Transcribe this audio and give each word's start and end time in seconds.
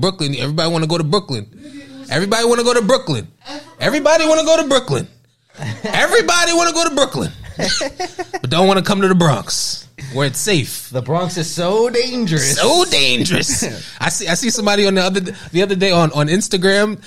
Brooklyn. 0.00 0.36
Everybody 0.36 0.70
want 0.70 0.84
to 0.84 0.88
go 0.88 0.96
to 0.96 1.02
Brooklyn. 1.02 2.06
Everybody 2.08 2.44
want 2.44 2.60
to 2.60 2.64
go 2.64 2.72
to 2.72 2.82
Brooklyn. 2.82 3.26
Everybody 3.80 4.26
want 4.26 4.38
to 4.38 4.46
go 4.46 4.62
to 4.62 4.68
Brooklyn. 4.68 5.08
Everybody 5.82 6.52
want 6.52 6.68
to 6.68 6.74
go 6.76 6.88
to 6.88 6.94
Brooklyn, 6.94 7.32
but 8.40 8.48
don't 8.48 8.68
want 8.68 8.78
to 8.78 8.84
come 8.84 9.00
to 9.00 9.08
the 9.08 9.16
Bronx 9.16 9.88
where 10.12 10.28
it's 10.28 10.38
safe. 10.38 10.88
The 10.90 11.02
Bronx 11.02 11.36
is 11.36 11.52
so 11.52 11.90
dangerous. 11.90 12.56
So 12.56 12.84
dangerous. 12.84 13.64
I 14.00 14.08
see. 14.10 14.28
I 14.28 14.34
see 14.34 14.50
somebody 14.50 14.86
on 14.86 14.94
the 14.94 15.02
other 15.02 15.18
the 15.18 15.62
other 15.62 15.74
day 15.74 15.90
on 15.90 16.12
on 16.12 16.28
Instagram, 16.28 17.02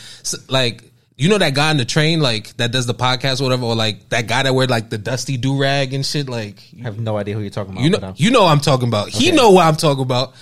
like 0.52 0.84
you 1.16 1.30
know 1.30 1.38
that 1.38 1.54
guy 1.54 1.70
on 1.70 1.78
the 1.78 1.86
train, 1.86 2.20
like 2.20 2.58
that 2.58 2.74
does 2.74 2.88
the 2.88 2.94
podcast 2.94 3.40
or 3.40 3.46
whatever, 3.46 3.68
or 3.68 3.76
like 3.76 4.10
that 4.10 4.28
guy 4.28 4.44
that 4.44 4.54
wear 4.54 4.68
like 4.68 4.90
the 4.90 4.98
dusty 4.98 5.38
do 5.38 5.58
rag 5.58 5.94
and 5.94 6.06
shit. 6.06 6.28
Like 6.28 6.62
I 6.82 6.84
have 6.84 7.00
no 7.00 7.16
idea 7.16 7.36
who 7.36 7.40
you're 7.40 7.52
talking 7.52 7.72
about. 7.72 7.84
you 7.86 7.90
know, 7.90 8.00
um, 8.02 8.14
you 8.18 8.32
know 8.32 8.42
what 8.44 8.52
I'm 8.52 8.60
talking 8.60 8.90
about. 8.90 9.08
He 9.08 9.32
know 9.32 9.52
what 9.52 9.66
I'm 9.66 9.78
talking 9.78 10.04
about. 10.04 10.34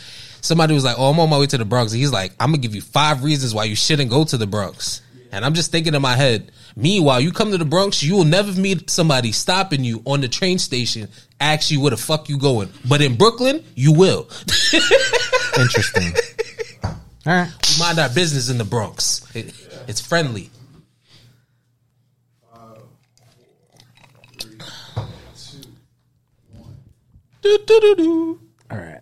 Somebody 0.42 0.74
was 0.74 0.84
like, 0.84 0.96
"Oh, 0.98 1.10
I'm 1.10 1.20
on 1.20 1.30
my 1.30 1.38
way 1.38 1.48
to 1.48 1.58
the 1.58 1.66
Bronx." 1.66 1.92
And 1.92 2.00
He's 2.00 2.12
like, 2.12 2.32
"I'm 2.40 2.50
gonna 2.52 2.58
give 2.60 2.76
you 2.76 2.82
five 2.82 3.24
reasons 3.24 3.54
why 3.54 3.66
you 3.66 3.76
shouldn't 3.76 4.10
go 4.10 4.24
to 4.24 4.38
the 4.38 4.48
Bronx." 4.48 5.02
And 5.32 5.46
I'm 5.46 5.54
just 5.54 5.72
thinking 5.72 5.94
in 5.94 6.02
my 6.02 6.16
head. 6.16 6.52
Meanwhile, 6.76 7.22
you 7.22 7.32
come 7.32 7.52
to 7.52 7.58
the 7.58 7.66
Bronx, 7.66 8.02
you 8.02 8.16
will 8.16 8.26
never 8.26 8.52
meet 8.54 8.90
somebody 8.90 9.32
stopping 9.32 9.84
you 9.84 10.02
on 10.06 10.22
the 10.22 10.28
train 10.28 10.58
station, 10.60 11.08
ask 11.40 11.70
you 11.70 11.82
where 11.82 11.92
the 11.92 11.98
fuck 11.98 12.30
you 12.30 12.38
going. 12.38 12.70
But 12.88 13.02
in 13.02 13.16
Brooklyn, 13.16 13.64
you 13.76 13.92
will. 13.92 14.28
Interesting. 15.60 16.14
All 16.84 16.94
right. 17.26 17.50
we 17.70 17.80
mind 17.80 18.00
our 18.00 18.10
business 18.10 18.50
in 18.50 18.58
the 18.58 18.64
Bronx. 18.64 19.24
It- 19.36 19.54
it's 19.88 20.02
friendly. 20.02 20.50
Do-do-do-do. 27.42 28.40
All 28.72 28.78
right. 28.78 29.02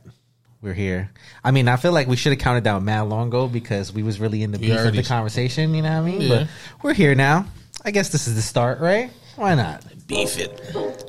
We're 0.68 0.74
here. 0.74 1.10
I 1.46 1.52
mean, 1.52 1.70
I 1.70 1.78
feel 1.78 1.94
like 1.94 2.10
we 2.10 2.18
should 2.18 2.34
have 2.34 2.40
counted 2.42 2.66
down 2.66 2.84
mad 2.84 3.04
long 3.04 3.30
ago 3.30 3.48
because 3.48 3.94
we 3.94 4.04
was 4.04 4.20
really 4.20 4.44
in 4.44 4.52
the 4.52 4.60
beef 4.60 4.78
of 4.78 4.94
the 4.94 5.02
conversation. 5.02 5.74
You 5.74 5.82
know 5.82 6.02
what 6.02 6.10
I 6.10 6.12
mean? 6.12 6.22
Yeah. 6.24 6.28
But 6.40 6.48
we're 6.84 6.94
here 6.94 7.16
now. 7.16 7.46
I 7.86 7.92
guess 7.92 8.10
this 8.10 8.28
is 8.28 8.36
the 8.36 8.42
start, 8.42 8.82
right? 8.82 9.10
Why 9.38 9.56
not? 9.56 9.82
Beef 10.08 10.38
it. 10.38 10.52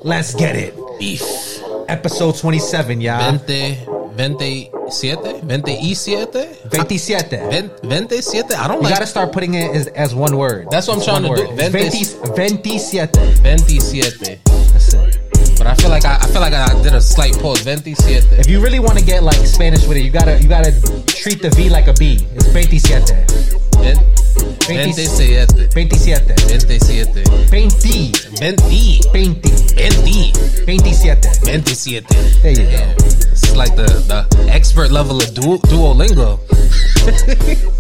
Let's 0.04 0.36
get 0.36 0.54
it. 0.54 0.76
Beef. 1.00 1.22
Episode 1.88 2.36
27, 2.36 3.00
y'all. 3.00 3.18
Vente, 3.32 3.84
vente 4.14 4.70
siete, 4.90 5.40
vente 5.42 5.76
y 5.82 5.94
siete, 5.94 6.56
27. 6.70 7.50
Ven- 7.82 8.08
siete. 8.22 8.52
I 8.54 8.68
don't 8.68 8.76
You 8.76 8.82
like 8.84 8.94
gotta 8.94 9.06
start 9.06 9.32
putting 9.32 9.54
it 9.54 9.74
as, 9.74 9.86
as 9.88 10.14
one 10.14 10.36
word. 10.36 10.68
That's 10.70 10.86
what 10.86 10.94
I'm 10.94 10.98
It's 11.00 11.06
trying 11.08 11.22
to 11.22 11.28
do. 11.34 11.48
word. 11.48 11.58
Ventes- 11.58 12.14
20 12.14 12.58
27. 12.62 13.34
vente 13.42 13.80
siete. 13.80 14.12
That's 14.12 14.22
it. 14.28 14.67
But 15.58 15.66
I 15.66 15.74
feel 15.74 15.90
like 15.90 16.04
I, 16.04 16.16
I 16.16 16.26
feel 16.28 16.40
like 16.40 16.54
I 16.54 16.80
did 16.82 16.94
a 16.94 17.00
slight 17.00 17.34
pause. 17.40 17.60
Vente 17.62 17.94
siete. 17.94 18.38
If 18.38 18.48
you 18.48 18.60
really 18.60 18.78
want 18.78 18.98
to 18.98 19.04
get 19.04 19.22
like 19.22 19.44
Spanish 19.44 19.86
with 19.86 19.96
it, 19.96 20.04
you 20.04 20.10
gotta 20.10 20.40
you 20.40 20.48
gotta 20.48 20.72
treat 21.06 21.42
the 21.42 21.50
V 21.50 21.68
like 21.68 21.88
a 21.88 21.92
B. 21.94 22.26
It's 22.34 22.48
27. 22.52 23.26
Ven- 23.82 23.98
Vente 24.68 25.06
siete. 25.06 25.68
27. 25.70 26.34
Vente 26.46 26.78
siete. 26.78 27.24
20. 27.48 28.12
Venti. 28.38 29.00
20. 29.10 29.50
Venti. 29.74 30.32
27. 30.64 31.20
Vente 31.42 31.74
siete. 31.74 32.14
There 32.42 32.52
you 32.52 32.70
go. 32.70 32.94
It's 33.32 33.56
like 33.56 33.74
the, 33.74 33.86
the 34.06 34.26
expert 34.52 34.90
level 34.90 35.16
of 35.18 35.34
duo, 35.34 35.58
Duolingo. 35.58 36.38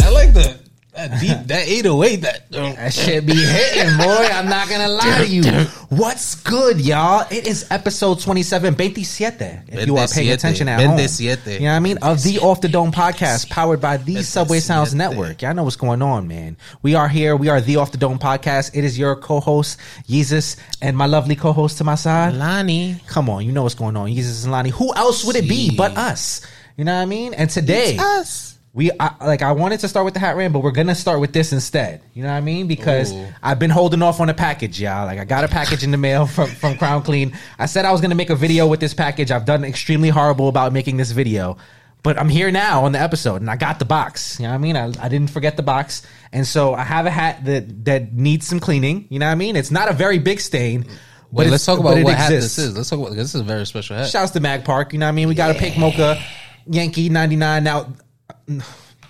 I 0.00 0.10
like 0.10 0.32
the 0.34 0.63
that 0.94 1.20
deep 1.20 1.46
that 1.48 1.66
808 1.66 2.16
that 2.22 2.44
uh, 2.52 2.72
That 2.74 2.94
shit 2.94 3.26
be 3.26 3.34
hitting, 3.34 3.96
boy. 3.98 4.28
I'm 4.32 4.48
not 4.48 4.68
gonna 4.68 4.88
lie 5.02 5.24
to 5.24 5.26
you. 5.26 5.42
What's 5.88 6.36
good, 6.36 6.80
y'all? 6.80 7.26
It 7.30 7.46
is 7.46 7.66
episode 7.70 8.20
27, 8.20 8.74
27. 8.74 9.62
If 9.68 9.86
you 9.86 9.96
are 9.96 10.06
paying 10.06 10.28
27. 10.28 10.32
attention 10.32 10.68
at 10.68 10.80
home. 10.80 10.90
27. 10.90 11.54
You 11.54 11.60
know 11.60 11.66
what 11.66 11.72
I 11.72 11.80
mean? 11.80 11.98
Of 11.98 12.22
the 12.22 12.38
Off 12.38 12.60
the 12.60 12.68
Dome 12.68 12.92
podcast 12.92 13.50
powered 13.50 13.80
by 13.80 13.96
the 13.96 14.22
Subway 14.22 14.60
Sounds 14.60 14.94
Network. 14.94 15.42
Y'all 15.42 15.54
know 15.54 15.64
what's 15.64 15.76
going 15.76 16.00
on, 16.00 16.28
man. 16.28 16.56
We 16.82 16.94
are 16.94 17.08
here. 17.08 17.34
We 17.36 17.48
are 17.48 17.60
the 17.60 17.76
Off 17.76 17.90
the 17.90 17.98
Dome 17.98 18.18
podcast. 18.18 18.70
It 18.74 18.84
is 18.84 18.98
your 18.98 19.16
co-host, 19.16 19.80
Jesus 20.06 20.56
and 20.80 20.96
my 20.96 21.06
lovely 21.06 21.34
co-host 21.34 21.78
to 21.78 21.84
my 21.84 21.96
side. 21.96 22.34
Lani. 22.34 23.00
Come 23.08 23.28
on, 23.28 23.44
you 23.44 23.52
know 23.52 23.64
what's 23.64 23.74
going 23.74 23.96
on. 23.96 24.08
Jesus 24.08 24.44
and 24.44 24.52
Lani. 24.52 24.70
Who 24.70 24.94
else 24.94 25.24
would 25.24 25.36
it 25.36 25.48
be 25.48 25.76
but 25.76 25.96
us? 25.96 26.40
You 26.76 26.84
know 26.84 26.94
what 26.94 27.02
I 27.02 27.06
mean? 27.06 27.34
And 27.34 27.50
today, 27.50 27.96
us. 27.98 28.53
We 28.74 28.90
I, 28.98 29.14
like 29.24 29.40
I 29.40 29.52
wanted 29.52 29.80
to 29.80 29.88
start 29.88 30.04
with 30.04 30.14
the 30.14 30.20
hat 30.20 30.36
rant, 30.36 30.52
but 30.52 30.58
we're 30.58 30.72
gonna 30.72 30.96
start 30.96 31.20
with 31.20 31.32
this 31.32 31.52
instead. 31.52 32.02
You 32.12 32.24
know 32.24 32.30
what 32.30 32.34
I 32.34 32.40
mean? 32.40 32.66
Because 32.66 33.12
Ooh. 33.12 33.28
I've 33.40 33.60
been 33.60 33.70
holding 33.70 34.02
off 34.02 34.18
on 34.18 34.28
a 34.28 34.34
package, 34.34 34.80
y'all. 34.80 35.06
Like 35.06 35.20
I 35.20 35.24
got 35.24 35.44
a 35.44 35.48
package 35.48 35.84
in 35.84 35.92
the 35.92 35.96
mail 35.96 36.26
from 36.34 36.48
from 36.48 36.76
Crown 36.76 37.02
Clean. 37.02 37.32
I 37.56 37.66
said 37.66 37.84
I 37.84 37.92
was 37.92 38.00
gonna 38.00 38.16
make 38.16 38.30
a 38.30 38.36
video 38.36 38.66
with 38.66 38.80
this 38.80 38.92
package. 38.92 39.30
I've 39.30 39.44
done 39.44 39.62
extremely 39.62 40.08
horrible 40.08 40.48
about 40.48 40.72
making 40.72 40.96
this 40.96 41.12
video. 41.12 41.56
But 42.02 42.18
I'm 42.18 42.28
here 42.28 42.50
now 42.50 42.84
on 42.84 42.92
the 42.92 43.00
episode, 43.00 43.40
and 43.40 43.50
I 43.50 43.56
got 43.56 43.78
the 43.78 43.86
box. 43.86 44.38
You 44.38 44.42
know 44.42 44.50
what 44.50 44.56
I 44.56 44.58
mean? 44.58 44.76
I, 44.76 44.92
I 45.00 45.08
didn't 45.08 45.30
forget 45.30 45.56
the 45.56 45.62
box, 45.62 46.02
and 46.32 46.46
so 46.46 46.74
I 46.74 46.82
have 46.82 47.06
a 47.06 47.10
hat 47.10 47.46
that 47.46 47.84
that 47.86 48.12
needs 48.12 48.46
some 48.46 48.60
cleaning. 48.60 49.06
You 49.08 49.20
know 49.20 49.26
what 49.26 49.32
I 49.32 49.36
mean? 49.36 49.56
It's 49.56 49.70
not 49.70 49.88
a 49.88 49.94
very 49.94 50.18
big 50.18 50.40
stain, 50.40 50.82
but 50.82 51.44
Wait, 51.44 51.50
let's 51.50 51.64
talk 51.64 51.78
about 51.78 52.02
what 52.02 52.14
hat 52.14 52.28
this 52.28 52.58
is. 52.58 52.76
Let's 52.76 52.90
talk 52.90 52.98
about 52.98 53.14
this 53.14 53.34
is 53.34 53.40
a 53.40 53.44
very 53.44 53.64
special 53.66 53.96
hat. 53.96 54.10
Shouts 54.10 54.32
to 54.32 54.40
Mag 54.40 54.64
Park. 54.64 54.92
You 54.92 54.98
know 54.98 55.06
what 55.06 55.10
I 55.10 55.12
mean? 55.12 55.28
We 55.28 55.36
got 55.36 55.52
a 55.52 55.54
pink 55.54 55.78
mocha 55.78 56.20
Yankee 56.66 57.08
99 57.08 57.64
now. 57.64 57.94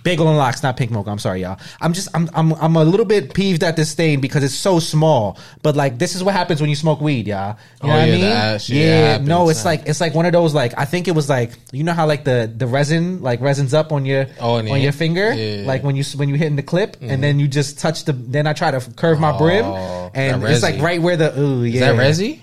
Bagel 0.03 0.29
and 0.29 0.37
locks, 0.37 0.63
not 0.63 0.77
pink 0.77 0.91
mocha. 0.91 1.09
I'm 1.11 1.19
sorry, 1.19 1.41
y'all. 1.41 1.59
I'm 1.81 1.95
just, 1.95 2.09
I'm, 2.15 2.29
I'm, 2.35 2.53
I'm 2.53 2.77
a 2.77 2.85
little 2.85 3.07
bit 3.07 3.33
peeved 3.33 3.65
at 3.65 3.75
this 3.75 3.89
stain 3.89 4.21
because 4.21 4.45
it's 4.45 4.53
so 4.55 4.79
small. 4.79 5.39
But 5.63 5.77
like, 5.77 5.99
this 5.99 6.15
is 6.15 6.23
what 6.23 6.35
happens 6.35 6.61
when 6.61 6.69
you 6.69 6.77
smoke 6.77 7.01
weed, 7.01 7.27
y'all. 7.27 7.57
You 7.83 7.89
know 7.89 7.95
Oh, 7.95 7.97
what 7.97 8.03
I 8.03 8.05
yeah, 8.09 8.13
mean? 8.17 8.25
ash, 8.25 8.69
yeah, 8.69 8.85
yeah, 9.13 9.19
no, 9.25 9.49
it's 9.49 9.65
like, 9.65 9.85
it's 9.87 10.03
like 10.03 10.15
one 10.15 10.27
of 10.27 10.33
those 10.35 10.53
like, 10.53 10.75
I 10.77 10.85
think 10.85 11.09
it 11.09 11.13
was 11.13 11.31
like, 11.31 11.53
you 11.73 11.85
know 11.85 11.95
how 11.95 12.07
like 12.07 12.25
the 12.25 12.53
the 12.55 12.67
resin 12.67 13.23
like 13.23 13.41
resins 13.41 13.73
up 13.73 13.93
on 13.93 14.05
your 14.05 14.27
Oh, 14.41 14.57
on 14.57 14.81
your 14.83 14.93
finger, 14.93 15.33
yeah. 15.33 15.57
Mm-hmm. 15.61 15.69
like 15.69 15.83
when 15.83 15.97
you 15.97 16.05
when 16.17 16.29
you 16.29 16.35
hitting 16.35 16.57
the 16.57 16.63
clip, 16.63 16.99
and 17.01 17.23
then 17.23 17.41
you 17.41 17.49
just 17.49 17.79
touch 17.79 18.05
the. 18.05 18.13
Then 18.13 18.47
I 18.47 18.53
try 18.53 18.73
to 18.73 18.81
curve 18.97 19.19
my 19.19 19.39
brim, 19.39 19.65
Oh, 19.65 20.11
and 20.13 20.45
it's 20.45 20.63
like 20.63 20.83
right 20.83 21.01
where 21.01 21.17
the 21.17 21.41
ooh 21.41 21.63
yeah. 21.65 21.73
Is 21.75 21.81
that 21.81 21.95
Resi? 21.95 22.41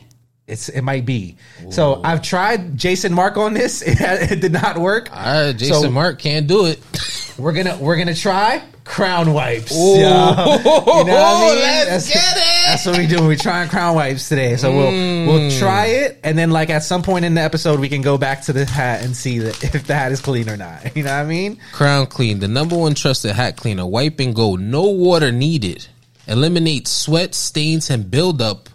It's 0.51 0.67
it 0.69 0.81
might 0.81 1.05
be. 1.05 1.37
So 1.69 2.01
I've 2.03 2.21
tried 2.21 2.77
Jason 2.77 3.13
Markk 3.13 3.37
on 3.37 3.53
this. 3.53 3.81
It, 3.91 4.31
it 4.31 4.41
did 4.41 4.51
not 4.51 4.77
work. 4.77 5.09
Right, 5.11 5.53
Jason 5.53 5.83
So- 5.83 5.91
Mark 5.91 6.19
can't 6.19 6.47
do 6.47 6.65
it. 6.65 6.79
We're 7.37 7.53
gonna 7.53 7.77
we're 7.77 7.97
gonna 7.97 8.13
try 8.13 8.61
crown 8.83 9.33
wipes. 9.33 9.75
Ooh. 9.75 9.97
Yeah. 9.97 10.57
You 10.91 11.07
know 11.07 11.13
what 11.13 11.25
I 11.25 11.33
oh, 11.33 11.55
mean? 11.55 11.63
Let's 11.63 11.87
that's, 11.87 12.13
get 12.13 12.37
it. 12.37 12.67
That's 12.67 12.85
what 12.85 12.97
we 12.97 13.07
do. 13.07 13.25
We're 13.25 13.35
trying 13.35 13.69
crown 13.69 13.95
wipes 13.95 14.29
today. 14.29 14.55
So 14.57 14.71
we'll 14.71 14.91
we'll 14.91 15.49
hmm. 15.49 15.57
try 15.57 15.85
it, 15.87 16.19
and 16.23 16.37
then 16.37 16.51
like 16.51 16.69
at 16.69 16.83
some 16.83 17.01
point 17.01 17.25
in 17.25 17.33
the 17.33 17.41
episode, 17.41 17.79
we 17.79 17.89
can 17.89 18.01
go 18.01 18.17
back 18.17 18.43
to 18.43 18.53
the 18.53 18.65
hat 18.65 19.03
and 19.03 19.15
see 19.15 19.39
that 19.39 19.63
if 19.63 19.87
the 19.87 19.95
hat 19.95 20.11
is 20.11 20.21
clean 20.21 20.49
or 20.49 20.57
not. 20.57 20.95
You 20.95 21.03
know 21.03 21.11
what 21.11 21.21
I 21.21 21.25
mean? 21.25 21.57
Crown 21.71 22.05
Clean, 22.05 22.39
the 22.39 22.47
number 22.47 22.77
one 22.77 22.93
trusted 22.93 23.31
hat 23.31 23.55
cleaner. 23.55 23.85
Wipe 23.85 24.19
and 24.19 24.35
go, 24.35 24.55
no 24.55 24.83
water 24.83 25.31
needed. 25.31 25.87
Eliminate 26.27 26.87
sweat, 26.87 27.33
stains, 27.33 27.89
and 27.89 28.11
buildup 28.11 28.69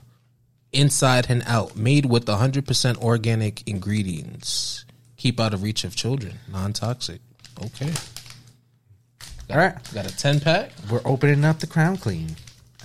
inside 0.76 1.26
and 1.28 1.42
out. 1.46 1.76
Made 1.76 2.06
with 2.06 2.26
100% 2.26 2.98
organic 2.98 3.66
ingredients. 3.68 4.84
Keep 5.16 5.40
out 5.40 5.54
of 5.54 5.62
reach 5.62 5.84
of 5.84 5.96
children. 5.96 6.34
Non 6.52 6.72
toxic. 6.72 7.20
Okay. 7.64 7.92
All 9.48 9.56
right, 9.56 9.74
Got 9.94 10.10
a 10.10 10.16
10 10.16 10.40
pack. 10.40 10.72
we're 10.90 11.00
opening 11.04 11.44
up 11.44 11.60
the 11.60 11.66
crown 11.68 11.96
clean. 11.96 12.34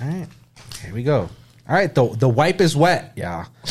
All 0.02 0.08
right, 0.08 0.28
here 0.84 0.94
we 0.94 1.04
go. 1.04 1.28
All 1.68 1.76
right, 1.76 1.94
the 1.94 2.08
the 2.16 2.30
wipe 2.30 2.62
is 2.62 2.76
wet, 2.76 3.14
y'all. 3.16 3.46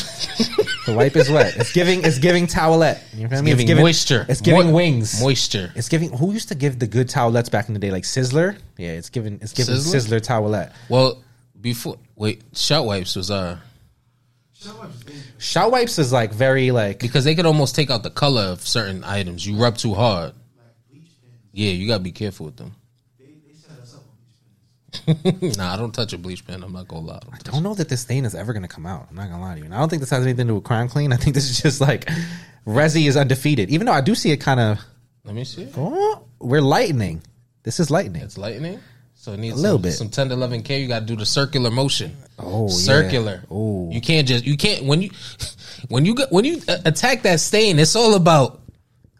the 0.85 0.93
wipe 0.95 1.15
is 1.15 1.29
wet. 1.29 1.55
It's 1.55 1.71
giving 1.71 2.03
it's 2.03 2.19
giving 2.19 2.47
towelette. 2.47 2.99
You 3.13 3.27
feel 3.27 3.41
me? 3.43 3.53
giving 3.63 3.77
moisture. 3.77 4.25
It's 4.27 4.41
giving 4.41 4.67
Mo- 4.67 4.73
wings. 4.73 5.21
Moisture. 5.21 5.71
It's 5.75 5.87
giving. 5.87 6.11
Who 6.17 6.33
used 6.33 6.49
to 6.49 6.55
give 6.55 6.79
the 6.79 6.87
good 6.87 7.07
towelettes 7.09 7.51
back 7.51 7.67
in 7.67 7.73
the 7.73 7.79
day? 7.79 7.91
Like 7.91 8.03
Sizzler. 8.03 8.57
Yeah, 8.77 8.89
it's 8.91 9.09
giving. 9.09 9.39
It's 9.41 9.53
giving 9.53 9.75
Sizzler? 9.75 10.19
Sizzler, 10.19 10.19
towelette. 10.19 10.73
Well, 10.89 11.21
before, 11.59 11.97
wait, 12.15 12.41
Shout 12.53 12.85
wipes 12.85 13.15
was, 13.15 13.29
uh, 13.29 13.57
Shower 15.37 15.69
wipes 15.69 15.97
is 15.99 16.11
like 16.13 16.33
very 16.33 16.71
like. 16.71 16.99
because 16.99 17.23
they 17.23 17.35
could 17.35 17.45
almost 17.45 17.75
take 17.75 17.89
out 17.89 18.03
the 18.03 18.09
color 18.09 18.43
of 18.43 18.65
certain 18.65 19.03
items. 19.03 19.45
You 19.45 19.55
rub 19.55 19.77
too 19.77 19.93
hard. 19.93 20.33
Yeah, 21.51 21.71
you 21.71 21.87
gotta 21.87 22.03
be 22.03 22.11
careful 22.11 22.45
with 22.45 22.57
them. 22.57 22.75
nah, 25.57 25.73
I 25.73 25.77
don't 25.77 25.93
touch 25.93 26.13
a 26.13 26.17
bleach 26.17 26.45
pen. 26.45 26.63
I'm 26.63 26.73
not 26.73 26.87
gonna 26.87 27.05
lie. 27.05 27.15
I 27.15 27.37
don't 27.37 27.49
I 27.49 27.51
don't 27.51 27.63
know 27.63 27.73
that 27.75 27.89
this 27.89 28.01
stain 28.01 28.25
is 28.25 28.35
ever 28.35 28.53
gonna 28.53 28.67
come 28.67 28.85
out. 28.85 29.07
I'm 29.09 29.15
not 29.15 29.29
gonna 29.29 29.41
lie 29.41 29.53
to 29.53 29.59
you. 29.59 29.65
And 29.65 29.73
I 29.73 29.79
don't 29.79 29.89
think 29.89 30.01
this 30.01 30.09
has 30.09 30.23
anything 30.23 30.47
to 30.47 30.51
do 30.51 30.55
with 30.55 30.63
Crown 30.63 30.89
Clean. 30.89 31.11
I 31.11 31.17
think 31.17 31.33
this 31.33 31.49
is 31.49 31.61
just 31.61 31.81
like 31.81 32.09
Resi 32.65 33.07
is 33.07 33.17
undefeated. 33.17 33.69
Even 33.69 33.85
though 33.87 33.93
I 33.93 34.01
do 34.01 34.15
see 34.15 34.31
it 34.31 34.37
kind 34.37 34.59
of. 34.59 34.79
Let 35.23 35.35
me 35.35 35.43
see. 35.43 35.67
Oh, 35.77 36.23
we're 36.39 36.61
lightning. 36.61 37.21
This 37.63 37.79
is 37.79 37.91
lightning. 37.91 38.21
It's 38.23 38.37
lightning. 38.37 38.79
So 39.21 39.33
it 39.33 39.39
needs 39.39 39.53
A 39.53 39.61
little 39.61 39.77
some, 39.77 39.81
bit. 39.83 39.91
some 39.91 40.09
tender 40.09 40.35
loving 40.35 40.63
care. 40.63 40.79
You 40.79 40.87
got 40.87 41.01
to 41.01 41.05
do 41.05 41.15
the 41.15 41.27
circular 41.27 41.69
motion. 41.69 42.17
Oh, 42.39 42.63
yeah. 42.63 42.73
circular. 42.73 43.43
Oh. 43.51 43.87
you 43.91 44.01
can't 44.01 44.27
just 44.27 44.47
you 44.47 44.57
can't 44.57 44.83
when 44.85 45.03
you 45.03 45.11
when 45.89 46.05
you 46.05 46.15
when 46.31 46.43
you 46.43 46.59
attack 46.67 47.21
that 47.21 47.39
stain. 47.39 47.77
It's 47.77 47.95
all 47.95 48.15
about 48.15 48.61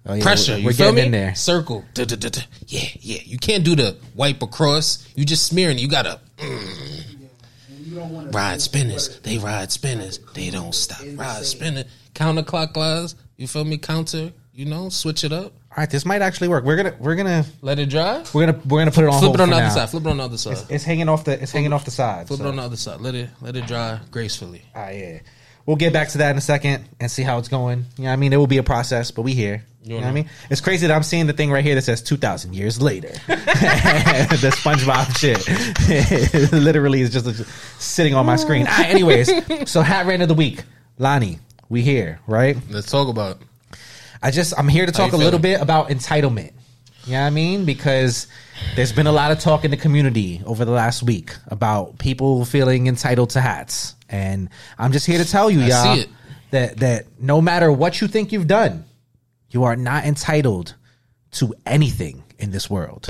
Oh, 0.04 0.16
yeah, 0.16 0.24
pressure. 0.24 0.54
We're, 0.54 0.58
you 0.58 0.66
we're 0.66 0.74
feel 0.74 0.92
getting 0.96 1.12
me? 1.12 1.20
in 1.20 1.26
there. 1.26 1.36
Circle. 1.36 1.86
Yeah, 1.96 2.88
yeah. 3.00 3.20
You 3.24 3.38
can't 3.38 3.64
do 3.64 3.76
the 3.76 3.96
wipe 4.16 4.42
across. 4.42 5.08
You 5.14 5.24
just 5.24 5.46
smearing. 5.46 5.78
You 5.78 5.88
gotta 5.88 6.20
mm. 6.38 8.34
ride 8.34 8.60
spinners. 8.60 9.20
They 9.20 9.38
ride 9.38 9.72
spinners. 9.72 10.18
They 10.34 10.50
don't 10.50 10.74
stop. 10.74 11.02
Ride 11.14 11.46
spinner. 11.46 11.84
Counterclockwise. 12.16 13.14
You 13.38 13.46
feel 13.46 13.66
me? 13.66 13.78
Counter 13.78 14.32
you 14.54 14.66
know, 14.66 14.90
switch 14.90 15.24
it 15.24 15.32
up. 15.32 15.54
All 15.72 15.76
right, 15.78 15.90
this 15.90 16.06
might 16.06 16.22
actually 16.22 16.50
work. 16.50 16.66
We're 16.66 16.76
gonna 16.76 16.94
we're 17.00 17.16
gonna 17.16 17.46
Let 17.62 17.80
it 17.80 17.88
dry. 17.90 18.24
we're 18.34 18.46
gonna 18.46 18.60
we're 18.66 18.80
gonna 18.82 18.92
put 18.92 19.06
it 19.06 19.10
on 19.10 19.20
Flip 19.22 19.36
it 19.36 19.40
on 19.40 19.50
the 19.52 19.56
other 19.56 19.66
now. 19.66 19.70
side. 19.74 19.90
Flip 19.90 20.06
it 20.06 20.10
on 20.10 20.18
the 20.18 20.24
other 20.24 20.38
side. 20.38 20.58
It's 20.70 20.84
hanging 20.84 21.08
off 21.08 21.24
the 21.24 21.42
it's 21.42 21.54
hanging 21.54 21.72
off 21.72 21.86
the 21.86 21.92
side. 21.92 22.28
Flip 22.28 22.40
so- 22.40 22.46
it 22.46 22.50
on 22.50 22.58
the 22.58 22.62
other 22.62 22.76
side. 22.76 23.00
Let 23.00 23.16
it 23.16 23.30
let 23.42 23.56
it 23.56 23.68
dry 23.68 24.00
gracefully. 24.12 24.64
Ah, 24.76 24.90
yeah. 24.90 25.20
We'll 25.66 25.78
get 25.78 25.94
back 25.94 26.10
to 26.10 26.18
that 26.18 26.32
in 26.32 26.38
a 26.38 26.42
second 26.42 26.90
and 27.00 27.10
see 27.10 27.22
how 27.24 27.38
it's 27.38 27.48
going. 27.48 27.86
You 27.98 28.04
know 28.04 28.10
what 28.10 28.14
I 28.14 28.16
mean? 28.18 28.34
It 28.34 28.38
will 28.38 28.48
be 28.48 28.58
a 28.58 28.64
process, 28.64 29.12
but 29.12 29.22
we 29.22 29.34
here. 29.34 29.64
You 29.84 29.92
know 29.92 30.02
what 30.02 30.06
I 30.08 30.12
mean? 30.12 30.30
It's 30.50 30.60
crazy 30.62 30.88
that 30.88 30.94
I'm 30.96 31.04
seeing 31.04 31.26
the 31.28 31.34
thing 31.34 31.52
right 31.52 31.64
here 31.64 31.74
that 31.76 31.84
says 31.84 32.02
2,000 32.04 32.54
years 32.54 32.82
later. 32.82 33.08
the 33.28 34.54
SpongeBob 34.56 35.18
shit. 35.18 36.52
Literally 36.54 37.02
is 37.02 37.12
just 37.12 37.46
sitting 37.82 38.14
on 38.14 38.26
my 38.26 38.36
screen. 38.36 38.66
Ah, 38.70 38.84
anyways, 38.86 39.32
so 39.72 39.82
hat 39.82 40.06
rant 40.06 40.22
of 40.22 40.28
the 40.28 40.34
week. 40.36 40.64
Lani, 40.98 41.40
we 41.70 41.82
here, 41.82 42.20
right? 42.28 42.58
Let's 42.70 42.92
talk 42.92 43.08
about. 43.08 43.42
it. 43.42 43.48
I 44.22 44.32
just 44.32 44.54
I'm 44.58 44.68
here 44.68 44.86
to 44.86 44.92
talk 44.92 45.14
a 45.14 45.18
you 45.18 45.24
little 45.24 45.40
bit 45.40 45.62
about 45.62 45.90
entitlement. 45.90 46.54
You 47.06 47.14
know 47.14 47.22
what 47.22 47.28
I 47.28 47.30
mean? 47.32 47.66
Because 47.66 48.28
there's 48.76 48.92
been 48.92 49.08
a 49.08 49.12
lot 49.12 49.32
of 49.32 49.40
talk 49.40 49.66
in 49.66 49.72
the 49.72 49.78
community 49.78 50.42
over 50.46 50.66
the 50.66 50.72
last 50.72 51.02
week 51.02 51.34
about 51.48 51.98
people 51.98 52.46
feeling 52.46 52.86
entitled 52.86 53.32
to 53.32 53.42
hats. 53.42 53.96
And 54.08 54.50
I'm 54.78 54.92
just 54.92 55.08
here 55.08 55.18
to 55.18 55.28
tell 55.28 55.50
you, 55.50 55.62
I 55.62 55.68
y'all, 55.68 56.04
that 56.52 56.78
that 56.78 57.08
no 57.20 57.42
matter 57.42 57.72
what 57.72 58.02
you 58.02 58.08
think 58.08 58.32
you've 58.32 58.48
done, 58.48 58.86
you 59.50 59.64
are 59.64 59.76
not 59.76 60.06
entitled 60.06 60.76
to 61.32 61.56
anything 61.66 62.24
in 62.38 62.52
this 62.52 62.70
world. 62.70 63.08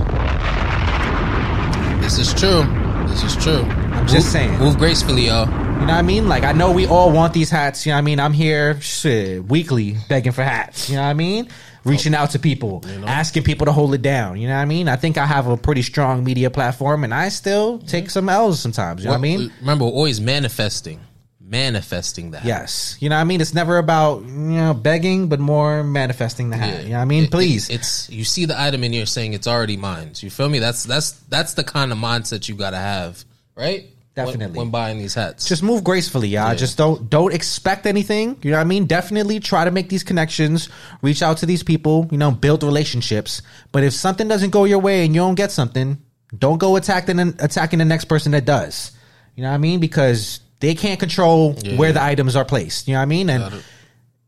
This 2.01 2.17
is 2.17 2.33
true. 2.33 2.63
This 3.07 3.23
is 3.23 3.35
true. 3.35 3.90
Just 4.07 4.31
saying. 4.31 4.57
Move 4.59 4.77
gracefully, 4.77 5.27
y'all. 5.27 5.47
You 5.47 5.87
know 5.87 5.93
what 5.93 5.99
I 5.99 6.01
mean? 6.01 6.27
Like 6.27 6.43
I 6.43 6.51
know 6.51 6.71
we 6.71 6.85
all 6.85 7.11
want 7.11 7.33
these 7.33 7.49
hats. 7.49 7.85
You 7.85 7.91
know 7.91 7.95
what 7.95 7.99
I 7.99 8.01
mean? 8.01 8.19
I'm 8.19 8.33
here 8.33 8.79
shit, 8.81 9.43
weekly 9.45 9.97
begging 10.09 10.31
for 10.31 10.43
hats. 10.43 10.89
You 10.89 10.97
know 10.97 11.03
what 11.03 11.09
I 11.09 11.13
mean? 11.13 11.47
Reaching 11.85 12.13
out 12.13 12.31
to 12.31 12.39
people, 12.39 12.83
asking 13.07 13.43
people 13.43 13.65
to 13.65 13.71
hold 13.71 13.93
it 13.95 14.01
down. 14.03 14.39
You 14.39 14.47
know 14.47 14.55
what 14.55 14.61
I 14.61 14.65
mean? 14.65 14.87
I 14.87 14.95
think 14.97 15.17
I 15.17 15.25
have 15.25 15.47
a 15.47 15.57
pretty 15.57 15.81
strong 15.81 16.23
media 16.23 16.51
platform, 16.51 17.03
and 17.03 17.13
I 17.13 17.29
still 17.29 17.79
take 17.79 18.05
mm-hmm. 18.05 18.09
some 18.09 18.29
L's 18.29 18.59
sometimes. 18.59 19.01
You 19.01 19.05
know 19.05 19.13
what 19.13 19.17
I 19.17 19.21
mean? 19.21 19.51
Remember, 19.61 19.85
we're 19.85 19.91
always 19.91 20.21
manifesting, 20.21 20.99
manifesting 21.39 22.31
that. 22.31 22.45
Yes. 22.45 22.97
You 22.99 23.09
know 23.09 23.15
what 23.15 23.21
I 23.21 23.23
mean? 23.23 23.41
It's 23.41 23.55
never 23.55 23.77
about 23.79 24.21
you 24.23 24.29
know 24.29 24.75
begging, 24.75 25.27
but 25.27 25.39
more 25.39 25.83
manifesting 25.83 26.51
the 26.51 26.57
hat. 26.57 26.83
You 26.83 26.89
know 26.89 26.97
what 26.97 27.01
I 27.01 27.05
mean? 27.05 27.23
It- 27.23 27.27
it- 27.27 27.31
Please. 27.31 27.69
it's 27.71 28.09
you 28.09 28.25
see 28.25 28.45
the 28.45 28.59
item 28.61 28.83
and 28.83 28.93
you're 28.93 29.07
saying 29.07 29.33
it's 29.33 29.47
already 29.47 29.77
mine. 29.77 30.11
You 30.17 30.29
feel 30.29 30.49
me? 30.49 30.59
That's 30.59 30.83
that's 30.83 31.11
that's 31.29 31.55
the 31.55 31.63
kind 31.63 31.91
of 31.91 31.97
mindset 31.97 32.47
you 32.47 32.53
gotta 32.53 32.77
have, 32.77 33.25
right? 33.55 33.85
Definitely. 34.13 34.57
when, 34.57 34.69
buying 34.71 34.97
these 34.97 35.13
hats. 35.13 35.47
just 35.47 35.63
move 35.63 35.85
gracefully, 35.85 36.27
y'all. 36.27 36.53
Just 36.53 36.77
don't 36.77 37.09
don't 37.09 37.33
expect 37.33 37.85
anything. 37.85 38.37
You 38.41 38.51
know 38.51 38.57
what 38.57 38.61
I 38.61 38.65
mean? 38.65 38.85
Definitely 38.85 39.39
try 39.39 39.63
to 39.63 39.71
make 39.71 39.87
these 39.87 40.03
connections, 40.03 40.67
reach 41.01 41.21
out 41.21 41.37
to 41.37 41.45
these 41.45 41.63
people, 41.63 42.09
you 42.11 42.17
know, 42.17 42.31
build 42.31 42.63
relationships. 42.63 43.41
But 43.71 43.83
if 43.83 43.93
something 43.93 44.27
doesn't 44.27 44.49
go 44.49 44.65
your 44.65 44.79
way 44.79 45.05
and 45.05 45.15
you 45.15 45.21
don't 45.21 45.35
get 45.35 45.51
something, 45.51 45.97
don't 46.37 46.57
go 46.57 46.75
attacking 46.75 47.19
attacking 47.19 47.79
the 47.79 47.85
next 47.85 48.05
person 48.05 48.33
that 48.33 48.43
does. 48.43 48.91
You 49.35 49.43
know 49.43 49.49
what 49.49 49.55
I 49.55 49.59
mean? 49.59 49.79
Because 49.79 50.41
they 50.59 50.75
can't 50.75 50.99
control 50.99 51.53
where 51.77 51.93
the 51.93 52.03
items 52.03 52.35
are 52.35 52.45
placed. 52.45 52.89
You 52.89 52.95
know 52.95 52.99
what 52.99 53.03
I 53.03 53.05
mean? 53.05 53.29
And 53.29 53.63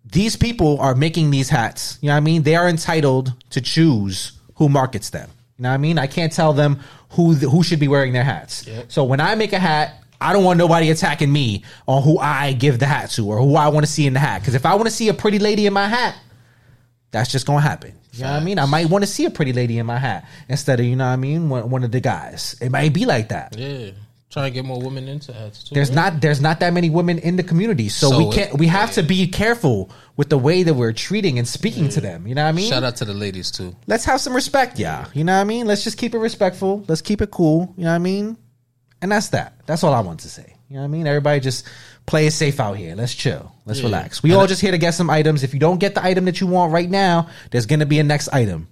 these 0.05 0.37
people 0.37 0.79
are 0.79 0.95
making 0.95 1.31
these 1.31 1.49
hats. 1.49 1.97
You 2.01 2.07
know 2.07 2.13
what 2.13 2.17
I 2.17 2.21
mean? 2.21 2.43
They 2.43 2.55
are 2.55 2.69
entitled 2.69 3.33
to 3.49 3.61
choose 3.61 4.31
who 4.55 4.69
markets 4.69 5.09
them. 5.09 5.29
You 5.63 5.69
know 5.69 5.71
what 5.71 5.75
I 5.75 5.77
mean? 5.77 5.97
I 5.97 6.07
can't 6.07 6.33
tell 6.33 6.51
them 6.51 6.81
who 7.11 7.35
who 7.35 7.63
should 7.63 7.79
be 7.79 7.87
wearing 7.87 8.11
their 8.11 8.25
hats. 8.25 8.67
Yep. 8.67 8.91
So 8.91 9.05
when 9.05 9.21
I 9.21 9.35
make 9.35 9.53
a 9.53 9.59
hat, 9.59 10.03
I 10.19 10.33
don't 10.33 10.43
want 10.43 10.57
nobody 10.57 10.89
attacking 10.89 11.31
me 11.31 11.63
on 11.87 12.03
who 12.03 12.19
I 12.19 12.51
give 12.51 12.79
the 12.79 12.85
hat 12.85 13.11
to 13.11 13.25
or 13.29 13.37
who 13.39 13.55
I 13.55 13.69
want 13.69 13.85
to 13.85 13.89
see 13.91 14.05
in 14.05 14.11
the 14.11 14.19
hat. 14.19 14.41
Because 14.41 14.55
if 14.55 14.65
I 14.65 14.75
want 14.75 14.87
to 14.87 14.91
see 14.91 15.07
a 15.07 15.13
pretty 15.13 15.39
lady 15.39 15.65
in 15.65 15.71
my 15.71 15.87
hat, 15.87 16.17
that's 17.11 17.31
just 17.31 17.45
gonna 17.45 17.61
happen. 17.61 17.93
You 18.11 18.23
know 18.23 18.31
what 18.31 18.41
I 18.41 18.43
mean? 18.43 18.59
I 18.59 18.65
might 18.65 18.89
want 18.89 19.05
to 19.05 19.09
see 19.09 19.23
a 19.23 19.29
pretty 19.29 19.53
lady 19.53 19.77
in 19.77 19.85
my 19.85 19.99
hat 19.99 20.27
instead 20.49 20.81
of 20.81 20.85
you 20.85 20.97
know 20.97 21.05
what 21.05 21.13
I 21.13 21.15
mean 21.15 21.47
one, 21.47 21.69
one 21.69 21.85
of 21.85 21.93
the 21.93 22.01
guys. 22.01 22.57
It 22.59 22.69
might 22.69 22.91
be 22.91 23.05
like 23.05 23.29
that. 23.29 23.57
yeah, 23.57 23.91
trying 24.33 24.51
to 24.51 24.53
get 24.53 24.65
more 24.65 24.81
women 24.81 25.07
into 25.07 25.31
hats 25.31 25.63
too. 25.63 25.75
There's 25.75 25.89
right? 25.89 26.11
not 26.13 26.21
there's 26.21 26.41
not 26.41 26.59
that 26.59 26.73
many 26.73 26.89
women 26.89 27.19
in 27.19 27.35
the 27.35 27.43
community, 27.43 27.87
so, 27.89 28.09
So 28.09 28.17
we 28.17 28.33
can't 28.33 28.57
we 28.57 28.67
have 28.67 28.91
to 28.93 29.03
be 29.03 29.27
careful 29.27 29.91
with 30.17 30.29
the 30.29 30.37
way 30.37 30.63
that 30.63 30.73
we're 30.73 30.91
treating 30.91 31.37
and 31.39 31.47
speaking 31.47 31.87
to 31.89 32.01
them. 32.01 32.27
You 32.27 32.35
know 32.35 32.43
what 32.43 32.49
I 32.49 32.53
mean? 32.53 32.69
Shout 32.69 32.83
out 32.83 32.95
to 32.97 33.05
the 33.05 33.13
ladies 33.13 33.51
too. 33.51 33.75
Let's 33.87 34.05
have 34.05 34.19
some 34.19 34.33
respect, 34.35 34.79
yeah. 34.79 35.05
You 35.13 35.23
know 35.23 35.33
what 35.35 35.41
I 35.41 35.43
mean? 35.45 35.67
Let's 35.67 35.83
just 35.83 35.97
keep 35.97 36.13
it 36.15 36.19
respectful. 36.19 36.83
Let's 36.87 37.01
keep 37.01 37.21
it 37.21 37.31
cool. 37.31 37.73
You 37.77 37.83
know 37.85 37.91
what 37.91 37.95
I 37.95 37.99
mean? 37.99 38.37
And 39.01 39.11
that's 39.11 39.29
that. 39.29 39.53
That's 39.65 39.83
all 39.83 39.93
I 39.93 39.99
want 39.99 40.21
to 40.21 40.29
say. 40.29 40.55
You 40.69 40.75
know 40.75 40.81
what 40.81 40.85
I 40.85 40.89
mean? 40.89 41.05
Everybody 41.07 41.39
just 41.39 41.67
play 42.07 42.25
it 42.25 42.31
safe 42.31 42.59
out 42.59 42.73
here. 42.77 42.95
Let's 42.95 43.13
chill. 43.13 43.53
Let's 43.65 43.79
Yeah. 43.79 43.85
relax. 43.85 44.23
We 44.23 44.33
all 44.33 44.47
just 44.47 44.61
here 44.61 44.71
to 44.71 44.77
get 44.77 44.93
some 44.95 45.09
items. 45.09 45.43
If 45.43 45.53
you 45.53 45.59
don't 45.59 45.77
get 45.79 45.93
the 45.93 46.03
item 46.03 46.25
that 46.25 46.41
you 46.41 46.47
want 46.47 46.73
right 46.73 46.89
now, 46.89 47.27
there's 47.51 47.65
gonna 47.67 47.85
be 47.85 47.99
a 47.99 48.03
next 48.03 48.29
item. 48.29 48.67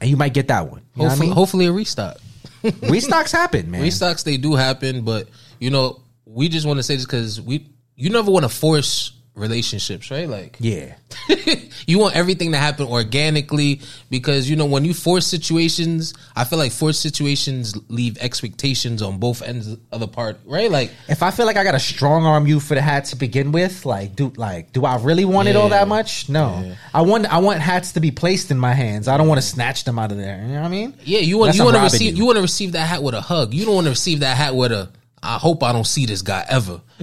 And 0.00 0.10
you 0.10 0.16
might 0.16 0.34
get 0.34 0.48
that 0.48 0.70
one. 0.70 0.82
What 0.94 1.06
I 1.06 1.08
Hopefully, 1.08 1.26
mean? 1.28 1.34
hopefully 1.34 1.66
a 1.66 1.72
restock. 1.72 2.18
Restocks 2.62 3.32
happen, 3.32 3.70
man. 3.70 3.82
Restocks 3.82 4.24
they 4.24 4.36
do 4.36 4.54
happen, 4.54 5.02
but 5.02 5.28
you 5.58 5.70
know 5.70 6.02
we 6.24 6.48
just 6.48 6.66
want 6.66 6.78
to 6.78 6.82
say 6.82 6.96
this 6.96 7.04
because 7.04 7.40
we 7.40 7.68
you 7.96 8.10
never 8.10 8.30
want 8.30 8.44
to 8.44 8.48
force 8.48 9.12
relationships, 9.34 10.10
right? 10.10 10.28
Like 10.28 10.56
yeah. 10.60 10.94
you 11.86 11.98
want 11.98 12.14
everything 12.14 12.52
to 12.52 12.58
happen 12.58 12.86
organically 12.86 13.80
because 14.10 14.48
you 14.48 14.56
know 14.56 14.66
when 14.66 14.84
you 14.84 14.94
force 14.94 15.26
situations, 15.26 16.14
I 16.36 16.44
feel 16.44 16.58
like 16.58 16.72
forced 16.72 17.00
situations 17.00 17.76
leave 17.88 18.18
expectations 18.18 19.02
on 19.02 19.18
both 19.18 19.42
ends 19.42 19.76
of 19.90 20.00
the 20.00 20.08
part, 20.08 20.38
right? 20.44 20.70
Like 20.70 20.90
if 21.08 21.22
I 21.22 21.30
feel 21.30 21.46
like 21.46 21.56
I 21.56 21.64
got 21.64 21.72
to 21.72 21.80
strong 21.80 22.24
arm 22.24 22.46
you 22.46 22.60
for 22.60 22.74
the 22.74 22.82
hat 22.82 23.06
to 23.06 23.16
begin 23.16 23.52
with, 23.52 23.86
like 23.86 24.16
do 24.16 24.32
like 24.36 24.72
do 24.72 24.84
I 24.84 24.96
really 24.98 25.24
want 25.24 25.48
it 25.48 25.56
all 25.56 25.70
that 25.70 25.88
much? 25.88 26.28
No. 26.28 26.74
I 26.92 27.02
want 27.02 27.26
I 27.32 27.38
want 27.38 27.60
hats 27.60 27.92
to 27.92 28.00
be 28.00 28.10
placed 28.10 28.50
in 28.50 28.58
my 28.58 28.74
hands. 28.74 29.08
I 29.08 29.16
don't 29.16 29.28
want 29.28 29.40
to 29.40 29.46
snatch 29.46 29.84
them 29.84 29.98
out 29.98 30.12
of 30.12 30.18
there. 30.18 30.40
You 30.42 30.48
know 30.48 30.60
what 30.60 30.66
I 30.66 30.70
mean? 30.70 30.94
yeah, 31.04 31.20
you 31.20 31.38
want 31.38 31.48
Unless 31.48 31.58
you 31.58 31.64
want 31.64 31.76
to 31.76 31.82
receive 31.82 32.12
you. 32.12 32.18
you 32.18 32.26
want 32.26 32.36
to 32.36 32.42
receive 32.42 32.72
that 32.72 32.86
hat 32.86 33.02
with 33.02 33.14
a 33.14 33.20
hug. 33.20 33.54
You 33.54 33.64
don't 33.64 33.74
want 33.74 33.86
to 33.86 33.90
receive 33.90 34.20
that 34.20 34.36
hat 34.36 34.54
with 34.54 34.72
a 34.72 34.90
I 35.22 35.36
hope 35.36 35.62
I 35.62 35.72
don't 35.72 35.86
see 35.86 36.06
this 36.06 36.22
guy 36.22 36.44
ever. 36.48 36.80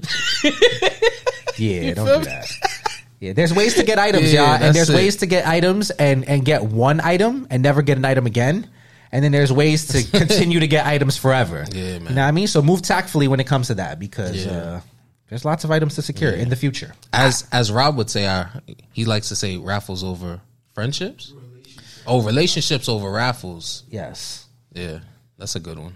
Yeah, 1.57 1.93
don't 1.93 2.19
do 2.23 2.25
that. 2.29 2.51
Yeah, 3.19 3.33
there's 3.33 3.53
ways 3.53 3.75
to 3.75 3.83
get 3.83 3.97
items, 3.97 4.31
Yeah, 4.31 4.53
y'all, 4.57 4.63
and 4.63 4.75
there's 4.75 4.89
it. 4.91 4.95
ways 4.95 5.15
to 5.17 5.25
get 5.25 5.47
items 5.47 5.89
and 5.89 6.23
and 6.29 6.45
get 6.45 6.63
one 6.63 7.01
item 7.01 7.47
and 7.49 7.63
never 7.63 7.81
get 7.81 7.97
an 7.97 8.05
item 8.05 8.25
again. 8.27 8.69
And 9.11 9.23
then 9.23 9.31
there's 9.31 9.51
ways 9.51 9.87
to 9.87 10.03
continue 10.19 10.59
to 10.59 10.67
get 10.67 10.85
items 10.85 11.17
forever. 11.17 11.65
Yeah, 11.71 11.99
man. 11.99 12.09
You 12.09 12.15
know 12.15 12.21
what 12.21 12.27
I 12.27 12.31
mean? 12.31 12.47
So 12.47 12.61
move 12.61 12.81
tactfully 12.83 13.27
when 13.27 13.39
it 13.39 13.47
comes 13.47 13.67
to 13.67 13.75
that 13.75 13.97
because 13.99 14.45
Yeah. 14.45 14.51
uh, 14.51 14.81
there's 15.29 15.45
lots 15.45 15.63
of 15.63 15.71
items 15.71 15.95
to 15.95 16.01
secure 16.01 16.31
in 16.31 16.49
the 16.49 16.55
future. 16.55 16.93
As 17.11 17.47
as 17.51 17.71
Rob 17.71 17.97
would 17.97 18.09
say, 18.09 18.27
our, 18.27 18.51
he 18.93 19.05
likes 19.05 19.29
to 19.29 19.35
say 19.35 19.57
raffles 19.57 20.03
over 20.03 20.41
friendships. 20.75 21.33
Oh, 22.05 22.21
relationships 22.21 22.87
over 22.87 23.09
raffles. 23.11 23.83
Yes. 23.89 24.45
Yeah, 24.73 24.99
that's 25.37 25.55
a 25.55 25.59
good 25.59 25.79
one. 25.79 25.95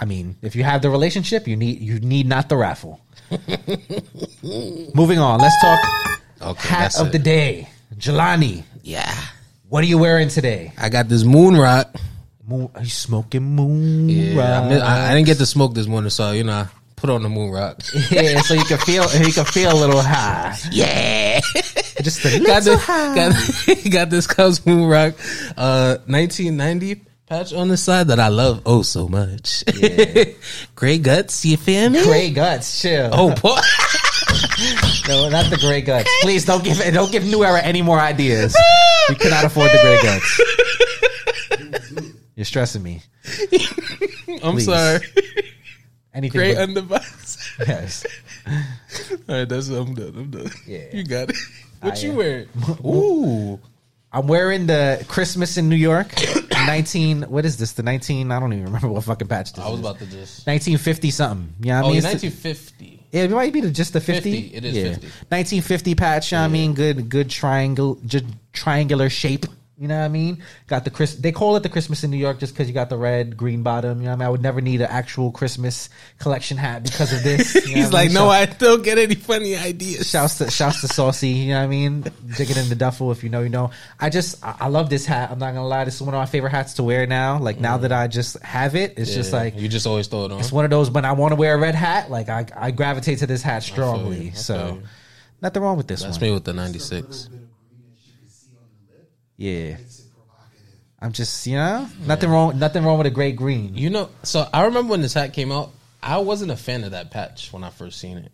I 0.00 0.06
mean, 0.06 0.36
if 0.40 0.56
you 0.56 0.64
have 0.64 0.80
the 0.82 0.88
relationship, 0.90 1.46
you 1.46 1.56
need 1.56 1.80
you 1.80 2.00
need 2.00 2.26
not 2.26 2.48
the 2.48 2.56
raffle. 2.56 3.00
Moving 4.94 5.18
on, 5.18 5.40
let's 5.40 5.54
talk 5.60 5.78
Okay, 6.42 6.68
hat 6.68 6.98
of 6.98 7.08
it. 7.08 7.12
the 7.12 7.18
day. 7.18 7.68
Jelani, 7.96 8.62
Yeah, 8.82 9.12
what 9.68 9.84
are 9.84 9.86
you 9.86 9.98
wearing 9.98 10.28
today? 10.28 10.72
I 10.78 10.88
got 10.88 11.08
this 11.08 11.22
moon 11.22 11.54
rock. 11.56 11.94
Moon, 12.46 12.70
are 12.74 12.82
you 12.82 12.88
smoking 12.88 13.42
moon? 13.42 14.08
Yeah, 14.08 14.60
I, 14.62 14.68
mi- 14.68 14.80
I, 14.80 15.10
I 15.10 15.14
didn't 15.14 15.26
get 15.26 15.38
to 15.38 15.46
smoke 15.46 15.74
this 15.74 15.86
morning, 15.86 16.08
so 16.10 16.32
you 16.32 16.44
know, 16.44 16.52
I 16.52 16.68
put 16.96 17.10
on 17.10 17.22
the 17.22 17.28
moon 17.28 17.50
rock. 17.50 17.82
yeah, 18.10 18.40
so 18.40 18.54
you 18.54 18.64
can 18.64 18.78
feel 18.78 19.04
you 19.20 19.32
can 19.32 19.44
feel 19.44 19.72
a 19.72 19.78
little 19.78 20.00
high, 20.02 20.56
yeah, 20.72 21.40
just 22.02 22.24
a 22.24 22.38
got 22.40 22.64
little 22.64 22.76
this, 22.76 22.84
high. 22.84 23.14
got, 23.14 23.84
got 23.92 24.10
this 24.10 24.26
Cubs 24.26 24.64
moon 24.64 24.88
rock, 24.88 25.14
uh, 25.58 25.98
1990 26.06 27.02
patch 27.30 27.54
on 27.54 27.68
the 27.68 27.76
side 27.76 28.08
that 28.08 28.18
I 28.18 28.26
love 28.26 28.62
oh 28.66 28.82
so 28.82 29.06
much. 29.06 29.62
Gray 30.74 30.98
guts, 30.98 31.44
you 31.44 31.56
feel 31.56 31.88
me? 31.88 32.02
Gray 32.02 32.30
guts, 32.32 32.82
chill. 32.82 33.08
Oh, 33.12 33.28
boy. 33.30 33.54
no, 35.08 35.28
not 35.30 35.48
the 35.48 35.56
gray 35.60 35.80
guts. 35.80 36.10
Please 36.22 36.44
don't 36.44 36.64
give 36.64 36.80
it, 36.80 36.92
don't 36.92 37.10
give 37.12 37.24
New 37.24 37.44
Era 37.44 37.62
any 37.62 37.82
more 37.82 38.00
ideas. 38.00 38.56
We 39.08 39.14
cannot 39.14 39.44
afford 39.44 39.70
the 39.70 39.78
gray 39.80 40.02
guts. 40.02 40.40
You're 42.34 42.44
stressing 42.44 42.82
me. 42.82 43.02
I'm 44.42 44.54
Please. 44.54 44.64
sorry. 44.64 45.00
Anything 46.12 46.38
Gray 46.38 46.54
but, 46.54 46.68
underbite. 46.68 47.58
yes. 47.68 48.04
All 49.28 49.36
right, 49.36 49.48
that's 49.48 49.68
I'm 49.68 49.94
done. 49.94 50.14
I'm 50.16 50.30
done. 50.30 50.50
Yeah. 50.66 50.86
you 50.92 51.04
got 51.04 51.30
it. 51.30 51.36
What 51.80 51.98
I 51.98 52.00
you 52.00 52.12
wearing? 52.12 52.48
Ooh, 52.84 53.60
I'm 54.12 54.26
wearing 54.26 54.66
the 54.66 55.04
Christmas 55.08 55.56
in 55.56 55.68
New 55.68 55.76
York. 55.76 56.12
19 56.52 57.22
what 57.22 57.44
is 57.46 57.56
this? 57.56 57.72
The 57.72 57.82
19 57.82 58.30
I 58.30 58.38
don't 58.40 58.52
even 58.52 58.64
remember 58.66 58.88
what 58.88 59.04
fucking 59.04 59.28
patch 59.28 59.52
this 59.52 59.64
I 59.64 59.68
was 59.68 59.74
is. 59.74 59.80
about 59.80 59.98
to 60.00 60.04
just. 60.06 60.46
1950 60.46 61.10
something. 61.10 61.54
You 61.60 61.70
know 61.72 61.76
I 61.76 61.80
Oh, 61.80 61.82
mean? 61.92 62.02
yeah, 62.02 62.10
It's 62.10 62.20
the- 62.20 62.28
1950. 62.28 62.96
Yeah, 63.12 63.22
it 63.22 63.30
might 63.32 63.52
be 63.52 63.60
the, 63.60 63.70
just 63.70 63.92
the 63.92 64.00
50. 64.00 64.30
50, 64.42 64.56
it 64.56 64.64
is 64.64 64.76
yeah. 64.76 64.82
50. 64.92 65.06
1950 65.06 65.94
patch, 65.96 66.30
you 66.32 66.36
know 66.38 66.42
what 66.42 66.48
I 66.48 66.48
mean? 66.52 66.74
Good 66.74 67.08
good 67.08 67.28
triangle 67.30 67.98
just 68.06 68.24
triangular 68.52 69.08
shape. 69.10 69.46
You 69.80 69.88
know 69.88 69.98
what 69.98 70.04
I 70.04 70.08
mean? 70.08 70.42
Got 70.66 70.84
the 70.84 70.90
Chris. 70.90 71.14
They 71.14 71.32
call 71.32 71.56
it 71.56 71.62
the 71.62 71.70
Christmas 71.70 72.04
in 72.04 72.10
New 72.10 72.18
York 72.18 72.38
just 72.38 72.52
because 72.52 72.68
you 72.68 72.74
got 72.74 72.90
the 72.90 72.98
red, 72.98 73.34
green 73.34 73.62
bottom. 73.62 74.00
You 74.02 74.04
know 74.04 74.10
what 74.10 74.16
I 74.16 74.18
mean? 74.18 74.26
I 74.26 74.28
would 74.28 74.42
never 74.42 74.60
need 74.60 74.82
an 74.82 74.88
actual 74.90 75.32
Christmas 75.32 75.88
collection 76.18 76.58
hat 76.58 76.82
because 76.82 77.14
of 77.14 77.22
this. 77.22 77.54
you 77.54 77.60
know 77.76 77.80
He's 77.80 77.84
what 77.86 77.94
I 77.94 77.96
like, 78.00 78.08
mean? 78.08 78.14
no, 78.14 78.20
So- 78.20 78.28
I 78.28 78.44
don't 78.44 78.82
get 78.82 78.98
any 78.98 79.14
funny 79.14 79.56
ideas. 79.56 80.10
Shouts 80.10 80.36
to 80.36 80.50
shouts 80.50 80.82
to 80.82 80.88
Saucy, 80.88 81.28
you 81.28 81.54
know 81.54 81.60
what 81.60 81.64
I 81.64 81.68
mean? 81.68 82.02
Dig 82.36 82.50
it 82.50 82.58
in 82.58 82.68
the 82.68 82.74
duffel 82.74 83.10
if 83.10 83.24
you 83.24 83.30
know, 83.30 83.40
you 83.40 83.48
know. 83.48 83.70
I 83.98 84.10
just 84.10 84.44
I, 84.44 84.54
I 84.60 84.68
love 84.68 84.90
this 84.90 85.06
hat. 85.06 85.30
I'm 85.30 85.38
not 85.38 85.54
gonna 85.54 85.66
lie, 85.66 85.84
this 85.86 85.94
is 85.94 86.02
one 86.02 86.12
of 86.14 86.18
my 86.18 86.26
favorite 86.26 86.50
hats 86.50 86.74
to 86.74 86.82
wear 86.82 87.06
now. 87.06 87.38
Like 87.38 87.58
now 87.58 87.78
mm. 87.78 87.80
that 87.80 87.92
I 87.92 88.06
just 88.06 88.38
have 88.42 88.74
it, 88.76 88.98
it's 88.98 89.14
just 89.14 89.32
like 89.32 89.56
you 89.56 89.66
just 89.66 89.86
always 89.86 90.08
throw 90.08 90.26
it 90.26 90.32
on. 90.32 90.40
it's 90.40 90.52
one 90.52 90.66
of 90.66 90.70
those 90.70 90.90
when 90.90 91.06
I 91.06 91.12
want 91.12 91.32
to 91.32 91.36
wear 91.36 91.54
a 91.54 91.58
red 91.58 91.74
hat, 91.74 92.10
like 92.10 92.28
I, 92.28 92.44
I 92.54 92.70
gravitate 92.70 93.20
to 93.20 93.26
this 93.26 93.40
hat 93.40 93.62
strongly. 93.62 94.32
so 94.32 94.82
nothing 95.40 95.62
wrong 95.62 95.78
with 95.78 95.86
this 95.88 96.02
That's 96.02 96.18
one. 96.18 96.28
me 96.28 96.34
with 96.34 96.44
the 96.44 96.52
'96. 96.52 97.30
Yeah. 99.40 99.78
I'm 101.00 101.12
just 101.12 101.46
you 101.46 101.56
know 101.56 101.88
nothing 102.04 102.28
wrong 102.28 102.58
nothing 102.58 102.84
wrong 102.84 102.98
with 102.98 103.06
a 103.06 103.10
great 103.10 103.36
green. 103.36 103.74
You 103.74 103.88
know, 103.88 104.10
so 104.22 104.46
I 104.52 104.66
remember 104.66 104.90
when 104.90 105.00
this 105.00 105.14
hat 105.14 105.32
came 105.32 105.50
out. 105.50 105.70
I 106.02 106.18
wasn't 106.18 106.50
a 106.50 106.56
fan 106.56 106.84
of 106.84 106.90
that 106.90 107.10
patch 107.10 107.50
when 107.50 107.64
I 107.64 107.70
first 107.70 107.98
seen 107.98 108.18
it. 108.18 108.32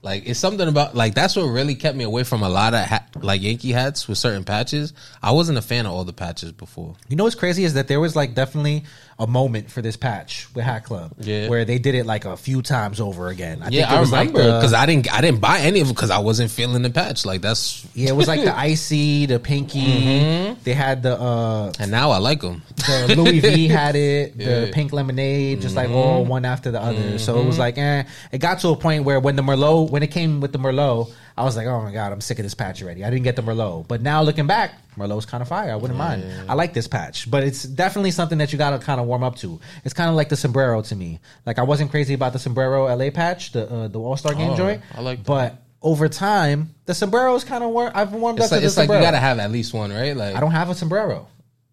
Like 0.00 0.28
it's 0.28 0.38
something 0.38 0.68
about 0.68 0.94
like 0.94 1.14
that's 1.14 1.34
what 1.34 1.42
really 1.46 1.74
kept 1.74 1.96
me 1.96 2.04
away 2.04 2.22
from 2.22 2.42
a 2.44 2.48
lot 2.48 2.72
of 2.72 2.80
hat, 2.80 3.08
like 3.20 3.42
Yankee 3.42 3.72
hats 3.72 4.06
with 4.06 4.16
certain 4.16 4.44
patches. 4.44 4.92
I 5.22 5.32
wasn't 5.32 5.58
a 5.58 5.62
fan 5.62 5.86
of 5.86 5.92
all 5.92 6.04
the 6.04 6.12
patches 6.12 6.52
before. 6.52 6.94
You 7.08 7.16
know 7.16 7.24
what's 7.24 7.34
crazy 7.34 7.64
is 7.64 7.74
that 7.74 7.88
there 7.88 7.98
was 7.98 8.14
like 8.14 8.34
definitely 8.34 8.84
a 9.18 9.26
moment 9.26 9.68
for 9.72 9.82
this 9.82 9.96
patch 9.96 10.46
with 10.54 10.64
Hat 10.64 10.84
Club, 10.84 11.12
Yeah. 11.18 11.48
where 11.48 11.64
they 11.64 11.80
did 11.80 11.96
it 11.96 12.06
like 12.06 12.24
a 12.24 12.36
few 12.36 12.62
times 12.62 13.00
over 13.00 13.26
again. 13.26 13.60
I 13.60 13.70
Yeah, 13.70 13.92
it 13.92 13.96
I 13.96 14.00
was 14.00 14.12
like 14.12 14.28
remember 14.28 14.58
because 14.58 14.72
I 14.72 14.86
didn't 14.86 15.12
I 15.12 15.20
didn't 15.20 15.40
buy 15.40 15.58
any 15.58 15.80
of 15.80 15.88
them 15.88 15.94
because 15.96 16.10
I 16.10 16.18
wasn't 16.20 16.52
feeling 16.52 16.82
the 16.82 16.90
patch. 16.90 17.26
Like 17.26 17.40
that's 17.42 17.84
Yeah, 17.94 18.10
it 18.10 18.16
was 18.16 18.28
like 18.28 18.44
the 18.44 18.56
icy, 18.72 19.26
the 19.26 19.40
pinky. 19.40 19.80
Mm-hmm. 19.80 20.60
They 20.62 20.74
had 20.74 21.02
the 21.02 21.20
uh 21.20 21.72
and 21.80 21.90
now 21.90 22.12
I 22.12 22.18
like 22.18 22.40
them. 22.40 22.62
the 22.76 23.16
Louis 23.16 23.40
V 23.40 23.66
had 23.80 23.96
it, 23.96 24.38
the 24.38 24.44
Yeah. 24.44 24.50
Mm-hmm. 24.62 24.72
pink 24.72 24.92
lemonade, 24.92 25.60
just 25.60 25.74
like 25.74 25.90
all 25.90 26.24
one 26.24 26.44
after 26.44 26.70
the 26.70 26.80
other. 26.80 27.18
So 27.18 27.40
it 27.40 27.44
was 27.44 27.58
like, 27.58 27.76
eh. 27.78 28.04
It 28.30 28.38
got 28.38 28.60
to 28.60 28.68
a 28.68 28.76
point 28.76 29.02
where 29.02 29.18
when 29.18 29.34
the 29.34 29.42
Merlot, 29.42 29.87
when 29.90 30.02
it 30.02 30.08
came 30.08 30.40
with 30.40 30.52
the 30.52 30.58
Merlot, 30.58 31.10
I 31.36 31.44
was 31.44 31.56
like, 31.56 31.66
oh 31.66 31.80
my 31.82 31.92
god, 31.92 32.12
I'm 32.12 32.20
sick 32.20 32.38
of 32.38 32.44
this 32.44 32.54
patch 32.54 32.82
already. 32.82 33.04
I 33.04 33.10
didn't 33.10 33.24
get 33.24 33.36
the 33.36 33.42
Merlot, 33.42 33.86
but 33.88 34.02
now 34.02 34.22
looking 34.22 34.46
back, 34.46 34.72
Merlot's 34.96 35.26
kind 35.26 35.40
of 35.42 35.48
fire. 35.48 35.70
I 35.72 35.76
wouldn't 35.76 35.98
mind. 35.98 36.24
I 36.48 36.54
like 36.54 36.74
this 36.74 36.88
patch, 36.88 37.30
but 37.30 37.42
it's 37.44 37.62
definitely 37.62 38.10
something 38.10 38.38
that 38.38 38.52
you 38.52 38.58
got 38.58 38.70
to 38.70 38.78
kind 38.78 39.00
of 39.00 39.06
warm 39.06 39.22
up 39.22 39.36
to. 39.36 39.60
It's 39.84 39.94
kind 39.94 40.10
of 40.10 40.16
like 40.16 40.28
the 40.28 40.36
sombrero 40.36 40.82
to 40.82 40.96
me. 40.96 41.20
Like 41.46 41.58
I 41.58 41.62
wasn't 41.62 41.90
crazy 41.90 42.14
about 42.14 42.32
the 42.32 42.38
sombrero 42.38 42.84
LA 42.94 43.10
patch, 43.10 43.52
the 43.52 43.70
uh, 43.70 43.88
the 43.88 44.00
All 44.00 44.16
Star 44.16 44.34
Game 44.34 44.50
Oh, 44.50 44.56
joint. 44.56 44.82
I 44.94 45.00
like 45.00 45.18
that. 45.18 45.26
but. 45.26 45.62
Over 45.80 46.08
time, 46.08 46.74
the 46.86 46.92
sombrero's 46.92 47.44
kind 47.44 47.62
of 47.62 47.70
war- 47.70 47.92
I've 47.94 48.12
warmed 48.12 48.40
It's 48.40 48.46
up 48.46 48.50
like 48.50 48.58
to 48.58 48.60
the 48.62 48.66
it's 48.66 48.76
like 48.76 48.88
you 48.88 48.98
gotta 48.98 49.20
have 49.20 49.38
at 49.38 49.52
least 49.52 49.72
one, 49.72 49.92
right? 49.92 50.16
Like 50.16 50.34
I 50.34 50.40
don't 50.40 50.50
have 50.50 50.70
a 50.70 50.74
sombrero. 50.74 51.28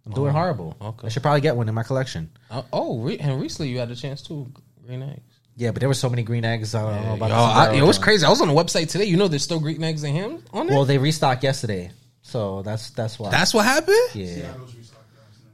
I'm 0.05 0.11
doing 0.11 0.31
horrible. 0.31 0.77
okay. 0.79 1.07
I 1.07 1.09
should 1.09 1.23
probably 1.23 1.41
get 1.41 1.55
one 1.57 1.67
in 1.67 1.73
my 1.73 1.81
collection. 1.81 2.29
oh, 2.51 2.63
oh 2.71 2.99
re- 2.99 3.17
and 3.17 3.41
recently 3.41 3.71
you 3.71 3.79
had 3.79 3.89
a 3.89 3.95
chance 3.95 4.21
too. 4.21 4.45
Green 4.85 5.01
eggs. 5.01 5.34
Yeah, 5.57 5.71
but 5.71 5.79
there 5.79 5.87
were 5.87 5.93
so 5.95 6.09
many 6.09 6.23
green 6.23 6.43
eggs. 6.43 6.75
I 6.75 6.81
don't 6.81 7.05
know 7.05 7.13
about 7.13 7.29
Yo, 7.29 7.35
the 7.35 7.41
oh, 7.41 7.43
I, 7.45 7.53
sombrero 7.65 7.77
yo, 7.85 7.89
it's 7.89 7.97
joint. 7.97 8.03
crazy. 8.03 8.25
I 8.25 8.29
was 8.29 8.41
on 8.41 8.47
the 8.49 8.53
website 8.53 8.89
today. 8.89 9.05
You 9.05 9.15
know, 9.17 9.27
there's 9.29 9.43
still 9.43 9.59
green 9.59 9.83
eggs 9.83 10.03
and 10.03 10.15
ham 10.15 10.43
on 10.51 10.67
there. 10.67 10.75
Well, 10.75 10.85
they 10.85 10.97
restocked 10.97 11.43
yesterday, 11.43 11.91
so 12.21 12.61
that's 12.61 12.89
that's 12.89 13.17
why. 13.17 13.29
That's 13.31 13.53
what 13.53 13.63
happened. 13.65 13.95
yeah. 14.13 14.51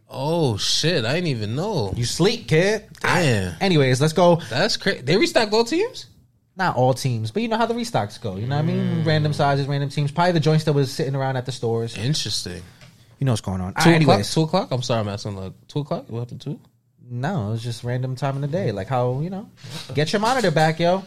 Oh 0.10 0.58
shit! 0.58 1.06
I 1.06 1.14
didn't 1.14 1.28
even 1.28 1.56
know. 1.56 1.94
You 1.96 2.04
sleep, 2.04 2.48
kid. 2.48 2.86
Damn, 3.00 3.56
Anyways, 3.62 4.02
let's 4.02 4.12
go. 4.14 4.36
that's 4.50 4.76
crazy. 4.76 5.02
They 5.02 5.16
restocked 5.18 5.54
all 5.54 5.64
teams. 5.64 6.08
Not 6.58 6.76
all 6.76 6.94
teams, 6.94 7.32
but 7.32 7.42
you 7.44 7.48
know 7.48 7.56
how 7.58 7.66
the 7.66 7.74
restocks 7.74 8.20
go. 8.20 8.36
You 8.36 8.46
know 8.46 8.58
what 8.58 8.64
I 8.64 8.68
mean? 8.68 9.04
Mm. 9.04 9.06
Random 9.06 9.32
sizes, 9.32 9.68
random 9.68 9.90
teams. 9.90 10.12
Probably 10.12 10.34
the 10.34 10.42
joints 10.42 10.66
that 10.66 10.74
was 10.74 10.92
sitting 10.92 11.16
around 11.16 11.38
at 11.38 11.46
the 11.46 11.52
stores. 11.54 11.98
Interesting. 11.98 12.62
You 13.20 13.26
know 13.26 13.32
what's 13.32 13.42
going 13.42 13.62
on. 13.62 13.74
Two 13.76 13.80
Alright, 13.80 14.02
o'clock. 14.02 14.14
anyways, 14.16 14.34
Two 14.34 14.42
o'clock. 14.42 14.68
I'm 14.72 14.82
sorry, 14.82 15.00
I'm 15.00 15.08
asking 15.08 15.38
like 15.38 15.54
two 15.70 15.80
o'clock. 15.80 16.06
What 16.10 16.20
happened 16.22 16.42
two? 16.42 16.60
No, 17.12 17.50
it 17.50 17.52
was 17.52 17.64
just 17.64 17.84
random 17.84 18.16
time 18.16 18.36
in 18.36 18.42
the 18.42 18.48
day. 18.48 18.72
Like 18.72 18.88
how 18.88 19.20
you 19.20 19.30
know, 19.30 19.50
get 19.94 20.14
your 20.14 20.22
monitor 20.22 20.50
back, 20.50 20.80
yo. 20.80 21.04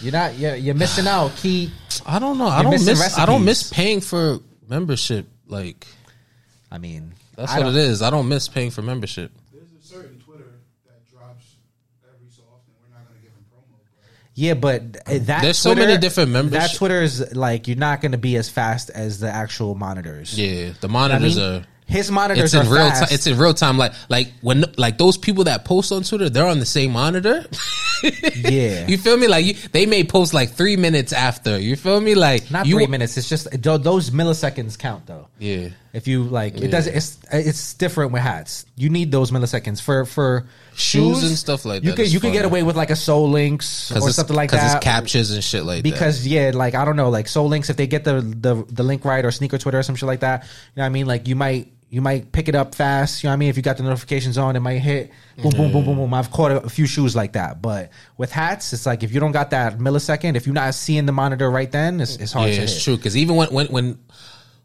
You're 0.00 0.12
not. 0.12 0.36
You're, 0.38 0.54
you're 0.56 0.74
missing 0.74 1.06
out. 1.06 1.34
Key. 1.36 1.70
I 2.06 2.18
don't 2.18 2.38
know. 2.38 2.46
I 2.46 2.62
don't 2.62 2.70
missing 2.72 2.94
miss. 2.98 3.18
I 3.18 3.26
don't 3.26 3.44
miss 3.44 3.70
paying 3.70 4.00
for 4.00 4.38
membership. 4.68 5.28
Like 5.46 5.86
I 6.70 6.78
mean, 6.78 7.12
that's 7.36 7.52
I 7.52 7.58
what 7.58 7.68
it 7.68 7.76
is. 7.76 8.02
I 8.02 8.10
don't 8.10 8.28
miss 8.28 8.48
paying 8.48 8.70
for 8.70 8.82
membership. 8.82 9.30
There's 9.52 9.68
a 9.72 9.86
certain 9.86 10.18
Twitter 10.20 10.44
that 10.86 11.08
drops 11.10 11.56
every 12.04 12.30
so 12.30 12.42
often. 12.52 12.72
We're 12.82 12.96
not 12.96 13.06
going 13.06 13.18
to 13.18 13.22
give 13.22 13.32
him 13.32 13.44
promo. 13.52 13.76
But 14.00 14.10
Yeah, 14.34 14.54
but 14.54 15.26
that 15.26 15.42
There's 15.42 15.58
so 15.58 15.74
many 15.74 15.98
different 15.98 16.30
members- 16.30 16.52
That 16.52 16.74
Twitter 16.74 17.02
is 17.02 17.34
like 17.36 17.68
you're 17.68 17.76
not 17.76 18.00
going 18.00 18.12
to 18.12 18.18
be 18.18 18.36
as 18.36 18.48
fast 18.48 18.90
as 18.90 19.20
the 19.20 19.28
actual 19.30 19.74
monitors. 19.74 20.38
Yeah, 20.38 20.72
the 20.80 20.88
I 20.88 20.90
monitors 20.90 21.36
mean, 21.36 21.46
are. 21.46 21.66
His 21.92 22.10
monitors 22.10 22.44
It's 22.44 22.54
in 22.54 22.60
are 22.66 22.74
real 22.74 22.88
fast. 22.88 23.00
time. 23.02 23.08
It's 23.14 23.26
in 23.26 23.38
real 23.38 23.54
time. 23.54 23.78
Like 23.78 23.92
like 24.08 24.32
when 24.40 24.64
like 24.76 24.98
those 24.98 25.16
people 25.18 25.44
that 25.44 25.64
post 25.64 25.92
on 25.92 26.02
Twitter, 26.02 26.28
they're 26.30 26.46
on 26.46 26.58
the 26.58 26.66
same 26.66 26.92
monitor. 26.92 27.44
yeah, 28.34 28.86
You 28.88 28.98
feel 28.98 29.16
me? 29.16 29.28
Like 29.28 29.44
you, 29.46 29.54
they 29.72 29.86
may 29.86 30.02
post 30.04 30.34
like 30.34 30.50
three 30.50 30.76
minutes 30.76 31.12
after. 31.12 31.58
You 31.58 31.76
feel 31.76 32.00
me? 32.00 32.14
Like 32.14 32.50
not 32.50 32.66
you, 32.66 32.76
three 32.76 32.86
minutes. 32.88 33.16
It's 33.16 33.28
just 33.28 33.48
those 33.62 34.10
milliseconds 34.10 34.78
count 34.78 35.06
though. 35.06 35.28
Yeah. 35.38 35.68
If 35.92 36.08
you 36.08 36.24
like, 36.24 36.56
it 36.56 36.68
does. 36.68 36.86
It's 36.86 37.18
it's 37.30 37.74
different 37.74 38.12
with 38.12 38.22
hats. 38.22 38.64
You 38.76 38.88
need 38.88 39.12
those 39.12 39.30
milliseconds 39.30 39.80
for 39.82 40.06
for 40.06 40.46
Shoes 40.74 41.22
and 41.22 41.36
stuff 41.36 41.66
like 41.66 41.82
You 41.84 41.90
that 41.90 41.96
could 41.96 42.06
is 42.06 42.14
you 42.14 42.18
could 42.20 42.32
get 42.32 42.46
away 42.46 42.62
with 42.62 42.76
like 42.76 42.88
a 42.88 42.96
Sole 42.96 43.28
Links 43.28 43.92
or 43.92 44.00
something 44.10 44.34
like 44.34 44.50
Because 44.50 44.64
that. 44.66 44.76
it's 44.78 44.84
captures 44.84 45.30
and 45.32 45.44
shit 45.44 45.64
like 45.64 45.82
that. 45.82 45.90
because 45.92 46.26
yeah, 46.26 46.50
like 46.54 46.74
I 46.74 46.86
don't 46.86 46.96
know, 46.96 47.10
like 47.10 47.28
Sole 47.28 47.46
Links, 47.48 47.68
if 47.68 47.76
they 47.76 47.86
get 47.86 48.04
the 48.04 48.22
the 48.22 48.64
the 48.70 48.82
link 48.82 49.04
right 49.04 49.22
or 49.22 49.30
sneaker 49.30 49.58
Twitter 49.58 49.78
or 49.78 49.82
some 49.82 49.96
shit 49.96 50.06
like 50.06 50.20
that, 50.20 50.44
you 50.44 50.48
know 50.76 50.82
what 50.84 50.86
I 50.86 50.88
mean? 50.88 51.06
Like 51.06 51.28
you 51.28 51.36
might 51.36 51.70
you 51.92 52.00
might 52.00 52.32
pick 52.32 52.48
it 52.48 52.54
up 52.54 52.74
fast. 52.74 53.22
You 53.22 53.28
know 53.28 53.32
what 53.32 53.34
I 53.34 53.36
mean? 53.36 53.48
If 53.50 53.58
you 53.58 53.62
got 53.62 53.76
the 53.76 53.82
notifications 53.82 54.38
on, 54.38 54.56
it 54.56 54.60
might 54.60 54.78
hit 54.78 55.10
boom 55.36 55.50
boom 55.50 55.72
boom 55.72 55.84
boom 55.84 55.96
boom. 55.96 56.14
I've 56.14 56.30
caught 56.30 56.50
a, 56.50 56.70
few 56.70 56.86
shoes 56.86 57.14
like 57.14 57.34
that, 57.34 57.60
but 57.60 57.90
with 58.16 58.32
hats, 58.32 58.72
it's 58.72 58.86
like 58.86 59.02
if 59.02 59.12
you 59.12 59.20
don't 59.20 59.32
got 59.32 59.50
that 59.50 59.76
millisecond, 59.76 60.34
if 60.34 60.46
you're 60.46 60.54
not 60.54 60.74
seeing 60.74 61.04
the 61.04 61.12
monitor 61.12 61.50
right 61.50 61.70
then, 61.70 62.00
it's, 62.00 62.16
it's 62.16 62.32
hard 62.32 62.48
yeah, 62.48 62.56
to 62.56 62.62
it's 62.62 62.72
hit. 62.72 62.82
true. 62.82 62.96
Because 62.96 63.14
even 63.14 63.36
when 63.36 63.52
when 63.52 63.66
when 63.66 63.98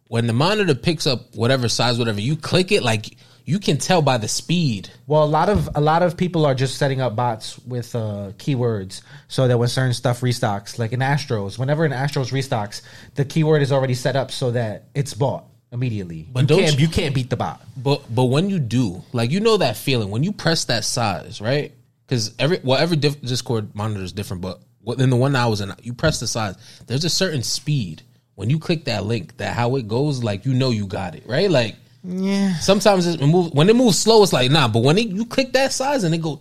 when 0.07 0.25
the 0.25 0.31
monitor 0.31 0.73
picks 0.73 1.05
up 1.05 1.35
whatever 1.35 1.67
size, 1.67 1.99
whatever 1.99 2.21
you 2.21 2.37
click 2.37 2.71
it, 2.71 2.81
like 2.81 3.17
you 3.43 3.59
can 3.59 3.77
tell 3.77 4.01
by 4.01 4.17
the 4.17 4.29
speed. 4.29 4.89
Well, 5.05 5.25
a 5.25 5.25
lot 5.25 5.49
of 5.49 5.69
a 5.75 5.81
lot 5.81 6.03
of 6.03 6.15
people 6.15 6.45
are 6.45 6.55
just 6.55 6.77
setting 6.77 7.01
up 7.01 7.17
bots 7.17 7.59
with 7.59 7.93
uh, 7.93 8.31
keywords 8.37 9.01
so 9.27 9.49
that 9.49 9.57
when 9.57 9.67
certain 9.67 9.93
stuff 9.93 10.21
restocks, 10.21 10.79
like 10.79 10.93
in 10.93 11.01
Astros, 11.01 11.59
whenever 11.59 11.83
an 11.83 11.91
Astros 11.91 12.31
restocks, 12.31 12.83
the 13.15 13.25
keyword 13.25 13.61
is 13.61 13.73
already 13.73 13.95
set 13.95 14.15
up 14.15 14.31
so 14.31 14.51
that 14.51 14.85
it's 14.95 15.13
bought 15.13 15.43
immediately. 15.71 16.27
But 16.31 16.41
you 16.41 16.47
don't 16.47 16.59
can't 16.59 16.73
you- 16.75 16.81
you 16.81 16.87
can't 16.87 17.13
beat 17.15 17.29
the 17.29 17.37
bot. 17.37 17.61
But 17.75 18.03
but 18.13 18.25
when 18.25 18.49
you 18.49 18.59
do, 18.59 19.03
like 19.13 19.31
you 19.31 19.39
know 19.39 19.57
that 19.57 19.77
feeling 19.77 20.09
when 20.09 20.23
you 20.23 20.31
press 20.31 20.65
that 20.65 20.83
size, 20.85 21.41
right? 21.41 21.73
Because 22.05 22.33
every 22.39 22.59
well 22.63 22.77
every 22.79 22.97
diff- 22.97 23.21
Discord 23.21 23.75
monitor 23.75 24.03
is 24.03 24.11
different, 24.13 24.41
but 24.41 24.61
within 24.83 25.09
the 25.09 25.15
one 25.17 25.33
that 25.33 25.43
I 25.43 25.47
was 25.47 25.61
in, 25.61 25.73
you 25.83 25.93
press 25.93 26.19
the 26.19 26.27
size. 26.27 26.55
There's 26.87 27.03
a 27.05 27.09
certain 27.09 27.43
speed 27.43 28.01
when 28.35 28.49
you 28.49 28.59
click 28.59 28.85
that 28.85 29.05
link 29.05 29.35
that 29.37 29.53
how 29.55 29.75
it 29.75 29.87
goes, 29.87 30.23
like 30.23 30.45
you 30.45 30.53
know 30.53 30.69
you 30.69 30.85
got 30.87 31.15
it, 31.15 31.23
right? 31.27 31.49
Like 31.51 31.75
Yeah. 32.03 32.57
sometimes 32.59 33.05
it 33.07 33.19
move 33.21 33.53
when 33.53 33.67
it 33.69 33.75
moves 33.75 33.99
slow, 33.99 34.23
it's 34.23 34.31
like 34.31 34.49
nah. 34.51 34.67
But 34.69 34.83
when 34.83 34.97
it, 34.97 35.07
you 35.09 35.25
click 35.25 35.51
that 35.53 35.73
size 35.73 36.03
and 36.05 36.15
it 36.15 36.21
go, 36.21 36.39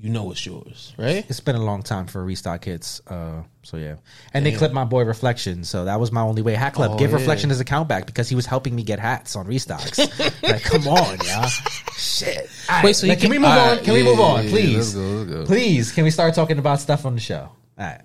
you 0.00 0.08
know 0.10 0.30
it's 0.30 0.44
yours, 0.46 0.94
right? 0.96 1.24
It's 1.28 1.40
been 1.40 1.56
a 1.56 1.62
long 1.62 1.82
time 1.82 2.06
for 2.06 2.24
restock 2.24 2.64
hits. 2.64 3.00
Uh, 3.06 3.42
so 3.62 3.76
yeah, 3.76 3.96
and 4.32 4.44
they 4.46 4.52
clipped 4.52 4.72
my 4.74 4.84
boy 4.84 5.04
Reflection, 5.04 5.64
so 5.64 5.84
that 5.84 6.00
was 6.00 6.10
my 6.10 6.22
only 6.22 6.42
way. 6.42 6.54
Hat 6.54 6.72
Club, 6.74 6.92
Oh, 6.94 6.98
give 6.98 7.10
yeah. 7.10 7.16
Reflection 7.18 7.50
his 7.50 7.60
account 7.60 7.88
back 7.88 8.06
because 8.06 8.28
he 8.28 8.34
was 8.34 8.46
helping 8.46 8.74
me 8.74 8.82
get 8.82 8.98
hats 8.98 9.36
on 9.36 9.46
restocks. 9.46 9.98
like, 10.42 10.62
come 10.62 10.88
on, 10.88 11.18
y'all. 11.26 11.48
Shit. 11.96 12.48
Right, 12.68 12.84
Wait, 12.84 12.92
so 12.96 13.06
like, 13.06 13.18
can 13.20 13.24
can- 13.24 13.30
we 13.30 13.38
move 13.38 13.48
all 13.50 13.58
on? 13.58 13.76
right, 13.76 13.84
Can 13.84 13.94
we 13.94 14.02
move 14.02 14.18
yeah, 14.18 14.24
on, 14.24 14.44
yeah, 14.44 14.50
please? 14.50 14.76
let's 14.76 14.94
go, 14.94 15.00
let's 15.00 15.30
go. 15.30 15.44
Please, 15.46 15.92
can 15.92 16.04
we 16.04 16.10
start 16.10 16.34
talking 16.34 16.58
about 16.58 16.80
stuff 16.80 17.04
on 17.04 17.14
the 17.14 17.20
show? 17.20 17.50
All 17.78 17.86
right. 17.86 18.00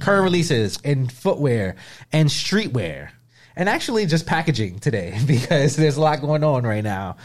Current 0.00 0.22
releases 0.24 0.78
in 0.84 1.08
footwear 1.08 1.76
and 2.12 2.28
streetwear. 2.28 3.08
And 3.56 3.68
actually 3.68 4.06
just 4.06 4.26
packaging 4.26 4.80
today 4.80 5.16
because 5.26 5.76
there's 5.76 5.96
a 5.96 6.00
lot 6.00 6.20
going 6.20 6.42
on 6.42 6.64
right 6.64 6.82
now 6.82 7.16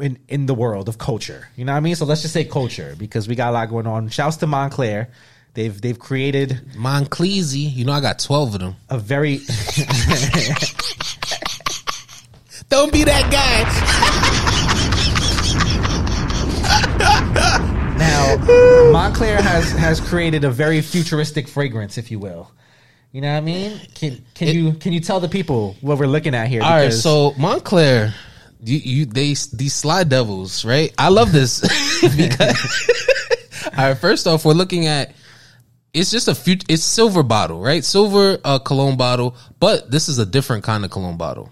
in, 0.00 0.18
in 0.28 0.46
the 0.46 0.54
world 0.54 0.88
of 0.88 0.98
culture. 0.98 1.48
You 1.56 1.64
know 1.64 1.72
what 1.72 1.78
I 1.78 1.80
mean? 1.80 1.94
So 1.94 2.04
let's 2.04 2.22
just 2.22 2.34
say 2.34 2.44
culture 2.44 2.94
because 2.98 3.28
we 3.28 3.34
got 3.34 3.50
a 3.50 3.52
lot 3.52 3.68
going 3.68 3.86
on. 3.86 4.08
Shouts 4.08 4.38
to 4.38 4.46
Moncler. 4.46 5.08
They've 5.54 5.80
they've 5.80 5.98
created 5.98 6.60
Moncleasy, 6.74 7.74
you 7.74 7.86
know 7.86 7.92
I 7.92 8.00
got 8.00 8.18
twelve 8.18 8.54
of 8.54 8.60
them. 8.60 8.76
a 8.90 8.98
very 8.98 9.36
Don't 12.68 12.92
be 12.92 13.04
that 13.04 13.30
guy. 13.30 13.62
now 17.96 18.36
Moncler 18.92 19.40
has 19.40 19.70
has 19.72 19.98
created 20.00 20.44
a 20.44 20.50
very 20.50 20.82
futuristic 20.82 21.48
fragrance, 21.48 21.96
if 21.96 22.10
you 22.10 22.18
will. 22.18 22.50
You 23.16 23.22
know 23.22 23.32
what 23.32 23.38
I 23.38 23.40
mean? 23.40 23.80
Can 23.94 24.22
can 24.34 24.48
It- 24.48 24.54
you 24.56 24.72
can 24.74 24.92
you 24.92 25.00
tell 25.00 25.20
the 25.20 25.28
people 25.28 25.74
what 25.80 25.96
we're 25.96 26.06
looking 26.06 26.34
at 26.34 26.48
here? 26.48 26.62
All 26.62 26.68
right, 26.68 26.92
so 26.92 27.30
Moncler, 27.38 28.12
you, 28.62 28.76
you 28.76 29.06
they 29.06 29.28
these 29.28 29.72
slide 29.72 30.10
devils, 30.10 30.66
right? 30.66 30.92
I 30.98 31.08
love 31.08 31.32
this 31.32 31.60
because. 32.14 32.90
all 33.78 33.88
right, 33.88 33.96
first 33.96 34.26
off, 34.26 34.44
we're 34.44 34.52
looking 34.52 34.86
at 34.86 35.14
it's 35.94 36.10
just 36.10 36.28
a 36.28 36.34
few. 36.34 36.58
It's 36.68 36.84
silver 36.84 37.22
bottle, 37.22 37.62
right? 37.62 37.82
Silver 37.82 38.36
uh, 38.44 38.58
cologne 38.58 38.98
bottle, 38.98 39.34
but 39.60 39.90
this 39.90 40.10
is 40.10 40.18
a 40.18 40.26
different 40.26 40.62
kind 40.62 40.84
of 40.84 40.90
cologne 40.90 41.16
bottle, 41.16 41.50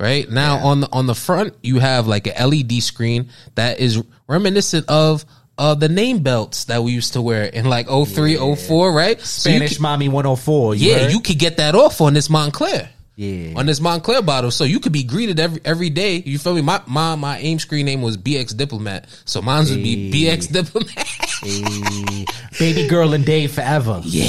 Right 0.00 0.30
now 0.30 0.64
on 0.64 0.80
the 0.80 0.88
on 0.92 1.06
the 1.06 1.14
front 1.14 1.56
you 1.62 1.78
have 1.78 2.06
like 2.06 2.26
a 2.26 2.46
LED 2.46 2.82
screen 2.82 3.28
that 3.56 3.80
is 3.80 4.02
reminiscent 4.28 4.88
of 4.88 5.26
uh 5.58 5.74
the 5.74 5.88
name 5.88 6.20
belts 6.22 6.64
that 6.64 6.82
we 6.82 6.92
used 6.92 7.12
to 7.12 7.22
wear 7.22 7.44
in 7.44 7.66
like 7.66 7.86
03, 7.88 8.36
04, 8.56 8.92
right? 8.92 9.20
So 9.20 9.50
Spanish 9.50 9.74
could- 9.74 9.80
Mommy 9.82 10.08
104. 10.08 10.74
You 10.74 10.90
yeah, 10.90 10.98
heard? 11.00 11.12
you 11.12 11.20
could 11.20 11.38
get 11.38 11.58
that 11.58 11.74
off 11.74 12.00
on 12.00 12.14
this 12.14 12.28
Moncler. 12.28 12.88
Yeah. 13.14 13.52
On 13.56 13.66
this 13.66 13.78
Moncler 13.78 14.24
bottle. 14.24 14.50
So 14.50 14.64
you 14.64 14.80
could 14.80 14.92
be 14.92 15.02
greeted 15.04 15.38
every 15.38 15.60
every 15.66 15.90
day. 15.90 16.16
You 16.24 16.38
feel 16.38 16.54
me? 16.54 16.62
My 16.62 16.80
my 16.86 17.14
my 17.14 17.38
aim 17.38 17.58
screen 17.58 17.84
name 17.84 18.00
was 18.00 18.16
BX 18.16 18.56
Diplomat. 18.56 19.06
So 19.26 19.42
mine 19.42 19.66
would 19.66 19.82
be 19.82 20.10
Hey. 20.10 20.36
BX 20.38 20.50
Diplomat. 20.50 21.06
Hey, 21.42 22.24
baby 22.58 22.88
girl 22.88 23.12
and 23.12 23.24
Dave 23.24 23.52
forever. 23.52 24.00
Yeah. 24.06 24.24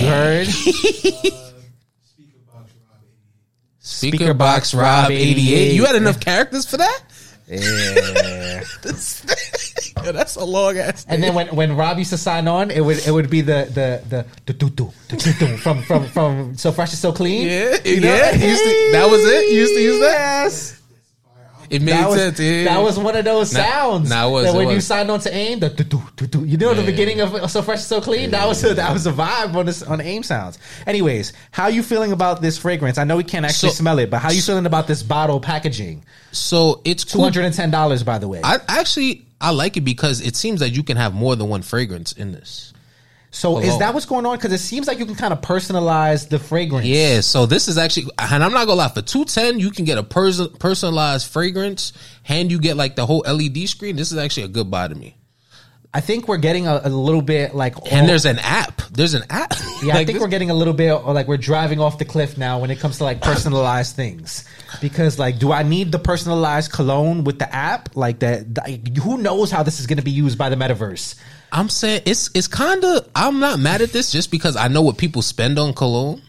You 0.00 0.06
heard? 0.06 0.46
Speaker 2.08 2.44
box 2.44 2.72
Rob 2.74 3.00
88. 3.00 3.80
Speaker 3.80 4.34
box 4.34 4.74
Rob 4.74 5.10
88. 5.10 5.74
You 5.74 5.84
had 5.86 5.96
enough 5.96 6.20
characters 6.20 6.66
for 6.66 6.76
that? 6.76 7.02
Yeah. 7.50 8.64
Yeah, 10.02 10.12
that's 10.12 10.36
a 10.36 10.44
long 10.44 10.78
ass. 10.78 11.04
And 11.08 11.22
then 11.22 11.34
when, 11.34 11.48
when 11.48 11.76
Rob 11.76 11.98
used 11.98 12.08
to 12.10 12.16
sign 12.16 12.48
on, 12.48 12.70
it 12.70 12.80
would 12.80 13.06
it 13.06 13.10
would 13.10 13.28
be 13.28 13.42
the 13.42 13.68
the 13.70 14.02
the 14.08 14.26
the 14.46 14.52
do 14.54 14.70
do 14.70 14.90
do 15.08 15.16
do 15.16 15.56
from 15.58 15.82
from 15.82 16.06
from 16.08 16.56
so 16.56 16.72
fresh 16.72 16.90
and 16.90 16.98
so 16.98 17.12
clean. 17.12 17.46
Yeah, 17.46 17.76
You 17.84 18.00
know? 18.00 18.08
yeah. 18.14 18.30
To- 18.30 18.92
that 18.92 19.08
was 19.10 19.20
it? 19.26 19.52
You 19.52 19.58
used 19.60 19.74
to 19.74 19.80
use 19.82 20.00
that? 20.00 20.12
Yes. 20.44 20.79
It 21.70 21.82
made 21.82 21.92
That 21.92 22.08
was, 22.08 22.18
sense. 22.18 22.40
Yeah. 22.40 22.64
that 22.64 22.82
was 22.82 22.98
one 22.98 23.16
of 23.16 23.24
those 23.24 23.52
Nah, 23.54 23.60
sounds. 23.62 24.10
nah, 24.10 24.28
was, 24.28 24.44
that 24.44 24.54
when 24.56 24.68
you 24.70 24.80
signed 24.80 25.10
on 25.10 25.20
to 25.20 25.32
AIM, 25.34 25.60
the 25.60 25.70
do 25.70 25.84
do 25.84 26.02
do 26.16 26.26
do. 26.26 26.44
You 26.44 26.56
know 26.56 26.74
the 26.74 26.82
beginning 26.84 27.20
of 27.20 27.48
So 27.50 27.62
Fresh 27.62 27.82
So 27.82 28.00
Clean. 28.00 28.30
That 28.30 28.46
was 28.48 28.62
a, 28.64 28.74
that 28.74 28.92
was 28.92 29.06
a 29.06 29.12
vibe 29.12 29.54
on 29.54 29.66
this 29.66 29.82
on 29.82 30.00
AIM 30.00 30.24
sounds. 30.24 30.58
Anyways, 30.86 31.32
how 31.52 31.68
you 31.68 31.82
feeling 31.84 32.10
about 32.12 32.42
this 32.42 32.58
fragrance? 32.58 32.98
I 32.98 33.04
know 33.04 33.16
we 33.16 33.24
can't 33.24 33.44
actually 33.46 33.70
So- 33.70 33.76
smell 33.76 33.98
it, 34.00 34.10
but 34.10 34.18
how 34.18 34.30
you 34.30 34.42
feeling 34.42 34.66
about 34.66 34.86
this 34.88 35.02
bottle 35.02 35.38
packaging? 35.40 36.04
so 36.32 36.80
it's 36.84 37.04
Two 37.04 37.20
hundred 37.20 37.44
and 37.44 37.54
ten 37.54 37.70
dollars, 37.70 38.02
by 38.02 38.18
the 38.18 38.26
way. 38.28 38.40
I 38.42 38.58
actually 38.68 39.24
I 39.40 39.50
like 39.50 39.76
it 39.76 39.82
because 39.82 40.20
it 40.20 40.36
seems 40.36 40.60
that 40.60 40.70
you 40.70 40.82
can 40.82 40.96
have 40.96 41.14
more 41.14 41.34
than 41.36 41.48
one 41.48 41.62
fragrance 41.62 42.12
in 42.12 42.32
this. 42.32 42.72
So 43.30 43.58
is 43.58 43.78
that 43.78 43.94
what's 43.94 44.06
going 44.06 44.26
on? 44.26 44.36
Because 44.36 44.52
it 44.52 44.58
seems 44.58 44.88
like 44.88 44.98
you 44.98 45.06
can 45.06 45.14
kind 45.14 45.32
of 45.32 45.40
personalize 45.40 46.28
the 46.28 46.38
fragrance. 46.38 46.86
Yeah, 46.86 47.20
so 47.20 47.46
this 47.46 47.68
is 47.68 47.78
actually, 47.78 48.10
and 48.18 48.42
I'm 48.42 48.52
not 48.52 48.66
gonna 48.66 48.74
lie, 48.74 48.88
for 48.88 49.02
two 49.02 49.24
ten, 49.24 49.60
you 49.60 49.70
can 49.70 49.84
get 49.84 49.98
a 49.98 50.02
person 50.02 50.52
personalized 50.58 51.30
fragrance, 51.30 51.92
and 52.26 52.50
you 52.50 52.58
get 52.58 52.76
like 52.76 52.96
the 52.96 53.06
whole 53.06 53.22
LED 53.26 53.68
screen. 53.68 53.96
This 53.96 54.10
is 54.10 54.18
actually 54.18 54.44
a 54.44 54.48
good 54.48 54.70
buy 54.70 54.88
to 54.88 54.94
me. 54.94 55.16
I 55.92 56.00
think 56.00 56.28
we're 56.28 56.36
getting 56.38 56.68
a, 56.68 56.80
a 56.84 56.88
little 56.88 57.22
bit 57.22 57.52
like 57.54 57.74
And 57.90 58.08
there's 58.08 58.24
an 58.24 58.38
app. 58.38 58.80
There's 58.92 59.14
an 59.14 59.24
app. 59.28 59.54
Yeah, 59.82 59.94
I 59.94 60.04
think 60.04 60.12
this- 60.12 60.20
we're 60.20 60.28
getting 60.28 60.50
a 60.50 60.54
little 60.54 60.74
bit 60.74 60.92
or 60.92 61.12
like 61.12 61.26
we're 61.26 61.36
driving 61.36 61.80
off 61.80 61.98
the 61.98 62.04
cliff 62.04 62.38
now 62.38 62.60
when 62.60 62.70
it 62.70 62.78
comes 62.78 62.98
to 62.98 63.04
like 63.04 63.20
personalized 63.20 63.96
things. 63.96 64.44
Because 64.80 65.18
like, 65.18 65.38
do 65.40 65.50
I 65.50 65.64
need 65.64 65.90
the 65.90 65.98
personalized 65.98 66.70
cologne 66.70 67.24
with 67.24 67.40
the 67.40 67.52
app? 67.52 67.96
Like 67.96 68.20
that, 68.20 68.54
that- 68.54 68.98
who 69.02 69.18
knows 69.18 69.50
how 69.50 69.64
this 69.64 69.80
is 69.80 69.86
going 69.88 69.98
to 69.98 70.04
be 70.04 70.12
used 70.12 70.38
by 70.38 70.48
the 70.48 70.56
metaverse? 70.56 71.18
I'm 71.52 71.68
saying 71.68 72.02
it's 72.06 72.30
it's 72.36 72.46
kind 72.46 72.84
of. 72.84 73.08
I'm 73.16 73.40
not 73.40 73.58
mad 73.58 73.82
at 73.82 73.90
this 73.90 74.12
just 74.12 74.30
because 74.30 74.54
I 74.54 74.68
know 74.68 74.82
what 74.82 74.98
people 74.98 75.20
spend 75.20 75.58
on 75.58 75.74
cologne, 75.74 76.22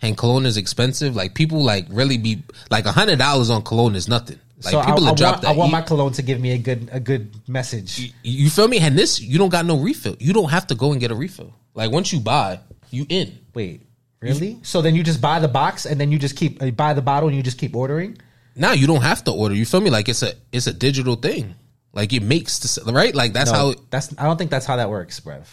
and 0.00 0.16
cologne 0.16 0.46
is 0.46 0.56
expensive. 0.56 1.16
Like 1.16 1.34
people 1.34 1.64
like 1.64 1.86
really 1.90 2.16
be 2.16 2.44
like 2.70 2.84
a 2.86 2.92
hundred 2.92 3.18
dollars 3.18 3.50
on 3.50 3.62
cologne 3.62 3.96
is 3.96 4.06
nothing. 4.06 4.38
Like 4.64 4.72
so 4.72 4.80
I, 4.80 4.86
people 4.86 5.08
I 5.08 5.14
drop 5.14 5.32
want, 5.34 5.42
that. 5.42 5.48
I 5.48 5.52
want 5.56 5.68
You- 5.68 5.72
my 5.72 5.82
cologne 5.82 6.12
to 6.12 6.22
give 6.22 6.40
me 6.40 6.52
a 6.52 6.58
good 6.58 6.88
a 6.92 6.98
good 7.00 7.30
message. 7.48 8.12
you 8.22 8.50
feel 8.50 8.66
me? 8.68 8.78
And 8.78 8.98
this, 8.98 9.20
you 9.20 9.38
don't 9.38 9.50
got 9.50 9.64
no 9.66 9.78
refill. 9.78 10.16
You 10.18 10.32
don't 10.32 10.50
have 10.50 10.66
to 10.68 10.74
go 10.74 10.92
and 10.92 11.00
get 11.00 11.10
a 11.10 11.14
refill. 11.14 11.54
Like 11.74 11.92
once 11.92 12.12
you 12.12 12.18
buy, 12.20 12.58
you 12.90 13.06
in. 13.08 13.38
Wait, 13.54 13.82
really? 14.20 14.58
So 14.62 14.82
then 14.82 14.96
you 14.96 15.04
just 15.04 15.20
buy 15.20 15.38
the 15.38 15.46
box 15.48 15.86
and 15.86 16.00
then 16.00 16.10
you 16.10 16.18
just 16.18 16.36
keep 16.36 16.60
uh, 16.62 16.70
buy 16.72 16.92
the 16.94 17.02
bottle 17.02 17.28
and 17.28 17.36
you 17.36 17.42
just 17.42 17.58
keep 17.58 17.76
ordering? 17.76 18.18
Now 18.56 18.72
you 18.72 18.88
don't 18.88 19.02
have 19.02 19.22
to 19.24 19.30
order. 19.32 19.54
You 19.54 19.64
feel 19.64 19.80
me? 19.80 19.90
Like 19.90 20.08
it's 20.08 20.22
a 20.24 20.32
it's 20.50 20.66
a 20.66 20.72
digital 20.72 21.14
thing. 21.14 21.54
Like 21.92 22.12
it 22.12 22.22
makes 22.24 22.58
the 22.58 22.92
right. 22.92 23.14
Like 23.14 23.32
that's 23.32 23.52
No, 23.52 23.56
how. 23.58 23.74
that's 23.90 24.12
I 24.18 24.24
don't 24.24 24.36
think 24.36 24.50
that's 24.50 24.66
how 24.66 24.76
that 24.76 24.90
works, 24.90 25.20
bruv. 25.20 25.46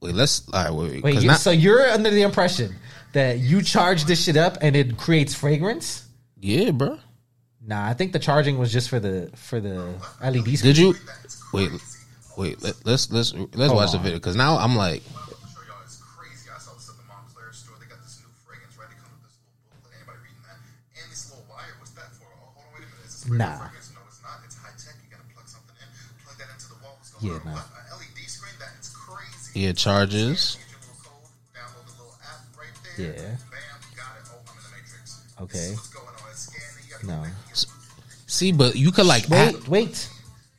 Wait, 0.00 0.14
let's. 0.14 0.48
All 0.54 0.64
right, 0.64 0.72
wait. 0.72 1.02
wait, 1.02 1.20
you, 1.22 1.28
now- 1.28 1.34
so 1.36 1.50
you're 1.50 1.86
under 1.90 2.08
the 2.10 2.22
impression 2.22 2.74
that 3.12 3.38
you 3.40 3.60
charge 3.62 4.04
this 4.04 4.24
shit 4.24 4.36
up 4.38 4.56
and 4.62 4.74
it 4.74 4.96
creates 4.96 5.34
fragrance? 5.34 6.06
yeah, 6.40 6.70
bro. 6.70 6.98
Nah, 7.66 7.86
I 7.88 7.94
think 7.94 8.12
the 8.12 8.18
charging 8.20 8.58
was 8.58 8.72
just 8.72 8.88
for 8.88 9.00
the 9.00 9.30
for 9.34 9.60
the 9.60 9.94
LED 10.22 10.56
screen. 10.56 10.56
Did 10.62 10.78
you? 10.78 10.94
Wait, 11.52 11.70
wait. 12.36 12.62
Let, 12.62 12.74
let's 12.86 13.10
let's 13.10 13.34
let's 13.54 13.72
watch 13.72 13.90
the 13.92 13.98
video 13.98 14.18
because 14.18 14.36
now 14.36 14.56
I'm 14.56 14.76
like, 14.76 15.02
show 15.02 15.10
y'all 15.66 15.82
it's 15.84 15.98
crazy. 15.98 16.46
I 16.54 16.58
saw 16.62 16.74
this 16.78 16.88
at 16.90 16.96
the 16.96 17.02
Moncler 17.10 17.50
store. 17.52 17.74
They 17.82 17.86
got 17.90 17.98
this 18.06 18.22
new 18.22 18.30
fragrance, 18.46 18.78
right? 18.78 18.86
It 18.86 18.98
comes 19.02 19.18
with 19.18 19.26
this 19.26 19.36
little 19.42 19.82
booklet. 19.82 19.98
Anybody 19.98 20.18
reading 20.22 20.44
that? 20.46 20.58
And 21.02 21.10
this 21.10 21.26
little 21.34 21.42
wire. 21.50 21.74
What's 21.82 21.90
that 21.98 22.14
for? 22.14 22.30
Oh, 22.30 22.54
hold 22.54 22.70
on, 22.70 22.78
wait 22.78 22.86
a 22.86 22.90
minute. 22.94 23.02
Is 23.10 23.18
this 23.18 23.26
regular 23.26 23.50
Nah. 23.50 23.58
fragrance? 23.66 23.90
No, 23.90 24.00
it's 24.06 24.22
not. 24.22 24.38
It's 24.46 24.56
high 24.62 24.76
tech. 24.78 24.94
You 25.02 25.08
gotta 25.10 25.26
plug 25.34 25.46
something 25.50 25.74
in. 25.82 25.88
Plug 26.22 26.36
that 26.38 26.50
into 26.54 26.68
the 26.70 26.78
wall. 26.86 26.94
What's 27.02 27.10
going 27.18 27.34
Yeah, 27.34 27.42
nah. 27.42 27.58
What? 27.58 27.66
A 27.66 27.94
LED 27.98 28.20
screen? 28.30 28.54
That 28.62 28.78
is 28.78 28.94
crazy. 28.94 29.58
yeah, 29.58 29.74
charges. 29.74 30.54
Get 30.54 30.70
your 30.70 30.86
little 30.86 31.02
code. 31.02 31.34
Download 31.50 31.82
the 31.90 31.94
little 31.98 32.14
app 32.22 32.46
right 32.54 32.70
there. 32.94 33.10
Yeah. 33.10 33.42
Bam. 33.50 33.74
Got 33.98 34.22
it. 34.22 34.30
Oh, 34.30 34.38
I'm 34.46 34.54
in 34.54 34.62
the 34.62 34.70
matrix. 34.70 35.26
Okay. 35.42 35.68
What's 35.74 35.90
going 35.90 36.14
on? 36.14 36.30
It's 36.30 36.46
scanning. 36.46 36.86
You 36.86 36.94
gotta 36.94 37.10
No. 37.10 37.34
Go 38.40 38.48
back. 38.52 38.64
and 38.64 38.72
See, 38.72 38.74
but 38.74 38.76
you 38.76 38.92
could 38.92 39.06
like 39.06 39.28
Wait, 39.28 39.38
add- 39.56 39.68
wait. 39.68 40.08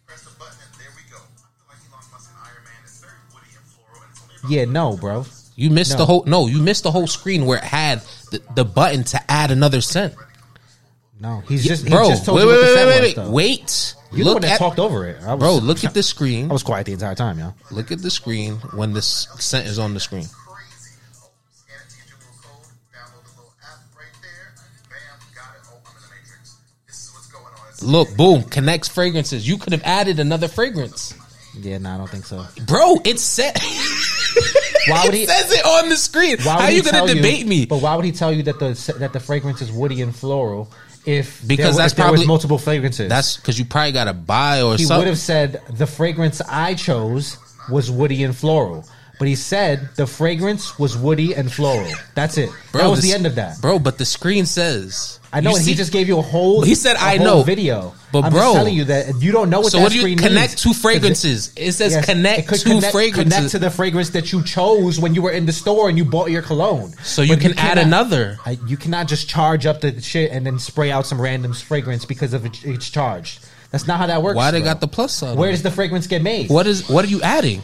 Press 0.05 0.23
the 0.23 0.29
button, 0.39 0.55
and 0.61 0.79
there 0.79 0.87
we 0.95 1.09
go. 1.11 1.17
I 1.17 1.21
feel 1.45 1.67
like 1.69 1.77
Elon 1.91 2.05
Musk 2.11 2.29
and 2.29 2.37
Iron 2.43 2.63
Man. 2.63 2.73
It's 2.83 2.99
very 2.99 3.13
woody 3.33 3.47
and 3.55 3.65
floral, 3.65 4.01
and 4.03 4.11
it's 4.11 4.21
only 4.23 4.35
about 4.37 4.51
Yeah, 4.51 4.65
no, 4.65 4.97
bro. 4.97 5.25
you 5.55 5.69
missed 5.69 5.91
No. 5.93 5.97
the 5.97 6.05
whole. 6.05 6.23
No, 6.25 6.47
you 6.47 6.61
missed 6.61 6.83
the 6.83 6.91
whole 6.91 7.07
screen 7.07 7.45
where 7.45 7.57
it 7.59 7.63
had 7.63 8.01
the, 8.31 8.41
the 8.55 8.65
button 8.65 9.03
to 9.05 9.31
add 9.31 9.51
another 9.51 9.81
scent. 9.81 10.13
No, 11.19 11.41
he's 11.47 11.65
just 11.65 11.83
he 11.83 11.89
Bro, 11.89 12.09
just 12.09 12.25
told 12.25 12.37
wait, 12.37 12.43
you 12.43 12.49
wait, 12.49 12.55
what 12.55 12.61
the 12.61 12.67
wait, 12.67 12.73
scent 12.75 12.87
wait, 12.89 12.95
was, 12.95 13.01
wait, 13.01 13.15
though. 13.15 13.31
wait. 13.31 13.93
You 14.11 14.17
the 14.19 14.23
Look 14.25 14.33
one 14.35 14.41
that 14.43 14.51
at, 14.51 14.57
talked 14.59 14.79
over 14.79 15.05
it, 15.07 15.21
I 15.23 15.33
was, 15.33 15.39
bro. 15.39 15.55
Look 15.55 15.83
at 15.83 15.93
the 15.93 16.03
screen. 16.13 16.49
I 16.49 16.53
was 16.53 16.63
quiet 16.63 16.85
the 16.85 16.93
entire 16.93 17.15
time, 17.15 17.39
yo. 17.39 17.53
Look 17.71 17.91
at 17.91 18.01
the 18.01 18.09
screen 18.11 18.55
when 18.73 18.93
this 18.93 19.27
scent 19.39 19.67
is 19.67 19.79
on 19.79 19.93
the 19.95 19.99
screen. 19.99 20.25
What's 27.81 27.83
going 27.83 27.95
on. 27.95 28.01
It's 28.01 28.09
Look, 28.09 28.17
boom, 28.17 28.43
connects 28.49 28.87
fragrances. 28.87 29.47
You 29.47 29.57
could 29.57 29.73
have 29.73 29.83
added 29.83 30.19
another 30.19 30.47
fragrance, 30.47 31.13
Yeah, 31.59 31.77
no, 31.79 31.91
I 31.93 31.97
don't 31.97 32.09
think 32.09 32.25
so. 32.25 32.45
bro. 32.65 32.95
It's 33.05 33.21
set. 33.37 33.57
Why 34.87 35.05
would 35.05 35.13
it 35.13 35.17
he? 35.19 35.25
says 35.25 35.51
it 35.51 35.65
on 35.65 35.89
the 35.89 35.97
screen. 35.97 36.37
Why 36.43 36.53
How 36.61 36.67
he 36.67 36.77
you 36.77 36.83
gonna 36.83 37.13
debate 37.13 37.39
you, 37.39 37.45
me? 37.45 37.65
But 37.65 37.81
why 37.81 37.95
would 37.95 38.05
he 38.05 38.11
tell 38.11 38.31
you 38.31 38.43
that 38.43 38.59
the 38.59 38.95
that 38.99 39.11
the 39.13 39.19
fragrance 39.19 39.61
is 39.61 39.71
woody 39.71 40.01
and 40.01 40.15
floral 40.15 40.71
if 41.05 41.45
Because 41.47 41.75
there, 41.75 41.83
that's 41.83 41.93
if 41.93 41.99
probably- 41.99 42.25
multiple 42.25 42.57
fragrances? 42.57 43.09
That's 43.09 43.35
because 43.37 43.59
you 43.59 43.65
probably 43.65 43.91
got 43.91 44.05
to 44.05 44.13
buy 44.13 44.61
or 44.61 44.75
he 44.77 44.85
would 44.85 45.07
have 45.07 45.17
said 45.17 45.61
the 45.73 45.87
fragrance 45.87 46.41
I 46.41 46.73
chose 46.75 47.37
was 47.69 47.91
woody 47.91 48.23
and 48.23 48.35
floral. 48.35 48.85
But 49.19 49.27
he 49.27 49.35
said 49.35 49.89
the 49.95 50.05
fragrance 50.05 50.77
was 50.77 50.95
woody 50.95 51.33
and 51.33 51.51
floral. 51.51 51.91
That's 52.13 52.37
it. 52.37 52.51
that 52.73 52.87
was 52.87 52.99
this- 53.01 53.09
the 53.09 53.15
end 53.15 53.25
of 53.25 53.35
that. 53.35 53.59
bro. 53.61 53.79
But 53.79 53.97
the 53.97 54.05
screen 54.05 54.45
says. 54.45 55.19
I 55.33 55.41
know, 55.41 55.49
You 55.51 55.57
and 55.57 55.65
he 55.65 55.73
just 55.75 55.91
gave 55.91 56.07
you 56.07 56.19
a 56.19 56.21
whole. 56.21 56.61
He 56.61 56.73
said, 56.73 56.95
"I 56.95 57.17
know." 57.17 57.43
video. 57.43 57.93
But 58.13 58.21
bro, 58.21 58.27
I'm 58.27 58.31
bro- 58.33 58.53
telling 58.53 58.75
you 58.75 58.85
that 58.85 59.21
you 59.21 59.33
don't 59.33 59.49
know 59.49 59.59
what 59.59 59.71
So 59.73 59.77
that 59.79 59.83
what 59.83 59.91
do 59.91 59.99
you 60.07 60.15
connect 60.15 60.51
means. 60.51 60.61
two 60.61 60.73
fragrances? 60.73 61.51
It 61.57 61.73
says 61.73 61.91
Yes, 61.93 62.05
connect 62.05 62.49
it 62.51 62.59
two 62.61 62.69
connect, 62.75 62.93
fragrances. 62.93 63.33
Connect 63.35 63.51
to 63.51 63.59
the 63.59 63.69
fragrance 63.69 64.09
that 64.11 64.31
you 64.31 64.41
chose 64.43 64.99
when 64.99 65.13
you 65.13 65.21
were 65.21 65.31
in 65.31 65.45
the 65.45 65.51
store 65.51 65.89
and 65.89 65.97
you 65.97 66.05
bought 66.05 66.31
your 66.31 66.41
cologne. 66.41 66.93
So 67.03 67.21
you 67.23 67.33
But 67.33 67.41
can 67.41 67.51
add 67.59 67.73
cannot- 67.75 67.85
another. 67.85 68.39
I- 68.45 68.57
you 68.67 68.77
cannot 68.77 69.07
just 69.09 69.27
charge 69.27 69.65
up 69.65 69.81
the 69.81 69.99
shit 70.01 70.31
and 70.31 70.45
then 70.45 70.59
spray 70.59 70.91
out 70.91 71.05
some 71.05 71.19
random 71.19 71.53
fragrance 71.53 72.05
because 72.05 72.33
of 72.33 72.45
it, 72.45 72.59
it's 72.63 72.89
charged. 72.89 73.39
That's 73.71 73.85
not 73.85 73.99
how 73.99 74.07
that 74.07 74.23
works. 74.23 74.37
Why 74.37 74.51
they 74.51 74.59
bro. 74.61 74.69
got 74.69 74.79
the 74.79 74.87
plus 74.87 75.13
sign? 75.13 75.35
Where 75.35 75.51
does 75.51 75.61
the 75.61 75.71
fragrance 75.71 76.07
get 76.07 76.23
made? 76.23 76.49
What 76.49 76.67
is? 76.67 76.87
What 76.87 77.03
are 77.03 77.09
you 77.09 77.21
adding? 77.21 77.61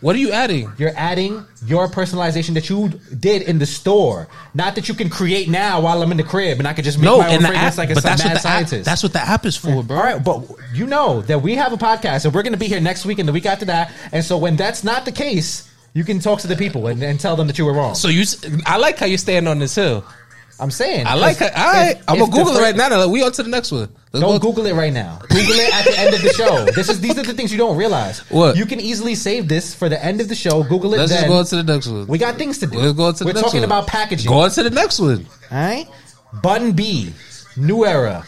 What 0.00 0.16
are 0.16 0.18
you 0.18 0.32
adding? 0.32 0.72
You're 0.78 0.94
adding 0.96 1.44
your 1.66 1.86
personalization 1.88 2.54
that 2.54 2.70
you 2.70 2.88
did 3.18 3.42
in 3.42 3.58
the 3.58 3.66
store, 3.66 4.28
not 4.54 4.74
that 4.76 4.88
you 4.88 4.94
can 4.94 5.10
create 5.10 5.48
now 5.50 5.82
while 5.82 6.00
I'm 6.02 6.10
in 6.10 6.16
the 6.16 6.22
crib 6.22 6.58
and 6.58 6.66
I 6.66 6.72
can 6.72 6.84
just 6.84 6.96
make 6.98 7.04
No, 7.04 7.18
my 7.18 7.34
own 7.34 7.42
the 7.42 7.48
app. 7.48 7.76
like 7.76 7.90
a 7.90 7.94
but 7.94 8.02
that's 8.02 8.22
mad 8.24 8.28
what 8.30 8.34
the 8.34 8.40
scientist. 8.40 8.80
app. 8.80 8.84
That's 8.86 9.02
what 9.02 9.12
the 9.12 9.20
app 9.20 9.44
is 9.44 9.56
for, 9.56 9.82
bro. 9.82 9.96
All 9.98 10.02
right, 10.02 10.24
but 10.24 10.42
you 10.72 10.86
know 10.86 11.20
that 11.22 11.42
we 11.42 11.54
have 11.56 11.72
a 11.74 11.76
podcast 11.76 12.24
and 12.24 12.34
we're 12.34 12.42
going 12.42 12.54
to 12.54 12.58
be 12.58 12.66
here 12.66 12.80
next 12.80 13.04
week 13.04 13.18
and 13.18 13.28
the 13.28 13.32
week 13.32 13.44
after 13.44 13.66
that. 13.66 13.92
And 14.12 14.24
so 14.24 14.38
when 14.38 14.56
that's 14.56 14.82
not 14.84 15.04
the 15.04 15.12
case, 15.12 15.70
you 15.92 16.04
can 16.04 16.18
talk 16.18 16.40
to 16.40 16.46
the 16.46 16.56
people 16.56 16.86
and, 16.86 17.02
and 17.02 17.20
tell 17.20 17.36
them 17.36 17.46
that 17.48 17.58
you 17.58 17.66
were 17.66 17.74
wrong. 17.74 17.94
So 17.94 18.08
you, 18.08 18.24
I 18.64 18.78
like 18.78 18.96
how 18.98 19.06
you 19.06 19.18
stand 19.18 19.48
on 19.48 19.58
this 19.58 19.74
hill. 19.74 20.04
I'm 20.58 20.70
saying. 20.70 21.06
I 21.06 21.14
like. 21.14 21.40
All 21.42 21.48
right, 21.50 21.96
I'm 22.06 22.18
gonna 22.18 22.30
Google 22.30 22.54
it 22.56 22.60
right 22.60 22.76
now. 22.76 23.06
We 23.08 23.22
on 23.22 23.32
to 23.32 23.42
the 23.42 23.48
next 23.48 23.72
one. 23.72 23.88
Let's 24.12 24.26
Don't 24.26 24.42
Google 24.42 24.66
it 24.66 24.74
right 24.74 24.92
now. 24.92 25.20
Google 25.28 25.54
it 25.54 25.72
at 25.72 25.84
the 25.84 25.98
end 25.98 26.14
of 26.14 26.20
the 26.20 26.30
show. 26.30 26.64
This 26.74 26.88
is 26.88 27.00
these 27.00 27.16
are 27.16 27.22
the 27.22 27.32
things 27.32 27.52
you 27.52 27.58
don't 27.58 27.76
realize. 27.76 28.18
What? 28.30 28.56
You 28.56 28.66
can 28.66 28.80
easily 28.80 29.14
save 29.14 29.46
this 29.46 29.72
for 29.72 29.88
the 29.88 30.04
end 30.04 30.20
of 30.20 30.28
the 30.28 30.34
show. 30.34 30.64
Google 30.64 30.94
it. 30.94 30.98
Let's 30.98 31.12
then. 31.12 31.20
just 31.20 31.28
go 31.28 31.38
on 31.38 31.44
to 31.44 31.56
the 31.56 31.72
next 31.72 31.86
one. 31.86 32.06
we 32.08 32.18
got 32.18 32.34
things 32.36 32.58
to 32.58 32.66
do. 32.66 32.78
Let's 32.78 32.92
go 32.94 33.04
on 33.04 33.14
to 33.14 33.18
the 33.20 33.24
We're 33.26 33.32
next 33.34 33.44
talking 33.44 33.60
one. 33.60 33.68
about 33.68 33.86
packaging. 33.86 34.28
Go 34.28 34.40
on 34.40 34.50
to 34.50 34.62
the 34.64 34.70
next 34.70 34.98
one. 34.98 35.26
All 35.52 35.58
right. 35.58 35.86
Bun 36.42 36.72
B, 36.72 37.12
new 37.56 37.86
era. 37.86 38.24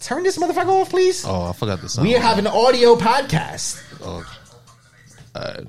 Turn 0.00 0.22
this 0.22 0.38
motherfucker 0.38 0.80
off, 0.80 0.90
please. 0.90 1.24
Oh, 1.26 1.50
I 1.50 1.52
forgot 1.52 1.80
the 1.82 1.88
song. 1.90 2.04
We 2.04 2.12
have 2.12 2.38
an 2.38 2.46
audio 2.46 2.94
podcast. 2.94 3.82
Oh. 4.02 4.24
All 5.34 5.42
right, 5.42 5.66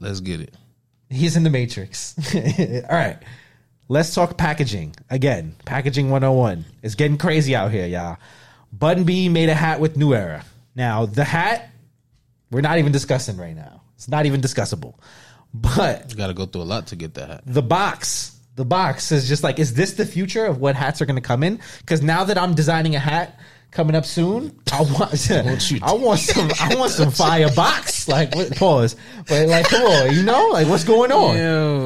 let's 0.00 0.20
get 0.20 0.40
it. 0.40 0.54
He's 1.10 1.36
in 1.36 1.42
the 1.42 1.50
Matrix. 1.50 2.14
All 2.34 2.96
right. 2.96 3.18
let's 3.88 4.14
talk 4.14 4.36
packaging 4.36 4.94
again. 5.10 5.56
Packaging 5.64 6.10
101. 6.10 6.64
It's 6.82 6.94
getting 6.94 7.18
crazy 7.18 7.54
out 7.56 7.70
here, 7.70 7.86
y'all. 7.86 8.18
Bun 8.78 9.04
B 9.04 9.28
made 9.28 9.48
a 9.48 9.54
hat 9.54 9.78
with 9.80 9.96
New 9.96 10.14
Era. 10.14 10.44
Now, 10.74 11.06
the 11.06 11.22
hat, 11.24 11.70
we're 12.50 12.60
not 12.60 12.78
even 12.78 12.90
discussing 12.92 13.36
right 13.36 13.54
now. 13.54 13.82
It's 13.94 14.08
not 14.08 14.26
even 14.26 14.40
discussable. 14.40 14.94
But 15.52 16.10
You 16.10 16.16
got 16.16 16.26
to 16.26 16.34
go 16.34 16.46
through 16.46 16.62
a 16.62 16.64
lot 16.64 16.88
to 16.88 16.96
get 16.96 17.14
that 17.14 17.28
hat. 17.28 17.42
the 17.46 17.62
box, 17.62 18.36
the 18.56 18.64
box 18.64 19.12
is 19.12 19.28
just 19.28 19.44
like, 19.44 19.60
is 19.60 19.74
this 19.74 19.92
the 19.94 20.04
future 20.04 20.44
of 20.46 20.58
what 20.60 20.74
hats 20.74 21.00
are 21.00 21.06
going 21.06 21.14
to 21.16 21.22
come 21.22 21.44
in? 21.44 21.60
Because 21.78 22.02
now 22.02 22.24
that 22.24 22.36
I'm 22.36 22.54
designing 22.54 22.96
a 22.96 22.98
hat 22.98 23.38
coming 23.70 23.94
up 23.94 24.04
soon, 24.04 24.58
I 24.72 24.80
want, 24.82 25.30
I 25.82 25.92
want 25.92 26.18
some, 26.20 26.50
I 26.60 26.74
want 26.74 26.90
some 26.90 27.12
fire 27.12 27.50
box. 27.54 28.08
Like, 28.08 28.34
what, 28.34 28.56
pause, 28.56 28.96
but 29.28 29.46
like, 29.46 29.66
come 29.68 29.82
on, 29.86 30.12
you 30.12 30.24
know, 30.24 30.48
like, 30.52 30.66
what's 30.66 30.84
going 30.84 31.12
on? 31.12 31.36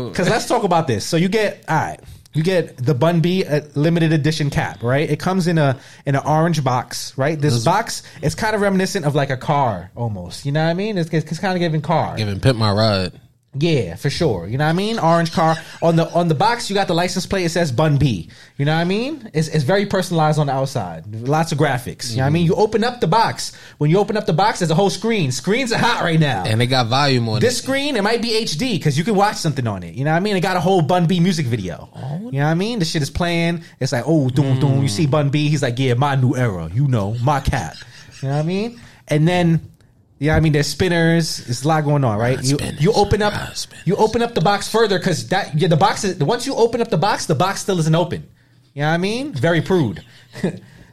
Because 0.08 0.28
let's 0.30 0.46
talk 0.48 0.64
about 0.64 0.86
this. 0.86 1.04
So 1.04 1.18
you 1.18 1.28
get, 1.28 1.64
all 1.68 1.76
right, 1.76 2.00
you 2.34 2.42
get 2.42 2.76
the 2.76 2.94
Bun 2.94 3.20
B 3.20 3.44
limited 3.74 4.12
edition 4.12 4.50
cap, 4.50 4.82
right? 4.82 5.08
It 5.08 5.18
comes 5.18 5.46
in 5.46 5.58
a 5.58 5.78
in 6.06 6.14
an 6.14 6.22
orange 6.24 6.62
box, 6.62 7.16
right? 7.16 7.40
This 7.40 7.64
box 7.64 8.02
is 8.22 8.34
kind 8.34 8.54
of 8.54 8.60
reminiscent 8.60 9.06
of 9.06 9.14
like 9.14 9.30
a 9.30 9.36
car 9.36 9.90
almost. 9.96 10.44
You 10.44 10.52
know 10.52 10.64
what 10.64 10.70
I 10.70 10.74
mean? 10.74 10.98
It's, 10.98 11.10
it's 11.12 11.38
kind 11.38 11.54
of 11.54 11.60
giving 11.60 11.80
car. 11.80 12.16
Giving 12.16 12.40
Pimp 12.40 12.58
My 12.58 12.72
Ride. 12.72 13.18
Yeah, 13.58 13.96
for 13.96 14.10
sure. 14.10 14.46
You 14.46 14.58
know 14.58 14.64
what 14.64 14.70
I 14.70 14.74
mean? 14.74 14.98
Orange 14.98 15.32
car 15.32 15.56
on 15.82 15.96
the 15.96 16.08
on 16.12 16.28
the 16.28 16.34
box. 16.34 16.70
You 16.70 16.74
got 16.74 16.88
the 16.88 16.94
license 16.94 17.26
plate. 17.26 17.44
It 17.44 17.50
says 17.50 17.72
Bun 17.72 17.96
B. 17.96 18.30
You 18.56 18.64
know 18.64 18.74
what 18.74 18.80
I 18.80 18.84
mean? 18.84 19.30
It's, 19.34 19.48
it's 19.48 19.64
very 19.64 19.86
personalized 19.86 20.38
on 20.38 20.46
the 20.48 20.52
outside. 20.52 21.06
Lots 21.14 21.52
of 21.52 21.58
graphics. 21.58 22.10
You 22.10 22.18
know 22.18 22.22
what 22.24 22.26
I 22.26 22.30
mean? 22.30 22.46
You 22.46 22.54
open 22.54 22.84
up 22.84 23.00
the 23.00 23.06
box. 23.06 23.52
When 23.78 23.90
you 23.90 23.98
open 23.98 24.16
up 24.16 24.26
the 24.26 24.32
box, 24.32 24.58
there's 24.58 24.70
a 24.70 24.74
whole 24.74 24.90
screen. 24.90 25.30
Screens 25.32 25.72
are 25.72 25.78
hot 25.78 26.02
right 26.02 26.18
now. 26.18 26.44
And 26.44 26.60
they 26.60 26.66
got 26.66 26.88
volume 26.88 27.28
on 27.28 27.40
This 27.40 27.58
it. 27.58 27.62
screen, 27.62 27.96
it 27.96 28.02
might 28.02 28.20
be 28.20 28.30
HD 28.30 28.72
because 28.72 28.98
you 28.98 29.04
can 29.04 29.14
watch 29.14 29.36
something 29.36 29.66
on 29.66 29.82
it. 29.82 29.94
You 29.94 30.04
know 30.04 30.10
what 30.10 30.16
I 30.16 30.20
mean? 30.20 30.36
It 30.36 30.40
got 30.40 30.56
a 30.56 30.60
whole 30.60 30.82
Bun 30.82 31.06
B 31.06 31.20
music 31.20 31.46
video. 31.46 31.88
Oh. 31.94 32.18
You 32.30 32.40
know 32.40 32.46
what 32.46 32.50
I 32.50 32.54
mean? 32.54 32.78
The 32.78 32.84
shit 32.84 33.02
is 33.02 33.10
playing. 33.10 33.62
It's 33.80 33.92
like, 33.92 34.04
oh, 34.06 34.28
doom, 34.28 34.58
doom. 34.60 34.74
You 34.74 34.80
hmm. 34.80 34.86
see 34.86 35.06
Bun 35.06 35.30
B. 35.30 35.48
He's 35.48 35.62
like, 35.62 35.78
yeah, 35.78 35.94
my 35.94 36.16
new 36.16 36.34
era. 36.34 36.68
You 36.72 36.88
know, 36.88 37.14
my 37.22 37.40
cat. 37.40 37.76
You 38.22 38.28
know 38.28 38.34
what 38.34 38.40
I 38.40 38.46
mean? 38.46 38.80
And 39.06 39.26
then, 39.26 39.70
yeah, 40.18 40.34
I 40.34 40.40
mean, 40.40 40.52
there's 40.52 40.66
spinners. 40.66 41.38
There's 41.38 41.64
a 41.64 41.68
lot 41.68 41.84
going 41.84 42.02
on, 42.04 42.18
right? 42.18 42.38
You 42.42 42.56
spinners. 42.56 42.80
you 42.80 42.92
open 42.92 43.22
up 43.22 43.34
you 43.84 43.96
open 43.96 44.22
up 44.22 44.34
the 44.34 44.40
box 44.40 44.68
further 44.68 44.98
because 44.98 45.28
that 45.28 45.54
yeah, 45.54 45.68
the 45.68 45.76
box 45.76 46.04
is 46.04 46.18
once 46.18 46.46
you 46.46 46.54
open 46.54 46.80
up 46.80 46.88
the 46.88 46.98
box, 46.98 47.26
the 47.26 47.34
box 47.34 47.60
still 47.60 47.78
isn't 47.78 47.94
open. 47.94 48.28
You 48.74 48.82
know 48.82 48.88
what 48.88 48.94
I 48.94 48.98
mean? 48.98 49.32
Very 49.32 49.60
prude. 49.60 50.04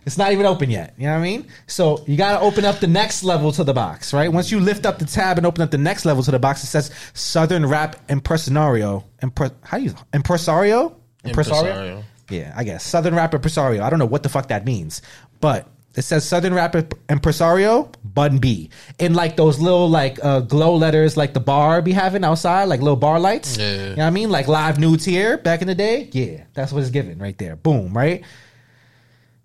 it's 0.05 0.17
not 0.17 0.31
even 0.31 0.45
open 0.45 0.69
yet. 0.69 0.93
You 0.97 1.07
know 1.07 1.13
what 1.13 1.19
I 1.19 1.23
mean? 1.23 1.47
So 1.67 2.03
you 2.07 2.17
got 2.17 2.39
to 2.39 2.45
open 2.45 2.65
up 2.65 2.79
the 2.79 2.87
next 2.87 3.23
level 3.23 3.51
to 3.53 3.63
the 3.63 3.73
box, 3.73 4.13
right? 4.13 4.31
Once 4.31 4.51
you 4.51 4.59
lift 4.59 4.85
up 4.85 4.99
the 4.99 5.05
tab 5.05 5.37
and 5.37 5.45
open 5.45 5.61
up 5.61 5.71
the 5.71 5.77
next 5.77 6.05
level 6.05 6.23
to 6.23 6.31
the 6.31 6.39
box, 6.39 6.63
it 6.63 6.67
says 6.67 6.91
Southern 7.13 7.65
Rap 7.65 7.95
Impresario. 8.09 9.03
Impre- 9.21 9.53
how 9.63 9.77
do 9.77 9.83
you 9.83 9.93
impresario? 10.13 10.95
Impresario. 11.23 12.03
Yeah, 12.29 12.53
I 12.55 12.63
guess 12.63 12.83
Southern 12.83 13.15
Rap 13.15 13.33
Impresario. 13.33 13.83
I 13.83 13.89
don't 13.89 13.99
know 13.99 14.05
what 14.05 14.23
the 14.23 14.29
fuck 14.29 14.47
that 14.47 14.65
means, 14.65 15.01
but 15.41 15.67
it 15.95 16.01
says 16.01 16.27
Southern 16.27 16.53
Rap 16.53 16.75
Impresario 17.09 17.89
Bun 18.03 18.37
B 18.39 18.69
in 18.99 19.13
like 19.13 19.37
those 19.37 19.59
little 19.59 19.89
like 19.89 20.23
uh, 20.23 20.41
glow 20.41 20.75
letters, 20.75 21.15
like 21.15 21.33
the 21.33 21.39
bar 21.39 21.81
be 21.81 21.93
having 21.93 22.23
outside, 22.23 22.65
like 22.65 22.81
little 22.81 22.97
bar 22.97 23.19
lights. 23.19 23.57
Yeah. 23.57 23.71
You 23.71 23.89
know 23.89 23.95
what 23.95 24.07
I 24.07 24.09
mean? 24.09 24.29
Like 24.29 24.47
live 24.47 24.77
nudes 24.79 25.05
here 25.05 25.37
back 25.37 25.61
in 25.61 25.67
the 25.67 25.75
day. 25.75 26.09
Yeah, 26.11 26.43
that's 26.53 26.71
what 26.71 26.81
it's 26.81 26.89
given 26.89 27.19
right 27.19 27.37
there. 27.37 27.55
Boom, 27.55 27.95
right? 27.95 28.23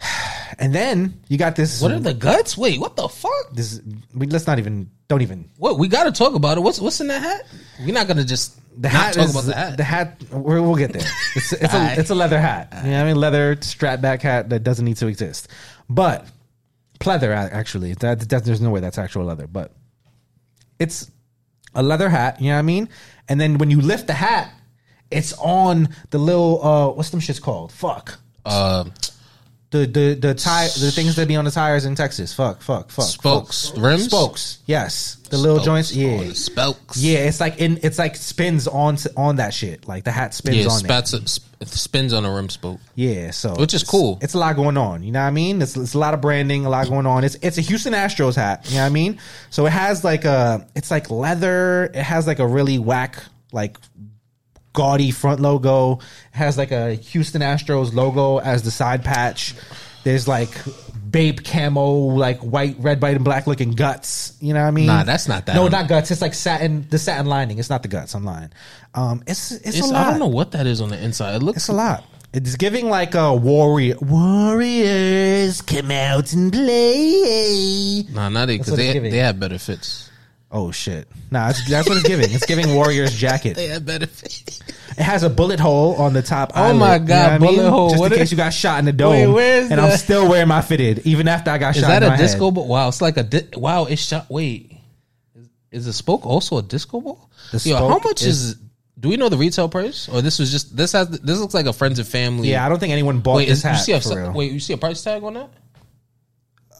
And 0.58 0.74
then 0.74 1.20
you 1.28 1.38
got 1.38 1.56
this. 1.56 1.80
What 1.80 1.92
are 1.92 2.00
the 2.00 2.12
guts? 2.12 2.58
Wait, 2.58 2.78
what 2.80 2.94
the 2.94 3.08
fuck? 3.08 3.52
this? 3.52 3.80
We, 4.12 4.26
let's 4.26 4.46
not 4.46 4.58
even. 4.58 4.90
Don't 5.08 5.22
even. 5.22 5.48
What 5.56 5.78
we 5.78 5.88
got 5.88 6.04
to 6.04 6.12
talk 6.12 6.34
about 6.34 6.58
it. 6.58 6.60
What's 6.60 6.80
what's 6.80 7.00
in 7.00 7.06
that 7.06 7.22
hat? 7.22 7.46
We're 7.78 7.94
not 7.94 8.08
gonna 8.08 8.24
just 8.24 8.60
The 8.78 8.88
not 8.88 8.92
hat 8.92 9.14
talk 9.14 9.24
is 9.24 9.30
about 9.30 9.44
the 9.44 9.54
hat. 9.54 9.76
The 9.78 9.84
hat. 9.84 10.22
We're, 10.30 10.60
we'll 10.60 10.74
get 10.74 10.92
there. 10.92 11.08
It's, 11.34 11.52
it's, 11.52 11.72
a, 11.72 11.94
it's 11.98 12.10
a 12.10 12.14
leather 12.14 12.38
hat. 12.38 12.68
You 12.84 12.90
know 12.90 12.96
what 12.96 13.02
I 13.02 13.06
mean? 13.06 13.16
Leather 13.16 13.56
strap 13.62 14.02
back 14.02 14.20
hat 14.20 14.50
that 14.50 14.62
doesn't 14.64 14.84
need 14.84 14.96
to 14.98 15.06
exist. 15.06 15.48
But 15.88 16.26
pleather 17.00 17.34
actually. 17.34 17.94
That, 17.94 18.28
that 18.28 18.44
there's 18.44 18.60
no 18.60 18.70
way 18.70 18.80
that's 18.80 18.98
actual 18.98 19.24
leather. 19.24 19.46
But 19.46 19.72
it's 20.78 21.10
a 21.74 21.82
leather 21.82 22.08
hat. 22.08 22.40
You 22.40 22.48
know 22.48 22.54
what 22.54 22.58
I 22.60 22.62
mean? 22.62 22.88
And 23.28 23.40
then 23.40 23.58
when 23.58 23.70
you 23.70 23.80
lift 23.80 24.06
the 24.06 24.12
hat, 24.14 24.52
it's 25.10 25.32
on 25.38 25.88
the 26.10 26.18
little 26.18 26.64
uh 26.64 26.88
what's 26.90 27.10
them 27.10 27.20
shits 27.20 27.40
called? 27.40 27.72
Fuck. 27.72 28.18
uh, 28.44 28.84
The 29.70 29.86
the 29.86 30.14
the 30.14 30.34
tire 30.34 30.68
the 30.68 30.90
things 30.90 31.14
that 31.14 31.28
be 31.28 31.36
on 31.36 31.44
the 31.44 31.50
tires 31.52 31.84
in 31.84 31.94
Texas. 31.94 32.34
Fuck. 32.34 32.60
Fuck. 32.60 32.90
Fuck. 32.90 33.04
spokes, 33.06 33.72
rims, 33.78 34.06
Spokes. 34.06 34.58
Yes. 34.66 35.14
The 35.30 35.38
little 35.38 35.58
Spokes. 35.58 35.66
joints. 35.66 35.92
Yeah. 35.94 36.18
Oh, 36.28 36.32
spokes. 36.32 36.96
Yeah, 36.96 37.18
it's 37.18 37.38
like 37.38 37.60
in 37.60 37.78
it's 37.84 37.96
like 37.96 38.16
spins 38.16 38.66
on 38.66 38.98
on 39.16 39.36
that 39.36 39.54
shit. 39.54 39.86
Like 39.86 40.02
the 40.02 40.10
hat 40.10 40.34
spins 40.34 40.56
yeah. 40.56 40.64
on 40.64 40.80
it. 40.80 40.88
Spats, 40.88 41.14
uh, 41.14 41.20
sp- 41.22 41.46
spins 41.66 42.12
on 42.12 42.24
a 42.24 42.34
rim 42.34 42.48
spoke. 42.48 42.80
Yeah, 42.96 43.30
so 43.30 43.54
Which 43.54 43.72
is 43.72 43.82
it's- 43.82 43.88
cool. 43.90 44.18
It's 44.20 44.34
a 44.34 44.38
lot 44.38 44.56
going 44.56 44.76
on. 44.76 45.04
You 45.04 45.12
know 45.12 45.20
what 45.20 45.26
I 45.26 45.30
mean? 45.30 45.62
It's, 45.62 45.76
it's 45.76 45.94
a 45.94 45.98
lot 46.00 46.14
of 46.14 46.20
branding, 46.20 46.66
a 46.66 46.68
lot 46.68 46.88
going 46.88 47.06
on. 47.06 47.22
It's 47.22 47.36
it's 47.40 47.58
a 47.58 47.60
Houston 47.60 47.92
Astros 47.92 48.34
hat. 48.34 48.66
You 48.68 48.74
know 48.74 48.80
what 48.80 48.86
I 48.86 48.90
mean? 48.90 49.20
So 49.50 49.66
it 49.66 49.70
has 49.72 50.02
like 50.02 50.24
a 50.24 50.66
it's 50.74 50.90
like 50.90 51.10
leather. 51.10 51.84
It 51.94 52.02
has 52.02 52.26
like 52.26 52.40
a 52.40 52.46
really 52.46 52.80
whack 52.80 53.22
like 53.52 53.76
gaudy 54.72 55.10
front 55.10 55.40
logo. 55.40 56.00
Has 56.32 56.58
like 56.58 56.70
a 56.70 56.94
Houston 56.94 57.42
Astros 57.42 57.94
logo 57.94 58.38
as 58.38 58.62
the 58.62 58.70
side 58.70 59.04
patch. 59.04 59.54
There's 60.04 60.26
like 60.26 60.50
Bape 61.10 61.44
camo, 61.44 61.90
like 61.90 62.38
white, 62.40 62.76
red, 62.78 63.02
white, 63.02 63.16
and 63.16 63.24
black 63.24 63.46
looking 63.46 63.72
guts. 63.72 64.36
You 64.40 64.54
know 64.54 64.62
what 64.62 64.68
I 64.68 64.70
mean? 64.70 64.86
Nah, 64.86 65.04
that's 65.04 65.26
not 65.26 65.46
that. 65.46 65.56
No, 65.56 65.68
not 65.68 65.88
guts. 65.88 66.10
It's 66.10 66.22
like 66.22 66.34
satin. 66.34 66.86
The 66.88 66.98
satin 66.98 67.26
lining. 67.26 67.58
It's 67.58 67.70
not 67.70 67.82
the 67.82 67.88
guts. 67.88 68.14
I'm 68.14 68.24
lying. 68.24 68.50
Um, 68.94 69.22
it's 69.26 69.52
it's, 69.52 69.78
It's, 69.78 69.80
a 69.80 69.92
lot. 69.92 70.06
I 70.06 70.10
don't 70.10 70.20
know 70.20 70.28
what 70.28 70.52
that 70.52 70.66
is 70.66 70.80
on 70.80 70.90
the 70.90 71.02
inside. 71.02 71.34
It 71.36 71.42
looks 71.42 71.58
It's 71.58 71.68
a 71.68 71.72
lot. 71.72 72.04
It's 72.32 72.54
giving 72.54 72.88
like 72.88 73.16
a 73.16 73.34
warrior. 73.34 73.96
Warriors 74.00 75.62
come 75.62 75.90
out 75.90 76.32
and 76.32 76.52
play. 76.52 78.04
Nah, 78.10 78.28
not 78.28 78.48
it 78.50 78.58
because 78.58 78.76
they 78.76 78.98
they 78.98 79.18
have 79.18 79.40
better 79.40 79.58
fits. 79.58 80.09
Oh 80.52 80.72
shit! 80.72 81.06
Nah, 81.30 81.50
it's, 81.50 81.68
that's 81.68 81.88
what 81.88 81.98
it's 81.98 82.08
giving. 82.08 82.26
It's 82.32 82.44
giving 82.44 82.74
Warriors 82.74 83.14
jacket. 83.14 83.54
They 83.54 83.68
have 83.68 83.86
better 83.86 84.06
fits. 84.06 84.60
It 84.98 85.02
has 85.04 85.22
a 85.22 85.30
bullet 85.30 85.60
hole 85.60 85.94
on 85.94 86.12
the 86.12 86.22
top. 86.22 86.50
Oh 86.56 86.62
eyelid, 86.62 86.76
my 86.80 86.94
you 86.94 87.00
know 87.02 87.06
God, 87.06 87.32
I 87.32 87.38
mean? 87.38 87.54
bullet 87.56 87.70
hole. 87.70 87.90
Just 87.90 88.00
What 88.00 88.06
in 88.06 88.12
is- 88.14 88.18
case 88.18 88.30
you 88.32 88.36
got 88.36 88.52
shot 88.52 88.80
in 88.80 88.84
the 88.84 88.92
dome. 88.92 89.12
Wait, 89.12 89.26
where's 89.28 89.70
and 89.70 89.80
I'm 89.80 89.96
still 89.96 90.28
wearing 90.28 90.48
my 90.48 90.60
fitted, 90.60 91.00
even 91.06 91.28
after 91.28 91.50
I 91.52 91.58
got 91.58 91.76
Is 91.76 91.82
shot. 91.82 91.90
Is 91.92 92.00
that 92.00 92.14
a 92.14 92.16
disco 92.20 92.50
ball? 92.50 92.66
Wow, 92.66 92.88
it's 92.88 93.00
like 93.00 93.16
a 93.16 93.22
di- 93.22 93.46
wow. 93.56 93.84
It's 93.84 94.02
shot. 94.02 94.26
Wait, 94.28 94.76
is, 95.36 95.48
is 95.70 95.86
the 95.86 95.92
spoke 95.92 96.26
also 96.26 96.58
a 96.58 96.62
disco 96.62 97.00
ball? 97.00 97.30
The 97.52 97.68
Yo, 97.68 97.76
how 97.76 97.98
much 98.00 98.22
is, 98.24 98.56
Do 98.98 99.08
we 99.08 99.16
know 99.16 99.28
the 99.28 99.38
retail 99.38 99.68
price, 99.68 100.08
or 100.08 100.20
this 100.20 100.40
was 100.40 100.50
just 100.50 100.76
this 100.76 100.90
has 100.92 101.08
this 101.08 101.38
looks 101.38 101.54
like 101.54 101.66
a 101.66 101.72
friends 101.72 102.00
and 102.00 102.08
family? 102.08 102.48
Yeah, 102.50 102.66
I 102.66 102.68
don't 102.68 102.80
think 102.80 102.92
anyone 102.92 103.20
bought 103.20 103.36
Wait, 103.36 103.48
this 103.48 103.58
is, 103.58 103.64
you 103.64 103.70
hat 103.70 103.76
see 103.78 103.92
a 103.92 104.00
for 104.00 104.16
real. 104.20 104.32
wait? 104.32 104.50
You 104.50 104.58
see 104.58 104.72
a 104.72 104.76
price 104.78 105.00
tag 105.04 105.22
on 105.22 105.34
that? 105.34 105.48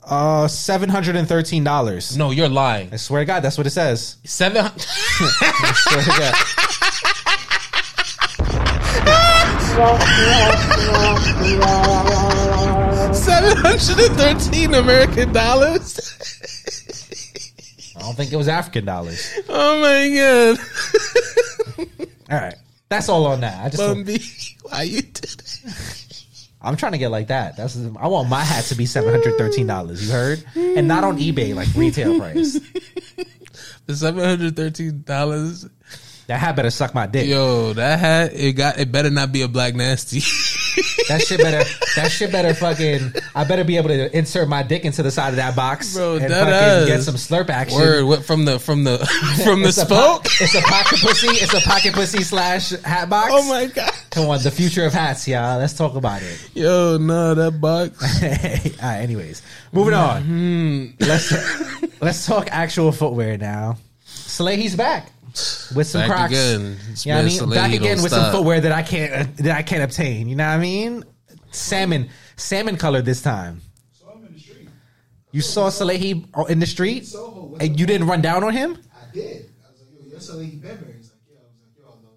Uh, 0.03 0.49
seven 0.49 0.89
hundred 0.89 1.17
and 1.17 1.29
thirteen 1.29 1.63
dollars. 1.63 2.17
No, 2.17 2.31
you're 2.31 2.49
lying. 2.49 2.89
I 2.93 2.97
swear 2.97 3.21
to 3.23 3.27
God, 3.27 3.41
that's 3.41 3.59
what 3.59 3.67
it 3.67 3.71
says. 3.71 4.17
Seven. 4.25 4.65
I 4.67 5.73
swear 5.77 6.03
to 6.03 6.11
God. 6.19 6.35
Seven 13.15 13.57
hundred 13.57 13.99
and 13.99 14.17
thirteen 14.17 14.75
American 14.75 15.33
dollars. 15.33 15.99
I 17.97 18.01
don't 18.01 18.15
think 18.17 18.33
it 18.33 18.37
was 18.37 18.49
African 18.49 18.85
dollars. 18.85 19.33
Oh 19.49 19.81
my 19.81 20.09
god, 20.15 20.59
All 22.31 22.39
right, 22.39 22.57
that's 22.89 23.09
all 23.09 23.27
on 23.27 23.41
that. 23.41 23.65
I 23.65 23.69
just 23.69 23.79
Bun 23.79 24.05
B, 24.05 24.23
why 24.63 24.83
you 24.83 25.03
did 25.03 25.15
that? 25.25 26.07
I'm 26.63 26.77
trying 26.77 26.93
to 26.93 26.99
get 26.99 27.11
like 27.11 27.29
that. 27.29 27.57
That's 27.57 27.77
I 27.99 28.07
want 28.09 28.29
my 28.29 28.45
hat 28.45 28.65
to 28.67 28.75
be 28.75 28.87
seven 28.87 29.11
hundred 29.11 29.39
thirteen 29.39 29.67
dollars. 29.67 30.07
You 30.07 30.13
heard? 30.13 30.45
And 30.55 30.87
not 30.87 31.05
on 31.05 31.19
eBay 31.19 31.55
like 31.55 31.69
retail 31.75 32.19
price. 32.19 32.61
The 33.87 33.97
seven 33.97 34.23
hundred 34.25 34.55
thirteen 34.55 35.03
dollars. 35.03 35.67
That 36.31 36.39
hat 36.39 36.55
better 36.55 36.71
suck 36.71 36.95
my 36.95 37.09
dick. 37.09 37.27
Yo, 37.27 37.73
that 37.73 37.99
hat 37.99 38.31
it 38.35 38.53
got 38.53 38.79
it 38.79 38.93
better 38.93 39.11
not 39.11 39.33
be 39.33 39.43
a 39.43 39.49
black 39.49 39.75
nasty. 39.75 40.21
That 41.09 41.23
shit 41.23 41.41
better. 41.41 41.69
That 41.97 42.13
shit 42.13 42.31
better 42.31 42.55
fucking. 42.55 43.15
I 43.35 43.43
better 43.43 43.65
be 43.65 43.77
able 43.79 43.89
to 43.89 44.17
insert 44.17 44.49
my 44.49 44.63
dick 44.63 44.85
into 44.85 45.03
the 45.03 45.11
side 45.11 45.31
of 45.31 45.37
that 45.37 45.57
box 45.57 45.95
Bro, 45.95 46.19
and 46.19 46.33
fucking 46.33 46.87
get 46.87 47.03
some 47.03 47.17
slurp 47.17 47.51
action. 47.51 47.77
Word 47.77 48.05
what, 48.05 48.25
from 48.25 48.45
the 48.45 48.61
from 48.61 48.85
the 48.85 48.99
from 49.45 49.63
the 49.63 49.73
spoke. 49.73 50.23
po- 50.23 50.31
it's 50.41 50.55
a 50.55 50.61
pocket 50.61 51.01
pussy. 51.03 51.27
It's 51.27 51.53
a 51.53 51.69
pocket 51.69 51.95
pussy 51.95 52.23
slash 52.23 52.71
hat 52.83 53.11
box. 53.11 53.33
Oh 53.35 53.49
my 53.49 53.67
god. 53.67 53.93
Come 54.11 54.29
on, 54.29 54.41
the 54.45 54.53
future 54.53 54.87
of 54.87 54.93
hats, 54.93 55.27
y'all. 55.27 55.59
Let's 55.59 55.75
talk 55.75 55.97
about 55.97 56.23
it. 56.23 56.51
Yo, 56.55 56.97
no, 56.99 57.35
that 57.35 57.61
box. 57.61 58.23
All 58.23 58.89
right, 58.89 59.01
anyways, 59.01 59.43
moving 59.73 59.95
on. 59.95 60.23
Mm-hmm. 60.23 61.05
Let's 61.05 62.01
let's 62.01 62.25
talk 62.25 62.47
actual 62.53 62.93
footwear 62.93 63.37
now. 63.37 63.79
Salehe's 64.07 64.77
back 64.77 65.11
with 65.75 65.87
some 65.87 66.03
Back 66.03 66.09
Crocs. 66.09 66.33
again. 66.33 66.61
You 66.61 67.13
know 67.13 67.23
what 67.23 67.25
I 67.25 67.47
mean? 67.47 67.51
Back 67.51 67.73
again 67.73 68.03
with 68.03 68.13
stop. 68.13 68.23
some 68.23 68.33
footwear 68.33 68.61
that 68.61 68.73
I 68.73 68.83
can't 68.83 69.13
uh, 69.13 69.43
that 69.43 69.57
I 69.57 69.63
can't 69.63 69.83
obtain. 69.83 70.29
You 70.29 70.37
know 70.37 70.47
what 70.47 70.55
I 70.55 70.59
mean? 70.59 71.05
Salmon, 71.51 72.09
salmon 72.37 72.77
color 72.77 73.03
this 73.03 73.23
time. 73.23 73.61
Saw 73.93 74.13
him 74.13 74.27
in 74.27 74.35
the 74.35 74.41
street. 74.41 74.69
You 75.33 75.41
saw 75.41 75.69
Salehe 75.69 76.49
in 76.49 76.59
the 76.59 76.67
street, 76.67 77.07
Soho. 77.07 77.57
And 77.61 77.79
you 77.79 77.87
didn't 77.87 78.07
run 78.07 78.21
down 78.21 78.45
on 78.45 78.53
him. 78.53 78.79
I 78.95 79.13
did. 79.13 79.51
I 79.67 79.71
was 79.71 79.81
like, 79.81 79.89
yo, 79.93 80.11
you're 80.11 80.19
Salehe 80.21 80.63
Bembury. 80.63 80.95
He's 80.97 81.11
like, 81.11 81.21
yeah. 81.29 81.39
I 81.39 81.47
was 81.47 81.61
like, 81.61 81.77
yo, 81.79 81.85
I 81.85 81.89
love 81.89 82.13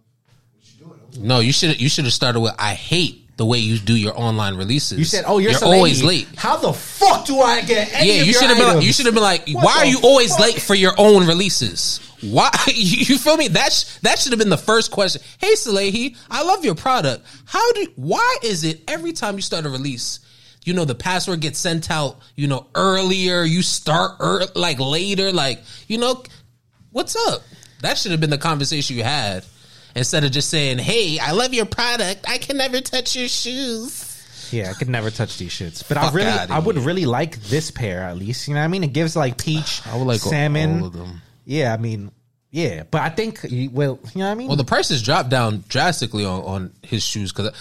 what 0.53 0.99
you 1.11 1.17
doing. 1.17 1.27
No, 1.27 1.39
you 1.39 1.51
should 1.53 1.81
you 1.81 1.89
should 1.89 2.05
have 2.05 2.13
started 2.13 2.39
with 2.41 2.53
I 2.59 2.73
hate 2.75 3.22
the 3.43 3.47
way 3.49 3.57
you 3.57 3.77
do 3.77 3.93
your 3.93 4.17
online 4.17 4.55
releases. 4.55 4.97
You 4.97 5.03
said, 5.03 5.25
"Oh, 5.27 5.37
you're, 5.37 5.51
you're 5.51 5.59
Salehe. 5.59 5.75
always 5.75 6.01
late." 6.01 6.29
How 6.37 6.55
the 6.55 6.71
fuck 6.71 7.25
do 7.25 7.39
I 7.41 7.59
get 7.61 7.93
any 7.93 8.07
Yeah, 8.07 8.23
you 8.23 8.31
should 8.31 8.47
have 8.47 8.57
been. 8.57 8.75
Like, 8.77 8.85
you 8.85 8.93
should 8.93 9.05
have 9.05 9.13
been 9.13 9.21
like, 9.23 9.49
What 9.49 9.65
"Why 9.65 9.77
are 9.79 9.85
you 9.85 9.99
always 10.01 10.31
fuck? 10.31 10.39
late 10.39 10.61
for 10.61 10.75
your 10.75 10.93
own 10.97 11.27
releases?" 11.27 11.99
Why 12.21 12.49
you, 12.73 13.17
feel 13.17 13.35
me? 13.35 13.49
That 13.49 13.73
sh- 13.73 13.97
that 14.03 14.17
should 14.17 14.31
have 14.31 14.39
been 14.39 14.47
the 14.47 14.57
first 14.57 14.91
question. 14.91 15.21
Hey, 15.39 15.55
Salehe, 15.55 16.15
I 16.31 16.43
love 16.43 16.63
your 16.63 16.75
product. 16.75 17.25
How 17.43 17.69
do? 17.73 17.85
Why 17.97 18.37
is 18.43 18.63
it 18.63 18.81
every 18.87 19.11
time 19.11 19.35
you 19.35 19.41
start 19.41 19.65
a 19.65 19.69
release, 19.69 20.21
you 20.63 20.73
know 20.73 20.85
the 20.85 20.95
password 20.95 21.41
gets 21.41 21.59
sent 21.59 21.91
out, 21.91 22.19
you 22.37 22.47
know 22.47 22.67
earlier, 22.75 23.43
you 23.43 23.61
start 23.61 24.21
ear 24.21 24.43
like 24.55 24.79
later, 24.79 25.33
like 25.33 25.61
you 25.89 25.97
know, 25.97 26.23
what's 26.91 27.17
up? 27.27 27.41
That 27.81 27.97
should 27.97 28.11
have 28.11 28.21
been 28.21 28.29
the 28.29 28.37
conversation 28.37 28.95
you 28.95 29.03
had 29.03 29.43
instead 29.95 30.23
of 30.23 30.31
just 30.31 30.49
saying, 30.49 30.79
"Hey, 30.79 31.19
I 31.19 31.31
love 31.31 31.53
your 31.53 31.65
product. 31.65 32.25
I 32.27 32.37
can 32.37 32.57
never 32.57 32.81
touch 32.81 33.15
your 33.15 33.27
shoes." 33.27 34.09
Yeah, 34.51 34.69
I 34.69 34.73
could 34.73 34.89
never 34.89 35.09
touch 35.09 35.37
these 35.37 35.51
shits. 35.51 35.87
But 35.87 35.97
I 35.97 36.11
really, 36.11 36.29
I 36.29 36.59
would 36.59 36.77
here. 36.77 36.85
really 36.85 37.05
like 37.05 37.41
this 37.43 37.71
pair 37.71 38.03
at 38.03 38.17
least. 38.17 38.47
You 38.47 38.53
know 38.53 38.59
what 38.59 38.65
I 38.65 38.67
mean? 38.67 38.83
It 38.83 38.93
gives 38.93 39.15
like 39.15 39.37
peach, 39.37 39.81
I 39.87 39.97
would 39.97 40.05
like 40.05 40.19
salmon. 40.19 40.81
all 40.81 40.87
of 40.87 40.93
them. 40.93 41.21
Yeah, 41.45 41.73
I 41.73 41.77
mean, 41.77 42.11
yeah. 42.51 42.83
But 42.89 43.01
I 43.01 43.09
think, 43.09 43.39
well, 43.43 43.49
you 43.51 43.69
know 43.73 43.99
what 44.13 44.23
I 44.25 44.35
mean? 44.35 44.47
Well, 44.47 44.55
the 44.55 44.63
prices 44.63 45.01
dropped 45.01 45.29
down 45.29 45.63
drastically 45.67 46.23
on, 46.23 46.41
on 46.43 46.73
his 46.83 47.03
shoes 47.03 47.33
because 47.33 47.51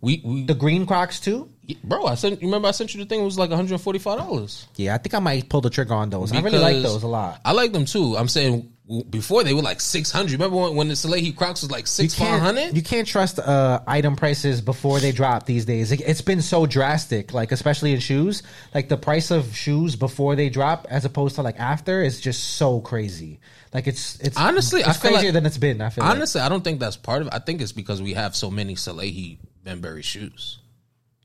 we 0.00 0.22
we 0.24 0.44
the 0.44 0.54
green 0.54 0.86
Crocs 0.86 1.20
too. 1.20 1.48
bro. 1.84 2.06
I 2.06 2.14
sent 2.14 2.40
you 2.40 2.48
remember 2.48 2.68
I 2.68 2.70
sent 2.72 2.94
you 2.94 3.00
the 3.04 3.06
thing. 3.06 3.20
It 3.20 3.24
was 3.24 3.38
like 3.38 3.50
one 3.50 3.58
hundred 3.58 3.78
forty 3.80 3.98
five 3.98 4.18
dollars. 4.18 4.66
Yeah, 4.76 4.94
I 4.94 4.98
think 4.98 5.14
I 5.14 5.18
might 5.18 5.48
pull 5.50 5.60
the 5.60 5.70
trigger 5.70 5.94
on 5.94 6.08
those. 6.08 6.32
I 6.32 6.40
really 6.40 6.58
like 6.58 6.82
those 6.82 7.02
a 7.02 7.08
lot. 7.08 7.40
I 7.44 7.52
like 7.52 7.72
them 7.72 7.84
too. 7.84 8.16
I'm 8.16 8.28
saying 8.28 8.72
before 9.08 9.44
they 9.44 9.54
were 9.54 9.62
like 9.62 9.80
six 9.80 10.10
hundred. 10.10 10.32
Remember 10.32 10.56
when, 10.56 10.74
when 10.74 10.88
the 10.88 10.94
Salehe 10.94 11.34
Crocs 11.36 11.62
was 11.62 11.70
like 11.70 11.82
You 11.82 11.86
six 11.86 12.14
can't, 12.14 12.74
you 12.74 12.82
can't 12.82 13.06
trust 13.06 13.38
uh, 13.38 13.80
item 13.86 14.16
prices 14.16 14.60
before 14.60 14.98
they 14.98 15.12
drop 15.12 15.46
these 15.46 15.64
days. 15.64 15.92
It, 15.92 16.00
it's 16.00 16.22
been 16.22 16.42
so 16.42 16.66
drastic, 16.66 17.32
like 17.32 17.52
especially 17.52 17.92
in 17.92 18.00
shoes. 18.00 18.42
Like 18.74 18.88
the 18.88 18.96
price 18.96 19.30
of 19.30 19.54
shoes 19.56 19.94
before 19.96 20.34
they 20.34 20.48
drop, 20.48 20.86
as 20.90 21.04
opposed 21.04 21.36
to 21.36 21.42
like 21.42 21.58
after, 21.60 22.02
is 22.02 22.20
just 22.20 22.56
so 22.56 22.80
crazy. 22.80 23.38
Like 23.72 23.86
it's 23.86 24.18
it's 24.18 24.36
Honestly, 24.36 24.80
it's 24.80 24.88
I 24.88 24.92
feel 24.94 25.10
crazier 25.12 25.28
like- 25.28 25.34
than 25.34 25.46
it's 25.46 25.58
been. 25.58 25.80
I 25.80 25.90
feel 25.90 26.02
like. 26.04 26.16
Honestly, 26.16 26.40
I 26.40 26.48
don't 26.48 26.64
think 26.64 26.80
that's 26.80 26.96
part 26.96 27.20
of 27.22 27.28
it. 27.28 27.34
I 27.34 27.38
think 27.38 27.60
it's 27.60 27.72
because 27.72 28.02
we 28.02 28.14
have 28.14 28.34
so 28.34 28.50
many 28.50 28.74
Salehe 28.74 29.38
Bembury 29.62 30.02
shoes. 30.02 30.58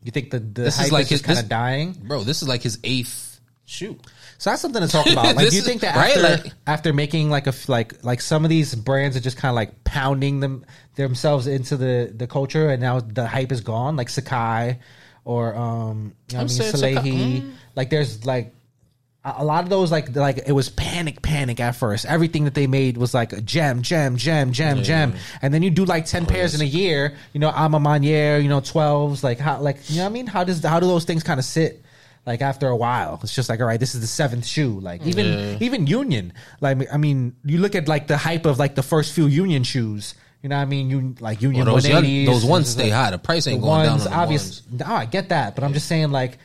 You 0.04 0.12
think 0.12 0.30
the 0.30 0.38
the 0.40 0.62
This 0.64 0.78
hype 0.78 0.86
is 0.86 0.92
like 0.92 1.04
is 1.06 1.10
his- 1.10 1.22
kind 1.24 1.40
of 1.40 1.50
dying? 1.50 1.94
Bro, 1.94 2.26
this 2.26 2.44
is 2.44 2.48
like 2.48 2.62
his 2.62 2.78
eighth 2.84 3.40
shoe. 3.66 3.98
So 4.38 4.50
that's 4.50 4.62
something 4.62 4.82
to 4.82 4.88
talk 4.88 5.08
about. 5.08 5.36
Like, 5.36 5.50
do 5.50 5.56
you 5.58 5.62
think 5.62 5.82
that 5.82 5.96
right? 5.96 6.18
after 6.18 6.44
Like- 6.44 6.54
after 6.68 6.94
making 6.94 7.30
like 7.30 7.48
a 7.48 7.54
like 7.68 8.04
like 8.04 8.22
some 8.22 8.44
of 8.44 8.50
these 8.50 8.76
brands 8.76 9.16
are 9.16 9.22
just 9.22 9.38
kind 9.38 9.50
of 9.50 9.56
like 9.56 9.84
pounding 9.84 10.40
them 10.40 10.66
themselves 10.96 11.48
into 11.48 11.78
the 11.78 12.12
the 12.16 12.28
culture, 12.28 12.70
and 12.70 12.82
now 12.82 13.00
the 13.00 13.28
hype 13.28 13.52
is 13.52 13.62
gone, 13.62 13.96
like 13.96 14.08
Sacai 14.08 14.80
or 15.24 15.56
um, 15.56 16.14
you 16.30 16.38
know 16.38 16.42
I'm 16.42 16.46
I 16.46 16.48
mean 16.48 16.48
Salehe. 16.48 17.42
Mm. 17.42 17.54
Like 17.76 17.90
there's 17.90 18.26
like 18.26 18.54
a 19.28 19.44
lot 19.44 19.64
of 19.64 19.72
those 19.72 19.92
like 19.92 20.16
like 20.16 20.38
it 20.46 20.52
was 20.52 20.70
panic 20.70 21.22
panic 21.22 21.60
at 21.60 21.76
first. 21.76 22.06
Everything 22.06 22.44
that 22.44 22.54
they 22.54 22.68
made 22.68 22.98
was 22.98 23.14
like 23.14 23.34
a 23.34 23.42
gem 23.42 23.82
gem 23.82 24.18
gem 24.18 24.52
gem 24.52 24.84
gem, 24.84 25.16
and 25.42 25.52
then 25.54 25.64
you 25.64 25.72
do 25.72 25.84
like 25.86 26.06
ten 26.06 26.26
pairs 26.28 26.54
in 26.54 26.62
a 26.62 26.66
year. 26.66 27.16
You 27.34 27.40
know, 27.40 27.50
A 27.50 27.68
Ma 27.68 27.80
Maniére, 27.80 28.44
you 28.44 28.50
know, 28.50 28.60
twelves. 28.60 29.24
Like 29.24 29.40
how 29.40 29.60
like 29.60 29.78
you 29.90 29.98
know 29.98 30.04
what 30.04 30.10
I 30.10 30.14
mean? 30.14 30.28
How 30.28 30.44
does 30.44 30.64
how 30.64 30.80
do 30.80 30.86
those 30.88 31.06
things 31.06 31.24
kind 31.24 31.40
of 31.40 31.46
sit? 31.46 31.82
Like 32.26 32.42
after 32.42 32.68
a 32.68 32.76
while, 32.76 33.20
it's 33.24 33.36
just 33.36 33.50
like 33.50 33.60
all 33.60 33.68
right, 33.68 33.80
this 33.80 33.94
is 33.96 34.02
the 34.02 34.08
seventh 34.08 34.46
shoe. 34.46 34.80
Like 34.80 35.06
even 35.06 35.26
Yeah. 35.26 35.58
even 35.62 35.86
Union, 35.88 36.34
like 36.62 36.92
I 36.92 36.98
mean, 36.98 37.36
you 37.46 37.60
look 37.60 37.76
at 37.76 37.88
like 37.88 38.08
the 38.08 38.18
hype 38.18 38.46
of 38.46 38.58
like 38.58 38.74
the 38.76 38.84
first 38.84 39.14
few 39.14 39.28
Union 39.28 39.64
shoes. 39.64 40.16
You 40.42 40.50
know 40.50 40.58
what 40.58 40.62
I 40.64 40.66
mean? 40.66 40.90
You 40.90 41.16
like 41.20 41.42
Union 41.42 41.66
Well, 41.66 41.76
those, 41.76 41.88
young- 41.88 42.04
180s, 42.04 42.26
those 42.28 42.46
ones 42.46 42.70
stay 42.70 42.84
like- 42.86 42.94
high. 42.94 43.12
The 43.12 43.18
price 43.20 43.48
ain't 43.48 43.62
the 43.62 43.68
going 43.68 43.84
down 43.84 43.92
ones 43.98 44.08
on 44.08 44.14
obvious. 44.14 44.62
ones. 44.70 44.80
No, 44.82 44.94
I 44.96 45.06
get 45.06 45.30
that, 45.30 45.56
but 45.56 45.64
I'm 45.64 45.74
just 45.74 45.88
saying 45.88 46.12
like 46.12 46.38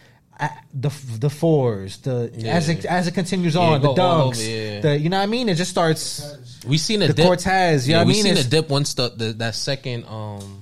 the 0.73 0.91
the 1.19 1.29
fours, 1.31 1.99
the 1.99 2.31
as 2.47 2.69
it 2.69 2.85
as 2.87 3.07
it 3.09 3.13
continues 3.15 3.57
on, 3.57 3.83
the 3.83 3.89
dunks, 3.89 4.39
over, 4.39 4.43
yeah. 4.43 4.81
the 4.81 4.99
you 4.99 5.09
know 5.11 5.19
what 5.19 5.23
I 5.25 5.27
mean. 5.27 5.49
It 5.49 5.55
just 5.57 5.71
starts. 5.71 6.37
We 6.67 6.77
seen 6.79 7.03
a 7.03 7.09
The 7.09 7.15
dip. 7.15 7.27
Cortez, 7.27 7.87
you 7.89 7.95
know 7.95 8.01
yeah, 8.01 8.05
what 8.05 8.05
I 8.05 8.07
we 8.07 8.13
mean? 8.15 8.23
seen 8.23 8.33
It's- 8.33 8.47
a 8.47 8.51
dip 8.51 8.69
once 8.69 8.95
the, 8.95 9.09
the 9.11 9.33
that 9.35 9.55
second 9.55 10.05
um 10.07 10.60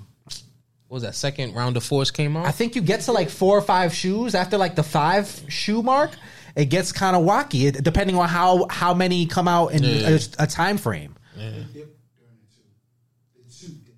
what 0.88 0.96
was 0.96 1.02
that 1.04 1.14
second 1.14 1.54
round 1.54 1.76
of 1.76 1.84
fours 1.84 2.10
came 2.10 2.36
out. 2.36 2.46
I 2.46 2.50
think 2.50 2.74
you 2.74 2.82
get 2.82 3.02
to 3.02 3.12
like 3.12 3.28
four 3.30 3.56
or 3.56 3.62
five 3.62 3.94
shoes 3.94 4.34
after 4.34 4.56
like 4.58 4.74
the 4.74 4.82
five 4.82 5.42
shoe 5.48 5.82
mark. 5.82 6.10
It 6.56 6.66
gets 6.66 6.90
kind 6.92 7.14
of 7.14 7.22
wacky, 7.24 7.68
it, 7.68 7.84
depending 7.84 8.16
on 8.16 8.28
how 8.28 8.66
how 8.68 8.94
many 8.94 9.26
come 9.26 9.46
out 9.48 9.72
in 9.72 9.82
Yeah. 9.84 10.08
a, 10.08 10.20
a 10.44 10.46
time 10.46 10.76
frame. 10.78 11.14
Dip 11.36 11.44
during 11.44 11.66
the 11.74 11.76
two. 11.76 11.84
The 13.36 13.54
two 13.54 13.72
dipped 13.84 13.88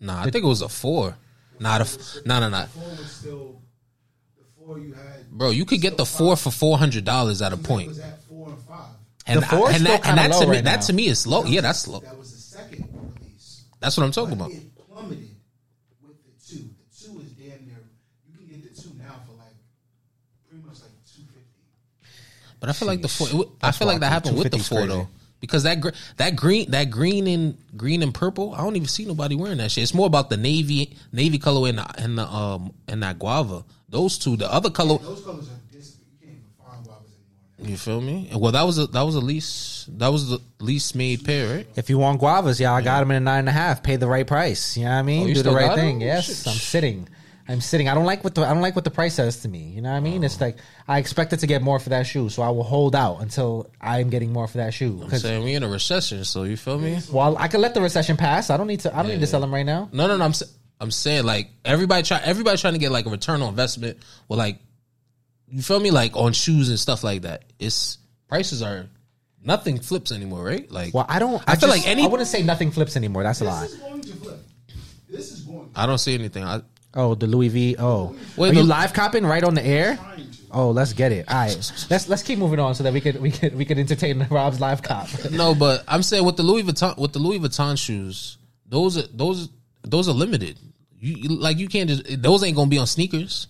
it. 0.00 0.04
Nah, 0.04 0.20
I 0.20 0.24
think 0.30 0.44
it 0.44 0.48
was 0.48 0.60
a 0.62 0.68
four. 0.68 1.16
Not 1.58 1.80
a 1.80 1.84
f- 1.84 2.16
no 2.26 2.40
no 2.40 2.48
no. 2.50 2.64
Four 2.66 2.82
was 2.90 3.10
still 3.10 3.62
the 4.36 4.44
four 4.58 4.78
you 4.78 4.92
had. 4.92 5.30
Bro, 5.30 5.50
you 5.50 5.64
could 5.64 5.80
get 5.80 5.96
the 5.96 6.04
four 6.04 6.36
for 6.36 6.50
four 6.50 6.76
hundred 6.78 7.04
dollars 7.04 7.40
at 7.42 7.52
a 7.52 7.56
That 7.56 7.64
point. 7.66 7.88
was 7.88 7.98
at 8.00 8.22
four 8.24 8.48
and 8.48 8.58
five. 8.64 8.86
And, 9.26 9.40
The 9.40 9.46
four 9.46 9.70
is 9.70 9.76
and 9.76 9.84
still 9.84 9.92
that, 9.98 10.06
and 10.08 10.18
kinda 10.18 10.22
that 10.22 10.30
low 10.34 10.40
to 10.40 10.46
me 10.48 10.56
right 10.56 10.64
that 10.64 10.80
now. 10.80 10.86
to 10.86 10.92
me 10.92 11.06
is 11.06 11.18
slow. 11.20 11.44
Yeah, 11.44 11.60
that's 11.60 11.78
slow. 11.80 12.00
That 12.00 12.18
was 12.18 12.32
the 12.32 12.38
second 12.58 12.88
release. 13.20 13.64
That's 13.78 13.96
what 13.96 14.02
I'm 14.04 14.10
talking 14.12 14.32
about. 14.32 14.50
It 14.50 14.62
plummeted 14.76 15.28
with 16.02 16.16
the 16.24 16.32
two. 16.56 16.64
The 16.64 17.06
two 17.06 17.20
is 17.20 17.30
damn 17.32 17.64
near. 17.66 17.78
You 18.26 18.36
can 18.36 18.46
get 18.48 18.74
the 18.74 18.82
two 18.82 18.90
now 18.98 19.20
for 19.26 19.36
like 19.36 19.54
pretty 20.48 20.64
much 20.66 20.80
like 20.80 20.90
two 21.06 21.22
fifty. 21.32 21.60
But 22.60 22.68
I 22.68 22.72
feel 22.72 22.86
like 22.88 23.02
the 23.02 23.08
four. 23.08 23.26
I 23.28 23.44
That's 23.66 23.78
feel 23.78 23.88
like 23.88 24.00
that 24.00 24.12
happened 24.12 24.36
with 24.36 24.44
the 24.52 24.58
250 24.58 24.60
's 24.64 24.68
four 24.68 24.78
crazy. 24.86 24.92
though, 24.92 25.08
because 25.40 25.62
that 25.62 25.80
gr- 25.80 25.90
that 26.18 26.36
green 26.36 26.70
that 26.72 26.90
green 26.90 27.26
and 27.26 27.56
green 27.76 28.02
and 28.02 28.12
purple. 28.14 28.54
I 28.54 28.58
don't 28.58 28.76
even 28.76 28.88
see 28.88 29.06
nobody 29.06 29.34
wearing 29.34 29.58
that 29.58 29.70
shit. 29.72 29.82
It's 29.82 29.94
more 29.94 30.06
about 30.06 30.28
the 30.30 30.36
navy 30.36 30.96
navy 31.12 31.38
color 31.38 31.68
and 31.68 31.78
the 31.78 31.86
and 32.02 32.18
the 32.18 32.26
um 32.28 32.72
and 32.86 33.02
that 33.02 33.18
guava. 33.18 33.64
Those 33.88 34.18
two. 34.18 34.36
The 34.36 34.52
other 34.52 34.70
color. 34.70 34.98
Those 34.98 35.22
colors 35.24 35.48
are 35.48 35.76
disappeared. 35.76 36.04
You 36.20 36.26
can't 36.28 36.32
even 36.38 36.42
find 36.62 36.84
guavas 36.86 37.10
anymore. 37.58 37.70
You 37.70 37.76
feel 37.78 38.00
me? 38.02 38.30
Well, 38.36 38.52
that 38.52 38.62
was 38.64 38.78
a 38.78 38.86
that 38.88 39.02
was 39.02 39.14
a 39.14 39.20
least 39.20 39.98
that 39.98 40.08
was 40.08 40.28
the 40.28 40.38
least 40.60 40.94
made 40.94 41.24
pair, 41.24 41.56
right? 41.56 41.66
If 41.76 41.88
you 41.88 41.96
want 41.98 42.20
guavas, 42.20 42.60
yeah, 42.60 42.74
I 42.74 42.82
got 42.82 43.00
them 43.00 43.10
in 43.10 43.16
a 43.16 43.20
nine 43.20 43.40
and 43.40 43.48
a 43.48 43.52
half. 43.52 43.82
Pay 43.82 43.96
the 43.96 44.06
right 44.06 44.26
price. 44.26 44.76
You 44.76 44.84
know 44.84 44.90
what 44.90 44.96
I 44.96 45.02
mean? 45.02 45.22
Oh, 45.24 45.26
you 45.26 45.34
Do 45.34 45.42
the 45.42 45.50
right 45.52 45.74
thing. 45.74 46.00
thing. 46.00 46.02
'em? 46.02 46.08
Yes, 46.08 46.26
Shit. 46.26 46.46
I'm 46.46 46.54
sitting. 46.54 47.08
I'm 47.50 47.60
sitting. 47.60 47.88
I 47.88 47.94
don't 47.94 48.04
like 48.04 48.22
what 48.22 48.34
the 48.34 48.42
I 48.42 48.52
don't 48.52 48.62
like 48.62 48.76
what 48.76 48.84
the 48.84 48.90
price 48.90 49.14
says 49.14 49.40
to 49.42 49.48
me. 49.48 49.58
You 49.74 49.82
know 49.82 49.90
what 49.90 49.96
I 49.96 50.00
mean? 50.00 50.22
Oh. 50.22 50.26
It's 50.26 50.40
like 50.40 50.56
I 50.86 50.98
expected 50.98 51.40
to 51.40 51.46
get 51.46 51.62
more 51.62 51.78
for 51.80 51.88
that 51.90 52.06
shoe, 52.06 52.28
so 52.28 52.42
I 52.42 52.50
will 52.50 52.62
hold 52.62 52.94
out 52.94 53.18
until 53.22 53.70
I'm 53.80 54.08
getting 54.08 54.32
more 54.32 54.46
for 54.46 54.58
that 54.58 54.72
shoe. 54.72 54.98
I'm 55.00 55.06
Because 55.06 55.22
saying 55.22 55.42
we 55.42 55.54
in 55.54 55.62
a 55.62 55.68
recession, 55.68 56.24
so 56.24 56.44
you 56.44 56.56
feel 56.56 56.78
me? 56.78 57.00
Well, 57.12 57.36
I 57.38 57.48
could 57.48 57.60
let 57.60 57.74
the 57.74 57.80
recession 57.80 58.16
pass, 58.16 58.50
I 58.50 58.56
don't 58.56 58.68
need 58.68 58.80
to. 58.80 58.96
I 58.96 59.02
don't 59.02 59.10
need 59.10 59.20
to 59.20 59.26
sell 59.26 59.40
them 59.40 59.52
right 59.52 59.66
now. 59.66 59.88
No, 59.92 60.06
no, 60.06 60.16
no. 60.16 60.24
I'm 60.24 60.32
I'm 60.80 60.90
saying 60.90 61.24
like 61.24 61.50
everybody 61.64 62.02
try 62.04 62.20
everybody 62.24 62.56
trying 62.56 62.74
to 62.74 62.78
get 62.78 62.92
like 62.92 63.06
a 63.06 63.10
return 63.10 63.42
on 63.42 63.48
investment. 63.48 63.98
Well, 64.28 64.38
like 64.38 64.58
you 65.48 65.62
feel 65.62 65.80
me? 65.80 65.90
Like 65.90 66.16
on 66.16 66.32
shoes 66.32 66.68
and 66.68 66.78
stuff 66.78 67.02
like 67.02 67.22
that. 67.22 67.42
It's 67.58 67.98
prices 68.28 68.62
are 68.62 68.86
nothing 69.42 69.80
flips 69.80 70.12
anymore, 70.12 70.44
right? 70.44 70.70
Like 70.70 70.94
Well, 70.94 71.06
I 71.08 71.18
don't. 71.18 71.42
I 71.48 71.56
feel 71.56 71.68
just- 71.68 71.80
like 71.84 71.88
any- 71.88 72.04
I 72.04 72.06
wouldn't 72.06 72.28
say 72.28 72.42
nothing 72.44 72.70
flips 72.70 72.96
anymore. 72.96 73.24
That's 73.24 73.40
a 73.40 73.44
lie. 73.44 73.62
This 73.62 73.72
is 73.72 73.78
going 73.80 74.00
to 74.02 74.12
flip. 74.16 74.38
This 75.08 75.32
is 75.32 75.40
going. 75.40 75.70
I 75.74 75.86
don't 75.86 75.98
see 75.98 76.14
anything. 76.14 76.44
I, 76.44 76.62
Oh, 76.94 77.14
the 77.14 77.26
Louis 77.26 77.48
V. 77.48 77.76
Oh, 77.78 78.16
Wait, 78.36 78.50
are 78.50 78.54
you 78.54 78.62
live 78.62 78.92
copping 78.92 79.24
right 79.24 79.44
on 79.44 79.54
the 79.54 79.64
air? 79.64 79.98
Oh, 80.50 80.70
let's 80.70 80.92
get 80.92 81.12
it. 81.12 81.28
All 81.28 81.36
right, 81.36 81.72
let's 81.88 82.08
let's 82.08 82.22
keep 82.22 82.38
moving 82.38 82.58
on 82.58 82.74
so 82.74 82.82
that 82.82 82.92
we 82.92 83.00
could 83.00 83.20
we 83.20 83.30
could 83.30 83.54
we 83.54 83.64
could 83.64 83.78
entertain 83.78 84.26
Rob's 84.30 84.60
live 84.60 84.82
cop. 84.82 85.08
no, 85.30 85.54
but 85.54 85.84
I'm 85.86 86.02
saying 86.02 86.24
with 86.24 86.36
the 86.36 86.42
Louis 86.42 86.64
Vuitton 86.64 86.98
with 86.98 87.12
the 87.12 87.20
Louis 87.20 87.38
Vuitton 87.38 87.78
shoes, 87.78 88.38
those 88.66 88.98
are 88.98 89.06
those 89.14 89.48
those 89.82 90.08
are 90.08 90.14
limited. 90.14 90.58
You 90.98 91.14
you- 91.14 91.36
like 91.36 91.58
you 91.58 91.68
can't 91.68 91.88
just 91.88 92.22
those 92.22 92.42
ain't 92.42 92.56
gonna 92.56 92.68
be 92.68 92.78
on 92.78 92.88
sneakers. 92.88 93.46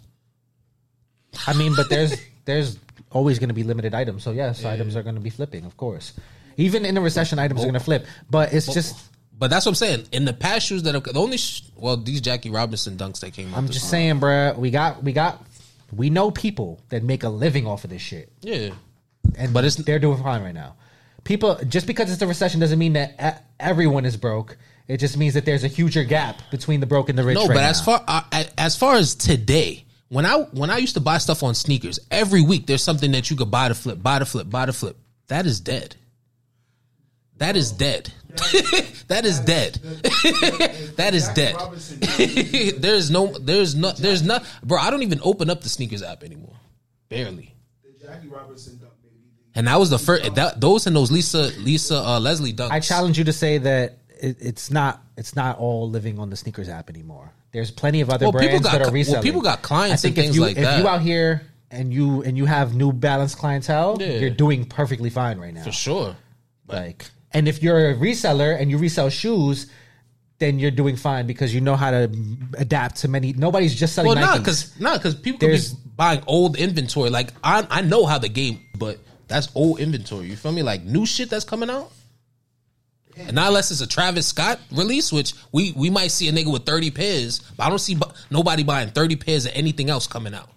I 1.46 1.54
mean, 1.54 1.74
but 1.74 1.88
there's 1.88 2.14
there's 2.44 2.78
always 3.12 3.38
going 3.38 3.48
to 3.48 3.54
be 3.54 3.62
limited 3.62 3.94
items. 3.94 4.22
So 4.22 4.32
yes, 4.32 4.64
items 4.64 4.96
are 4.96 5.02
going 5.02 5.14
to 5.14 5.20
be 5.20 5.30
flipping, 5.30 5.64
of 5.64 5.76
course. 5.76 6.12
Even 6.56 6.84
in 6.84 6.96
a 6.96 7.00
recession, 7.00 7.38
items 7.38 7.60
are 7.60 7.64
oh. 7.64 7.66
going 7.70 7.74
to 7.74 7.84
flip. 7.84 8.06
But 8.28 8.52
it's 8.52 8.68
oh. 8.68 8.72
just 8.72 8.96
But 9.40 9.48
that's 9.48 9.64
what 9.64 9.70
I'm 9.70 9.76
saying. 9.76 10.06
In 10.12 10.26
the 10.26 10.34
past 10.34 10.66
shoes 10.66 10.82
that 10.82 10.94
are 10.94 11.00
the 11.00 11.18
only 11.18 11.38
sh- 11.38 11.62
well 11.74 11.96
these 11.96 12.20
Jackie 12.20 12.50
Robinson 12.50 12.98
dunks 12.98 13.20
that 13.20 13.32
came 13.32 13.52
out. 13.52 13.56
I'm 13.56 13.66
just 13.68 13.88
saying, 13.88 14.20
bruh, 14.20 14.56
we 14.56 14.70
got 14.70 15.02
we 15.02 15.12
got 15.14 15.42
we 15.96 16.10
know 16.10 16.30
people 16.30 16.78
that 16.90 17.02
make 17.02 17.24
a 17.24 17.30
living 17.30 17.66
off 17.66 17.82
of 17.84 17.90
this 17.90 18.02
shit. 18.02 18.30
Yeah. 18.42 18.70
and 19.36 19.52
But 19.54 19.64
it's- 19.64 19.84
they're 19.84 19.98
doing 19.98 20.22
fine 20.22 20.42
right 20.42 20.54
now. 20.54 20.74
People 21.24 21.58
just 21.66 21.86
because 21.86 22.12
it's 22.12 22.20
a 22.20 22.26
recession 22.26 22.60
doesn't 22.60 22.78
mean 22.78 22.92
that 22.92 23.44
everyone 23.58 24.04
is 24.04 24.16
broke. 24.18 24.58
It 24.88 24.98
just 24.98 25.16
means 25.16 25.34
that 25.34 25.46
there's 25.46 25.64
a 25.64 25.68
huger 25.68 26.04
gap 26.04 26.42
between 26.50 26.80
the 26.80 26.86
broke 26.86 27.08
and 27.08 27.18
the 27.18 27.24
rich. 27.24 27.36
No, 27.36 27.46
right 27.46 27.54
but 27.54 27.64
as 27.64 27.80
far 27.80 28.04
uh, 28.06 28.44
as 28.58 28.76
far 28.76 28.96
as 28.96 29.14
today, 29.14 29.84
when 30.10 30.26
I 30.26 30.34
when 30.52 30.68
I 30.68 30.76
used 30.76 30.94
to 30.94 31.00
buy 31.00 31.16
stuff 31.16 31.42
on 31.42 31.54
sneakers, 31.54 31.98
every 32.10 32.42
week 32.42 32.66
there's 32.66 32.82
something 32.82 33.12
that 33.12 33.30
you 33.30 33.36
could 33.36 33.50
buy 33.50 33.68
to 33.68 33.74
flip, 33.74 34.02
buy 34.02 34.18
to 34.18 34.26
flip, 34.26 34.50
buy 34.50 34.66
to 34.66 34.72
flip. 34.74 34.98
That 35.28 35.46
is 35.46 35.60
dead. 35.60 35.96
That 37.40 37.56
is 37.56 37.72
dead. 37.72 38.12
that 39.08 39.24
is 39.24 39.40
dead. 39.40 39.74
that 40.96 41.14
is 41.14 41.28
dead. 41.30 41.56
There's 42.82 43.10
no 43.10 43.26
there's 43.38 43.74
no 43.74 43.92
there's 43.92 44.22
not 44.22 44.44
bro, 44.62 44.78
I 44.78 44.90
don't 44.90 45.02
even 45.02 45.20
open 45.24 45.48
up 45.48 45.62
the 45.62 45.70
sneakers 45.70 46.02
app 46.02 46.22
anymore. 46.22 46.54
Barely. 47.08 47.54
the 47.82 48.06
Jackie 48.06 48.28
Robinson 48.28 48.78
dunk 48.78 48.92
maybe 49.02 49.16
And 49.54 49.66
that 49.68 49.80
was 49.80 49.88
the 49.88 49.98
first 49.98 50.34
that 50.34 50.60
those 50.60 50.86
and 50.86 50.94
those 50.94 51.10
Lisa 51.10 51.50
Lisa 51.60 51.96
uh, 51.96 52.20
Leslie 52.20 52.52
dunks. 52.52 52.70
I 52.70 52.78
challenge 52.80 53.16
you 53.18 53.24
to 53.24 53.32
say 53.32 53.56
that 53.56 53.96
it, 54.20 54.36
it's 54.40 54.70
not 54.70 55.02
it's 55.16 55.34
not 55.34 55.58
all 55.58 55.88
living 55.88 56.18
on 56.18 56.28
the 56.28 56.36
sneakers 56.36 56.68
app 56.68 56.90
anymore. 56.90 57.32
There's 57.52 57.70
plenty 57.70 58.02
of 58.02 58.10
other 58.10 58.26
Well, 58.26 58.32
brands 58.32 58.62
got 58.64 58.72
that 58.72 58.82
are 58.82 58.94
cl- 58.94 59.14
well, 59.14 59.22
people 59.22 59.40
got 59.40 59.62
clients 59.62 60.04
I 60.04 60.08
think 60.08 60.18
and 60.18 60.18
if 60.18 60.24
things 60.26 60.36
you, 60.36 60.42
like 60.42 60.56
if 60.58 60.62
that. 60.62 60.78
you 60.78 60.86
out 60.86 61.00
here 61.00 61.42
and 61.70 61.92
you 61.92 62.22
and 62.22 62.36
you 62.36 62.44
have 62.44 62.74
New 62.76 62.92
Balance 62.92 63.34
clientele, 63.34 63.96
Yeah. 63.98 64.18
you're 64.18 64.30
doing 64.30 64.66
perfectly 64.66 65.08
fine 65.10 65.38
right 65.38 65.54
now. 65.54 65.64
for 65.64 65.72
sure. 65.72 66.16
Like, 66.68 67.06
and 67.32 67.48
if 67.48 67.62
you're 67.62 67.90
a 67.90 67.94
reseller 67.94 68.60
and 68.60 68.70
you 68.70 68.78
resell 68.78 69.08
shoes, 69.08 69.66
then 70.38 70.58
you're 70.58 70.70
doing 70.70 70.96
fine 70.96 71.26
because 71.26 71.54
you 71.54 71.60
know 71.60 71.76
how 71.76 71.90
to 71.90 72.10
adapt 72.58 72.96
to 72.96 73.08
many. 73.08 73.32
Nobody's 73.32 73.74
just 73.74 73.94
selling. 73.94 74.08
Well, 74.08 74.20
not 74.20 74.38
because 74.38 74.78
not 74.80 74.98
because 74.98 75.14
people 75.14 75.38
could 75.38 75.52
be 75.52 75.60
buying 75.96 76.22
old 76.26 76.56
inventory. 76.56 77.10
Like 77.10 77.32
I, 77.44 77.66
I 77.70 77.80
know 77.82 78.06
how 78.06 78.18
the 78.18 78.28
game, 78.28 78.60
but 78.78 78.98
that's 79.28 79.48
old 79.54 79.80
inventory. 79.80 80.26
You 80.26 80.36
feel 80.36 80.52
me? 80.52 80.62
Like 80.62 80.82
new 80.82 81.06
shit 81.06 81.30
that's 81.30 81.44
coming 81.44 81.70
out. 81.70 81.92
And 83.16 83.34
not 83.34 83.48
unless 83.48 83.70
it's 83.70 83.82
a 83.82 83.86
Travis 83.86 84.26
Scott 84.26 84.60
release, 84.72 85.12
which 85.12 85.34
we 85.52 85.72
we 85.76 85.90
might 85.90 86.08
see 86.08 86.28
a 86.28 86.32
nigga 86.32 86.50
with 86.50 86.64
thirty 86.64 86.90
pairs, 86.90 87.40
but 87.56 87.64
I 87.64 87.68
don't 87.68 87.78
see 87.78 87.98
nobody 88.30 88.62
buying 88.62 88.90
thirty 88.90 89.16
pairs 89.16 89.46
of 89.46 89.52
anything 89.54 89.90
else 89.90 90.06
coming 90.06 90.34
out. 90.34 90.48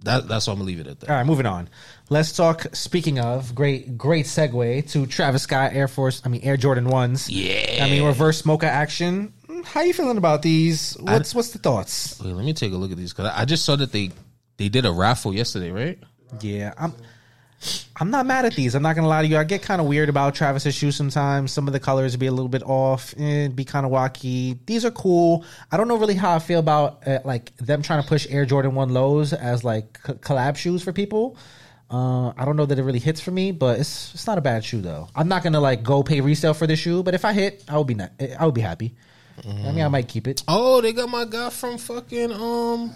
That, 0.00 0.28
that's 0.28 0.46
why 0.46 0.52
I'm 0.52 0.58
gonna 0.58 0.66
leave 0.66 0.80
it 0.80 0.86
at 0.86 1.00
that. 1.00 1.10
All 1.10 1.16
right, 1.16 1.26
moving 1.26 1.46
on. 1.46 1.68
Let's 2.10 2.32
talk. 2.32 2.66
Speaking 2.74 3.18
of 3.18 3.54
great, 3.54 3.96
great 3.96 4.26
segue 4.26 4.90
to 4.92 5.06
Travis 5.06 5.42
Scott 5.42 5.72
Air 5.72 5.88
Force. 5.88 6.22
I 6.24 6.28
mean 6.28 6.42
Air 6.42 6.56
Jordan 6.56 6.88
ones. 6.88 7.28
Yeah. 7.28 7.84
I 7.84 7.90
mean 7.90 8.04
reverse 8.04 8.44
mocha 8.44 8.70
action. 8.70 9.32
Hmm, 9.46 9.62
how 9.62 9.80
you 9.80 9.92
feeling 9.92 10.18
about 10.18 10.42
these? 10.42 10.94
What's 11.00 11.34
what's 11.34 11.50
the 11.50 11.58
thoughts? 11.58 12.20
Wait, 12.20 12.32
let 12.32 12.44
me 12.44 12.52
take 12.52 12.72
a 12.72 12.76
look 12.76 12.90
at 12.90 12.96
these 12.96 13.12
because 13.12 13.32
I 13.34 13.44
just 13.44 13.64
saw 13.64 13.76
that 13.76 13.92
they 13.92 14.10
they 14.58 14.68
did 14.68 14.86
a 14.86 14.92
raffle 14.92 15.34
yesterday, 15.34 15.70
right? 15.70 15.98
Yeah, 16.40 16.74
I'm. 16.76 16.92
I'm 17.98 18.10
not 18.10 18.26
mad 18.26 18.44
at 18.44 18.54
these. 18.54 18.74
I'm 18.74 18.82
not 18.82 18.94
gonna 18.94 19.08
lie 19.08 19.22
to 19.22 19.28
you. 19.28 19.38
I 19.38 19.44
get 19.44 19.62
kind 19.62 19.80
of 19.80 19.86
weird 19.86 20.08
about 20.08 20.34
Travis's 20.34 20.74
shoes 20.74 20.94
sometimes. 20.96 21.50
Some 21.52 21.66
of 21.66 21.72
the 21.72 21.80
colors 21.80 22.14
be 22.16 22.26
a 22.26 22.30
little 22.30 22.48
bit 22.50 22.62
off 22.62 23.14
and 23.16 23.56
be 23.56 23.64
kind 23.64 23.86
of 23.86 23.92
wacky. 23.92 24.58
These 24.66 24.84
are 24.84 24.90
cool. 24.90 25.44
I 25.72 25.76
don't 25.76 25.88
know 25.88 25.96
really 25.96 26.14
how 26.14 26.34
I 26.34 26.38
feel 26.38 26.60
about 26.60 27.06
uh, 27.08 27.20
like 27.24 27.56
them 27.56 27.82
trying 27.82 28.02
to 28.02 28.08
push 28.08 28.26
Air 28.28 28.44
Jordan 28.44 28.74
One 28.74 28.90
lows 28.90 29.32
as 29.32 29.64
like 29.64 29.98
c- 30.06 30.12
collab 30.14 30.56
shoes 30.56 30.82
for 30.82 30.92
people. 30.92 31.36
Uh, 31.90 32.28
I 32.36 32.44
don't 32.44 32.56
know 32.56 32.66
that 32.66 32.78
it 32.78 32.82
really 32.82 32.98
hits 32.98 33.20
for 33.20 33.30
me, 33.30 33.52
but 33.52 33.80
it's 33.80 34.12
it's 34.12 34.26
not 34.26 34.36
a 34.38 34.42
bad 34.42 34.64
shoe 34.64 34.80
though. 34.82 35.08
I'm 35.14 35.28
not 35.28 35.42
gonna 35.42 35.60
like 35.60 35.82
go 35.82 36.02
pay 36.02 36.20
resale 36.20 36.52
for 36.54 36.66
this 36.66 36.78
shoe, 36.80 37.02
but 37.02 37.14
if 37.14 37.24
I 37.24 37.32
hit, 37.32 37.64
I 37.68 37.78
would 37.78 37.86
be 37.86 37.94
not, 37.94 38.10
I 38.38 38.44
would 38.44 38.54
be 38.54 38.60
happy. 38.60 38.94
I 39.44 39.70
mean, 39.70 39.84
I 39.84 39.88
might 39.88 40.08
keep 40.08 40.26
it. 40.28 40.42
Oh, 40.48 40.80
they 40.80 40.92
got 40.94 41.10
my 41.10 41.26
guy 41.26 41.50
from 41.50 41.76
fucking 41.78 42.32
um 42.32 42.94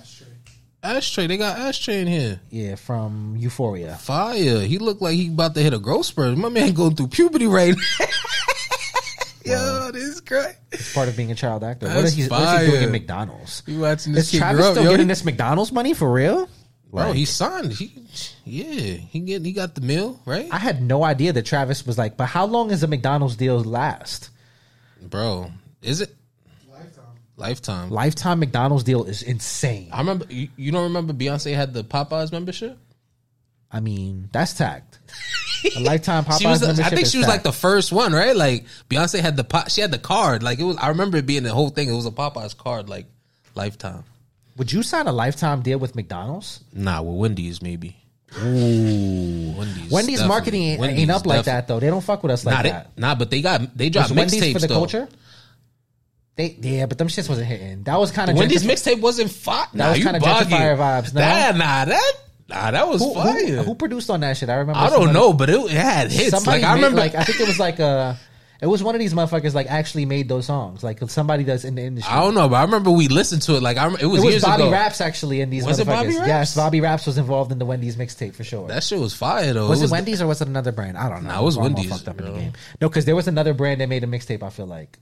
Ashtray. 0.83 1.27
They 1.27 1.37
got 1.37 1.59
Ashtray 1.59 2.01
in 2.01 2.07
here. 2.07 2.40
Yeah, 2.51 2.75
from 2.77 3.37
Euphoria. 3.38 3.97
Fire. 3.97 4.61
He 4.61 4.79
looked 4.79 5.03
like 5.03 5.14
he 5.14 5.29
about 5.29 5.55
to 5.55 5.62
hit 5.62 5.75
a 5.75 5.79
growth 5.79 6.07
spurt. 6.07 6.37
My 6.37 6.49
man 6.49 6.73
going 6.73 6.97
through 6.97 7.09
puberty 7.09 7.47
right 7.47 7.75
now. 7.75 8.07
Yo, 9.45 9.90
this 9.90 10.05
is 10.05 10.21
great. 10.21 10.55
It's 10.71 10.95
part 10.95 11.09
of 11.09 11.16
being 11.16 11.33
a 11.33 11.35
child 11.35 11.64
actor. 11.64 11.87
What 11.88 12.05
is, 12.05 12.14
he, 12.14 12.29
what 12.29 12.61
is 12.61 12.66
he 12.66 12.71
doing 12.71 12.83
in 12.85 12.93
McDonald's? 12.93 13.62
You 13.66 13.81
watching 13.81 14.12
Is 14.12 14.16
this 14.16 14.31
kid 14.31 14.38
Travis 14.38 14.71
still 14.71 14.85
yo? 14.85 14.90
getting 14.90 15.09
this 15.09 15.25
McDonald's 15.25 15.73
money 15.73 15.95
for 15.95 16.11
real? 16.11 16.49
Bro, 16.93 17.12
he 17.12 17.25
signed. 17.25 17.73
He, 17.73 17.93
yeah, 18.45 18.95
he 18.95 19.21
get 19.21 19.45
he 19.45 19.53
got 19.53 19.77
the 19.77 19.81
meal 19.81 20.21
right, 20.27 20.49
I 20.51 20.59
had 20.59 20.83
no 20.83 21.05
idea 21.05 21.33
that 21.33 21.47
Travis 21.47 21.87
was 21.87 21.97
like, 21.97 22.16
but 22.16 22.27
how 22.27 22.47
long 22.47 22.69
does 22.69 22.83
a 22.83 22.88
McDonald's 22.88 23.37
deal 23.37 23.61
last? 23.61 24.31
bro. 25.01 25.53
Is 25.83 26.01
it 26.01 26.14
Lifetime. 27.40 27.90
lifetime? 27.90 28.38
McDonald's 28.40 28.85
deal 28.85 29.05
is 29.05 29.22
insane. 29.22 29.88
I 29.92 29.98
remember. 29.98 30.26
You, 30.29 30.48
you 30.57 30.70
don't 30.72 30.85
remember 30.85 31.12
Beyonce 31.12 31.55
had 31.55 31.72
the 31.74 31.83
Popeyes 31.83 32.31
membership? 32.33 32.79
I 33.72 33.81
mean, 33.81 34.29
that's 34.33 34.53
tact. 34.55 34.98
A 35.76 35.81
lifetime 35.81 36.24
Popeyes 36.26 36.38
she 36.40 36.46
was. 36.46 36.61
The, 36.61 36.85
I 36.85 36.90
think 36.90 37.07
she 37.07 37.18
was 37.18 37.29
like 37.29 37.42
the 37.42 37.53
first 37.53 37.92
one, 37.92 38.12
right? 38.12 38.37
Like 38.37 38.66
Beyonce 38.88 39.20
had 39.20 39.37
the 39.37 39.44
pop. 39.44 39.70
She 39.70 39.81
had 39.81 39.90
the 39.90 39.98
card. 39.98 40.42
Like 40.42 40.59
it 40.59 40.64
was. 40.64 40.76
I 40.76 40.88
remember 40.88 41.16
it 41.18 41.26
being 41.26 41.42
the 41.42 41.53
whole 41.55 41.70
thing. 41.70 41.88
It 41.88 41.94
was 41.94 42.07
a 42.07 42.11
Popeyes 42.11 42.57
card. 42.57 42.88
Like 42.88 43.07
lifetime. 43.55 44.05
Would 44.57 44.72
you 44.72 44.83
sign 44.83 45.07
a 45.07 45.12
lifetime 45.12 45.62
deal 45.62 45.79
with 45.79 45.94
McDonald's? 45.94 46.62
Nah, 46.72 47.00
with 47.03 47.16
Wendy's 47.16 47.62
maybe. 47.62 47.96
Ooh, 48.42 49.55
Wendy's. 49.57 49.90
Wendy's 49.90 50.24
marketing 50.24 50.62
ain't, 50.62 50.81
Wendy's 50.81 51.00
ain't 51.03 51.11
up 51.11 51.26
like 51.26 51.44
that 51.46 51.66
though. 51.66 51.81
They 51.81 51.88
don't 51.88 52.00
fuck 52.03 52.22
with 52.22 52.33
us 52.33 52.44
like 52.44 52.57
Nah, 52.57 52.62
they, 52.62 52.70
that. 52.70 52.98
nah, 52.98 53.14
but 53.14 53.31
they 53.31 53.40
got 53.42 53.76
they 53.76 53.88
dropped 53.88 54.11
mixtapes 54.12 54.53
for 54.53 54.59
the 54.61 54.66
though. 54.68 54.74
culture? 54.74 55.09
They 56.37 56.57
yeah, 56.61 56.87
but 56.87 56.97
them 56.99 57.09
shits 57.09 57.29
wasn't 57.29 57.49
hitting. 57.49 57.83
That 57.83 57.99
was 57.99 58.11
kind 58.12 58.31
of 58.31 58.37
Wendy's 58.37 58.64
mixtape 58.64 59.01
wasn't 59.01 59.31
fire. 59.31 59.66
Nah, 59.75 59.90
was 59.90 60.03
kinda 60.03 60.21
bugging. 60.21 60.45
gentrifier 60.45 60.77
vibes, 60.79 61.12
no? 61.14 61.21
Nah, 61.21 61.53
nah, 61.53 61.85
that 61.85 62.12
nah, 62.49 62.71
that 62.71 62.88
was 62.88 63.03
who, 63.03 63.14
fire. 63.14 63.57
who, 63.57 63.62
who 63.62 63.75
produced 63.75 64.09
on 64.11 64.21
that 64.21 64.37
shit? 64.37 64.49
I 64.49 64.55
remember. 64.57 64.79
I 64.81 64.85
don't 64.88 65.07
somebody- 65.07 65.12
know, 65.12 65.33
but 65.33 65.51
it, 65.51 65.61
it 65.61 65.71
had 65.73 66.11
hits. 66.11 66.31
Somebody 66.31 66.62
like 66.62 66.71
I 66.71 66.75
made, 66.75 66.83
remember, 66.83 67.01
like 67.01 67.14
I 67.14 67.25
think 67.25 67.40
it 67.40 67.47
was 67.47 67.59
like 67.59 67.79
a. 67.79 68.19
it 68.62 68.66
was 68.66 68.83
one 68.83 68.95
of 68.95 69.01
these 69.01 69.12
motherfuckers 69.12 69.55
like 69.55 69.66
actually 69.66 70.07
made 70.07 70.29
those 70.29 70.47
songs. 70.47 70.83
Like 70.83 71.01
somebody 71.11 71.45
that's 71.45 71.64
in 71.64 71.75
the 71.75 71.83
industry. 71.83 72.11
I 72.11 72.21
don't 72.21 72.35
know, 72.35 72.49
but 72.49 72.57
I 72.57 72.62
remember 72.62 72.90
we 72.90 73.09
listened 73.09 73.43
to 73.43 73.57
it. 73.57 73.62
Like 73.62 73.77
I, 73.77 73.88
it 73.88 74.07
was, 74.07 74.23
it 74.23 74.27
was 74.27 74.43
Bobby 74.43 74.62
ago. 74.62 74.73
Raps 74.73 75.01
actually 75.03 75.43
in 75.43 75.51
these 75.51 75.66
Was 75.66 75.79
it. 75.81 75.87
Bobby 75.87 76.16
Raps? 76.16 76.27
Yes, 76.27 76.57
Bobby 76.57 76.81
Raps 76.81 77.07
was 77.07 77.19
involved 77.19 77.53
in 77.53 77.59
the 77.59 77.66
Wendy's 77.66 77.97
mixtape 77.97 78.35
for 78.35 78.45
sure. 78.45 78.69
That 78.69 78.83
shit 78.85 78.99
was 78.99 79.12
fire 79.12 79.53
though. 79.53 79.69
was 79.69 79.81
it, 79.81 79.85
was 79.85 79.90
Wendy's 79.90 80.23
or 80.23 80.27
was 80.27 80.40
it 80.40 80.49
another 80.49 80.73
brand? 80.73 80.97
I 80.97 81.09
don't 81.11 81.25
know. 81.25 81.31
Nah, 81.31 81.40
it 81.40 81.45
was 81.45 81.59
Wendy's, 81.59 81.90
fucked 81.90 82.09
up 82.09 82.19
in 82.21 82.25
the 82.25 82.38
game. 82.38 82.53
No, 82.81 82.88
because 82.88 83.05
there 83.05 83.16
was 83.16 83.29
another 83.29 83.53
brand 83.53 83.81
that 83.83 83.88
made 83.88 84.05
a 84.05 84.07
mixtape. 84.07 84.43
I 84.43 84.51
feel 84.51 84.66
like 84.66 84.99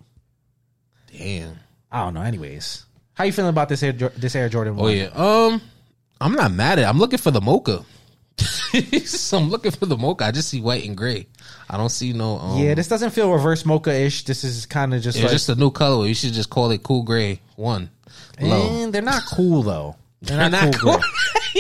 Damn. 1.19 1.59
I 1.91 2.05
don't 2.05 2.15
know. 2.15 2.23
Anyways, 2.23 2.85
how 3.15 3.25
you 3.25 3.33
feeling 3.33 3.51
about 3.51 3.69
this 3.69 3.83
Air 3.83 3.93
this 3.93 4.35
Air 4.37 4.49
Jordan? 4.49 4.75
Oh 4.79 4.83
one? 4.85 4.97
yeah. 4.97 5.11
Um, 5.15 5.61
I'm 6.21 6.33
not 6.33 6.53
mad 6.53 6.79
at. 6.79 6.85
it. 6.85 6.89
I'm 6.89 6.99
looking 6.99 7.19
for 7.19 7.31
the 7.31 7.41
mocha. 7.41 7.85
so 8.39 9.39
I'm 9.39 9.49
looking 9.51 9.73
for 9.73 9.87
the 9.87 9.97
mocha. 9.97 10.27
I 10.27 10.31
just 10.31 10.49
see 10.49 10.61
white 10.61 10.85
and 10.87 10.97
gray. 10.97 11.27
I 11.69 11.77
don't 11.77 11.89
see 11.89 12.13
no. 12.13 12.39
Um, 12.39 12.59
yeah. 12.63 12.75
This 12.75 12.89
doesn't 12.89 13.11
feel 13.11 13.33
reverse 13.33 13.65
mocha 13.65 13.93
ish. 13.93 14.25
This 14.25 14.45
is 14.45 14.67
kind 14.67 14.95
of 14.95 15.03
just 15.03 15.17
it's 15.19 15.25
like, 15.25 15.33
just 15.33 15.49
a 15.49 15.55
new 15.55 15.71
color. 15.71 16.07
You 16.07 16.15
should 16.15 16.33
just 16.33 16.51
call 16.51 16.71
it 16.71 16.83
cool 16.83 17.03
gray 17.03 17.41
one. 17.57 17.91
Low. 18.41 18.83
and 18.83 18.93
they're 18.93 19.03
not 19.03 19.23
cool 19.27 19.63
though. 19.63 19.97
They're 20.23 20.37
They're 20.39 20.51
not, 20.51 20.65
not 20.67 20.77
cool. 20.77 20.93
cool. 20.95 21.03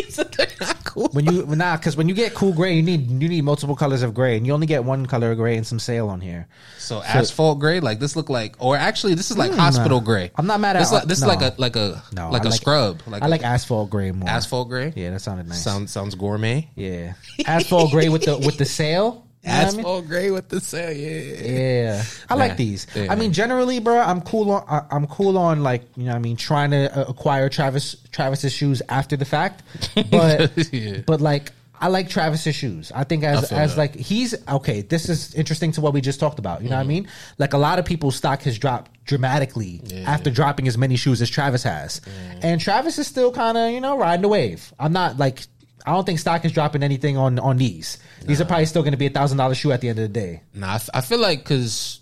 gray. 0.16 0.46
He 0.46 0.52
they're 0.58 0.68
not 0.68 0.84
cool. 0.84 1.08
when 1.12 1.26
you 1.26 1.44
nah, 1.46 1.76
because 1.76 1.96
when 1.96 2.08
you 2.08 2.14
get 2.14 2.34
cool 2.34 2.52
gray, 2.52 2.74
you 2.74 2.82
need 2.82 3.11
you 3.11 3.28
need 3.28 3.42
multiple 3.44 3.76
colors 3.76 4.02
of 4.02 4.14
gray, 4.14 4.37
and 4.37 4.46
you 4.46 4.52
only 4.52 4.66
get 4.66 4.84
one 4.84 5.06
color 5.06 5.32
of 5.32 5.38
gray 5.38 5.56
and 5.56 5.66
some 5.66 5.78
sail 5.78 6.08
on 6.08 6.20
here. 6.20 6.46
So 6.78 7.02
asphalt 7.02 7.58
gray, 7.58 7.80
like 7.80 7.98
this 8.00 8.16
look 8.16 8.28
like, 8.30 8.56
or 8.58 8.76
actually 8.76 9.14
this 9.14 9.30
is 9.30 9.38
like 9.38 9.50
Mm, 9.52 9.56
hospital 9.58 10.00
gray. 10.00 10.30
I'm 10.37 10.46
not 10.46 10.61
mad 10.61 10.76
at- 10.76 10.80
this. 10.80 10.92
Like, 10.92 11.04
this 11.04 11.20
no. 11.20 11.28
is 11.30 11.37
like 11.37 11.52
a 11.52 11.61
like 11.61 11.76
a 11.76 12.02
No, 12.12 12.30
like 12.30 12.42
I 12.42 12.46
a 12.46 12.50
like- 12.50 12.61
scrub. 12.61 13.00
Like 13.06 13.22
I 13.22 13.26
a 13.26 13.28
like 13.28 13.42
asphalt 13.44 13.90
gray 13.90 14.12
more. 14.12 14.28
asphalt 14.28 14.68
gray. 14.68 14.92
Yeah, 14.96 15.11
that 15.11 15.20
sounded 15.20 15.48
nice. 15.48 15.62
Sounds 15.62 15.90
sounds 15.92 16.14
gourmet. 16.14 16.68
yeah, 16.74 17.14
asphalt 17.46 17.90
gray 17.92 18.08
with 18.08 18.22
the 18.24 18.38
with 18.38 18.56
the 18.58 18.64
sail. 18.64 19.24
You 19.44 19.51
know 19.51 19.64
what 19.64 19.74
I 19.74 19.77
mean? 20.01 20.07
Gray 20.09 20.31
with 20.31 20.48
the 20.48 20.61
cell. 20.61 20.92
Yeah. 20.92 21.18
Yeah, 21.42 22.03
I 22.29 22.35
Nah, 22.35 22.38
like 22.40 22.57
these. 22.57 22.87
yeah. 22.94 23.11
I 23.12 23.14
mean, 23.14 23.33
generally, 23.33 23.79
bro, 23.79 23.98
I'm 23.98 24.20
cool 24.20 24.51
on. 24.51 24.64
I, 24.68 24.83
I'm 24.94 25.07
cool 25.07 25.38
on 25.38 25.62
like 25.62 25.83
you 25.96 26.05
know, 26.05 26.11
what 26.11 26.16
I 26.16 26.20
mean, 26.20 26.37
trying 26.37 26.72
to 26.72 26.98
uh, 26.98 27.05
acquire 27.09 27.48
Travis 27.48 27.96
Travis's 28.11 28.53
shoes 28.53 28.83
after 28.88 29.16
the 29.16 29.24
fact, 29.24 29.62
but 30.11 30.72
Yeah. 30.72 30.98
but 31.07 31.20
like. 31.20 31.53
I 31.81 31.87
like 31.87 32.09
Travis's 32.09 32.57
shoes. 32.57 32.90
I 32.92 33.05
think 33.05 33.22
as 33.22 33.53
I 33.53 33.57
as 33.57 33.77
that. 33.77 33.79
like 33.79 33.94
he's 33.94 34.35
okay. 34.48 34.81
This 34.83 35.09
is 35.09 35.33
interesting 35.37 35.70
to 35.70 35.81
what 35.81 35.94
we 35.94 36.01
just 36.01 36.18
talked 36.18 36.40
about. 36.40 36.61
You 36.61 36.70
know 36.70 36.74
what 36.74 36.81
I 36.81 36.83
Mm-hmm. 36.83 36.88
mean? 36.88 37.09
Like 37.38 37.53
a 37.53 37.57
lot 37.57 37.79
of 37.79 37.85
people's 37.85 38.16
stock 38.16 38.42
has 38.42 38.59
dropped 38.59 38.90
dramatically 39.05 39.81
after 40.05 40.29
dropping 40.29 40.66
as 40.66 40.77
many 40.77 40.96
shoes 40.96 41.22
as 41.22 41.31
Travis 41.31 41.62
has, 41.62 42.01
and 42.42 42.61
Travis 42.61 42.98
is 42.98 43.07
still 43.07 43.31
kind 43.31 43.57
of 43.57 43.70
you 43.70 43.81
know 43.81 43.96
riding 43.96 44.22
the 44.22 44.29
wave. 44.29 44.72
I'm 44.81 44.92
not 44.92 45.18
like 45.18 45.46
I 45.88 45.92
don't 45.92 46.05
think 46.05 46.18
stock 46.18 46.44
is 46.44 46.53
dropping 46.53 46.83
anything 46.83 47.16
on 47.16 47.38
on 47.38 47.57
these. 47.57 47.98
These 48.27 48.40
are 48.40 48.44
probably 48.44 48.66
still 48.66 48.83
going 48.83 48.92
to 48.92 48.98
be 48.98 49.07
a 49.07 49.11
thousand 49.11 49.38
dollar 49.38 49.55
shoe 49.55 49.72
at 49.72 49.81
the 49.81 49.88
end 49.88 49.98
of 49.98 50.03
the 50.03 50.20
day. 50.20 50.42
Nah, 50.55 50.72
I, 50.72 50.74
f- 50.74 50.90
I 50.92 51.01
feel 51.01 51.18
like 51.18 51.38
because 51.38 52.01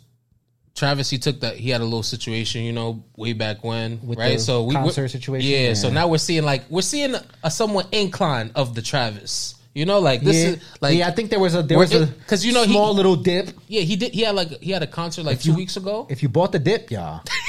Travis, 0.75 1.09
he 1.09 1.19
took 1.19 1.41
that. 1.41 1.57
He 1.57 1.71
had 1.71 1.81
a 1.81 1.85
little 1.85 2.03
situation, 2.03 2.63
you 2.63 2.73
know, 2.73 3.05
way 3.17 3.33
back 3.33 3.65
when, 3.65 4.07
With 4.07 4.19
right? 4.19 4.35
the 4.39 4.39
So 4.41 4.65
we 4.65 4.75
concert 4.75 5.03
we're- 5.03 5.09
situation? 5.09 5.51
Yeah, 5.51 5.69
Yeah. 5.69 5.75
So 5.75 5.89
now 5.91 6.09
we're 6.09 6.19
seeing 6.19 6.43
like 6.45 6.65
we're 6.69 6.83
seeing 6.83 7.15
a 7.43 7.51
somewhat 7.51 7.89
incline 7.95 8.51
of 8.55 8.75
the 8.75 8.83
Travis. 8.83 9.55
You 9.75 9.85
know, 9.85 9.99
like 10.01 10.23
this 10.23 10.37
yeah, 10.37 10.49
is 10.53 10.63
like 10.81 10.97
yeah. 10.97 11.07
I 11.07 11.11
think 11.11 11.29
there 11.29 11.39
was 11.39 11.55
a 11.55 11.63
there 11.63 11.77
We're 11.77 11.85
was 11.85 11.93
a 11.95 12.03
in- 12.05 12.15
'cause, 12.27 12.45
you 12.47 12.53
know, 12.55 12.65
he- 12.65 12.73
small 12.73 12.95
little 12.95 13.15
dip. 13.15 13.51
yeah 13.69 13.83
he 13.83 13.95
did 13.97 14.15
he 14.15 14.23
had 14.23 14.35
like 14.35 14.49
he 14.63 14.71
had 14.71 14.83
a 14.83 14.87
concert 14.87 15.25
like 15.25 15.39
two 15.41 15.51
you- 15.51 15.57
weeks 15.57 15.77
ago. 15.77 16.07
If 16.09 16.23
you 16.23 16.31
bought 16.31 16.53
the 16.53 16.59
dip, 16.59 16.91
y'all, 16.91 17.21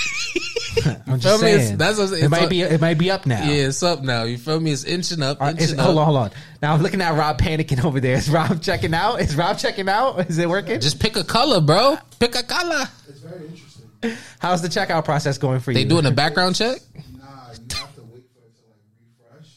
I'm 0.85 0.93
feel 1.05 1.17
just 1.17 1.43
me? 1.43 1.51
Saying. 1.57 1.77
that's 1.77 1.97
what 1.97 2.03
I'm 2.05 2.09
saying. 2.09 2.23
it 2.25 2.29
might 2.29 2.43
all- 2.43 2.49
be 2.49 2.61
it 2.61 2.81
might 2.81 2.97
be 2.97 3.09
up 3.11 3.25
now. 3.25 3.43
Yeah, 3.43 3.67
it's 3.67 3.81
up 3.83 4.03
now. 4.03 4.23
You 4.23 4.37
feel 4.37 4.59
me? 4.59 4.71
It's 4.71 4.83
inching 4.83 5.21
up. 5.23 5.41
Uh, 5.41 5.53
is- 5.57 5.71
inching 5.71 5.83
hold 5.83 5.97
on, 5.97 6.05
hold 6.05 6.17
on. 6.17 6.31
Now 6.61 6.73
I'm 6.73 6.81
looking 6.81 7.01
at 7.01 7.17
Rob 7.17 7.39
panicking 7.39 7.83
over 7.83 7.99
there. 7.99 8.15
Is 8.15 8.29
Rob 8.29 8.61
checking 8.61 8.93
out? 8.93 9.21
Is 9.21 9.35
Rob 9.35 9.57
checking 9.57 9.89
out? 9.89 10.19
Is 10.29 10.37
it 10.37 10.47
working? 10.49 10.79
Just 10.79 10.99
pick 10.99 11.15
a 11.15 11.23
color, 11.23 11.61
bro. 11.61 11.97
Pick 12.19 12.35
a 12.35 12.43
color. 12.43 12.85
It's 13.07 13.19
very 13.19 13.47
interesting. 13.47 14.17
How's 14.39 14.61
the 14.61 14.67
checkout 14.67 15.05
process 15.05 15.37
going 15.37 15.59
for 15.59 15.73
They 15.73 15.79
you? 15.81 15.85
They 15.85 15.89
doing 15.89 16.05
a 16.05 16.11
background 16.11 16.55
check. 16.55 16.79
Nah, 16.95 17.01
you 17.03 17.75
have 17.75 17.95
to 17.95 18.01
wait 18.03 18.23
for 18.31 18.45
it 18.45 18.55
to 18.55 18.63
like 18.69 18.83
refresh 19.01 19.49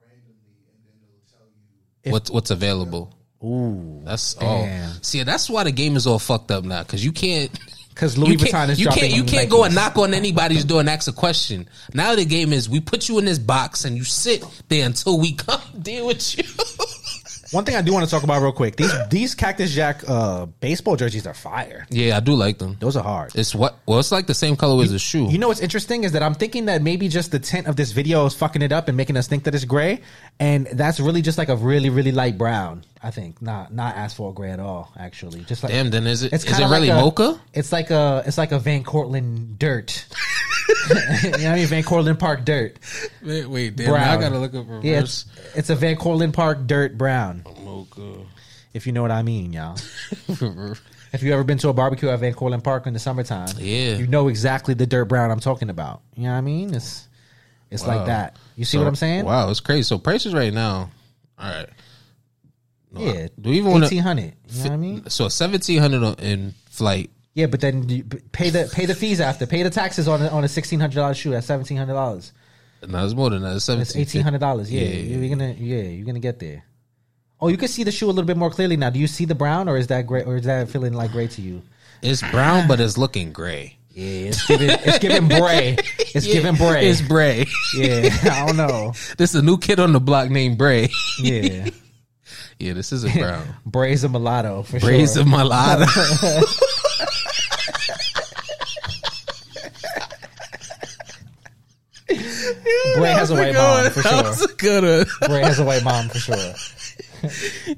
randomly, 0.00 0.52
and 0.68 0.84
then 0.84 1.08
it'll 1.08 1.30
tell 1.30 1.46
you. 2.04 2.12
What's 2.12 2.30
what's 2.30 2.50
available? 2.50 3.16
Ooh, 3.42 4.02
That's 4.04 4.34
Damn. 4.34 4.90
oh. 4.90 4.92
See, 5.00 5.22
that's 5.22 5.48
why 5.48 5.64
the 5.64 5.72
game 5.72 5.96
is 5.96 6.06
all 6.06 6.18
fucked 6.18 6.50
up 6.50 6.62
now 6.64 6.82
because 6.82 7.02
you 7.02 7.10
can't. 7.12 7.50
Because 7.90 8.16
Louis 8.16 8.32
you 8.32 8.38
Vuitton 8.38 8.50
can't, 8.50 8.70
is 8.70 8.80
you 8.80 8.84
dropping. 8.86 9.02
can't, 9.02 9.14
you 9.14 9.24
can't 9.24 9.50
go 9.50 9.64
and 9.64 9.74
knock 9.74 9.98
on 9.98 10.14
anybody's 10.14 10.64
door 10.64 10.80
and 10.80 10.88
ask 10.88 11.08
a 11.08 11.12
question. 11.12 11.68
Now 11.92 12.14
the 12.14 12.24
game 12.24 12.52
is 12.52 12.68
we 12.68 12.80
put 12.80 13.08
you 13.08 13.18
in 13.18 13.26
this 13.26 13.38
box 13.38 13.84
and 13.84 13.96
you 13.96 14.04
sit 14.04 14.44
there 14.68 14.86
until 14.86 15.18
we 15.18 15.32
come 15.34 15.60
deal 15.80 16.06
with 16.06 16.38
you. 16.38 16.44
One 17.52 17.64
thing 17.64 17.74
I 17.74 17.82
do 17.82 17.92
want 17.92 18.04
to 18.04 18.10
talk 18.10 18.22
about 18.22 18.40
real 18.42 18.52
quick. 18.52 18.76
These 18.76 18.92
these 19.08 19.34
Cactus 19.34 19.74
Jack 19.74 20.08
uh, 20.08 20.46
baseball 20.46 20.94
jerseys 20.94 21.26
are 21.26 21.34
fire. 21.34 21.84
Yeah, 21.90 22.16
I 22.16 22.20
do 22.20 22.34
like 22.34 22.58
them. 22.58 22.76
Those 22.78 22.96
are 22.96 23.02
hard. 23.02 23.32
It's 23.34 23.56
what? 23.56 23.76
Well, 23.86 23.98
it's 23.98 24.12
like 24.12 24.28
the 24.28 24.34
same 24.34 24.54
color 24.54 24.80
as 24.84 24.92
the 24.92 25.00
shoe. 25.00 25.28
You 25.28 25.38
know 25.38 25.48
what's 25.48 25.58
interesting 25.58 26.04
is 26.04 26.12
that 26.12 26.22
I'm 26.22 26.34
thinking 26.34 26.66
that 26.66 26.80
maybe 26.80 27.08
just 27.08 27.32
the 27.32 27.40
tint 27.40 27.66
of 27.66 27.74
this 27.74 27.90
video 27.90 28.24
is 28.26 28.34
fucking 28.34 28.62
it 28.62 28.70
up 28.70 28.86
and 28.86 28.96
making 28.96 29.16
us 29.16 29.26
think 29.26 29.44
that 29.44 29.54
it's 29.56 29.64
gray, 29.64 30.00
and 30.38 30.66
that's 30.72 31.00
really 31.00 31.22
just 31.22 31.38
like 31.38 31.48
a 31.48 31.56
really 31.56 31.90
really 31.90 32.12
light 32.12 32.38
brown. 32.38 32.84
I 33.02 33.10
think 33.10 33.40
not 33.40 33.72
not 33.72 33.96
asphalt 33.96 34.34
gray 34.34 34.50
at 34.50 34.60
all. 34.60 34.92
Actually, 34.98 35.40
just 35.44 35.62
like 35.62 35.72
Damn, 35.72 35.90
then 35.90 36.06
is 36.06 36.22
it? 36.22 36.32
It's 36.32 36.44
is 36.44 36.58
it 36.58 36.64
really 36.64 36.88
like 36.88 36.98
a- 36.98 37.00
mocha? 37.02 37.40
It's 37.54 37.72
like 37.72 37.90
a 37.90 38.22
it's 38.26 38.38
like 38.38 38.52
a 38.52 38.58
Van 38.58 38.84
Cortlandt 38.84 39.58
dirt. 39.58 40.06
you 40.90 40.94
know 40.94 41.30
what 41.30 41.44
I 41.44 41.54
mean? 41.56 41.66
Van 41.66 41.82
Cortlandt 41.82 42.18
Park 42.18 42.44
dirt. 42.44 42.78
Wait, 43.24 43.46
wait 43.46 43.76
damn, 43.76 43.90
Brown. 43.90 44.08
I 44.08 44.20
gotta 44.20 44.38
look 44.38 44.54
up 44.54 44.66
reverse 44.68 44.84
Yeah, 44.84 45.00
it's, 45.00 45.26
it's 45.54 45.70
a 45.70 45.74
Van 45.74 45.96
Cortlandt 45.96 46.32
Park 46.34 46.66
dirt 46.66 46.96
brown. 46.98 47.42
mocha. 47.64 48.24
If 48.72 48.86
you 48.86 48.92
know 48.92 49.02
what 49.02 49.10
I 49.10 49.22
mean, 49.22 49.52
y'all. 49.52 49.76
If 51.12 51.24
you 51.24 51.32
ever 51.32 51.42
been 51.42 51.58
to 51.58 51.68
a 51.70 51.72
barbecue 51.72 52.08
at 52.08 52.20
Van 52.20 52.32
Cortlandt 52.34 52.62
Park 52.62 52.86
in 52.86 52.92
the 52.92 53.00
summertime, 53.00 53.48
Yeah. 53.58 53.96
you 53.96 54.06
know 54.06 54.28
exactly 54.28 54.74
the 54.74 54.86
dirt 54.86 55.06
brown 55.06 55.32
I'm 55.32 55.40
talking 55.40 55.68
about. 55.68 56.02
You 56.14 56.24
know 56.24 56.30
what 56.30 56.38
I 56.38 56.40
mean? 56.42 56.72
It's 56.72 57.08
it's 57.70 57.84
Wow. 57.84 57.96
like 57.98 58.06
that. 58.06 58.36
You 58.56 58.64
see 58.64 58.72
So- 58.76 58.80
what 58.80 58.88
I'm 58.88 58.96
saying? 58.96 59.24
Wow, 59.24 59.50
it's 59.50 59.60
crazy. 59.60 59.82
So 59.84 59.98
prices 59.98 60.34
right 60.34 60.52
now. 60.52 60.90
All 61.38 61.50
right. 61.50 61.68
Yeah. 62.96 63.28
Do 63.40 63.50
we 63.50 63.58
even 63.58 63.70
wanna- 63.70 63.86
eighteen 63.86 64.02
hundred? 64.02 64.34
You 64.48 64.56
know 64.58 64.62
what 64.64 64.72
I 64.72 64.76
mean? 64.76 65.10
So 65.10 65.28
seventeen 65.28 65.78
hundred 65.78 66.20
in 66.20 66.54
flight. 66.70 67.10
Yeah, 67.34 67.46
but 67.46 67.60
then 67.60 67.88
you 67.88 68.02
pay 68.32 68.50
the 68.50 68.68
pay 68.72 68.86
the 68.86 68.94
fees 68.94 69.20
after. 69.20 69.46
Pay 69.46 69.62
the 69.62 69.70
taxes 69.70 70.08
on 70.08 70.20
a, 70.22 70.28
on 70.28 70.42
a 70.42 70.48
sixteen 70.48 70.80
hundred 70.80 70.96
dollars 70.96 71.16
shoe. 71.16 71.32
at 71.34 71.44
seventeen 71.44 71.76
hundred 71.76 71.94
dollars. 71.94 72.32
No, 72.86 73.04
it's 73.04 73.14
more 73.14 73.30
than 73.30 73.42
that. 73.42 73.56
It's 73.56 73.96
eighteen 73.96 74.22
hundred 74.22 74.40
dollars. 74.40 74.70
Yeah, 74.72 74.82
Yeah. 74.82 75.16
you're 75.18 75.28
gonna 75.36 75.54
yeah 75.58 75.82
you're 75.82 76.06
gonna 76.06 76.18
get 76.18 76.40
there. 76.40 76.64
Oh, 77.40 77.48
you 77.48 77.56
can 77.56 77.68
see 77.68 77.84
the 77.84 77.92
shoe 77.92 78.06
a 78.06 78.08
little 78.08 78.24
bit 78.24 78.36
more 78.36 78.50
clearly 78.50 78.76
now. 78.76 78.90
Do 78.90 78.98
you 78.98 79.06
see 79.06 79.24
the 79.24 79.34
brown, 79.34 79.68
or 79.68 79.76
is 79.78 79.86
that 79.86 80.06
gray, 80.06 80.24
or 80.24 80.36
is 80.36 80.44
that 80.44 80.68
feeling 80.68 80.92
like 80.92 81.12
gray 81.12 81.28
to 81.28 81.40
you? 81.40 81.62
It's 82.02 82.22
brown, 82.30 82.66
but 82.68 82.80
it's 82.80 82.98
looking 82.98 83.32
gray. 83.32 83.76
Yeah, 83.92 84.28
it's 84.28 84.46
giving 84.46 84.70
it's 84.70 84.98
giving 85.00 85.28
bray. 85.28 85.76
It's 86.14 86.26
giving 86.26 86.54
bray. 86.54 86.86
It's 86.88 87.00
Bray. 87.00 87.46
yeah, 87.76 88.08
I 88.22 88.46
don't 88.46 88.56
know. 88.56 88.92
this 89.18 89.34
is 89.34 89.36
a 89.36 89.42
new 89.42 89.58
kid 89.58 89.80
on 89.80 89.92
the 89.92 90.00
block 90.00 90.30
named 90.30 90.58
Bray. 90.58 90.88
Yeah, 91.20 91.70
yeah, 92.58 92.72
this 92.72 92.92
is 92.92 93.04
a 93.04 93.10
brown. 93.10 93.56
Bray's 93.66 94.04
a 94.04 94.08
mulatto 94.08 94.62
for 94.62 94.78
Bray's 94.78 95.14
sure. 95.14 95.22
a 95.22 95.26
mulatto. 95.26 95.86
Bray 102.96 103.10
has 103.10 103.30
a 103.30 103.34
white 103.34 103.54
mom 103.54 103.90
for 103.90 104.02
sure. 104.02 104.48
good. 104.56 105.08
Bray 105.26 105.40
has 105.42 105.58
a 105.58 105.64
white 105.64 105.82
mom 105.82 106.08
for 106.08 106.18
sure. 106.18 106.54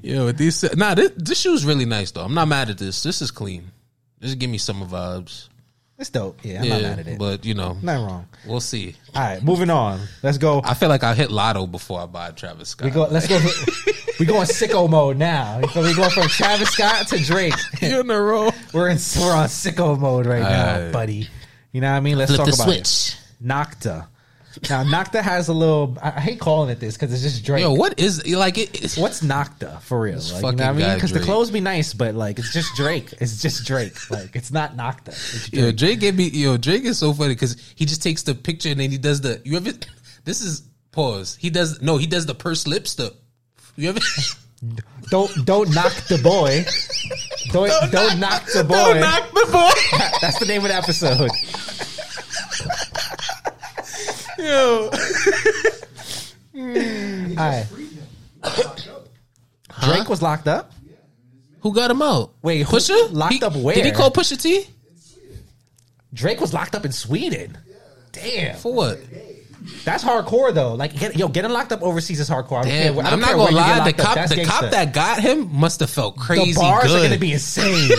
Yo, 0.03 0.31
these 0.31 0.63
nah, 0.75 0.93
this, 0.93 1.11
this 1.17 1.39
shoe's 1.39 1.65
really 1.65 1.85
nice 1.85 2.11
though. 2.11 2.23
I'm 2.23 2.35
not 2.35 2.47
mad 2.47 2.69
at 2.69 2.77
this. 2.77 3.01
This 3.01 3.21
is 3.23 3.31
clean. 3.31 3.71
Just 4.21 4.37
give 4.37 4.49
me 4.49 4.59
summer 4.59 4.85
vibes. 4.85 5.49
It's 5.99 6.09
dope. 6.09 6.39
Yeah, 6.43 6.59
I'm 6.59 6.63
yeah, 6.65 6.73
not 6.73 6.81
mad 6.81 6.99
at 6.99 7.07
it. 7.07 7.19
but 7.19 7.45
you 7.45 7.53
know, 7.53 7.77
Nothing 7.81 8.05
wrong. 8.05 8.27
we'll 8.47 8.59
see. 8.59 8.95
All 9.15 9.21
right, 9.21 9.43
moving 9.43 9.69
on. 9.69 9.99
Let's 10.23 10.37
go. 10.39 10.61
I 10.65 10.73
feel 10.73 10.89
like 10.89 11.03
I 11.03 11.13
hit 11.13 11.29
Lotto 11.31 11.67
before 11.67 12.01
I 12.01 12.05
buy 12.07 12.31
Travis 12.31 12.69
Scott. 12.69 12.85
We 12.85 12.91
go. 12.91 13.03
Let's 13.09 13.27
go. 13.27 13.37
we 14.19 14.25
going 14.25 14.47
sicko 14.47 14.89
mode 14.89 15.17
now. 15.17 15.59
Me? 15.59 15.67
We 15.75 15.93
going 15.93 16.09
from 16.09 16.27
Travis 16.27 16.69
Scott 16.71 17.07
to 17.09 17.19
Drake. 17.19 17.53
You 17.81 17.99
in 18.01 18.09
a 18.09 18.19
row. 18.19 18.49
We're 18.73 18.89
in. 18.89 18.97
We're 19.19 19.35
on 19.35 19.47
sicko 19.47 19.97
mode 19.99 20.25
right 20.25 20.41
now, 20.41 20.75
Alright. 20.75 20.91
buddy. 20.91 21.29
You 21.71 21.81
know 21.81 21.91
what 21.91 21.97
I 21.97 21.99
mean? 22.01 22.17
Let's 22.17 22.31
Flip 22.35 22.45
talk 22.45 22.47
the 22.47 22.53
about 22.63 22.73
switch. 22.73 23.15
it. 23.41 23.45
Nocta. 23.47 24.07
Now 24.69 24.83
Nocta 24.83 25.21
has 25.21 25.47
a 25.47 25.53
little. 25.53 25.97
I 26.01 26.09
I 26.09 26.19
hate 26.19 26.39
calling 26.39 26.69
it 26.69 26.79
this 26.79 26.95
because 26.95 27.13
it's 27.13 27.23
just 27.23 27.45
Drake. 27.45 27.61
Yo, 27.61 27.73
what 27.73 27.99
is 27.99 28.25
like 28.27 28.57
it? 28.57 28.83
It's, 28.83 28.97
What's 28.97 29.21
Nocta 29.21 29.81
for 29.81 30.01
real? 30.01 30.17
Like, 30.17 30.25
you 30.33 30.41
know 30.41 30.47
what 30.47 30.61
I 30.61 30.73
mean? 30.73 30.93
Because 30.93 31.11
the 31.11 31.19
clothes 31.19 31.49
be 31.51 31.59
nice, 31.59 31.93
but 31.93 32.15
like 32.15 32.39
it's 32.39 32.53
just 32.53 32.75
Drake. 32.75 33.13
It's 33.19 33.41
just 33.41 33.65
Drake. 33.65 34.11
Like 34.11 34.35
it's 34.35 34.51
not 34.51 34.77
Nocta. 34.77 35.09
It's 35.09 35.49
Drake. 35.49 35.61
Yo, 35.61 35.71
Drake 35.71 35.99
gave 35.99 36.15
me. 36.15 36.27
Yo, 36.27 36.57
Drake 36.57 36.83
is 36.83 36.99
so 36.99 37.13
funny 37.13 37.33
because 37.33 37.73
he 37.75 37.85
just 37.85 38.03
takes 38.03 38.23
the 38.23 38.35
picture 38.35 38.69
and 38.69 38.79
then 38.79 38.91
he 38.91 38.97
does 38.97 39.21
the. 39.21 39.41
You 39.43 39.57
ever? 39.57 39.71
This 40.25 40.39
is 40.39 40.63
pause. 40.93 41.35
He 41.35 41.49
does 41.49 41.81
no. 41.81 41.97
He 41.97 42.07
does 42.07 42.25
the 42.25 42.33
purse 42.33 42.65
lips. 42.65 42.95
The 42.95 43.13
you 43.75 43.89
ever? 43.89 43.99
Don't 45.09 45.45
don't 45.45 45.73
knock 45.75 45.93
the 46.07 46.17
boy. 46.19 46.63
Don't 47.51 47.91
don't, 47.91 48.19
knock, 48.19 48.45
the 48.45 48.63
boy. 48.63 48.73
Don't 48.73 48.99
knock 49.01 49.29
the 49.31 49.49
boy. 49.51 50.07
That's 50.21 50.39
the 50.39 50.45
name 50.45 50.61
of 50.63 50.69
the 50.69 50.75
episode. 50.75 51.29
Yo, 54.43 54.89
All 56.55 57.35
right. 57.35 57.63
Freed 57.69 57.89
him. 57.91 58.03
Locked 58.43 58.87
up. 58.89 59.07
Drake 59.81 60.09
was 60.09 60.21
locked 60.21 60.47
up. 60.47 60.71
who 61.61 61.73
got 61.73 61.89
him 61.89 62.01
out? 62.01 62.31
Wait, 62.41 62.65
Pusha 62.65 63.11
locked 63.13 63.33
He- 63.35 63.41
up 63.43 63.55
where? 63.55 63.75
Did 63.75 63.85
he 63.85 63.91
call 63.91 64.11
Pusha 64.11 64.39
T 64.41 64.67
Drake 66.13 66.39
was 66.41 66.53
locked 66.53 66.75
up 66.75 66.85
in 66.85 66.91
Sweden. 66.91 67.57
Damn, 68.11 68.55
for 68.57 68.71
what? 68.73 68.99
that's 69.85 70.03
hardcore 70.03 70.53
though. 70.53 70.73
Like, 70.75 70.95
get, 70.99 71.15
yo, 71.15 71.27
getting 71.29 71.51
locked 71.51 71.71
up 71.71 71.81
overseas 71.81 72.19
is 72.19 72.29
hardcore. 72.29 72.63
Damn. 72.63 72.99
I 72.99 73.11
I'm 73.11 73.19
not 73.19 73.29
gonna 73.31 73.43
where 73.43 73.51
you 73.51 73.57
get 73.57 73.77
lie. 73.79 73.91
The 73.91 73.93
cop, 74.03 74.29
the 74.29 74.35
gangsta. 74.35 74.45
cop 74.45 74.71
that 74.71 74.93
got 74.93 75.19
him 75.21 75.49
must 75.55 75.79
have 75.79 75.89
felt 75.89 76.17
crazy 76.17 76.53
the 76.53 76.59
bars 76.59 76.83
good. 76.87 76.99
are 76.99 77.03
gonna 77.07 77.17
be 77.19 77.31
insane. 77.33 77.89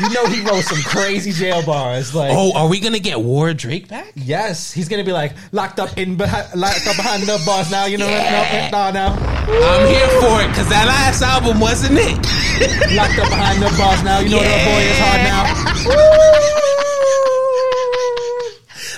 you 0.00 0.10
know 0.10 0.26
he 0.26 0.40
wrote 0.42 0.64
some 0.64 0.78
crazy 0.82 1.30
jail 1.32 1.64
bars. 1.64 2.14
Like, 2.14 2.30
oh, 2.34 2.52
are 2.54 2.68
we 2.68 2.80
gonna 2.80 2.98
get 2.98 3.20
War 3.20 3.52
Drake 3.54 3.88
back? 3.88 4.12
yes, 4.16 4.72
he's 4.72 4.88
gonna 4.88 5.04
be 5.04 5.12
like 5.12 5.32
locked 5.52 5.78
up 5.78 5.96
in 5.98 6.16
behind, 6.16 6.54
locked 6.58 6.86
up 6.86 6.96
behind 6.96 7.22
the 7.24 7.40
bars 7.46 7.70
now. 7.70 7.86
You 7.86 7.98
know, 7.98 8.08
Yeah. 8.08 8.70
no, 8.70 8.90
no, 8.90 9.08
no, 9.08 9.66
I'm 9.66 9.86
here 9.88 10.08
for 10.20 10.42
it 10.42 10.48
because 10.48 10.68
that 10.68 10.86
last 10.86 11.22
album 11.22 11.60
wasn't 11.60 11.98
it. 11.98 12.16
locked 12.96 13.18
up 13.18 13.28
behind 13.30 13.62
the 13.62 13.70
bars 13.78 14.02
now. 14.02 14.18
You 14.20 14.30
know 14.30 14.38
the 14.40 14.64
boy 14.64 14.82
is 14.82 14.98
hard 14.98 15.22
now. 15.22 16.54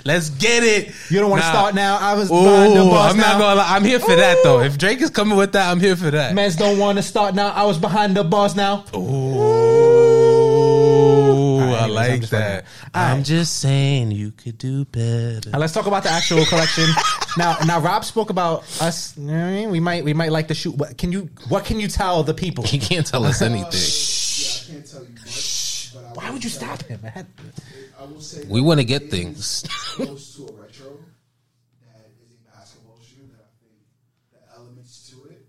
Let's 0.04 0.30
get 0.30 0.62
it. 0.62 0.92
You 1.10 1.18
don't 1.18 1.30
want 1.30 1.42
to 1.42 1.48
Nah. 1.48 1.52
start 1.52 1.74
now. 1.74 1.96
I 1.98 2.14
was 2.14 2.28
behind 2.28 2.76
the 2.76 2.82
Ooh, 2.84 2.90
bars 2.90 3.10
I'm 3.12 3.16
now. 3.18 3.32
not 3.32 3.38
gonna 3.40 3.54
lie. 3.56 3.66
I'm 3.74 3.84
here 3.84 3.98
for 3.98 4.14
that 4.14 4.38
though. 4.44 4.60
If 4.60 4.78
Drake 4.78 5.00
is 5.00 5.10
coming 5.10 5.36
with 5.36 5.52
that, 5.52 5.68
I'm 5.68 5.80
here 5.80 5.96
for 5.96 6.12
that. 6.12 6.32
Men's 6.32 6.54
don't 6.54 6.78
want 6.78 6.96
to 6.98 7.02
start 7.02 7.34
now. 7.34 7.48
I 7.48 7.64
was 7.64 7.76
behind 7.76 8.16
the 8.16 8.22
bars 8.22 8.54
now. 8.54 8.84
Ooh, 8.94 9.45
I 11.86 12.06
anyways, 12.06 12.06
I'm 12.06 12.10
like 12.12 12.20
just 12.20 12.30
that. 12.32 12.66
fucking- 12.66 12.90
I'm 12.94 13.10
Alright. 13.10 13.24
just 13.26 13.58
saying 13.58 14.10
you 14.10 14.30
could 14.32 14.58
do 14.58 14.84
better. 14.86 15.50
Now 15.50 15.58
let's 15.58 15.72
talk 15.72 15.86
about 15.86 16.02
the 16.02 16.10
actual 16.10 16.44
collection. 16.52 16.86
now, 17.36 17.58
now 17.66 17.80
Rob 17.80 18.04
spoke 18.04 18.30
about 18.30 18.60
us. 18.80 19.16
You 19.16 19.24
know 19.26 19.32
what 19.32 19.38
I 19.46 19.50
mean? 19.52 19.70
We 19.70 19.80
might, 19.80 20.04
we 20.04 20.14
might 20.14 20.32
like 20.32 20.48
to 20.48 20.54
shoot. 20.54 20.74
What 20.76 20.96
can 20.98 21.12
you, 21.12 21.28
what 21.48 21.64
can 21.64 21.80
you 21.80 21.88
tell 21.88 22.22
the 22.22 22.34
people? 22.34 22.64
He 22.64 22.78
can't 22.78 23.06
tell 23.06 23.24
us 23.24 23.42
anything. 23.42 23.70
Yeah, 24.36 24.74
I 24.78 24.80
can't 24.80 24.86
tell 24.90 25.02
you 25.04 25.14
much. 25.14 25.92
But 25.94 26.04
I 26.04 26.12
Why 26.12 26.30
would 26.30 26.44
you 26.44 26.50
say- 26.50 26.58
stop 26.66 26.82
him? 26.82 27.00
man? 27.02 27.26
I 27.98 28.04
will 28.04 28.20
say 28.20 28.44
We 28.48 28.60
wanna 28.60 28.84
get 28.84 29.10
things. 29.10 29.64
Close 29.68 30.34
to 30.36 30.42
a 30.42 30.52
retro. 30.52 30.98
That 31.80 32.04
is 32.20 32.32
a 32.32 32.56
basketball 32.56 32.98
shoe 33.00 33.22
that 33.32 33.46
I 33.46 33.52
think 33.62 33.78
the 34.32 34.54
elements 34.58 35.08
to 35.10 35.16
it, 35.30 35.46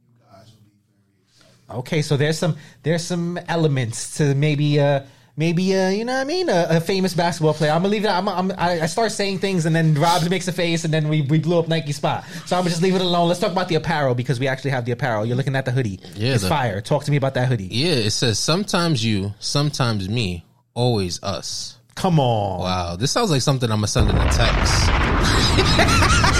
you 0.00 0.14
guys 0.24 0.46
will 0.46 0.62
be 0.64 0.72
very 0.88 1.26
excited. 1.28 1.78
Okay, 1.80 2.00
so 2.02 2.16
there's 2.16 2.38
some, 2.38 2.56
there's 2.82 3.04
some 3.04 3.38
elements 3.48 4.16
to 4.16 4.34
maybe, 4.34 4.80
uh, 4.80 5.00
maybe, 5.40 5.74
uh, 5.74 5.88
you 5.88 6.04
know 6.04 6.12
what 6.12 6.20
I 6.20 6.24
mean? 6.24 6.48
A, 6.50 6.66
a 6.68 6.80
famous 6.80 7.14
basketball 7.14 7.54
player. 7.54 7.72
I'm 7.72 7.78
gonna 7.80 7.88
leave 7.88 8.04
it. 8.04 8.08
I'm, 8.08 8.28
I'm, 8.28 8.52
I 8.52 8.82
I 8.82 8.86
start 8.86 9.10
saying 9.10 9.38
things 9.38 9.64
and 9.66 9.74
then 9.74 9.94
Rob 9.94 10.22
makes 10.28 10.46
a 10.46 10.52
face 10.52 10.84
and 10.84 10.92
then 10.94 11.08
we, 11.08 11.22
we 11.22 11.38
blew 11.40 11.58
up 11.58 11.66
Nike 11.66 11.92
spot. 11.92 12.24
So 12.46 12.54
I'm 12.56 12.60
gonna 12.60 12.70
just 12.70 12.82
leave 12.82 12.94
it 12.94 13.00
alone. 13.00 13.26
Let's 13.26 13.40
talk 13.40 13.50
about 13.50 13.68
the 13.68 13.74
apparel 13.76 14.14
because 14.14 14.38
we 14.38 14.46
actually 14.46 14.70
have 14.72 14.84
the 14.84 14.92
apparel. 14.92 15.24
You're 15.26 15.38
looking 15.38 15.56
at 15.56 15.64
the 15.64 15.72
hoodie. 15.72 15.98
Yeah, 16.14 16.34
it's 16.34 16.42
the- 16.42 16.48
fire. 16.50 16.80
Talk 16.82 17.04
to 17.04 17.10
me 17.10 17.16
about 17.16 17.32
that 17.34 17.48
hoodie. 17.48 17.66
Yeah, 17.68 17.92
it 17.92 18.10
says 18.10 18.38
sometimes 18.38 19.02
you, 19.04 19.32
sometimes 19.40 20.08
me, 20.08 20.44
always 20.74 21.20
us. 21.22 21.78
Come 21.94 22.20
on. 22.20 22.60
Wow, 22.60 22.96
this 22.96 23.10
sounds 23.10 23.30
like 23.30 23.40
something 23.42 23.70
I'm 23.70 23.78
gonna 23.78 23.86
send 23.88 24.10
in 24.10 24.16
a 24.16 24.30
text. 24.30 24.90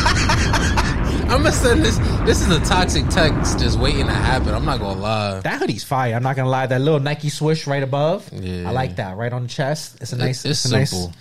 I'm 1.30 1.42
gonna 1.44 1.52
send 1.52 1.84
this. 1.84 1.96
This 2.26 2.40
is 2.42 2.50
a 2.50 2.58
toxic 2.60 3.06
text 3.08 3.60
just 3.60 3.78
waiting 3.78 4.06
to 4.06 4.12
happen. 4.12 4.52
I'm 4.52 4.64
not 4.64 4.80
gonna 4.80 5.00
lie. 5.00 5.40
That 5.40 5.60
hoodie's 5.60 5.84
fire. 5.84 6.14
I'm 6.14 6.22
not 6.24 6.34
gonna 6.34 6.48
lie. 6.48 6.66
That 6.66 6.80
little 6.80 6.98
Nike 6.98 7.28
swoosh 7.28 7.66
right 7.68 7.82
above. 7.84 8.28
Yeah. 8.32 8.68
I 8.68 8.72
like 8.72 8.96
that. 8.96 9.16
Right 9.16 9.32
on 9.32 9.42
the 9.44 9.48
chest. 9.48 9.98
It's 10.00 10.12
a 10.12 10.16
nice. 10.16 10.44
it's 10.44 10.64
a 10.64 10.68
simple. 10.86 11.06
Nice, 11.08 11.16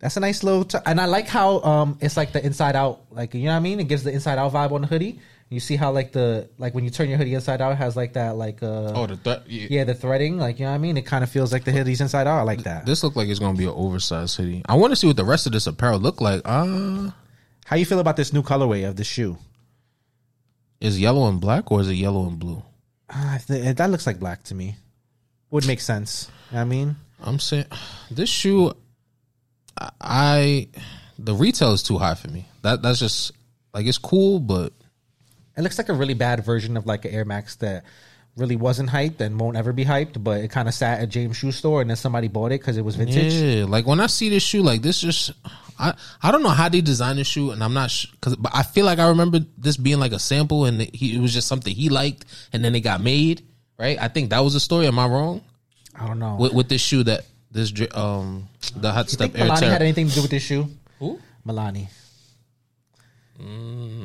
that's 0.00 0.16
a 0.18 0.20
nice 0.20 0.42
little. 0.42 0.64
T- 0.64 0.78
and 0.84 1.00
I 1.00 1.06
like 1.06 1.26
how 1.26 1.62
um 1.62 1.98
it's 2.02 2.16
like 2.18 2.32
the 2.32 2.44
inside 2.44 2.76
out. 2.76 3.00
Like 3.10 3.32
you 3.34 3.44
know 3.44 3.52
what 3.52 3.56
I 3.56 3.60
mean. 3.60 3.80
It 3.80 3.88
gives 3.88 4.04
the 4.04 4.12
inside 4.12 4.36
out 4.38 4.52
vibe 4.52 4.72
on 4.72 4.82
the 4.82 4.86
hoodie. 4.86 5.20
You 5.48 5.58
see 5.60 5.76
how 5.76 5.90
like 5.90 6.12
the 6.12 6.50
like 6.58 6.74
when 6.74 6.84
you 6.84 6.90
turn 6.90 7.08
your 7.08 7.16
hoodie 7.16 7.32
inside 7.34 7.62
out, 7.62 7.72
it 7.72 7.76
has 7.76 7.96
like 7.96 8.12
that 8.14 8.36
like 8.36 8.62
uh 8.62 8.92
Oh, 8.94 9.06
the 9.06 9.16
th- 9.16 9.40
yeah. 9.46 9.66
yeah 9.70 9.84
the 9.84 9.94
threading. 9.94 10.36
Like 10.38 10.58
you 10.58 10.66
know 10.66 10.70
what 10.72 10.76
I 10.76 10.78
mean. 10.78 10.98
It 10.98 11.06
kind 11.06 11.24
of 11.24 11.30
feels 11.30 11.50
like 11.50 11.64
the 11.64 11.72
hoodie's 11.72 12.02
inside 12.02 12.26
out. 12.26 12.38
I 12.40 12.42
like 12.42 12.64
that. 12.64 12.84
This 12.84 13.02
look 13.02 13.16
like 13.16 13.28
it's 13.28 13.38
gonna 13.40 13.56
be 13.56 13.64
an 13.64 13.70
oversized 13.74 14.36
hoodie. 14.36 14.62
I 14.68 14.74
want 14.74 14.92
to 14.92 14.96
see 14.96 15.06
what 15.06 15.16
the 15.16 15.24
rest 15.24 15.46
of 15.46 15.52
this 15.52 15.66
apparel 15.66 15.98
look 15.98 16.20
like. 16.20 16.42
Uh 16.44 17.10
How 17.74 17.78
you 17.78 17.86
feel 17.86 17.98
about 17.98 18.14
this 18.14 18.32
new 18.32 18.44
colorway 18.44 18.88
of 18.88 18.94
the 18.94 19.02
shoe? 19.02 19.36
is 20.80 21.00
yellow 21.00 21.26
and 21.28 21.40
black 21.40 21.72
or 21.72 21.80
is 21.80 21.88
it 21.88 21.94
yellow 21.94 22.24
and 22.28 22.38
blue? 22.38 22.62
Ah, 23.10 23.40
th- 23.44 23.66
eh, 23.66 23.72
that 23.72 23.90
looks 23.90 24.06
like 24.06 24.20
black 24.20 24.44
to 24.44 24.54
me. 24.54 24.76
Would 25.50 25.66
make 25.66 25.80
sense. 25.80 26.30
You 26.50 26.54
know 26.54 26.60
what 26.60 26.66
I 26.66 26.68
mean. 26.68 26.96
I'm 27.20 27.40
saying 27.40 27.64
this 28.12 28.30
shoe. 28.30 28.74
I, 29.76 29.90
I 30.00 30.68
the 31.18 31.34
retail 31.34 31.72
is 31.72 31.82
too 31.82 31.98
high 31.98 32.14
for 32.14 32.28
me. 32.28 32.46
That 32.62 32.80
that's 32.80 33.00
just 33.00 33.32
like 33.72 33.86
it's 33.86 33.98
cool, 33.98 34.38
but 34.38 34.72
It 35.56 35.62
looks 35.62 35.76
like 35.76 35.88
a 35.88 35.94
really 35.94 36.14
bad 36.14 36.44
version 36.44 36.76
of 36.76 36.86
like 36.86 37.04
an 37.04 37.10
Air 37.10 37.24
Max 37.24 37.56
that 37.56 37.82
really 38.36 38.56
wasn't 38.56 38.90
hyped 38.90 39.20
and 39.20 39.38
won't 39.38 39.56
ever 39.56 39.72
be 39.72 39.84
hyped, 39.84 40.22
but 40.22 40.40
it 40.40 40.50
kind 40.50 40.68
of 40.68 40.74
sat 40.74 41.00
at 41.00 41.08
James 41.08 41.36
Shoe 41.36 41.52
Store 41.52 41.80
and 41.80 41.88
then 41.88 41.96
somebody 41.96 42.28
bought 42.28 42.52
it 42.52 42.60
because 42.60 42.76
it 42.76 42.84
was 42.84 42.96
vintage. 42.96 43.32
Yeah, 43.32 43.64
like 43.66 43.86
when 43.86 44.00
I 44.00 44.06
see 44.06 44.28
this 44.28 44.42
shoe, 44.42 44.62
like 44.62 44.82
this 44.82 45.00
just, 45.00 45.32
I 45.78 45.94
I 46.22 46.32
don't 46.32 46.42
know 46.42 46.48
how 46.48 46.68
they 46.68 46.80
designed 46.80 47.18
the 47.18 47.24
shoe, 47.24 47.50
and 47.52 47.62
I'm 47.62 47.74
not 47.74 47.90
sh- 47.90 48.06
cause, 48.20 48.36
but 48.36 48.52
I 48.54 48.62
feel 48.62 48.86
like 48.86 48.98
I 48.98 49.08
remember 49.08 49.40
this 49.56 49.76
being 49.76 50.00
like 50.00 50.12
a 50.12 50.18
sample, 50.18 50.64
and 50.64 50.82
it, 50.82 50.94
he, 50.94 51.16
it 51.16 51.20
was 51.20 51.32
just 51.32 51.46
something 51.48 51.74
he 51.74 51.88
liked, 51.88 52.24
and 52.52 52.64
then 52.64 52.74
it 52.74 52.80
got 52.80 53.00
made, 53.00 53.42
right? 53.78 53.98
I 54.00 54.08
think 54.08 54.30
that 54.30 54.40
was 54.40 54.54
the 54.54 54.60
story. 54.60 54.86
Am 54.86 54.98
I 54.98 55.06
wrong 55.06 55.42
I 55.94 56.06
don't 56.06 56.18
know. 56.18 56.36
with, 56.38 56.52
with 56.52 56.68
this 56.68 56.80
shoe 56.80 57.04
that 57.04 57.24
this 57.50 57.72
um 57.94 58.48
the 58.74 58.90
hot 58.90 59.06
you 59.06 59.10
step 59.10 59.32
think 59.32 59.44
Air 59.44 59.50
Milani 59.50 59.70
had 59.70 59.82
anything 59.82 60.08
to 60.08 60.14
do 60.14 60.22
with 60.22 60.30
this 60.30 60.42
shoe? 60.42 60.68
Who? 60.98 61.20
Milani. 61.46 61.88
I 63.40 63.42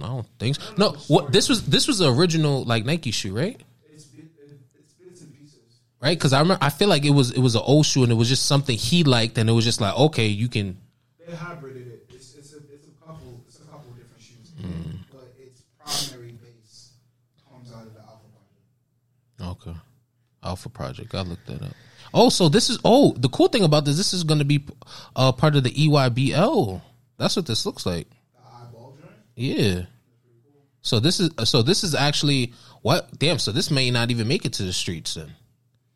don't 0.07 0.27
think 0.39 0.55
so. 0.55 0.61
No, 0.77 0.91
what 1.07 1.31
this 1.31 1.49
was 1.49 1.65
this 1.65 1.87
was 1.87 1.99
the 1.99 2.11
original 2.11 2.63
like 2.63 2.85
Nike 2.85 3.11
shoe, 3.11 3.35
right? 3.35 3.59
It's 3.93 4.05
bit, 4.05 4.25
it, 4.39 4.57
it's 4.79 4.93
bits 4.93 5.21
and 5.21 5.37
pieces. 5.37 5.59
Right? 6.01 6.17
Because 6.17 6.31
I 6.33 6.39
remember 6.39 6.63
I 6.63 6.69
feel 6.69 6.87
like 6.87 7.03
it 7.03 7.09
was 7.11 7.31
it 7.31 7.39
was 7.39 7.55
an 7.55 7.61
old 7.65 7.85
shoe, 7.85 8.03
and 8.03 8.11
it 8.11 8.15
was 8.15 8.29
just 8.29 8.45
something 8.45 8.77
he 8.77 9.03
liked, 9.03 9.37
and 9.37 9.49
it 9.49 9.53
was 9.53 9.65
just 9.65 9.81
like 9.81 9.95
okay, 9.97 10.27
you 10.27 10.47
can. 10.47 10.77
They 11.19 11.33
hybrided 11.33 11.87
it. 11.87 12.05
It's 12.09 12.35
it's 12.35 12.53
a 12.53 12.57
it's 12.73 12.87
a 12.87 13.05
couple 13.05 13.41
it's 13.47 13.59
a 13.59 13.63
couple 13.63 13.91
different 13.91 14.21
shoes, 14.21 14.51
Mm. 14.61 14.99
but 15.11 15.33
its 15.37 15.61
primary 16.07 16.31
base 16.33 16.91
comes 17.51 17.71
out 17.73 17.83
of 17.87 17.93
the 17.93 17.99
Alpha 17.99 18.25
Project. 19.37 19.67
Okay. 19.67 19.77
Alpha 20.41 20.69
Project. 20.69 21.13
I 21.15 21.21
looked 21.21 21.45
that 21.47 21.61
up. 21.61 21.73
Oh, 22.13 22.29
so 22.29 22.47
this 22.49 22.69
is 22.69 22.79
oh 22.85 23.13
the 23.17 23.29
cool 23.29 23.49
thing 23.49 23.63
about 23.63 23.83
this. 23.85 23.97
This 23.97 24.13
is 24.13 24.23
going 24.23 24.39
to 24.39 24.45
be 24.45 24.65
uh, 25.17 25.31
part 25.33 25.55
of 25.57 25.63
the 25.63 25.71
EYBL. 25.71 26.81
That's 27.17 27.35
what 27.35 27.45
this 27.45 27.65
looks 27.65 27.85
like. 27.85 28.07
The 28.09 28.39
eyeball 28.47 28.97
joint. 29.01 29.11
Yeah. 29.35 29.81
So 30.81 31.01
this 31.01 31.19
is 31.19 31.29
so 31.43 31.61
this 31.61 31.83
is 31.83 31.93
actually 31.93 32.53
what? 32.81 33.19
Damn. 33.19 33.37
So 33.37 33.51
this 33.51 33.69
may 33.69 33.91
not 33.91 34.11
even 34.11 34.29
make 34.29 34.45
it 34.45 34.53
to 34.53 34.63
the 34.63 34.71
streets 34.73 35.15
then. 35.15 35.35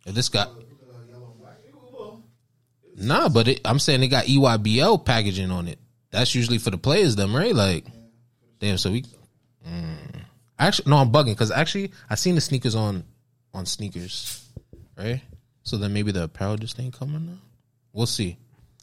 If 0.05 0.15
this 0.15 0.29
got 0.29 0.53
The 0.55 1.11
yellow 1.11 1.31
and 1.31 1.39
black. 1.39 1.57
It 1.65 1.73
will. 1.75 2.23
nah, 2.95 3.29
but 3.29 3.47
it, 3.47 3.61
I'm 3.65 3.79
saying 3.79 4.03
it 4.03 4.07
got 4.07 4.25
EYBL 4.25 5.05
packaging 5.05 5.51
on 5.51 5.67
it. 5.67 5.79
That's 6.11 6.35
usually 6.35 6.57
for 6.57 6.69
the 6.69 6.77
players, 6.77 7.15
them 7.15 7.35
right? 7.35 7.55
Like, 7.55 7.85
damn. 8.59 8.77
So 8.77 8.91
we 8.91 9.03
mm. 9.67 9.97
actually 10.59 10.91
no, 10.91 10.97
I'm 10.97 11.11
bugging 11.11 11.33
because 11.33 11.51
actually 11.51 11.91
I 12.09 12.15
seen 12.15 12.35
the 12.35 12.41
sneakers 12.41 12.75
on 12.75 13.03
on 13.53 13.65
sneakers, 13.65 14.47
right? 14.97 15.21
So 15.63 15.77
then 15.77 15.93
maybe 15.93 16.11
the 16.11 16.25
apparel 16.25 16.57
just 16.57 16.79
ain't 16.79 16.93
coming 16.93 17.25
now. 17.25 17.37
We'll 17.93 18.05
see. 18.05 18.37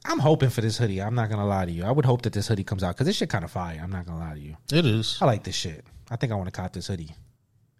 I'm 0.04 0.18
hoping 0.18 0.48
for 0.48 0.62
this 0.62 0.78
hoodie. 0.78 1.02
I'm 1.02 1.14
not 1.14 1.28
gonna 1.28 1.46
lie 1.46 1.66
to 1.66 1.70
you. 1.70 1.84
I 1.84 1.90
would 1.90 2.06
hope 2.06 2.22
that 2.22 2.32
this 2.32 2.48
hoodie 2.48 2.64
comes 2.64 2.82
out 2.82 2.94
because 2.94 3.06
this 3.06 3.16
shit 3.16 3.28
kind 3.28 3.44
of 3.44 3.50
fire. 3.50 3.78
I'm 3.82 3.90
not 3.90 4.06
gonna 4.06 4.18
lie 4.18 4.34
to 4.34 4.40
you. 4.40 4.56
It 4.72 4.86
is. 4.86 5.18
I 5.20 5.26
like 5.26 5.44
this 5.44 5.54
shit. 5.54 5.84
I 6.10 6.16
think 6.16 6.32
I 6.32 6.36
want 6.36 6.46
to 6.46 6.52
cop 6.52 6.72
this 6.72 6.86
hoodie. 6.86 7.14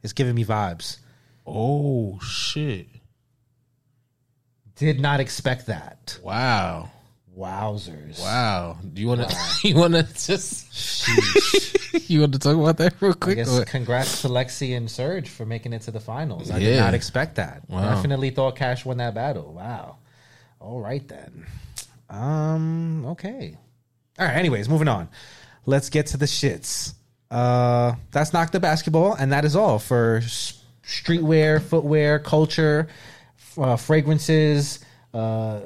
It's 0.03 0.13
giving 0.13 0.35
me 0.35 0.45
vibes. 0.45 0.99
Oh 1.47 2.19
shit! 2.21 2.87
Did 4.81 4.99
not 4.99 5.21
expect 5.21 5.67
that. 5.67 6.19
Wow, 6.23 6.91
Wowzers. 7.39 8.19
wow. 8.19 8.79
Do 8.95 9.03
you 9.03 9.09
want 9.09 9.29
to? 9.29 9.37
you 9.69 9.75
want 9.75 9.93
to 9.93 10.03
just? 10.03 11.07
you 12.11 12.21
want 12.21 12.33
to 12.33 12.39
talk 12.39 12.57
about 12.57 12.79
that 12.79 12.95
real 13.01 13.13
quick? 13.13 13.37
I 13.37 13.43
guess 13.43 13.65
congrats 13.65 14.23
to 14.23 14.29
Lexi 14.29 14.75
and 14.75 14.91
Serge 14.91 15.29
for 15.29 15.45
making 15.45 15.75
it 15.75 15.83
to 15.83 15.91
the 15.91 16.01
finals. 16.01 16.51
I 16.51 16.61
did 16.61 16.79
not 16.79 16.95
expect 16.95 17.35
that. 17.35 17.69
Wow. 17.69 17.95
Definitely 17.95 18.31
thought 18.31 18.57
Cash 18.57 18.87
won 18.87 18.97
that 18.97 19.15
battle. 19.15 19.53
Wow. 19.53 19.99
All 20.61 20.81
right 20.81 21.07
then. 21.07 21.47
Um. 22.09 23.05
Okay. 23.05 23.59
All 24.19 24.27
right. 24.27 24.37
Anyways, 24.37 24.71
moving 24.71 24.89
on. 24.89 25.11
Let's 25.67 25.91
get 25.91 26.07
to 26.07 26.17
the 26.17 26.25
shits. 26.25 26.95
Uh, 27.31 27.97
that's 28.13 28.33
knock 28.33 28.51
the 28.51 28.61
basketball, 28.61 29.13
and 29.13 29.31
that 29.33 29.45
is 29.45 29.55
all 29.55 29.79
for 29.79 30.23
streetwear, 30.83 31.63
footwear, 31.63 32.19
culture, 32.19 32.89
uh, 33.59 33.77
fragrances. 33.77 34.81
Uh, 35.13 35.61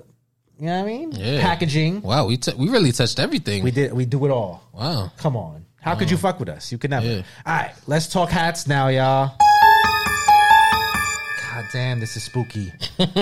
you 0.59 0.67
know 0.67 0.77
what 0.77 0.85
I 0.85 0.87
mean? 0.87 1.13
Yeah. 1.13 1.41
Packaging. 1.41 2.03
Wow, 2.03 2.27
we 2.27 2.37
t- 2.37 2.55
we 2.57 2.69
really 2.69 2.93
touched 2.93 3.19
everything. 3.19 3.63
We 3.65 3.71
did. 3.71 3.93
We 3.93 4.07
do 4.07 4.25
it 4.25 4.31
all. 4.31 4.63
wow. 4.73 5.11
Come 5.19 5.37
on. 5.37 5.65
How 5.81 5.95
could 5.95 6.11
you 6.11 6.17
fuck 6.17 6.41
with 6.41 6.49
us? 6.49 6.73
You 6.73 6.79
can 6.79 6.91
never. 6.93 7.07
Yeah. 7.07 7.23
All 7.45 7.55
right, 7.55 7.75
let's 7.87 8.07
talk 8.07 8.31
hats 8.31 8.67
now, 8.67 8.89
y'all. 8.89 9.37
God 11.53 11.65
damn, 11.73 12.01
this 12.01 12.17
is 12.17 12.25
spooky. 12.25 12.73
God 12.99 13.15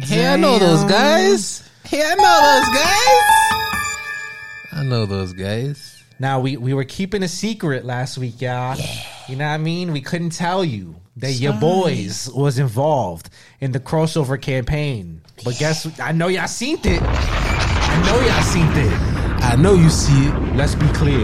Hey, 0.00 0.26
I 0.26 0.36
know 0.36 0.58
those 0.58 0.84
guys. 0.84 1.68
Hey, 1.84 2.02
I 2.04 2.14
know 2.14 2.40
those 2.50 2.68
guys. 2.76 4.80
I 4.80 4.84
know 4.84 5.06
those 5.06 5.32
guys. 5.32 6.02
Now 6.18 6.40
we 6.40 6.56
we 6.56 6.74
were 6.74 6.84
keeping 6.84 7.22
a 7.22 7.28
secret 7.28 7.84
last 7.84 8.18
week, 8.18 8.40
y'all. 8.42 8.76
Yeah. 8.76 9.02
You 9.28 9.36
know 9.36 9.46
what 9.46 9.52
I 9.54 9.58
mean? 9.58 9.92
We 9.92 10.00
couldn't 10.00 10.30
tell 10.30 10.64
you 10.64 10.96
that 11.16 11.32
your 11.32 11.52
boys 11.54 12.28
was 12.34 12.58
involved 12.58 13.30
in 13.60 13.72
the 13.72 13.80
crossover 13.80 14.40
campaign. 14.40 15.22
But 15.44 15.58
guess 15.58 15.84
what? 15.86 16.00
I 16.00 16.12
know 16.12 16.28
y'all 16.28 16.46
seen 16.46 16.78
it. 16.84 17.02
I 17.02 18.02
know 18.06 18.20
y'all 18.26 18.42
seen 18.42 18.66
it. 18.86 19.44
I 19.44 19.56
know 19.56 19.74
you 19.74 19.90
see 19.90 20.26
it. 20.26 20.56
Let's 20.56 20.74
be 20.74 20.86
clear. 20.88 21.20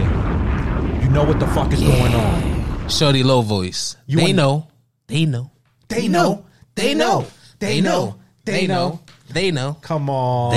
You 1.01 1.09
know 1.09 1.23
what 1.23 1.39
the 1.39 1.47
fuck 1.47 1.71
is 1.73 1.81
going 1.81 2.13
on. 2.13 2.89
Shorty 2.89 3.23
low 3.23 3.41
voice. 3.41 3.95
You 4.05 4.17
they 4.17 4.23
want- 4.25 4.35
know. 4.35 4.67
They 5.07 5.25
know. 5.25 5.51
They 5.87 6.07
know. 6.07 6.45
They 6.75 6.93
know. 6.93 7.27
They 7.59 7.81
know. 7.81 8.15
They 8.45 8.67
know. 8.67 8.99
They 9.29 9.51
know. 9.51 9.77
Come 9.81 10.09
on. 10.09 10.51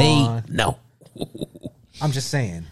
They 0.47 0.53
know. 0.55 0.78
I'm 2.01 2.12
just 2.12 2.28
saying. 2.30 2.66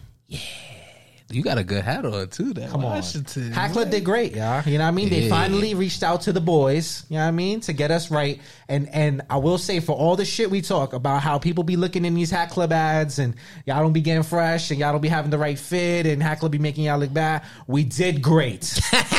You 1.33 1.41
got 1.41 1.57
a 1.57 1.63
good 1.63 1.83
hat 1.83 2.05
on 2.05 2.27
too. 2.27 2.53
That 2.53 2.69
Come 2.69 2.85
on. 2.85 2.91
Washington. 2.91 3.51
Hat 3.51 3.71
Club 3.71 3.89
did 3.89 4.05
great, 4.05 4.35
y'all. 4.35 4.61
You 4.63 4.77
know 4.77 4.83
what 4.83 4.89
I 4.89 4.91
mean? 4.91 5.09
They 5.09 5.29
finally 5.29 5.73
reached 5.73 6.03
out 6.03 6.21
to 6.21 6.33
the 6.33 6.41
boys, 6.41 7.05
you 7.09 7.17
know 7.17 7.23
what 7.23 7.29
I 7.29 7.31
mean, 7.31 7.59
to 7.61 7.73
get 7.73 7.91
us 7.91 8.11
right. 8.11 8.39
And 8.67 8.87
and 8.89 9.23
I 9.29 9.37
will 9.37 9.57
say 9.57 9.79
for 9.79 9.93
all 9.93 10.15
the 10.15 10.25
shit 10.25 10.51
we 10.51 10.61
talk 10.61 10.93
about 10.93 11.21
how 11.23 11.39
people 11.39 11.63
be 11.63 11.75
looking 11.75 12.05
in 12.05 12.13
these 12.13 12.29
Hat 12.31 12.49
Club 12.51 12.71
ads 12.71 13.19
and 13.19 13.35
y'all 13.65 13.81
don't 13.81 13.93
be 13.93 14.01
getting 14.01 14.23
fresh 14.23 14.69
and 14.71 14.79
y'all 14.79 14.91
don't 14.91 15.01
be 15.01 15.09
having 15.09 15.31
the 15.31 15.37
right 15.37 15.57
fit 15.57 16.05
and 16.05 16.21
Hat 16.21 16.39
Club 16.39 16.51
be 16.51 16.59
making 16.59 16.83
y'all 16.85 16.99
look 16.99 17.13
bad. 17.13 17.43
We 17.67 17.83
did 17.83 18.21
great. 18.21 18.79
yeah. 18.93 19.03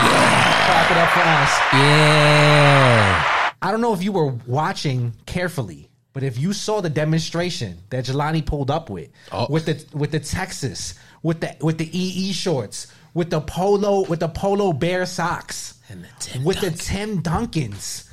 Clap 0.00 0.90
it 0.90 0.96
up 0.96 1.10
for 1.10 1.20
us. 1.20 1.58
Yeah. 1.74 3.24
I 3.62 3.70
don't 3.70 3.80
know 3.82 3.92
if 3.92 4.02
you 4.02 4.12
were 4.12 4.32
watching 4.46 5.12
carefully, 5.26 5.89
but 6.12 6.22
if 6.22 6.38
you 6.38 6.52
saw 6.52 6.80
the 6.80 6.90
demonstration 6.90 7.78
that 7.90 8.04
Jelani 8.04 8.44
pulled 8.44 8.70
up 8.70 8.90
with, 8.90 9.08
Oh. 9.32 9.46
with 9.50 9.66
the 9.66 9.84
with 9.96 10.10
the 10.10 10.20
Texas, 10.20 10.94
with 11.22 11.40
the 11.40 11.56
with 11.60 11.78
the 11.78 11.88
EE 11.96 12.32
shorts, 12.32 12.86
with 13.14 13.30
the 13.30 13.40
polo 13.40 14.04
with 14.08 14.20
the 14.20 14.28
polo 14.28 14.72
bear 14.72 15.06
socks, 15.06 15.74
And 15.88 16.04
the 16.04 16.08
Tim 16.18 16.44
with 16.44 16.60
the 16.60 16.70
Duncan. 16.70 16.86
Tim 16.86 17.22
Duncans, 17.22 18.08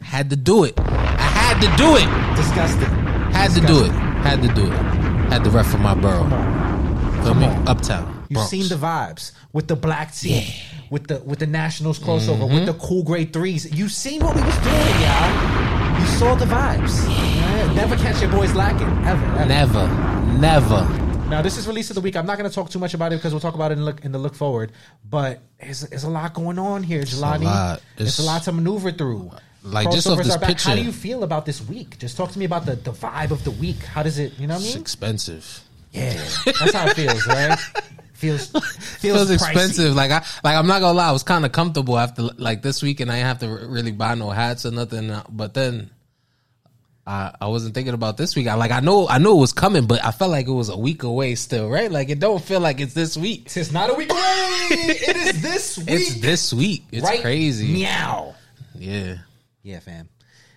Had 0.00 0.30
to 0.30 0.36
do 0.36 0.64
it. 0.64 0.74
I 0.78 1.22
had 1.22 1.60
to 1.60 1.76
do 1.76 1.96
it. 1.96 2.36
disgusting. 2.36 2.88
Had 3.32 3.50
to 3.52 3.60
do 3.60 3.84
it. 3.84 3.90
Had 3.90 4.42
to 4.42 4.48
do 4.54 4.66
it. 4.66 4.78
Had 5.32 5.44
to 5.44 5.50
rep 5.50 5.66
for 5.66 5.78
my 5.78 5.94
borough. 5.94 6.28
Feel 7.24 7.34
me? 7.34 7.46
on. 7.46 7.68
Uptown. 7.68 8.26
You've 8.28 8.42
seen 8.48 8.68
the 8.68 8.74
vibes 8.76 9.32
with 9.52 9.68
the 9.68 9.76
black 9.76 10.14
tee, 10.14 10.54
with 10.90 11.06
the 11.06 11.20
with 11.20 11.38
the 11.38 11.46
Nationals 11.46 11.98
crossover, 11.98 12.40
Mm-hmm. 12.44 12.54
with 12.54 12.66
the 12.66 12.74
cool 12.74 13.02
grade 13.02 13.32
threes. 13.32 13.70
You've 13.72 13.92
seen 13.92 14.22
what 14.24 14.34
we 14.34 14.42
was 14.42 14.58
doing, 14.58 15.00
y'all. 15.02 15.53
You 15.98 16.06
saw 16.06 16.34
the 16.34 16.44
vibes. 16.44 17.06
Never 17.74 17.96
catch 17.96 18.20
your 18.20 18.30
boys 18.30 18.54
lacking, 18.54 18.88
ever. 19.06 19.24
ever. 19.38 19.46
Never. 19.46 20.38
Never. 20.38 21.04
Now, 21.28 21.40
this 21.40 21.56
is 21.56 21.66
release 21.66 21.90
of 21.90 21.94
the 21.94 22.00
week. 22.00 22.16
I'm 22.16 22.26
not 22.26 22.36
going 22.38 22.48
to 22.48 22.54
talk 22.54 22.70
too 22.70 22.78
much 22.78 22.94
about 22.94 23.12
it 23.12 23.16
because 23.16 23.32
we'll 23.32 23.40
talk 23.40 23.54
about 23.54 23.70
it 23.70 23.74
in 23.74 23.80
the 23.80 23.84
look, 23.86 24.04
in 24.04 24.12
the 24.12 24.18
look 24.18 24.34
forward. 24.34 24.72
But 25.08 25.40
there's, 25.58 25.80
there's 25.80 26.04
a 26.04 26.10
lot 26.10 26.34
going 26.34 26.58
on 26.58 26.82
here, 26.82 27.02
Jelani. 27.02 27.44
lot. 27.44 27.82
It's, 27.96 28.18
a 28.18 28.22
lot 28.22 28.42
to 28.44 28.52
maneuver 28.52 28.92
through. 28.92 29.30
Like, 29.62 29.90
just 29.90 30.06
off 30.06 30.18
this 30.18 30.36
back. 30.36 30.60
How 30.60 30.74
do 30.74 30.82
you 30.82 30.92
feel 30.92 31.24
about 31.24 31.46
this 31.46 31.66
week? 31.66 31.98
Just 31.98 32.16
talk 32.16 32.30
to 32.32 32.38
me 32.38 32.44
about 32.44 32.66
the, 32.66 32.76
the 32.76 32.92
vibe 32.92 33.30
of 33.30 33.42
the 33.44 33.52
week. 33.52 33.82
How 33.82 34.02
does 34.02 34.18
it, 34.18 34.38
you 34.38 34.46
know 34.46 34.54
what 34.54 34.60
I 34.60 34.64
mean? 34.64 34.72
It's 34.72 34.80
expensive. 34.80 35.60
Yeah, 35.92 36.12
that's 36.44 36.72
how 36.72 36.86
it 36.88 36.94
feels, 36.94 37.26
right? 37.26 37.58
Feels 38.38 38.46
feels, 38.48 38.96
feels 38.98 39.30
expensive. 39.30 39.94
Like 39.94 40.10
I 40.10 40.24
like 40.42 40.56
I'm 40.56 40.66
not 40.66 40.80
gonna 40.80 40.96
lie, 40.96 41.08
I 41.08 41.12
was 41.12 41.22
kind 41.22 41.44
of 41.44 41.52
comfortable 41.52 41.98
after 41.98 42.22
like 42.22 42.62
this 42.62 42.82
week, 42.82 43.00
and 43.00 43.10
I 43.10 43.16
didn't 43.16 43.26
have 43.28 43.38
to 43.40 43.48
really 43.66 43.92
buy 43.92 44.14
no 44.14 44.30
hats 44.30 44.64
or 44.66 44.70
nothing. 44.70 45.10
uh, 45.10 45.22
But 45.28 45.54
then 45.54 45.90
I 47.06 47.34
I 47.40 47.48
wasn't 47.48 47.74
thinking 47.74 47.94
about 47.94 48.16
this 48.16 48.34
week. 48.34 48.46
I 48.48 48.54
like 48.54 48.70
I 48.70 48.80
know 48.80 49.06
I 49.08 49.18
knew 49.18 49.32
it 49.36 49.40
was 49.40 49.52
coming, 49.52 49.86
but 49.86 50.02
I 50.04 50.10
felt 50.10 50.30
like 50.30 50.46
it 50.46 50.52
was 50.52 50.68
a 50.70 50.76
week 50.76 51.02
away 51.02 51.34
still. 51.34 51.68
Right? 51.68 51.90
Like 51.90 52.08
it 52.08 52.18
don't 52.18 52.42
feel 52.42 52.60
like 52.60 52.80
it's 52.80 52.94
this 52.94 53.16
week. 53.16 53.50
It's 53.54 53.72
not 53.72 53.90
a 53.90 53.94
week 53.94 54.10
away. 54.10 54.20
it 54.20 55.16
is 55.16 55.42
this 55.42 55.78
week. 55.86 55.88
It's 55.88 56.20
this 56.20 56.52
week. 56.52 56.84
It's 56.92 57.04
right 57.04 57.20
crazy. 57.20 57.72
Meow. 57.72 58.34
Yeah. 58.74 59.16
Yeah, 59.62 59.80
fam. 59.80 60.08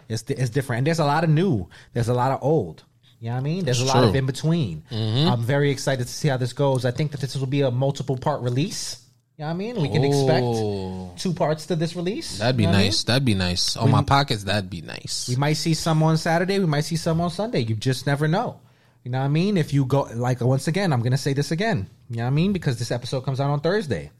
It's 0.09 0.23
it's 0.29 0.49
different, 0.49 0.79
and 0.79 0.87
there's 0.87 0.99
a 0.99 1.05
lot 1.05 1.25
of 1.25 1.29
new. 1.29 1.67
There's 1.93 2.07
a 2.07 2.13
lot 2.13 2.31
of 2.31 2.39
old. 2.41 2.83
You 3.19 3.29
know 3.29 3.35
what 3.35 3.39
I 3.39 3.43
mean? 3.43 3.65
There's 3.65 3.81
It's 3.81 3.89
a 3.91 3.93
lot 3.93 4.03
of 4.03 4.15
in 4.15 4.25
between. 4.27 4.83
Mm-hmm. 4.91 5.29
I'm 5.29 5.41
very 5.41 5.71
excited 5.71 6.05
to 6.05 6.13
see 6.13 6.27
how 6.27 6.37
this 6.37 6.53
goes. 6.53 6.85
I 6.85 6.91
think 6.91 7.11
that 7.11 7.21
this 7.21 7.35
will 7.35 7.47
be 7.47 7.61
a 7.61 7.71
multiple 7.71 8.15
part 8.17 8.41
release. 8.41 9.01
You 9.37 9.43
know 9.43 9.47
what 9.49 9.53
I 9.53 9.57
mean? 9.57 9.81
We 9.81 9.89
can 9.89 10.03
Oh. 10.05 11.09
expect 11.09 11.21
two 11.21 11.33
parts 11.33 11.65
to 11.67 11.75
this 11.75 11.95
release. 11.95 12.39
That'd 12.39 12.57
be 12.57 12.63
You 12.63 12.67
know 12.67 12.73
what 12.73 12.79
I 12.81 12.83
nice. 12.85 13.03
That'd 13.03 13.25
be 13.25 13.33
nice. 13.35 13.75
On 13.77 13.89
my 13.89 14.03
pockets, 14.03 14.43
that'd 14.43 14.69
be 14.69 14.81
nice. 14.81 15.27
We 15.29 15.35
might 15.35 15.53
see 15.53 15.73
some 15.73 16.01
on 16.03 16.17
Saturday. 16.17 16.59
We 16.59 16.65
might 16.65 16.81
see 16.85 16.95
some 16.95 17.19
on 17.21 17.29
Sunday. 17.31 17.61
You 17.61 17.75
just 17.75 18.05
never 18.07 18.27
know. 18.27 18.59
You 19.03 19.11
know 19.11 19.19
what 19.19 19.25
I 19.25 19.29
mean? 19.29 19.57
If 19.57 19.73
you 19.73 19.85
go 19.85 20.01
like 20.13 20.41
once 20.41 20.67
again, 20.67 20.91
I'm 20.93 21.01
gonna 21.01 21.17
say 21.17 21.33
this 21.33 21.51
again. 21.51 21.89
You 22.09 22.17
know 22.17 22.23
what 22.23 22.27
I 22.27 22.31
mean? 22.31 22.51
Because 22.53 22.77
this 22.77 22.91
episode 22.91 23.21
comes 23.21 23.39
out 23.39 23.49
on 23.49 23.61
Thursday. 23.61 24.11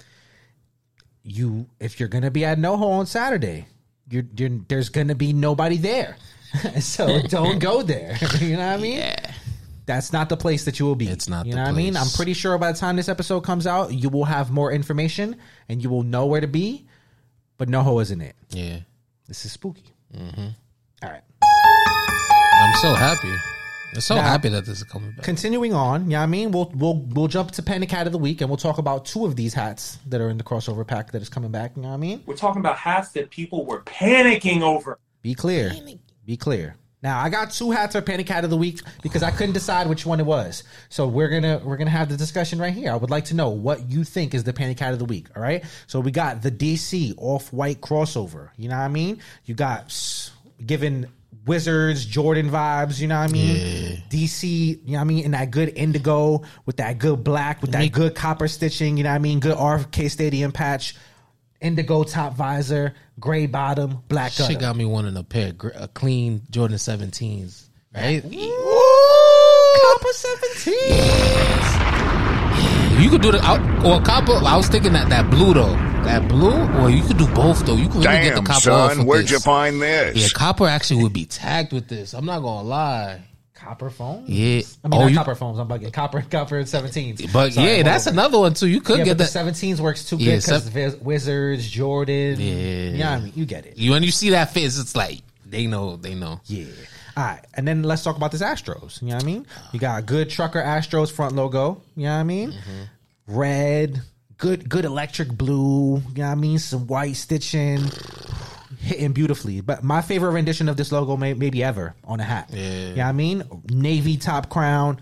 You, 1.24 1.68
if 1.80 2.00
you're 2.00 2.10
gonna 2.10 2.32
be 2.32 2.46
at 2.46 2.58
NoHo 2.58 2.84
on 2.84 3.06
Saturday, 3.06 3.68
you're, 4.10 4.24
you're 4.38 4.50
there's 4.70 4.90
gonna 4.90 5.16
be 5.16 5.34
nobody 5.34 5.78
there. 5.78 6.16
so 6.80 7.22
don't 7.24 7.60
go 7.60 7.82
there. 7.84 8.18
you 8.40 8.58
know 8.58 8.66
what 8.68 8.74
I 8.74 8.78
mean? 8.78 8.98
Yeah. 9.00 9.34
That's 9.86 10.12
not 10.12 10.28
the 10.28 10.36
place 10.38 10.66
that 10.66 10.80
you 10.80 10.86
will 10.86 10.96
be. 10.96 11.08
It's 11.08 11.30
not 11.30 11.46
You 11.46 11.54
the 11.54 11.58
know 11.58 11.64
what 11.64 11.70
I 11.70 11.74
mean? 11.74 11.96
I'm 11.96 12.08
pretty 12.16 12.34
sure 12.34 12.58
by 12.58 12.72
the 12.74 12.78
time 12.78 12.98
this 12.98 13.08
episode 13.08 13.42
comes 13.42 13.66
out, 13.66 13.94
you 13.94 14.10
will 14.10 14.26
have 14.26 14.52
more 14.52 14.72
information 14.72 15.38
and 15.70 15.82
you 15.82 15.90
will 15.90 16.04
know 16.04 16.26
where 16.26 16.42
to 16.42 16.48
be. 16.48 16.86
But 17.58 17.70
NoHo 17.70 18.02
isn't 18.02 18.20
it. 18.22 18.36
Yeah. 18.50 18.80
This 19.28 19.46
is 19.46 19.54
spooky. 19.54 19.86
Mm-hmm. 20.16 20.48
All 21.04 21.10
right. 21.10 21.22
I'm 21.42 22.76
so 22.82 22.94
happy. 22.96 23.32
I'm 23.94 24.02
so 24.02 24.16
Now- 24.16 24.24
happy 24.24 24.50
that 24.50 24.66
this 24.66 24.80
is 24.80 24.84
coming 24.84 25.12
back. 25.12 25.24
Continuing 25.24 25.74
on, 25.74 26.12
yeah, 26.12 26.22
I 26.22 26.26
mean, 26.26 26.52
we'll 26.52 26.70
we'll 26.76 26.96
we'll 27.14 27.28
jump 27.30 27.52
to 27.52 27.64
Panic 27.64 27.90
Hat 27.90 28.06
of 28.08 28.12
the 28.12 28.20
Week 28.20 28.42
and 28.42 28.50
we'll 28.50 28.58
talk 28.58 28.78
about 28.80 29.06
two 29.06 29.26
of 29.26 29.36
these 29.38 29.54
hats 29.54 29.98
that 30.08 30.20
are 30.20 30.30
in 30.30 30.38
the 30.38 30.44
crossover 30.44 30.86
pack 30.86 31.12
that 31.14 31.22
is 31.22 31.30
coming 31.30 31.52
back. 31.52 31.76
You 31.78 31.84
know 31.84 31.88
what 31.90 31.94
I 31.94 31.98
mean? 31.98 32.24
We're 32.26 32.36
talking 32.36 32.60
about 32.60 32.78
hats 32.78 33.10
that 33.12 33.30
people 33.30 33.66
were 33.66 33.82
panicking 33.84 34.62
over. 34.62 35.00
Be 35.22 35.34
clear. 35.34 35.72
Be 36.28 36.36
clear. 36.36 36.76
Now 37.02 37.20
I 37.20 37.30
got 37.30 37.52
two 37.52 37.72
hats 37.72 37.96
for 37.96 38.02
Panic 38.02 38.28
Hat 38.28 38.44
of 38.44 38.50
the 38.50 38.58
Week 38.58 38.82
because 39.02 39.24
I 39.24 39.32
couldn't 39.32 39.54
decide 39.54 39.88
which 39.88 40.06
one 40.06 40.20
it 40.20 40.26
was. 40.26 40.66
So 40.90 41.08
we're 41.08 41.30
gonna 41.30 41.62
we're 41.64 41.78
gonna 41.78 41.90
have 41.90 42.10
the 42.10 42.18
discussion 42.18 42.60
right 42.60 42.74
here. 42.74 42.92
I 42.92 42.98
would 42.98 43.10
like 43.10 43.26
to 43.26 43.34
know 43.34 43.50
what 43.50 43.90
you 43.90 44.04
think 44.04 44.34
is 44.34 44.44
the 44.44 44.52
Panic 44.52 44.78
Hat 44.78 44.92
of 44.92 45.00
the 45.00 45.06
Week. 45.06 45.28
All 45.38 45.42
right. 45.42 45.64
So 45.88 46.02
we 46.02 46.12
got 46.12 46.42
the 46.42 46.52
DC 46.52 47.14
off 47.18 47.54
white 47.54 47.80
crossover. 47.80 48.50
You 48.58 48.68
know 48.68 48.76
what 48.76 48.84
I 48.84 48.88
mean? 48.90 49.22
You 49.46 49.56
got 49.56 49.96
giving 50.66 51.06
Wizards 51.46 52.06
Jordan 52.06 52.50
vibes. 52.50 53.00
You 53.00 53.08
know 53.08 53.20
what 53.20 53.30
I 53.30 53.32
mean? 53.32 54.04
DC. 54.10 54.44
You 54.84 54.92
know 54.92 54.98
what 54.98 55.02
I 55.02 55.04
mean? 55.06 55.24
In 55.24 55.32
that 55.32 55.50
good 55.50 55.78
indigo 55.78 56.42
with 56.66 56.76
that 56.78 56.98
good 56.98 57.24
black 57.24 57.62
with 57.62 57.72
that 57.72 57.90
good 57.94 58.16
copper 58.16 58.50
stitching. 58.50 58.98
You 58.98 59.04
know 59.04 59.12
what 59.12 59.16
I 59.16 59.20
mean? 59.20 59.40
Good 59.40 59.56
RFK 59.56 60.12
Stadium 60.12 60.52
patch. 60.52 60.94
Indigo 61.62 62.04
top 62.04 62.34
visor, 62.36 62.94
gray 63.20 63.48
bottom, 63.48 64.04
black 64.08 64.36
gutter. 64.38 64.56
Got 64.60 64.76
me 64.76 64.86
wanting 64.86 65.18
a 65.18 65.24
pair 65.24 65.50
of 65.50 65.72
a 65.76 65.88
clean 65.88 66.42
Jordan 66.52 66.78
17s. 66.78 67.64
Right? 67.96 68.22
Copper 68.22 70.14
17. 70.14 70.74
You 73.02 73.10
could 73.10 73.22
do 73.22 73.32
the 73.32 73.40
or 73.86 74.02
copper. 74.02 74.34
I 74.34 74.58
was 74.58 74.68
thinking 74.68 74.94
that 74.94 75.10
that 75.10 75.30
blue 75.30 75.54
though, 75.54 75.74
that 76.04 76.28
blue, 76.28 76.68
or 76.80 76.90
you 76.90 77.04
could 77.04 77.18
do 77.18 77.28
both 77.28 77.66
though. 77.66 77.76
You 77.76 77.88
could 77.88 78.04
really 78.04 78.24
get 78.24 78.36
the 78.36 78.42
Damn, 78.42 78.46
copper 78.46 78.72
off 78.72 78.94
son, 78.94 79.06
where'd 79.06 79.24
this. 79.26 79.32
you 79.32 79.40
find 79.40 79.82
this? 79.82 80.16
Yeah, 80.18 80.28
copper 80.34 80.66
actually 80.68 81.04
would 81.04 81.14
be 81.14 81.26
tagged 81.26 81.74
with 81.74 81.88
this. 81.88 82.14
I'm 82.14 82.26
not 82.26 82.42
gonna 82.42 82.68
lie. 82.68 83.22
Copper 83.60 83.90
phones? 83.90 84.30
Yeah. 84.30 84.62
I 84.84 84.88
mean, 84.88 85.02
Oh, 85.02 85.08
you- 85.08 85.16
copper 85.18 85.34
phones. 85.36 85.58
I'm 85.60 85.68
bugging. 85.68 85.92
Copper, 85.92 86.22
copper 86.22 86.62
17s. 86.64 87.32
But 87.34 87.54
Sorry, 87.54 87.78
yeah, 87.78 87.84
that's 87.84 88.06
over. 88.08 88.14
another 88.14 88.40
one 88.40 88.54
too. 88.54 88.68
You 88.68 88.82
could 88.82 89.00
Yeah, 89.00 89.04
get 89.06 89.18
that. 89.18 89.32
the 89.32 89.40
17s 89.40 89.82
works 89.82 90.06
too 90.06 90.18
Yeah, 90.18 90.36
good 90.36 90.46
because 90.46 90.64
sev- 90.72 91.02
Wizards, 91.02 91.68
Jordan. 91.68 92.40
Yeah. 92.40 92.90
Yeah, 92.92 93.12
I 93.14 93.20
mean, 93.20 93.34
you 93.36 93.46
get 93.46 93.66
it. 93.66 93.78
you 93.78 93.92
when 93.92 94.04
you 94.04 94.12
see 94.12 94.30
that 94.30 94.54
face, 94.54 94.78
it's 94.80 94.96
like 94.96 95.22
they 95.46 95.66
know, 95.66 95.96
they 95.98 96.14
know. 96.14 96.40
Yeah. 96.46 96.66
All 97.18 97.24
right. 97.24 97.40
And 97.56 97.68
then 97.68 97.82
let's 97.82 98.04
talk 98.04 98.16
about 98.16 98.32
this 98.32 98.44
Astros. 98.44 99.02
You 99.02 99.08
know 99.10 99.16
what 99.16 99.24
I 99.24 99.26
mean? 99.26 99.46
You 99.72 99.80
got 99.80 100.00
a 100.00 100.02
good 100.04 100.30
trucker 100.30 100.62
Astros 100.62 101.12
front 101.12 101.34
logo. 101.36 101.82
You 101.96 102.04
know 102.04 102.14
what 102.14 102.20
I 102.20 102.24
mean? 102.24 102.52
Mm-hmm. 102.52 103.36
Red, 103.40 104.02
good, 104.38 104.70
good 104.70 104.86
electric 104.86 105.30
blue. 105.30 105.96
You 106.16 106.22
know 106.22 106.26
what 106.26 106.32
I 106.32 106.36
mean? 106.36 106.60
Some 106.60 106.86
white 106.86 107.16
stitching. 107.16 107.80
Hitting 108.80 109.12
beautifully. 109.12 109.62
But 109.62 109.84
my 109.84 110.02
favorite 110.02 110.32
rendition 110.32 110.70
of 110.70 110.78
this 110.78 110.92
logo 110.92 111.18
may, 111.18 111.34
maybe 111.34 111.64
ever 111.64 111.96
on 112.04 112.20
a 112.20 112.24
hat. 112.24 112.50
Yeah. 112.54 112.62
You 112.90 112.96
know 112.96 113.04
what 113.04 113.10
I 113.10 113.12
mean? 113.12 113.44
Navy 113.70 114.18
top 114.18 114.50
crown, 114.50 115.02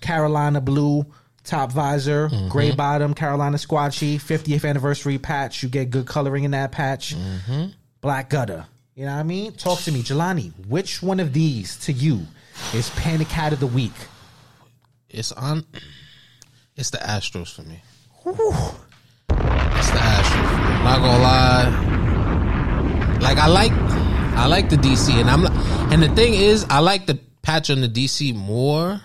Carolina 0.00 0.60
blue 0.60 1.06
top 1.44 1.70
visor, 1.72 2.28
Mm-hmm. 2.28 2.48
gray 2.48 2.72
bottom, 2.74 3.14
Carolina 3.14 3.56
squatchy, 3.56 4.16
50th 4.16 4.68
anniversary 4.68 5.18
patch. 5.18 5.62
You 5.62 5.68
get 5.68 5.90
good 5.90 6.06
coloring 6.06 6.44
in 6.44 6.50
that 6.52 6.72
patch. 6.72 7.14
Mm-hmm. 7.14 7.66
Black 8.00 8.30
gutter. 8.30 8.66
You 8.94 9.04
know 9.04 9.12
what 9.12 9.20
I 9.20 9.24
mean? 9.24 9.52
Talk 9.52 9.78
to 9.80 9.92
me, 9.92 10.02
Jelani. 10.02 10.52
Which 10.66 11.02
one 11.02 11.20
of 11.20 11.32
these 11.34 11.76
to 11.80 11.92
you 11.92 12.26
is 12.74 12.88
Panic 12.90 13.28
Hat 13.28 13.52
of 13.52 13.60
the 13.60 13.66
Week? 13.66 13.92
It's 15.10 15.32
on. 15.32 15.64
It's 16.76 16.90
the 16.90 16.98
Astros 16.98 17.54
for 17.54 17.62
me. 17.62 17.82
It's 18.24 19.90
the 19.90 19.98
Astros. 19.98 20.24
For 20.24 20.46
me. 20.48 20.72
I'm 20.78 20.84
not 20.84 20.98
gonna 21.00 21.22
lie. 21.22 21.95
Like 23.20 23.38
I 23.38 23.46
like, 23.46 23.72
I 23.72 24.46
like 24.46 24.68
the 24.68 24.76
DC, 24.76 25.12
and 25.12 25.30
I'm, 25.30 25.46
and 25.92 26.02
the 26.02 26.08
thing 26.14 26.34
is, 26.34 26.64
I 26.68 26.80
like 26.80 27.06
the 27.06 27.18
patch 27.42 27.70
on 27.70 27.80
the 27.80 27.88
DC 27.88 28.34
more 28.34 29.00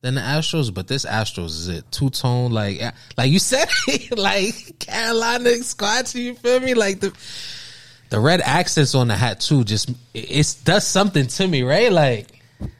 than 0.00 0.14
the 0.14 0.20
Astros. 0.20 0.72
But 0.72 0.88
this 0.88 1.04
Astros 1.04 1.46
is 1.46 1.68
it 1.68 1.84
two 1.90 2.10
tone, 2.10 2.52
like, 2.52 2.80
like 3.16 3.30
you 3.30 3.38
said, 3.38 3.68
like 4.16 4.78
Carolina 4.78 5.50
Scotchy. 5.62 6.22
You 6.22 6.34
feel 6.34 6.60
me? 6.60 6.74
Like 6.74 7.00
the 7.00 7.12
the 8.10 8.20
red 8.20 8.40
accents 8.40 8.94
on 8.94 9.08
the 9.08 9.16
hat 9.16 9.40
too. 9.40 9.64
Just 9.64 9.90
it, 10.14 10.30
it 10.30 10.56
does 10.64 10.86
something 10.86 11.26
to 11.26 11.46
me, 11.46 11.62
right? 11.62 11.92
Like. 11.92 12.32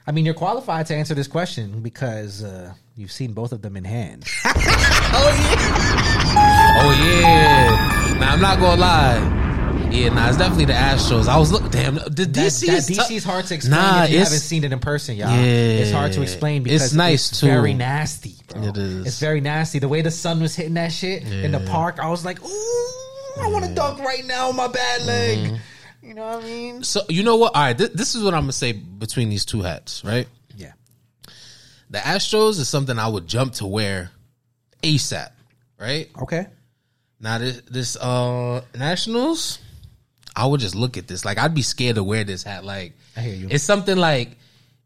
I 0.07 0.13
mean, 0.13 0.25
you're 0.25 0.35
qualified 0.35 0.87
to 0.87 0.95
answer 0.95 1.15
this 1.15 1.29
question 1.29 1.81
because 1.83 2.43
uh, 2.43 2.73
you've 2.97 3.13
seen 3.13 3.35
both 3.35 3.53
of 3.53 3.61
them 3.61 3.77
in 3.77 3.85
hand. 3.85 4.25
Oh 5.19 5.31
yeah. 5.31 6.83
Oh 6.83 7.21
yeah. 7.21 8.19
Now 8.19 8.33
I'm 8.33 8.41
not 8.41 8.59
gonna 8.59 8.81
lie. 8.81 9.46
Yeah, 9.91 10.09
nah, 10.13 10.29
it's 10.29 10.37
definitely 10.37 10.65
the 10.67 10.73
Astros. 10.75 11.27
I 11.29 11.39
was 11.39 11.53
look, 11.53 11.71
damn, 11.71 11.95
the 11.95 12.01
That, 12.01 12.29
DC 12.29 12.67
that 12.67 12.79
is 12.79 12.89
DC 12.89 13.09
tou- 13.09 13.15
is 13.15 13.25
hard 13.25 13.47
to 13.47 13.55
explain 13.55 13.81
Nah, 13.81 14.05
if 14.05 14.11
you 14.11 14.19
haven't 14.19 14.33
seen 14.41 14.65
it 14.65 14.73
in 14.73 14.79
person, 14.79 15.17
y'all. 15.17 15.31
Yeah. 15.31 15.37
it's 15.37 15.91
hard 15.93 16.13
to 16.13 16.23
explain 16.23 16.63
because 16.63 16.83
It's 16.83 16.93
nice, 16.95 17.31
it's 17.31 17.41
too. 17.41 17.47
very 17.47 17.73
nasty, 17.75 18.35
bro. 18.49 18.63
It 18.63 18.77
is. 18.77 19.07
It's 19.07 19.19
very 19.21 19.41
nasty. 19.41 19.79
The 19.79 19.89
way 19.89 20.03
the 20.03 20.11
sun 20.11 20.41
was 20.41 20.55
hitting 20.57 20.75
that 20.75 20.93
shit 20.93 21.23
in 21.25 21.53
the 21.53 21.61
park, 21.61 21.99
I 22.01 22.09
was 22.09 22.25
like, 22.25 22.43
ooh, 22.45 22.89
I 23.43 23.49
want 23.49 23.65
to 23.65 23.75
dunk 23.75 23.99
right 24.01 24.25
now 24.25 24.49
on 24.49 24.57
my 24.57 24.69
bad 24.69 25.03
leg. 25.07 25.39
Mm-hmm. 25.39 26.07
You 26.09 26.15
know 26.15 26.23
what 26.37 26.45
I 26.45 26.47
mean? 26.47 26.83
So 26.85 27.01
you 27.09 27.23
know 27.23 27.37
what? 27.37 27.55
All 27.55 27.63
right, 27.63 27.77
th- 27.77 27.93
this 27.93 28.15
is 28.15 28.23
what 28.23 28.33
I'm 28.35 28.43
gonna 28.43 28.53
say 28.53 28.73
between 28.73 29.29
these 29.29 29.45
two 29.45 29.63
hats, 29.63 30.05
right? 30.05 30.27
Yeah. 30.57 30.73
The 31.91 31.99
Astros 31.99 32.59
is 32.61 32.69
something 32.69 32.99
I 32.99 33.09
would 33.09 33.27
jump 33.27 33.55
to 33.55 33.67
wear 33.67 34.11
ASAP, 34.83 35.31
right? 35.81 36.09
Okay. 36.23 36.47
Now 37.21 37.39
this, 37.39 37.61
this 37.63 37.97
uh 37.97 38.63
Nationals, 38.79 39.59
I 40.37 40.47
would 40.47 40.61
just 40.61 40.75
look 40.75 40.97
at 40.99 41.09
this 41.09 41.25
like 41.25 41.39
I'd 41.39 41.55
be 41.55 41.63
scared 41.63 41.97
to 41.97 42.05
wear 42.05 42.23
this 42.25 42.43
hat. 42.43 42.65
Like 42.65 42.93
I 43.17 43.21
hear 43.21 43.35
you. 43.35 43.49
It's 43.51 43.65
something 43.65 43.97
like 43.97 44.37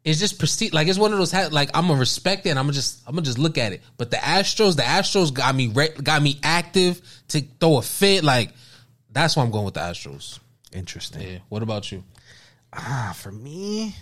it's 0.05 0.19
just 0.21 0.39
prestige. 0.39 0.73
Like 0.73 0.87
it's 0.89 0.99
one 0.99 1.13
of 1.13 1.19
those 1.19 1.33
hats. 1.33 1.53
Like 1.53 1.71
I'm 1.75 1.89
gonna 1.89 1.99
respect 1.99 2.47
it. 2.47 2.51
and 2.51 2.59
I'm 2.59 2.67
gonna 2.67 2.75
just 2.75 3.01
I'm 3.07 3.15
gonna 3.15 3.25
just 3.27 3.39
look 3.39 3.59
at 3.59 3.73
it. 3.73 3.83
But 3.99 4.11
the 4.11 4.17
Astros, 4.19 4.77
the 4.77 4.83
Astros 4.83 5.35
got 5.35 5.55
me 5.55 5.67
re- 5.69 5.91
got 6.03 6.23
me 6.23 6.39
active 6.43 7.03
to 7.29 7.41
throw 7.61 7.79
a 7.79 7.83
fit. 7.83 8.23
Like 8.25 8.53
that's 9.13 9.37
why 9.37 9.43
I'm 9.43 9.51
going 9.51 9.65
with 9.65 9.75
the 9.75 9.81
Astros. 9.81 10.39
Interesting. 10.73 11.23
Yeah. 11.23 11.39
What 11.49 11.63
about 11.63 11.91
you? 11.91 12.05
Ah, 12.73 13.13
for 13.17 13.33
me, 13.33 13.95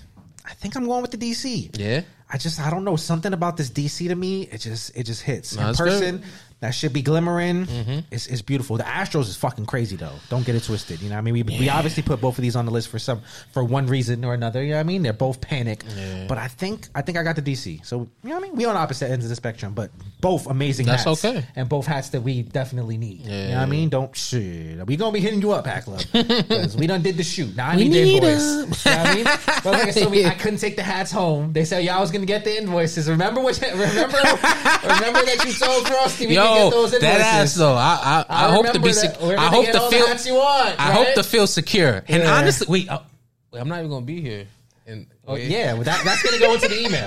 I 0.44 0.52
think 0.54 0.76
I'm 0.76 0.84
going 0.86 1.00
with 1.02 1.10
the 1.10 1.16
DC. 1.18 1.76
Yeah. 1.78 2.02
I 2.30 2.36
just 2.36 2.60
I 2.60 2.68
don't 2.68 2.84
know 2.84 2.96
something 2.96 3.32
about 3.32 3.56
this 3.56 3.70
DC 3.70 4.06
to 4.08 4.14
me. 4.14 4.42
It 4.42 4.58
just 4.58 4.94
it 4.94 5.04
just 5.04 5.22
hits 5.22 5.56
No, 5.56 5.70
in 5.70 5.74
person. 5.74 6.16
good. 6.18 6.26
That 6.60 6.70
should 6.70 6.92
be 6.92 7.02
glimmering. 7.02 7.66
Mm-hmm. 7.66 7.98
It's, 8.10 8.26
it's 8.26 8.42
beautiful. 8.42 8.76
The 8.78 8.82
Astros 8.82 9.28
is 9.28 9.36
fucking 9.36 9.66
crazy 9.66 9.94
though. 9.94 10.14
Don't 10.28 10.44
get 10.44 10.56
it 10.56 10.64
twisted. 10.64 11.00
You 11.00 11.08
know 11.08 11.14
what 11.14 11.18
I 11.20 11.22
mean? 11.22 11.34
We, 11.34 11.42
we 11.44 11.68
obviously 11.68 12.02
put 12.02 12.20
both 12.20 12.36
of 12.36 12.42
these 12.42 12.56
on 12.56 12.64
the 12.66 12.72
list 12.72 12.88
for 12.88 12.98
some 12.98 13.20
for 13.52 13.62
one 13.62 13.86
reason 13.86 14.24
or 14.24 14.34
another. 14.34 14.62
You 14.64 14.70
know 14.70 14.76
what 14.76 14.80
I 14.80 14.84
mean? 14.84 15.02
They're 15.04 15.12
both 15.12 15.40
panic. 15.40 15.84
But 16.26 16.36
I 16.36 16.48
think 16.48 16.88
I 16.96 17.02
think 17.02 17.16
I 17.16 17.22
got 17.22 17.36
the 17.36 17.42
DC. 17.42 17.86
So 17.86 18.08
you 18.24 18.28
know 18.30 18.34
what 18.34 18.44
I 18.44 18.48
mean? 18.48 18.56
We 18.56 18.64
on 18.64 18.74
opposite 18.76 19.08
ends 19.08 19.24
of 19.24 19.28
the 19.28 19.36
spectrum, 19.36 19.72
but 19.72 19.92
both 20.20 20.48
amazing 20.48 20.86
That's 20.86 21.04
hats. 21.04 21.24
okay. 21.24 21.46
And 21.54 21.68
both 21.68 21.86
hats 21.86 22.08
that 22.10 22.22
we 22.22 22.42
definitely 22.42 22.96
need. 22.98 23.20
You 23.20 23.30
know 23.30 23.36
Yeah. 23.48 23.54
what 23.56 23.62
I 23.62 23.66
mean? 23.66 23.88
Don't 23.88 24.16
shit. 24.16 24.84
We 24.86 24.96
gonna 24.96 25.12
be 25.12 25.20
hitting 25.20 25.40
you 25.40 25.52
up, 25.52 25.64
Hat 25.66 25.84
Club. 25.84 26.00
Because 26.48 26.76
we 26.76 26.86
done 26.88 27.02
did 27.02 27.16
the 27.16 27.22
shoot. 27.22 27.54
Now 27.54 27.68
I 27.70 27.76
We 27.76 27.88
need 27.88 28.20
the 28.20 28.28
invoice. 28.28 28.84
You 28.84 28.90
know 28.90 28.98
what 28.98 29.06
I 29.06 29.14
mean? 29.14 29.24
But 29.24 29.64
like 29.66 29.84
I 29.86 29.90
said, 29.92 30.10
we, 30.10 30.24
I 30.26 30.34
couldn't 30.42 30.58
take 30.58 30.74
the 30.76 30.82
hats 30.82 31.12
home. 31.12 31.52
They 31.52 31.64
said, 31.64 31.84
y'all 31.84 32.00
was 32.00 32.10
gonna 32.10 32.26
get 32.26 32.44
the 32.44 32.56
invoices." 32.58 33.08
Remember 33.08 33.40
what? 33.40 33.60
Remember, 33.60 33.78
remember 34.82 35.22
that 35.24 35.42
you 35.46 35.52
told 35.52 35.86
Frosty 35.86 36.26
we 36.26 36.34
could 36.36 36.47
Yo, 36.56 36.64
get 36.64 36.70
those 36.70 36.92
invoices. 36.94 37.00
that 37.00 37.20
ass 37.20 37.54
though. 37.54 37.74
I 37.74 38.24
I, 38.28 38.46
I, 38.46 38.50
hope 38.52 38.72
to 38.72 38.80
be. 38.80 38.92
Sec- 38.92 39.20
I 39.20 39.46
hope 39.46 39.66
to 39.66 39.80
feel. 39.90 40.36
want. 40.36 40.80
I 40.80 40.92
hope 40.92 41.14
to 41.14 41.22
feel 41.22 41.46
secure. 41.46 42.02
And 42.08 42.22
Yeah. 42.22 42.34
honestly, 42.34 42.66
wait, 42.68 42.88
uh, 42.88 43.00
wait, 43.52 43.60
I'm 43.60 43.68
not 43.68 43.78
even 43.78 43.90
gonna 43.90 44.06
be 44.06 44.20
here. 44.20 44.46
And 44.86 45.06
Oh, 45.26 45.34
yeah, 45.36 45.74
well, 45.74 45.82
that, 45.82 46.02
that's 46.02 46.22
gonna 46.22 46.38
go 46.38 46.54
into 46.54 46.68
the 46.68 46.80
email. 46.86 47.06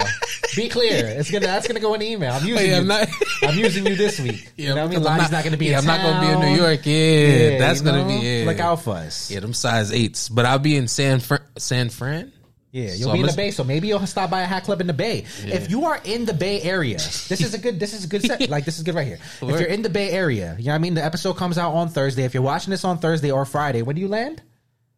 Be 0.55 0.69
clear, 0.69 1.07
it's 1.17 1.31
gonna 1.31 1.47
that's 1.47 1.67
gonna 1.67 1.79
go 1.79 1.95
in 1.95 2.01
the 2.01 2.11
email. 2.11 2.33
I'm 2.33 2.45
using 2.45 2.57
Oh, 2.57 2.61
yeah, 2.61 2.75
you. 2.75 2.81
I'm 2.81 2.87
not- 2.87 3.07
I'm 3.41 3.57
using 3.57 3.85
you 3.87 3.95
this 3.95 4.19
week. 4.19 4.51
you 4.57 4.67
know 4.69 4.75
what 4.75 4.83
I 4.83 4.87
mean? 4.87 4.97
I'm 4.97 5.03
Lani's 5.03 5.31
not, 5.31 5.43
gonna 5.43 5.57
be. 5.57 5.65
Yeah, 5.67 5.79
I'm 5.79 5.85
not 5.85 6.01
gonna 6.01 6.21
be 6.21 6.31
in. 6.31 6.39
New 6.39 6.61
York. 6.61 6.81
Yeah, 6.85 7.57
that's 7.57 7.81
gonna 7.81 8.03
know? 8.03 8.07
be. 8.19 8.25
Yeah. 8.27 8.45
Look 8.45 8.59
out 8.59 8.83
for 8.83 8.95
us. 8.97 9.31
Yeah, 9.31 9.39
them 9.39 9.53
size 9.53 9.91
eights. 9.91 10.29
But 10.29 10.45
I'll 10.45 10.59
be 10.59 10.75
in 10.77 10.87
San 10.87 11.19
Fran. 11.21 11.39
San 11.57 11.89
Fran. 11.89 12.31
Yeah, 12.71 12.93
you'll 12.93 13.09
So 13.09 13.13
be 13.13 13.19
in 13.19 13.25
the 13.25 13.33
Bay, 13.33 13.51
so 13.51 13.63
maybe 13.65 13.89
you'll 13.89 14.05
stop 14.07 14.29
by 14.29 14.41
a 14.41 14.45
hat 14.45 14.63
club 14.63 14.79
in 14.79 14.87
the 14.87 14.93
Bay. 14.93 15.25
If 15.43 15.69
you 15.69 15.85
are 15.85 15.99
in 16.05 16.25
the 16.25 16.33
Bay 16.33 16.61
Area, 16.61 16.95
this 16.97 17.41
is 17.41 17.53
a 17.53 17.57
good. 17.57 17.79
This 17.79 17.93
is 17.93 18.05
a 18.05 18.07
good 18.07 18.21
set. 18.25 18.49
Like 18.49 18.63
this 18.65 18.77
is 18.77 18.83
good 18.83 18.95
right 18.95 19.05
here. 19.07 19.19
If 19.41 19.49
you're 19.59 19.63
in 19.63 19.81
the 19.81 19.89
Bay 19.89 20.09
Area, 20.11 20.55
you 20.57 20.65
know 20.65 20.71
what 20.71 20.75
I 20.75 20.79
mean. 20.79 20.93
The 20.93 21.03
episode 21.03 21.33
comes 21.33 21.57
out 21.57 21.73
on 21.73 21.89
Thursday. 21.89 22.23
If 22.23 22.33
you're 22.33 22.43
watching 22.43 22.71
this 22.71 22.85
on 22.85 22.97
Thursday 22.99 23.29
or 23.31 23.43
Friday, 23.45 23.81
when 23.81 23.95
do 23.95 24.01
you 24.01 24.07
land? 24.07 24.41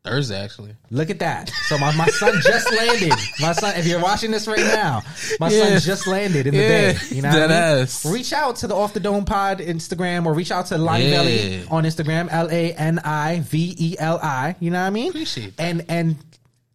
Thursday 0.04 0.38
actually. 0.44 0.76
Look 0.92 1.10
at 1.10 1.20
that. 1.20 1.50
So 1.68 1.78
my, 1.78 1.96
my 1.96 2.08
son 2.08 2.34
just 2.44 2.70
landed. 2.78 3.14
My 3.40 3.54
son, 3.54 3.74
if 3.78 3.88
you're 3.88 4.02
watching 4.02 4.32
this 4.32 4.48
right 4.50 4.60
now, 4.60 5.02
my 5.40 5.50
Yeah. 5.50 5.64
son 5.64 5.80
just 5.80 6.08
landed 6.08 6.46
in 6.46 6.54
the 6.54 6.60
Yeah, 6.62 6.92
bay. 6.92 6.98
You 7.10 7.22
know 7.22 7.30
what 7.30 7.38
I 7.38 7.42
mean? 7.48 7.52
ass. 7.84 8.06
Reach 8.06 8.34
out 8.34 8.58
to 8.58 8.68
the 8.68 8.76
Off 8.76 8.94
the 8.94 9.00
Dome 9.00 9.24
Pod 9.24 9.60
Instagram 9.60 10.26
or 10.26 10.34
reach 10.34 10.52
out 10.52 10.66
to 10.68 10.78
Lonnie 10.78 11.06
Yeah. 11.10 11.18
Belly 11.24 11.64
on 11.72 11.86
Instagram, 11.86 12.28
L 12.30 12.50
A 12.52 12.74
N 12.74 13.00
I 13.00 13.40
V 13.40 13.76
E 13.80 13.96
L 13.98 14.20
I. 14.22 14.58
You 14.60 14.72
know 14.72 14.82
what 14.82 14.88
I 14.88 14.90
mean? 14.90 15.10
Appreciate 15.10 15.56
that. 15.56 15.64
And 15.64 15.86
and 15.88 16.18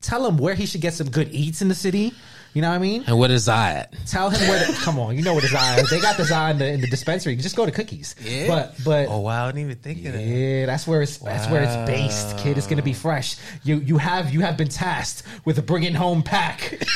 tell 0.01 0.26
him 0.26 0.36
where 0.38 0.55
he 0.55 0.66
should 0.66 0.80
get 0.80 0.94
some 0.94 1.11
good 1.11 1.28
eats 1.32 1.62
in 1.62 1.68
the 1.68 1.74
city. 1.74 2.12
You 2.55 2.62
know 2.62 2.70
what 2.70 2.76
I 2.76 2.78
mean? 2.78 3.05
And 3.07 3.18
what 3.18 3.30
is 3.30 3.46
I 3.46 3.72
at? 3.72 3.94
Tell 4.07 4.30
him 4.30 4.49
where. 4.49 4.66
The, 4.66 4.72
come 4.82 4.99
on, 4.99 5.16
you 5.16 5.22
know 5.22 5.34
where 5.34 5.42
the 5.42 5.80
is. 5.80 5.90
They 5.90 6.01
got 6.01 6.16
the 6.16 6.24
Zai 6.24 6.51
in 6.53 6.59
the, 6.59 6.66
in 6.66 6.80
the 6.80 6.86
dispensary. 6.86 7.34
You 7.34 7.42
just 7.42 7.57
go 7.57 7.66
to 7.66 7.70
cookies. 7.70 8.14
Yeah. 8.20 8.49
But 8.49 8.74
but 8.84 9.09
Oh 9.09 9.20
wow, 9.20 9.44
I 9.44 9.49
didn't 9.53 9.64
even 9.66 9.76
think 9.76 10.05
of 10.07 10.14
that. 10.14 10.22
yeah, 10.22 10.66
that's 10.66 10.86
where 10.86 11.03
it's 11.03 11.18
that's 11.18 11.51
where 11.51 11.62
it's 11.62 11.76
based, 11.90 12.38
kid. 12.38 12.57
It's 12.57 12.66
gonna 12.66 12.82
be 12.82 12.94
fresh. 12.94 13.36
You 13.64 13.76
you 13.80 13.99
have 13.99 14.32
you 14.32 14.40
have 14.40 14.57
been 14.57 14.68
tasked 14.68 15.24
with 15.44 15.59
a 15.59 15.62
bringing 15.62 15.94
home 15.94 16.22
pack. 16.22 16.72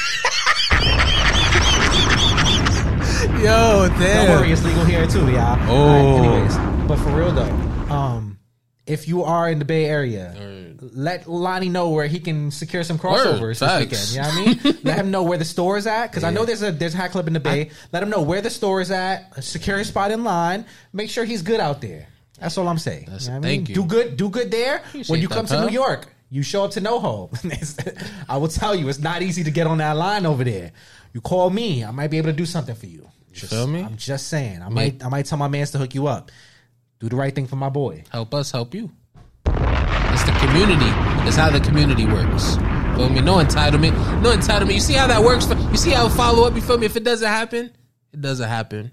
Yo, 3.42 3.88
damn. 3.98 4.26
Don't 4.26 4.40
worry, 4.40 4.53
it's 4.53 4.64
legal 4.64 4.84
here 4.84 5.07
too, 5.07 5.30
y'all. 5.30 5.57
Oh. 5.68 5.86
Right, 5.86 6.24
anyways, 6.24 6.88
but 6.88 6.96
for 6.96 7.11
real 7.16 7.30
though, 7.30 7.94
um, 7.94 8.32
if 8.87 9.07
you 9.07 9.22
are 9.22 9.49
in 9.49 9.59
the 9.59 9.64
Bay 9.64 9.87
Area, 9.87 10.35
let 10.80 11.28
Lani 11.28 11.68
know 11.68 11.91
where 11.91 12.07
he 12.07 12.18
can 12.18 12.51
secure 12.51 12.83
some 12.83 12.99
crossovers 12.99 13.41
Word, 13.41 13.57
this 13.57 13.80
weekend. 13.80 14.11
You 14.11 14.20
know 14.20 14.53
what 14.53 14.64
I 14.64 14.70
mean? 14.72 14.78
let 14.85 14.99
him 14.99 15.11
know 15.11 15.22
where 15.22 15.39
the 15.39 15.45
store 15.45 15.76
is 15.76 15.87
at 15.87 16.09
because 16.09 16.24
I 16.24 16.30
know 16.30 16.45
there's 16.45 16.62
a 16.62 16.72
there's 16.72 16.95
a 16.95 16.97
hat 16.97 17.12
club 17.12 17.26
in 17.28 17.33
the 17.33 17.41
Bay. 17.41 17.70
let 17.93 18.03
him 18.03 18.11
know 18.11 18.22
where 18.22 18.41
the 18.41 18.51
store 18.51 18.80
is 18.80 18.91
at. 18.91 19.43
Secure 19.43 19.78
his 19.78 19.89
spot 19.89 20.11
in 20.11 20.24
line. 20.24 20.66
Make 20.93 21.11
sure 21.11 21.24
he's 21.24 21.43
good 21.43 21.61
out 21.61 21.80
there. 21.80 22.09
That's 22.41 22.59
all 22.59 22.66
I'm 22.66 22.78
saying. 22.78 23.05
You 23.05 23.11
know 23.11 23.12
what 23.12 23.28
I 23.28 23.33
mean? 23.35 23.43
thank 23.43 23.68
you. 23.68 23.74
Do 23.76 23.85
good. 23.85 24.16
Do 24.16 24.28
good 24.28 24.51
there. 24.51 24.78
when 24.78 24.89
Appreciate 24.89 25.20
you 25.20 25.28
that, 25.28 25.35
come 25.35 25.47
to 25.47 25.55
pal. 25.55 25.66
New 25.68 25.72
York, 25.72 26.09
you 26.28 26.43
show 26.43 26.64
up 26.64 26.72
to 26.72 26.80
NoHo. 26.80 27.30
I 28.28 28.37
will 28.37 28.49
tell 28.49 28.74
you, 28.74 28.89
it's 28.89 28.99
not 28.99 29.22
easy 29.22 29.45
to 29.45 29.51
get 29.53 29.68
on 29.68 29.78
that 29.78 29.97
line 29.97 30.26
over 30.26 30.43
there. 30.43 30.72
You 31.12 31.20
call 31.20 31.51
me, 31.51 31.85
I 31.85 31.93
might 31.93 32.11
be 32.11 32.18
able 32.18 32.30
to 32.30 32.37
do 32.37 32.47
something 32.47 32.74
for 32.74 32.87
you. 32.87 33.09
Just, 33.33 33.53
feel 33.53 33.66
me? 33.66 33.83
I'm 33.83 33.97
just 33.97 34.26
saying. 34.28 34.61
I 34.61 34.68
might 34.68 35.05
I 35.05 35.09
might 35.09 35.26
tell 35.26 35.39
my 35.39 35.49
mans 35.49 35.70
to 35.70 35.78
hook 35.78 35.95
you 35.95 36.09
up. 36.09 36.30
Do 37.03 37.09
the 37.09 37.16
right 37.16 37.34
thing 37.34 37.48
for 37.48 37.57
my 37.57 37.68
boy. 37.68 38.05
Help 38.11 38.32
us 38.32 38.53
help 38.53 38.74
you. 38.76 38.88
It's 39.46 40.22
the 40.22 40.30
community. 40.46 40.86
It's 41.26 41.34
how 41.34 41.50
the 41.50 41.59
community 41.59 42.05
works. 42.07 42.55
Feel 42.96 43.09
me? 43.09 43.20
No 43.20 43.38
entitlement. 43.38 44.22
No 44.22 44.32
entitlement. 44.36 44.74
You 44.74 44.78
see 44.80 44.92
how 44.92 45.09
that 45.09 45.20
works? 45.20 45.44
For, 45.46 45.55
you 45.57 45.76
see 45.76 45.90
how 45.90 46.09
follow 46.09 46.46
up? 46.46 46.55
You 46.55 46.61
feel 46.61 46.78
me? 46.78 46.86
If 46.86 46.94
it 46.94 47.03
doesn't 47.03 47.26
happen, 47.26 47.72
it 48.12 48.20
doesn't 48.20 48.48
happen. 48.48 48.92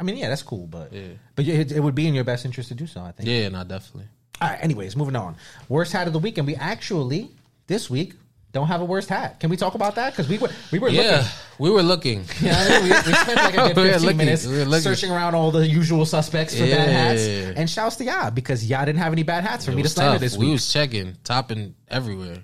I 0.00 0.04
mean, 0.04 0.16
yeah, 0.16 0.30
that's 0.30 0.42
cool, 0.42 0.66
but 0.66 0.90
Yeah. 0.94 1.02
but 1.36 1.46
it, 1.46 1.70
it 1.70 1.80
would 1.80 1.94
be 1.94 2.08
in 2.08 2.14
your 2.14 2.24
best 2.24 2.46
interest 2.46 2.70
to 2.70 2.74
do 2.74 2.86
so. 2.86 3.02
I 3.02 3.12
think. 3.12 3.28
Yeah, 3.28 3.50
no, 3.50 3.62
definitely. 3.62 4.06
All 4.40 4.48
right. 4.48 4.58
Anyways, 4.64 4.96
moving 4.96 5.14
on. 5.14 5.36
Worst 5.68 5.92
hat 5.92 6.06
of 6.06 6.14
the 6.14 6.18
week, 6.18 6.38
and 6.38 6.46
we 6.46 6.54
actually 6.56 7.30
this 7.66 7.90
week 7.90 8.14
don't 8.54 8.68
have 8.68 8.80
a 8.80 8.84
worst 8.86 9.08
hat. 9.10 9.38
Can 9.40 9.50
we 9.50 9.56
talk 9.58 9.74
about 9.74 9.96
that? 9.96 10.12
Because 10.12 10.28
we 10.28 10.38
were 10.38 10.48
we 10.72 10.78
were 10.78 10.88
Yeah, 10.88 11.02
looking. 11.16 11.26
we 11.58 11.70
were 11.70 11.82
looking. 11.82 12.24
Yeah, 12.40 12.82
we, 12.82 12.88
we 12.88 12.94
spent 12.94 13.36
like 13.36 13.54
a 13.54 13.56
good 13.74 13.76
We 13.76 13.82
15 13.90 14.00
looking. 14.02 14.16
minutes 14.16 14.46
We 14.46 14.80
searching 14.80 15.10
around 15.10 15.34
all 15.34 15.50
the 15.50 15.66
usual 15.66 16.06
suspects 16.06 16.54
for 16.56 16.64
bad 16.64 16.88
hats. 16.88 17.22
And 17.58 17.68
shouts 17.68 17.96
to 17.96 18.04
y'all 18.04 18.30
because 18.30 18.64
y'all 18.64 18.86
didn't 18.86 19.00
have 19.00 19.12
any 19.12 19.24
bad 19.24 19.44
hats 19.44 19.64
for 19.66 19.72
It 19.72 19.76
me 19.76 19.82
to 19.82 19.88
slander 19.88 20.14
tough. 20.14 20.20
this 20.20 20.38
We 20.38 20.52
was 20.52 20.72
checking, 20.72 21.16
topping 21.24 21.74
everywhere. 21.88 22.38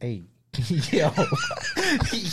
Hey, 0.00 0.22
yo, 0.68 1.12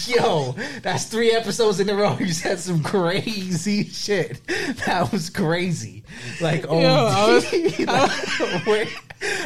yo, 0.07 0.55
that's 0.81 1.05
three 1.05 1.31
episodes 1.31 1.79
in 1.79 1.87
a 1.89 1.95
row. 1.95 2.17
You 2.27 2.33
said 2.33 2.59
some 2.59 2.81
crazy 2.81 3.83
shit. 3.85 4.41
That 4.85 5.11
was 5.11 5.29
crazy. 5.29 6.03
Like, 6.41 6.65
oh, 6.67 7.41
like, 8.67 8.89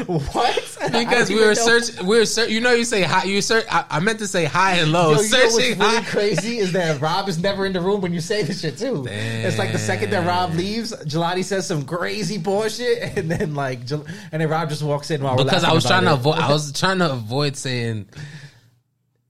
what? 0.08 0.78
Because 0.92 1.30
we 1.30 1.36
were 1.36 1.48
know. 1.48 1.54
searching, 1.54 2.06
we 2.06 2.18
were 2.18 2.26
searching. 2.26 2.56
You 2.56 2.62
know, 2.62 2.72
you 2.72 2.86
say 2.86 3.02
high. 3.02 3.26
You 3.26 3.42
search. 3.42 3.66
I, 3.70 3.84
I 3.90 4.00
meant 4.00 4.20
to 4.20 4.28
say 4.28 4.46
high 4.46 4.78
and 4.78 4.94
low. 4.94 5.12
Yo, 5.12 5.22
you 5.22 5.30
know 5.30 5.38
what's 5.44 5.78
really 5.78 6.06
crazy 6.06 6.58
is 6.60 6.72
that 6.72 7.02
Rob 7.02 7.28
is 7.28 7.40
never 7.40 7.66
in 7.66 7.74
the 7.74 7.82
room 7.82 8.00
when 8.00 8.14
you 8.14 8.22
say 8.22 8.42
this 8.42 8.62
shit 8.62 8.78
too. 8.78 9.06
It's 9.10 9.58
like 9.58 9.74
the 9.74 9.80
second 9.80 10.12
that 10.12 10.26
Rob 10.26 10.54
leaves, 10.54 10.94
Jelani 11.06 11.44
says 11.44 11.68
some 11.68 11.84
crazy 11.84 12.38
bullshit, 12.38 13.18
and 13.18 13.30
then 13.30 13.54
like, 13.54 13.80
and 13.92 14.06
then 14.32 14.48
Rob 14.48 14.70
just 14.70 14.82
walks 14.82 15.12
in 15.12 15.22
while 15.22 15.36
we're 15.36 15.44
because 15.44 15.66
I 15.66 15.74
was 15.74 15.86
trying 15.86 16.06
to 16.06 16.14
avoid. 16.14 16.40
I 16.40 16.52
was 16.52 16.72
trying 16.72 17.00
to 17.00 17.12
avoid 17.12 17.58
saying 17.58 18.08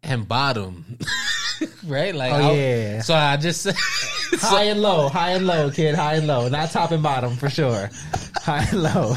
and 0.04 0.28
bottom, 0.28 0.98
right? 1.86 2.14
Like, 2.16 2.34
Oh, 2.34 2.52
I- 2.52 2.54
yeah. 2.56 3.02
So 3.02 3.14
I 3.14 3.38
just 3.38 3.62
said. 3.62 3.76
high 4.40 4.64
and 4.64 4.82
low, 4.82 5.10
high 5.10 5.32
and 5.32 5.46
low, 5.46 5.70
kid, 5.72 5.96
high 5.96 6.16
and 6.16 6.28
low, 6.28 6.48
not 6.50 6.72
top 6.72 6.92
and 6.92 7.04
bottom 7.04 7.36
for 7.36 7.50
sure. 7.50 7.90
High 8.38 8.68
and 8.72 8.84
low. 8.84 9.16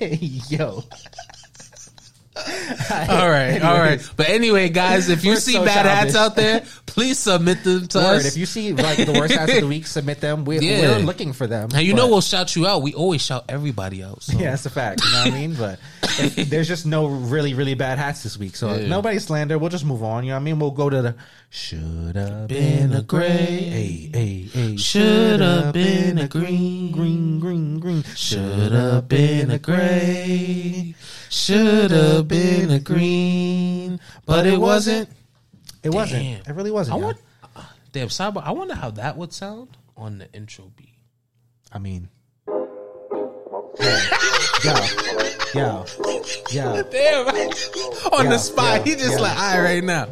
Yo. 0.00 0.82
All 2.34 3.28
right, 3.28 3.60
all 3.62 3.78
right. 3.78 4.00
But 4.16 4.28
anyway, 4.30 4.68
guys, 4.70 5.08
if 5.10 5.24
you 5.24 5.32
We're 5.32 5.36
see 5.40 5.52
so 5.52 5.64
bad 5.64 5.84
hats 5.86 6.14
out 6.14 6.34
there, 6.34 6.64
please 6.86 7.18
submit 7.18 7.62
them 7.62 7.86
to 7.88 7.98
Word, 7.98 8.16
us. 8.20 8.24
if 8.26 8.36
you 8.38 8.46
see 8.46 8.72
like 8.72 8.96
the 9.04 9.12
worst 9.12 9.34
hats 9.34 9.52
of 9.54 9.60
the 9.60 9.66
week, 9.66 9.86
submit 9.86 10.20
them. 10.20 10.44
We're, 10.46 10.62
Yeah. 10.62 10.96
we're 10.96 10.98
looking 11.04 11.32
for 11.34 11.46
them. 11.46 11.70
and 11.74 11.82
you 11.86 11.92
know 11.94 12.08
we'll 12.08 12.20
shout 12.22 12.56
you 12.56 12.66
out. 12.66 12.80
We 12.82 12.94
always 12.94 13.20
shout 13.22 13.44
everybody 13.50 14.02
out. 14.02 14.22
So. 14.22 14.38
Yeah, 14.38 14.50
that's 14.50 14.64
a 14.66 14.70
fact. 14.70 15.02
You 15.04 15.10
know 15.10 15.18
what 15.18 15.26
I 15.26 15.30
mean? 15.30 15.54
But 15.54 15.78
if- 16.18 16.36
there's 16.50 16.68
just 16.68 16.86
no 16.86 17.06
really, 17.06 17.52
really 17.54 17.74
bad 17.74 17.98
hats 17.98 18.22
this 18.22 18.38
week. 18.38 18.56
So 18.56 18.74
Yeah. 18.74 18.86
nobody 18.88 19.18
slander. 19.18 19.58
We'll 19.58 19.70
just 19.70 19.84
move 19.84 20.02
on. 20.02 20.24
You 20.24 20.30
know 20.30 20.36
what 20.36 20.40
I 20.40 20.44
mean? 20.44 20.58
We'll 20.58 20.70
go 20.70 20.88
to 20.88 21.02
the 21.02 21.14
should 21.50 22.16
have 22.16 22.48
been 22.48 22.94
a 22.94 23.02
gray. 23.02 23.26
Hey, 23.26 24.10
hey, 24.12 24.38
hey. 24.52 24.76
Shoulda 24.78 25.70
been 25.74 26.16
a 26.16 26.26
green. 26.28 26.92
green, 26.92 27.40
green, 27.40 27.78
green. 27.78 28.02
Shoulda 28.16 29.04
been 29.06 29.50
a 29.50 29.58
gray. 29.58 30.94
Shoulda 31.32 32.22
been 32.22 32.70
a 32.70 32.78
green. 32.78 33.98
But 34.26 34.46
it 34.46 34.58
wasn't. 34.58 35.08
It 35.82 35.88
wasn't. 35.88 36.22
Damn. 36.22 36.40
It 36.52 36.56
really 36.56 36.70
wasn't. 36.70 36.96
I 36.96 36.98
y'all. 36.98 37.06
want. 37.06 37.18
Damn, 37.92 38.08
Cyber. 38.08 38.42
I 38.44 38.50
wonder 38.52 38.74
how 38.74 38.90
that 38.92 39.16
would 39.16 39.32
sound 39.32 39.76
on 39.96 40.18
the 40.18 40.30
intro 40.34 40.70
beat. 40.76 40.94
I 41.72 41.78
mean. 41.78 42.08
Yo, 44.64 44.74
yo, 45.54 45.84
yo. 46.50 46.82
Damn, 46.90 47.26
on 48.12 48.24
Yeah, 48.24 48.30
the 48.30 48.38
spot, 48.38 48.78
yeah, 48.78 48.84
he 48.84 48.92
just 48.92 49.12
yeah. 49.12 49.18
like, 49.18 49.36
all 49.38 49.58
right, 49.58 49.62
right 49.64 49.84
now. 49.84 50.06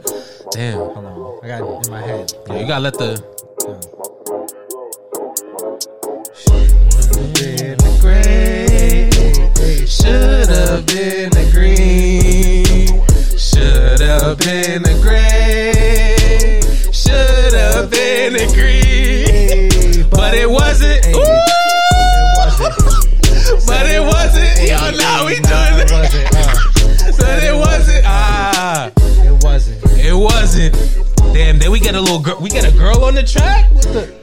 Damn, 0.53 0.79
Hold 0.79 0.97
on. 1.05 1.41
I 1.45 1.47
got 1.49 1.61
it 1.81 1.87
in 1.87 1.93
my 1.93 2.01
head. 2.01 2.33
Yeah, 2.49 2.61
you 2.61 2.66
gotta 2.66 2.81
let 2.83 2.95
the. 2.95 3.39
Shoulda 10.11 10.82
been 10.86 11.30
a 11.36 11.50
green. 11.52 12.86
Shoulda 13.38 14.34
been 14.40 14.84
a 14.84 15.00
gray. 15.00 16.61
Shoulda 16.90 17.86
been 17.88 18.34
a 18.34 18.46
green. 18.52 20.11
But 20.11 20.34
it 20.34 20.50
wasn't. 20.50 21.06
Ooh! 21.14 21.20
But 23.68 23.86
it 23.86 24.02
wasn't. 24.02 24.68
Yo, 24.68 24.90
now 24.98 25.26
we 25.26 25.36
doing 25.36 25.78
It. 25.78 25.92
Uh, 25.92 26.56
But 27.16 27.44
it 27.44 27.54
wasn't. 27.54 28.04
Ah, 28.04 28.90
it 28.98 29.44
wasn't. 29.44 29.78
it 29.96 30.12
wasn't. 30.12 30.74
Damn, 31.32 31.61
then 31.61 31.70
we 31.70 31.78
get 31.78 31.94
a 31.94 32.00
little 32.00 32.18
girl. 32.18 32.40
We 32.40 32.50
get 32.50 32.64
a 32.64 32.76
girl 32.76 33.04
on 33.04 33.14
the 33.14 33.22
track. 33.22 33.70
What 33.70 33.84
the? 33.84 34.20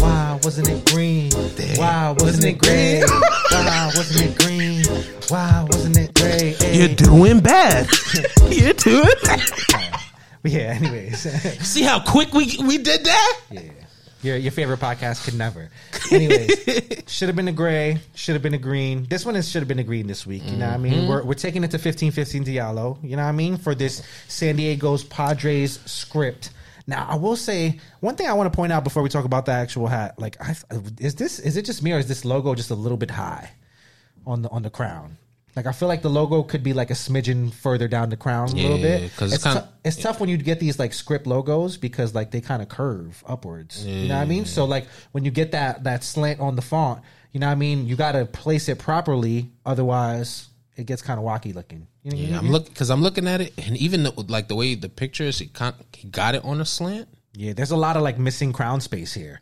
Wow, 0.00 0.40
wasn't 0.42 0.68
it 0.68 0.84
green? 0.92 1.30
Wow, 1.76 2.16
wasn't 2.20 2.44
it 2.44 2.58
gray? 2.58 3.02
wow, 3.52 3.90
wasn't 3.94 4.30
it 4.30 4.37
You're 6.86 6.94
doing 6.94 7.40
bad. 7.42 7.88
You're 8.48 8.72
doing 8.72 9.08
bad. 9.24 9.42
Yeah, 10.44 10.78
anyways. 10.80 11.18
See 11.66 11.82
how 11.82 11.98
quick 11.98 12.32
we 12.32 12.56
we 12.64 12.78
did 12.78 13.04
that? 13.04 13.40
yeah. 13.50 13.62
Your, 14.22 14.36
your 14.36 14.52
favorite 14.52 14.78
podcast 14.78 15.24
could 15.24 15.34
never. 15.34 15.70
Anyways, 16.10 17.04
should 17.06 17.28
have 17.28 17.36
been 17.36 17.48
a 17.48 17.52
gray, 17.52 17.98
should 18.14 18.34
have 18.34 18.42
been 18.42 18.54
a 18.54 18.58
green. 18.58 19.06
This 19.08 19.24
one 19.24 19.34
is 19.34 19.48
should 19.48 19.60
have 19.60 19.68
been 19.68 19.78
a 19.80 19.84
green 19.84 20.06
this 20.06 20.26
week. 20.26 20.44
You 20.44 20.56
know 20.56 20.66
what 20.66 20.74
I 20.74 20.78
mean? 20.78 20.92
Mm-hmm. 20.92 21.08
We're, 21.08 21.22
we're 21.24 21.34
taking 21.34 21.62
it 21.64 21.70
to 21.72 21.78
15 21.78 22.12
15 22.12 22.44
Diallo. 22.44 22.98
You 23.02 23.16
know 23.16 23.22
what 23.22 23.28
I 23.28 23.32
mean? 23.32 23.56
For 23.56 23.74
this 23.74 24.02
San 24.28 24.56
Diego's 24.56 25.02
Padres 25.04 25.80
script. 25.86 26.50
Now, 26.86 27.06
I 27.08 27.16
will 27.16 27.36
say 27.36 27.80
one 28.00 28.16
thing 28.16 28.28
I 28.28 28.32
want 28.32 28.52
to 28.52 28.56
point 28.56 28.72
out 28.72 28.82
before 28.84 29.02
we 29.02 29.08
talk 29.08 29.24
about 29.24 29.46
the 29.46 29.52
actual 29.52 29.88
hat. 29.88 30.18
Like, 30.18 30.36
I, 30.40 30.54
is 30.98 31.16
this 31.16 31.38
is 31.40 31.56
it 31.56 31.64
just 31.64 31.82
me 31.82 31.92
or 31.92 31.98
is 31.98 32.08
this 32.08 32.24
logo 32.24 32.54
just 32.54 32.70
a 32.70 32.76
little 32.76 32.98
bit 32.98 33.10
high 33.10 33.50
on 34.26 34.42
the 34.42 34.48
on 34.50 34.62
the 34.62 34.70
crown? 34.70 35.18
Like, 35.58 35.66
I 35.66 35.72
feel 35.72 35.88
like 35.88 36.02
the 36.02 36.08
logo 36.10 36.44
could 36.44 36.62
be 36.62 36.72
like 36.72 36.90
a 36.90 36.94
smidgen 36.94 37.52
further 37.52 37.88
down 37.88 38.10
the 38.10 38.16
crown 38.16 38.48
a 38.50 38.54
little 38.54 38.76
bit 38.78 39.00
Yeah, 39.02 39.06
bit. 39.08 39.16
'cause 39.16 39.32
it's 39.32 39.34
it's, 39.34 39.44
kinda- 39.44 39.60
tou- 39.62 39.68
it's 39.88 39.96
tough 39.96 40.20
when 40.20 40.28
you 40.30 40.36
get 40.36 40.60
these 40.60 40.78
like 40.78 40.92
script 40.94 41.26
logos 41.26 41.76
because 41.76 42.14
like 42.14 42.30
they 42.30 42.40
kind 42.40 42.62
of 42.62 42.68
curve 42.68 43.24
upwards. 43.26 43.84
You 43.84 44.06
know 44.06 44.14
what 44.14 44.22
I 44.22 44.26
mean? 44.26 44.44
So 44.44 44.64
like 44.66 44.86
when 45.10 45.24
you 45.24 45.32
get 45.32 45.50
that 45.50 45.82
that 45.82 46.04
slant 46.04 46.38
on 46.38 46.54
the 46.54 46.62
font, 46.62 47.02
you 47.32 47.40
know 47.40 47.46
what 47.48 47.52
I 47.52 47.56
mean? 47.56 47.88
You 47.88 47.96
got 47.96 48.12
to 48.12 48.24
place 48.24 48.68
it 48.68 48.78
properly, 48.78 49.50
otherwise 49.66 50.46
it 50.76 50.86
gets 50.86 51.02
kind 51.02 51.18
of 51.18 51.26
wacky 51.26 51.52
looking. 51.52 51.88
You 52.04 52.12
know, 52.12 52.16
you- 52.16 52.26
Yeah, 52.28 52.38
I'm 52.38 52.50
looking 52.52 52.72
because 52.72 52.88
I'm 52.88 53.02
looking 53.02 53.26
at 53.26 53.40
it, 53.40 53.52
and 53.58 53.76
even 53.78 54.04
the, 54.04 54.12
like 54.28 54.46
the 54.46 54.54
way 54.54 54.76
the 54.76 54.88
pictures, 54.88 55.40
he, 55.40 55.46
con- 55.48 55.74
he 55.92 56.06
got 56.06 56.36
it 56.36 56.44
on 56.44 56.60
a 56.60 56.64
slant. 56.64 57.08
yeah. 57.34 57.52
There's 57.52 57.72
a 57.72 57.76
lot 57.76 57.96
of 57.96 58.02
like 58.04 58.16
missing 58.16 58.52
crown 58.52 58.80
space 58.80 59.12
here, 59.12 59.40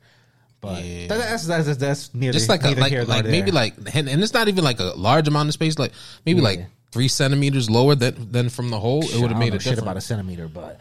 but 0.67 0.85
Yeah. 0.85 1.07
that- 1.09 1.19
that's 1.19 1.47
that's 1.47 1.67
that's, 1.67 1.79
that's 1.79 2.15
neither 2.15 2.33
Just 2.33 2.49
like 2.49 2.65
a, 2.65 2.71
like 2.71 2.91
here 2.93 3.05
like 3.05 3.25
maybe 3.25 3.51
like 3.51 3.75
and, 3.95 4.09
and 4.09 4.23
it's 4.23 4.35
not 4.35 4.49
even 4.49 4.65
like 4.65 4.81
a 4.81 4.93
large 4.97 5.29
amount 5.29 5.49
of 5.49 5.55
space. 5.55 5.79
Like 5.79 5.93
maybe 6.25 6.41
like 6.41 6.67
three 6.93 7.09
centimeters 7.09 7.69
lower 7.71 7.95
than 7.95 8.31
than 8.33 8.49
from 8.49 8.71
the 8.71 8.79
hole, 8.81 9.03
it 9.05 9.21
would 9.21 9.31
have 9.31 9.39
made 9.39 9.55
a 9.55 9.61
shit 9.61 9.79
about 9.79 9.97
a 9.97 10.01
centimeter, 10.01 10.49
but 10.49 10.81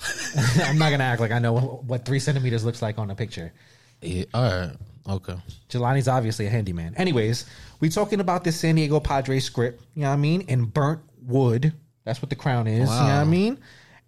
I'm 0.64 0.78
not 0.78 0.90
gonna 0.90 1.04
act 1.04 1.20
like 1.20 1.30
I 1.32 1.38
know 1.38 1.82
what 1.86 2.04
three 2.04 2.18
centimeters 2.18 2.64
looks 2.64 2.82
like 2.82 2.98
on 2.98 3.10
a 3.10 3.14
picture. 3.14 3.52
Yeah, 4.00 4.24
all 4.34 4.42
right, 4.42 4.76
okay. 5.08 5.36
Jelani's 5.68 6.08
obviously 6.08 6.46
a 6.46 6.50
handyman. 6.50 6.94
Anyways, 6.96 7.46
we 7.80 7.88
talking 7.88 8.18
about 8.20 8.42
this 8.42 8.58
San 8.58 8.74
Diego 8.74 8.98
Padres 8.98 9.44
script, 9.44 9.82
you 9.94 10.02
know 10.02 10.08
what 10.08 10.14
I 10.14 10.16
mean? 10.16 10.44
And 10.48 10.72
burnt 10.72 11.00
wood. 11.22 11.72
That's 12.04 12.20
what 12.20 12.30
the 12.30 12.36
crown 12.36 12.66
is, 12.66 12.80
you 12.80 12.84
know 12.86 12.90
what 12.90 12.98
I 13.12 13.24
mean? 13.24 13.58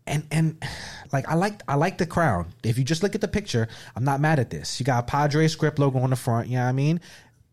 And 0.07 0.27
and 0.31 0.63
like 1.13 1.29
I 1.29 1.35
like 1.35 1.63
I 1.67 1.77
like 1.77 1.97
the 1.99 2.07
crown. 2.07 2.53
If 2.63 2.77
you 2.77 2.85
just 2.85 3.03
look 3.03 3.15
at 3.15 3.21
the 3.21 3.29
picture, 3.29 3.69
I'm 3.97 4.05
not 4.05 4.21
mad 4.21 4.39
at 4.39 4.51
this. 4.51 4.79
You 4.79 4.85
got 4.85 5.05
a 5.05 5.07
Padres 5.07 5.53
script 5.53 5.79
logo 5.79 5.99
on 6.01 6.11
the 6.11 6.17
front, 6.17 6.49
you 6.49 6.57
know 6.57 6.65
what 6.65 6.69
I 6.69 6.73
mean? 6.73 7.01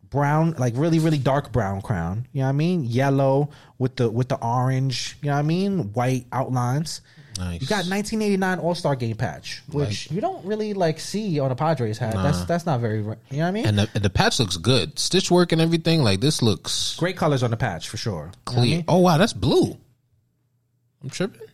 Brown, 0.10 0.56
like 0.58 0.74
really, 0.76 1.00
really 1.00 1.18
dark 1.18 1.54
brown 1.54 1.82
crown. 1.82 2.28
You 2.34 2.40
know 2.40 2.48
what 2.48 2.50
I 2.50 2.54
mean? 2.54 2.84
Yellow 2.84 3.52
with 3.78 3.96
the 3.96 4.10
with 4.10 4.28
the 4.28 4.36
orange, 4.44 5.18
you 5.22 5.28
know 5.28 5.36
what 5.36 5.40
I 5.40 5.44
mean? 5.44 5.94
White 5.94 6.26
outlines. 6.34 7.00
Nice. 7.38 7.62
You 7.62 7.68
got 7.68 7.86
1989 7.88 8.60
All 8.60 8.76
Star 8.76 8.98
Game 8.98 9.16
patch, 9.16 9.64
which 9.72 10.12
you 10.12 10.20
don't 10.20 10.44
really 10.46 10.74
like 10.74 11.00
see 11.00 11.40
on 11.40 11.50
a 11.50 11.56
Padres 11.56 11.98
hat. 11.98 12.14
That's 12.16 12.44
that's 12.44 12.66
not 12.66 12.82
very, 12.82 12.98
you 12.98 13.06
know 13.06 13.16
what 13.30 13.40
I 13.46 13.52
mean? 13.52 13.66
And 13.66 13.80
the, 13.80 13.90
and 13.96 14.04
the 14.04 14.10
patch 14.10 14.38
looks 14.40 14.58
good, 14.58 15.00
stitch 15.00 15.32
work 15.32 15.54
and 15.54 15.62
everything. 15.62 16.04
Like 16.04 16.20
this 16.20 16.42
looks 16.42 16.98
Great 16.98 17.16
colors 17.16 17.42
on 17.42 17.52
the 17.52 17.58
patch 17.58 17.88
for 17.88 17.96
sure. 17.96 18.32
You 18.50 18.56
know 18.56 18.62
I 18.62 18.66
clear. 18.66 18.76
mean? 18.78 18.86
Oh 18.90 18.98
wow, 18.98 19.18
that's 19.18 19.32
blue. 19.32 19.78
I'm 21.02 21.10
tripping. 21.10 21.48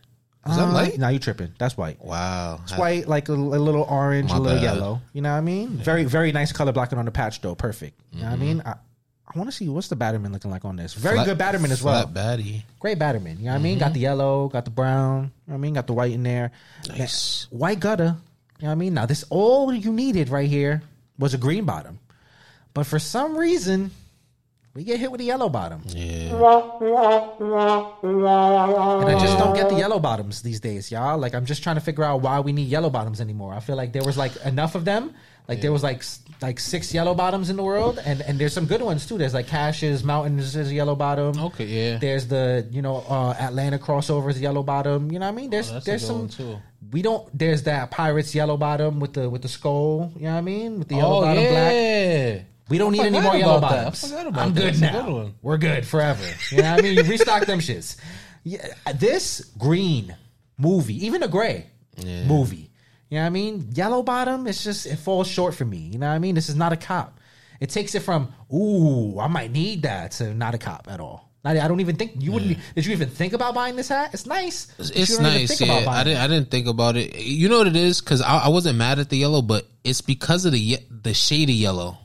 Is 0.48 0.56
that 0.56 0.68
Uh, 0.68 0.72
light? 0.72 0.98
No, 0.98 1.08
you 1.08 1.18
tripping. 1.18 1.52
That's 1.58 1.76
white. 1.76 2.02
Wow, 2.04 2.60
It's 2.62 2.76
white, 2.76 3.06
like 3.08 3.28
a, 3.28 3.32
a 3.34 3.34
little 3.34 3.82
orange, 3.82 4.30
My 4.30 4.36
a 4.36 4.40
little 4.40 4.56
bad. 4.58 4.62
yellow. 4.64 5.00
You 5.12 5.22
know 5.22 5.30
what 5.32 5.38
I 5.38 5.42
mean? 5.42 5.68
Very, 5.70 6.04
very 6.04 6.32
nice 6.32 6.52
color 6.52 6.72
blocking 6.72 6.98
on 6.98 7.04
the 7.04 7.10
patch, 7.10 7.40
though. 7.40 7.54
Perfect. 7.54 8.00
You 8.12 8.20
know 8.22 8.26
what 8.30 8.32
I 8.32 8.36
mean? 8.36 8.62
I, 8.64 8.70
I 8.72 9.38
want 9.38 9.50
to 9.50 9.54
see 9.56 9.68
what's 9.68 9.88
the 9.88 9.96
Batterman 9.96 10.32
looking 10.32 10.50
like 10.50 10.64
on 10.64 10.76
this. 10.76 10.94
Very 10.94 11.16
Flat- 11.16 11.26
good 11.26 11.38
Batterman 11.38 11.70
as 11.70 11.82
well. 11.82 12.06
Baddie. 12.06 12.62
Great 12.80 12.98
Batterman. 12.98 13.38
You 13.38 13.44
know 13.44 13.50
what 13.52 13.56
I 13.56 13.62
mean? 13.62 13.78
Got 13.78 13.92
the 13.92 14.00
yellow, 14.00 14.48
got 14.48 14.64
the 14.64 14.70
brown. 14.70 15.16
You 15.16 15.20
know 15.22 15.30
what 15.44 15.54
I 15.54 15.58
mean? 15.58 15.74
Got 15.74 15.86
the 15.86 15.92
white 15.92 16.12
in 16.12 16.22
there. 16.22 16.50
Nice. 16.88 17.46
Now, 17.52 17.58
white 17.58 17.80
gutter. 17.80 18.16
You 18.58 18.62
know 18.64 18.68
what 18.68 18.72
I 18.72 18.74
mean? 18.76 18.94
Now, 18.94 19.04
this 19.06 19.24
all 19.28 19.72
you 19.72 19.92
needed 19.92 20.30
right 20.30 20.48
here 20.48 20.82
was 21.18 21.34
a 21.34 21.38
green 21.38 21.64
bottom. 21.64 21.98
But 22.74 22.86
for 22.86 22.98
some 22.98 23.36
reason, 23.36 23.90
we 24.74 24.84
get 24.84 25.00
hit 25.00 25.10
with 25.10 25.18
the 25.18 25.26
yellow 25.26 25.48
bottom. 25.48 25.82
Yeah. 25.86 26.32
And 29.06 29.16
I 29.16 29.18
just 29.20 29.38
don't 29.38 29.54
get 29.54 29.68
the 29.68 29.76
yellow 29.76 29.98
bottoms 29.98 30.42
these 30.42 30.60
days, 30.60 30.90
y'all. 30.90 31.18
Like 31.18 31.34
I'm 31.34 31.46
just 31.46 31.62
trying 31.62 31.76
to 31.76 31.80
figure 31.80 32.04
out 32.04 32.20
why 32.20 32.40
we 32.40 32.52
need 32.52 32.68
yellow 32.68 32.90
bottoms 32.90 33.20
anymore. 33.20 33.54
I 33.54 33.60
feel 33.60 33.76
like 33.76 33.92
there 33.92 34.04
was 34.04 34.16
like 34.16 34.36
enough 34.44 34.74
of 34.74 34.84
them. 34.84 35.14
Like 35.48 35.62
there 35.62 35.72
was 35.72 35.82
like 35.82 36.02
like 36.42 36.60
six 36.60 36.92
yellow 36.92 37.14
bottoms 37.14 37.48
in 37.48 37.56
the 37.56 37.62
world, 37.62 37.98
and 38.04 38.20
and 38.20 38.38
there's 38.38 38.52
some 38.52 38.66
good 38.66 38.82
ones 38.82 39.06
too. 39.06 39.16
There's 39.16 39.32
like 39.32 39.46
Cash's 39.46 40.04
Mountains 40.04 40.54
is 40.54 40.70
a 40.70 40.74
yellow 40.74 40.94
bottom. 40.94 41.38
Okay, 41.38 41.64
yeah. 41.64 41.96
There's 41.96 42.26
the 42.26 42.68
you 42.70 42.82
know 42.82 43.02
uh, 43.08 43.32
Atlanta 43.40 43.78
crossovers 43.78 44.38
yellow 44.38 44.62
bottom. 44.62 45.10
You 45.10 45.18
know 45.18 45.24
what 45.26 45.32
I 45.32 45.36
mean? 45.36 45.48
There's 45.48 45.72
Oh, 45.72 45.80
there's 45.80 46.06
some. 46.06 46.28
We 46.92 47.00
don't. 47.00 47.26
There's 47.36 47.62
that 47.62 47.90
Pirates 47.90 48.34
yellow 48.34 48.58
bottom 48.58 49.00
with 49.00 49.14
the 49.14 49.30
with 49.30 49.40
the 49.40 49.48
skull. 49.48 50.12
You 50.16 50.24
know 50.24 50.32
what 50.32 50.38
I 50.38 50.40
mean? 50.42 50.78
With 50.80 50.88
the 50.88 50.96
yellow 50.96 51.18
Oh 51.18 51.22
bottom 51.22 51.44
black. 51.44 51.72
Yeah. 52.68 52.70
We 52.70 52.78
don't 52.78 52.92
need 52.92 53.02
any 53.02 53.20
more 53.20 53.36
yellow. 53.36 53.56
I 53.56 53.60
bottoms. 53.60 54.12
I'm 54.12 54.32
that. 54.32 54.54
good 54.54 54.80
now. 54.80 55.06
good. 55.06 55.34
We're 55.42 55.58
good 55.58 55.86
forever. 55.86 56.24
You 56.50 56.62
know 56.62 56.70
what 56.70 56.80
I 56.80 56.82
mean? 56.82 56.96
You 56.96 57.02
restock 57.04 57.46
them 57.46 57.60
shits. 57.60 57.96
Yeah, 58.44 58.66
this 58.94 59.40
green 59.58 60.14
movie, 60.56 61.06
even 61.06 61.22
a 61.22 61.28
gray 61.28 61.66
movie. 62.04 62.70
You 63.10 63.16
know 63.16 63.22
what 63.22 63.26
I 63.26 63.30
mean? 63.30 63.70
Yellow 63.72 64.02
bottom, 64.02 64.46
it's 64.46 64.62
just 64.62 64.86
it 64.86 64.96
falls 64.96 65.28
short 65.28 65.54
for 65.54 65.64
me. 65.64 65.78
You 65.78 65.98
know 65.98 66.08
what 66.08 66.14
I 66.14 66.18
mean? 66.18 66.34
This 66.34 66.48
is 66.48 66.56
not 66.56 66.72
a 66.72 66.76
cop. 66.76 67.20
It 67.60 67.70
takes 67.70 67.94
it 67.94 68.00
from 68.00 68.32
ooh, 68.52 69.18
I 69.18 69.26
might 69.28 69.50
need 69.50 69.82
that 69.82 70.12
to 70.12 70.34
not 70.34 70.54
a 70.54 70.58
cop 70.58 70.88
at 70.90 71.00
all. 71.00 71.28
Not, 71.44 71.56
I 71.56 71.68
don't 71.68 71.80
even 71.80 71.96
think 71.96 72.12
you 72.18 72.32
wouldn't. 72.32 72.58
Did 72.74 72.86
you 72.86 72.92
even 72.92 73.08
think 73.08 73.32
about 73.32 73.54
buying 73.54 73.76
this 73.76 73.88
hat? 73.88 74.10
It's 74.12 74.26
nice. 74.26 74.72
It's 74.78 75.18
nice. 75.18 75.60
Yeah, 75.60 75.84
I 75.88 76.04
didn't. 76.04 76.20
I 76.20 76.26
didn't 76.26 76.50
think 76.50 76.66
about 76.66 76.96
it. 76.96 77.16
You 77.16 77.48
know 77.48 77.58
what 77.58 77.68
it 77.68 77.76
is? 77.76 78.00
Because 78.00 78.20
I, 78.20 78.38
I 78.38 78.48
wasn't 78.48 78.76
mad 78.76 78.98
at 78.98 79.08
the 79.08 79.16
yellow, 79.16 79.40
but 79.40 79.66
it's 79.84 80.00
because 80.00 80.44
of 80.44 80.52
the 80.52 80.78
the 80.90 81.14
shade 81.14 81.48
of 81.48 81.54
yellow, 81.54 81.96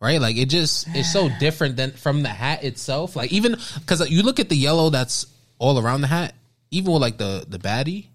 right? 0.00 0.20
Like 0.20 0.36
it 0.36 0.46
just 0.48 0.86
it's 0.94 1.12
so 1.12 1.28
different 1.40 1.76
than 1.76 1.92
from 1.92 2.22
the 2.22 2.28
hat 2.28 2.64
itself. 2.64 3.16
Like 3.16 3.32
even 3.32 3.56
because 3.78 4.08
you 4.10 4.22
look 4.22 4.40
at 4.40 4.48
the 4.48 4.56
yellow 4.56 4.90
that's 4.90 5.26
all 5.58 5.78
around 5.78 6.00
the 6.02 6.06
hat, 6.08 6.34
even 6.70 6.92
with 6.92 7.02
like 7.02 7.18
the 7.18 7.44
the 7.48 7.58
baddie. 7.58 8.06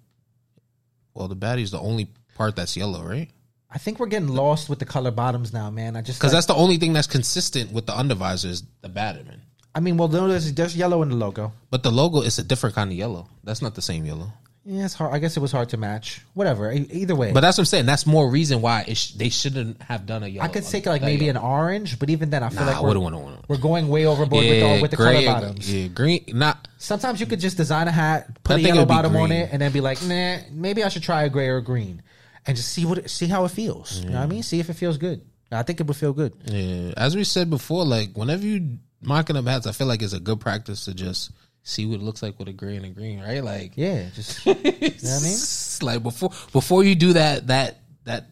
Well, 1.13 1.27
the 1.27 1.35
baddie 1.35 1.61
is 1.61 1.71
the 1.71 1.79
only 1.79 2.07
part 2.35 2.55
that's 2.55 2.75
yellow, 2.75 3.03
right? 3.03 3.29
I 3.69 3.77
think 3.79 3.99
we're 3.99 4.07
getting 4.07 4.29
lost 4.29 4.69
with 4.69 4.79
the 4.79 4.85
color 4.85 5.11
bottoms 5.11 5.51
now, 5.53 5.69
man. 5.69 5.95
I 5.95 6.01
just 6.01 6.19
Because 6.19 6.31
like- 6.31 6.37
that's 6.37 6.45
the 6.47 6.55
only 6.55 6.77
thing 6.77 6.93
that's 6.93 7.07
consistent 7.07 7.71
with 7.71 7.85
the 7.87 7.93
undervisor 7.93 8.45
is 8.45 8.63
the 8.81 8.89
Batterman. 8.89 9.39
I 9.75 9.79
mean, 9.79 9.97
well, 9.97 10.07
there's, 10.07 10.53
there's 10.53 10.77
yellow 10.77 11.01
in 11.01 11.09
the 11.09 11.15
logo. 11.15 11.51
But 11.71 11.81
the 11.81 11.89
logo 11.89 12.21
is 12.21 12.37
a 12.37 12.43
different 12.43 12.75
kind 12.75 12.91
of 12.91 12.97
yellow. 12.97 13.27
That's 13.43 13.63
not 13.63 13.73
the 13.73 13.81
same 13.81 14.05
yellow. 14.05 14.31
Yeah, 14.65 14.85
it's 14.85 14.93
hard. 14.93 15.13
I 15.13 15.19
guess 15.19 15.35
it 15.35 15.41
was 15.41 15.51
hard 15.51 15.69
to 15.69 15.77
match. 15.77 16.21
Whatever. 16.35 16.71
E- 16.71 16.87
Either 16.91 17.15
way, 17.15 17.33
But 17.33 17.41
that's 17.41 17.57
what 17.57 17.63
I'm 17.63 17.65
saying. 17.65 17.85
That's 17.85 18.05
more 18.05 18.29
reason 18.29 18.61
why 18.61 18.85
it 18.87 18.95
sh- 18.95 19.11
they 19.11 19.27
shouldn't 19.27 19.81
have 19.81 20.05
done 20.05 20.23
a 20.23 20.27
yellow. 20.27 20.45
I 20.45 20.47
could 20.47 20.63
take 20.63 20.85
like 20.85 21.01
maybe 21.01 21.27
an 21.27 21.35
orange, 21.35 21.99
but 21.99 22.09
even 22.09 22.29
then, 22.29 22.43
I 22.43 22.49
feel 22.49 22.61
Nah, 22.61 22.67
like 22.67 22.75
I 22.77 22.81
we're, 22.81 22.87
wouldn't 22.99 23.05
want 23.23 23.49
we're 23.49 23.57
going 23.57 23.89
way 23.89 24.05
overboard 24.05 24.45
with 24.45 24.61
the, 24.61 24.81
with 24.81 24.91
the 24.91 24.97
color 24.97 25.25
bottoms. 25.25 25.73
Yeah, 25.73 25.87
green. 25.87 26.23
Not 26.29 26.65
Sometimes 26.77 27.19
you 27.19 27.25
could 27.25 27.41
just 27.41 27.57
design 27.57 27.89
a 27.89 27.91
hat, 27.91 28.41
put 28.43 28.53
I 28.53 28.55
a 28.55 28.57
think 28.59 28.67
yellow 28.67 28.79
it'd 28.79 28.87
be 28.87 28.93
bottom 28.93 29.15
on 29.17 29.27
green. 29.29 29.41
it, 29.41 29.49
and 29.51 29.61
then 29.61 29.71
be 29.73 29.81
like, 29.81 30.01
nah, 30.03 30.37
maybe 30.51 30.81
I 30.83 30.87
should 30.87 31.03
try 31.03 31.23
a 31.23 31.29
gray 31.29 31.49
or 31.49 31.57
a 31.57 31.61
green, 31.63 32.01
and 32.47 32.55
just 32.55 32.69
see 32.69 32.85
what 32.85 32.99
it, 32.99 33.09
see 33.09 33.27
how 33.27 33.43
it 33.43 33.51
feels. 33.51 33.99
You 33.99 34.11
know 34.11 34.17
what 34.19 34.23
I 34.23 34.27
mean? 34.27 34.43
See 34.43 34.61
if 34.61 34.69
it 34.69 34.73
feels 34.75 34.97
good. 34.97 35.21
I 35.51 35.63
think 35.63 35.81
it 35.81 35.87
would 35.87 35.97
feel 35.97 36.13
good. 36.13 36.33
yeah. 36.45 36.93
As 36.95 37.15
we 37.17 37.25
said 37.25 37.49
before, 37.49 37.83
like 37.85 38.13
whenever 38.15 38.45
you 38.45 38.77
mocking 39.01 39.35
up 39.35 39.45
hats, 39.45 39.67
I 39.67 39.73
feel 39.73 39.87
like 39.87 40.01
it's 40.01 40.13
a 40.13 40.19
good 40.21 40.39
practice 40.39 40.85
to 40.85 40.93
just 40.93 41.31
see 41.63 41.85
what 41.85 41.95
it 41.95 42.03
looks 42.03 42.21
like 42.21 42.37
with 42.37 42.47
a 42.49 42.53
gray 42.53 42.75
and 42.75 42.85
a 42.85 42.89
green, 42.89 43.21
right? 43.21 43.43
Like, 43.43 43.73
Yeah, 43.75 44.09
just 44.13 44.45
you 44.45 44.53
know 44.53 44.59
what 44.59 44.67
I 44.67 44.71
mean? 44.71 44.77
it's 44.81 45.81
like 45.89 46.03
before 46.03 46.29
before 46.51 46.83
you 46.83 46.95
do 46.95 47.13
that 47.13 47.47
that 47.47 47.79
that 48.05 48.27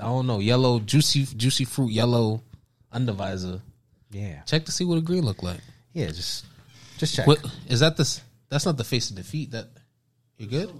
I 0.00 0.04
don't 0.04 0.26
know 0.26 0.40
yellow 0.40 0.80
juicy 0.80 1.24
juicy 1.36 1.64
fruit 1.64 1.92
yellow 1.92 2.42
undervisor. 2.92 3.60
Yeah, 4.10 4.42
Check 4.46 4.64
to 4.66 4.72
see 4.72 4.84
what 4.84 4.98
a 4.98 5.00
green 5.00 5.24
look 5.24 5.42
like. 5.42 5.60
yeah, 5.92 6.06
just 6.06 6.46
just 6.98 7.14
check. 7.16 7.26
What 7.26 7.44
is 7.68 7.80
that? 7.80 7.96
This 7.96 8.20
that's 8.48 8.64
not 8.66 8.76
the 8.76 8.84
face 8.84 9.10
of 9.10 9.16
defeat. 9.16 9.50
That 9.50 9.66
you 10.38 10.46
good? 10.46 10.70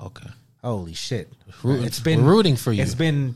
Okay. 0.00 0.28
Holy 0.62 0.94
shit! 0.94 1.32
Rooting- 1.64 1.84
it's 1.86 1.98
been 2.00 2.24
rooting 2.24 2.54
for 2.56 2.70
you. 2.72 2.82
It's 2.82 2.94
been 2.94 3.34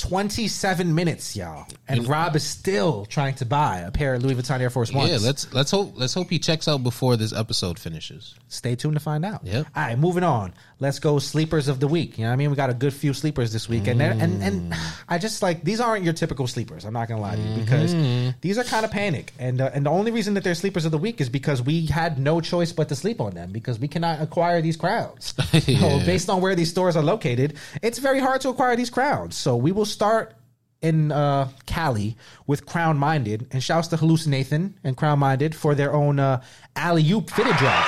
27 0.00 0.94
minutes, 0.94 1.36
y'all, 1.36 1.66
and 1.86 2.00
mm. 2.00 2.08
Rob 2.08 2.34
is 2.34 2.42
still 2.42 3.04
trying 3.04 3.34
to 3.34 3.44
buy 3.44 3.80
a 3.80 3.90
pair 3.90 4.14
of 4.14 4.22
Louis 4.22 4.34
Vuitton 4.34 4.60
Air 4.60 4.70
Force 4.70 4.90
Ones. 4.90 5.10
Yeah, 5.10 5.18
let's 5.20 5.52
let's 5.52 5.70
hope 5.70 5.92
let's 5.94 6.14
hope 6.14 6.30
he 6.30 6.38
checks 6.38 6.66
out 6.68 6.82
before 6.82 7.18
this 7.18 7.34
episode 7.34 7.78
finishes. 7.78 8.34
Stay 8.48 8.76
tuned 8.76 8.94
to 8.94 9.00
find 9.00 9.26
out. 9.26 9.44
Yep. 9.44 9.66
All 9.76 9.82
right, 9.82 9.98
moving 9.98 10.24
on. 10.24 10.54
Let's 10.80 10.98
go 10.98 11.18
sleepers 11.18 11.68
of 11.68 11.78
the 11.78 11.86
week. 11.86 12.16
You 12.16 12.24
know 12.24 12.30
what 12.30 12.32
I 12.32 12.36
mean? 12.36 12.48
We 12.50 12.56
got 12.56 12.70
a 12.70 12.74
good 12.74 12.94
few 12.94 13.12
sleepers 13.12 13.52
this 13.52 13.68
week, 13.68 13.86
and 13.86 14.00
they're- 14.00 14.16
and 14.18 14.42
and 14.42 14.74
I 15.08 15.18
just 15.18 15.42
like 15.42 15.62
these 15.62 15.78
aren't 15.78 16.04
your 16.04 16.14
typical 16.14 16.46
sleepers. 16.46 16.86
I'm 16.86 16.94
not 16.94 17.06
gonna 17.06 17.20
lie 17.20 17.36
to 17.36 17.40
you 17.42 17.60
because 17.60 17.94
these 18.40 18.56
are 18.56 18.64
kind 18.64 18.84
of 18.86 18.90
panic, 18.90 19.32
and 19.38 19.60
uh, 19.60 19.70
and 19.74 19.84
the 19.84 19.90
only 19.90 20.10
reason 20.10 20.34
that 20.34 20.42
they're 20.44 20.54
sleepers 20.54 20.86
of 20.86 20.90
the 20.90 20.98
week 20.98 21.20
is 21.20 21.28
because 21.28 21.60
we 21.60 21.84
had 21.84 22.18
no 22.18 22.40
choice 22.40 22.72
but 22.72 22.88
to 22.88 22.96
sleep 22.96 23.20
on 23.20 23.34
them 23.34 23.52
because 23.52 23.78
we 23.78 23.88
cannot 23.88 24.22
acquire 24.22 24.62
these 24.62 24.76
crowns. 24.76 25.34
Yeah. 25.66 25.80
So 26.00 26.06
based 26.06 26.30
on 26.30 26.40
where 26.40 26.54
these 26.54 26.70
stores 26.70 26.96
are 26.96 27.02
located, 27.02 27.54
it's 27.82 27.98
very 27.98 28.18
hard 28.18 28.40
to 28.40 28.48
acquire 28.48 28.74
these 28.74 28.88
crowns. 28.90 29.36
So 29.36 29.56
we 29.56 29.72
will 29.72 29.84
start 29.84 30.32
in 30.80 31.12
uh, 31.12 31.48
Cali 31.66 32.16
with 32.46 32.64
Crown 32.64 32.96
Minded, 32.96 33.48
and 33.52 33.62
shouts 33.62 33.88
to 33.88 33.96
Hallucinathan 33.96 34.72
and 34.82 34.96
Crown 34.96 35.18
Minded 35.18 35.54
for 35.54 35.74
their 35.74 35.92
own 35.92 36.18
uh, 36.18 36.40
alley 36.74 37.04
oop 37.12 37.28
fitted 37.28 37.54
drop. 37.56 37.86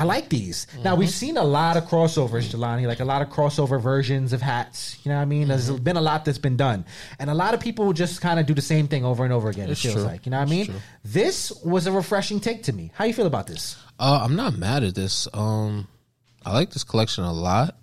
I 0.00 0.04
like 0.04 0.30
these. 0.30 0.66
Now 0.82 0.94
we've 0.96 1.10
seen 1.10 1.36
a 1.36 1.44
lot 1.44 1.76
of 1.76 1.84
crossovers, 1.84 2.48
Jelani, 2.52 2.86
like 2.86 3.00
a 3.00 3.04
lot 3.04 3.20
of 3.20 3.28
crossover 3.28 3.78
versions 3.80 4.32
of 4.32 4.40
hats. 4.40 4.96
You 5.04 5.10
know 5.10 5.16
what 5.16 5.22
I 5.22 5.26
mean? 5.26 5.48
There's 5.48 5.70
been 5.70 5.96
a 5.98 6.00
lot 6.00 6.24
that's 6.24 6.38
been 6.38 6.56
done, 6.56 6.86
and 7.18 7.28
a 7.28 7.34
lot 7.34 7.52
of 7.54 7.60
people 7.60 7.92
just 7.92 8.20
kind 8.22 8.40
of 8.40 8.46
do 8.46 8.54
the 8.54 8.62
same 8.62 8.88
thing 8.88 9.04
over 9.04 9.24
and 9.24 9.32
over 9.32 9.48
again. 9.50 9.68
It's 9.68 9.80
it 9.84 9.88
feels 9.88 9.94
true. 9.96 10.04
like 10.04 10.24
you 10.24 10.30
know 10.30 10.38
what 10.40 10.48
I 10.48 10.50
mean. 10.50 10.66
True. 10.66 10.74
This 11.04 11.52
was 11.64 11.86
a 11.86 11.92
refreshing 11.92 12.40
take 12.40 12.62
to 12.64 12.72
me. 12.72 12.90
How 12.94 13.04
you 13.04 13.12
feel 13.14 13.26
about 13.26 13.46
this? 13.46 13.76
Uh, 13.98 14.20
I'm 14.24 14.34
not 14.36 14.56
mad 14.56 14.82
at 14.84 14.94
this. 14.94 15.28
Um, 15.34 15.86
I 16.46 16.54
like 16.54 16.70
this 16.70 16.82
collection 16.84 17.24
a 17.24 17.32
lot. 17.32 17.76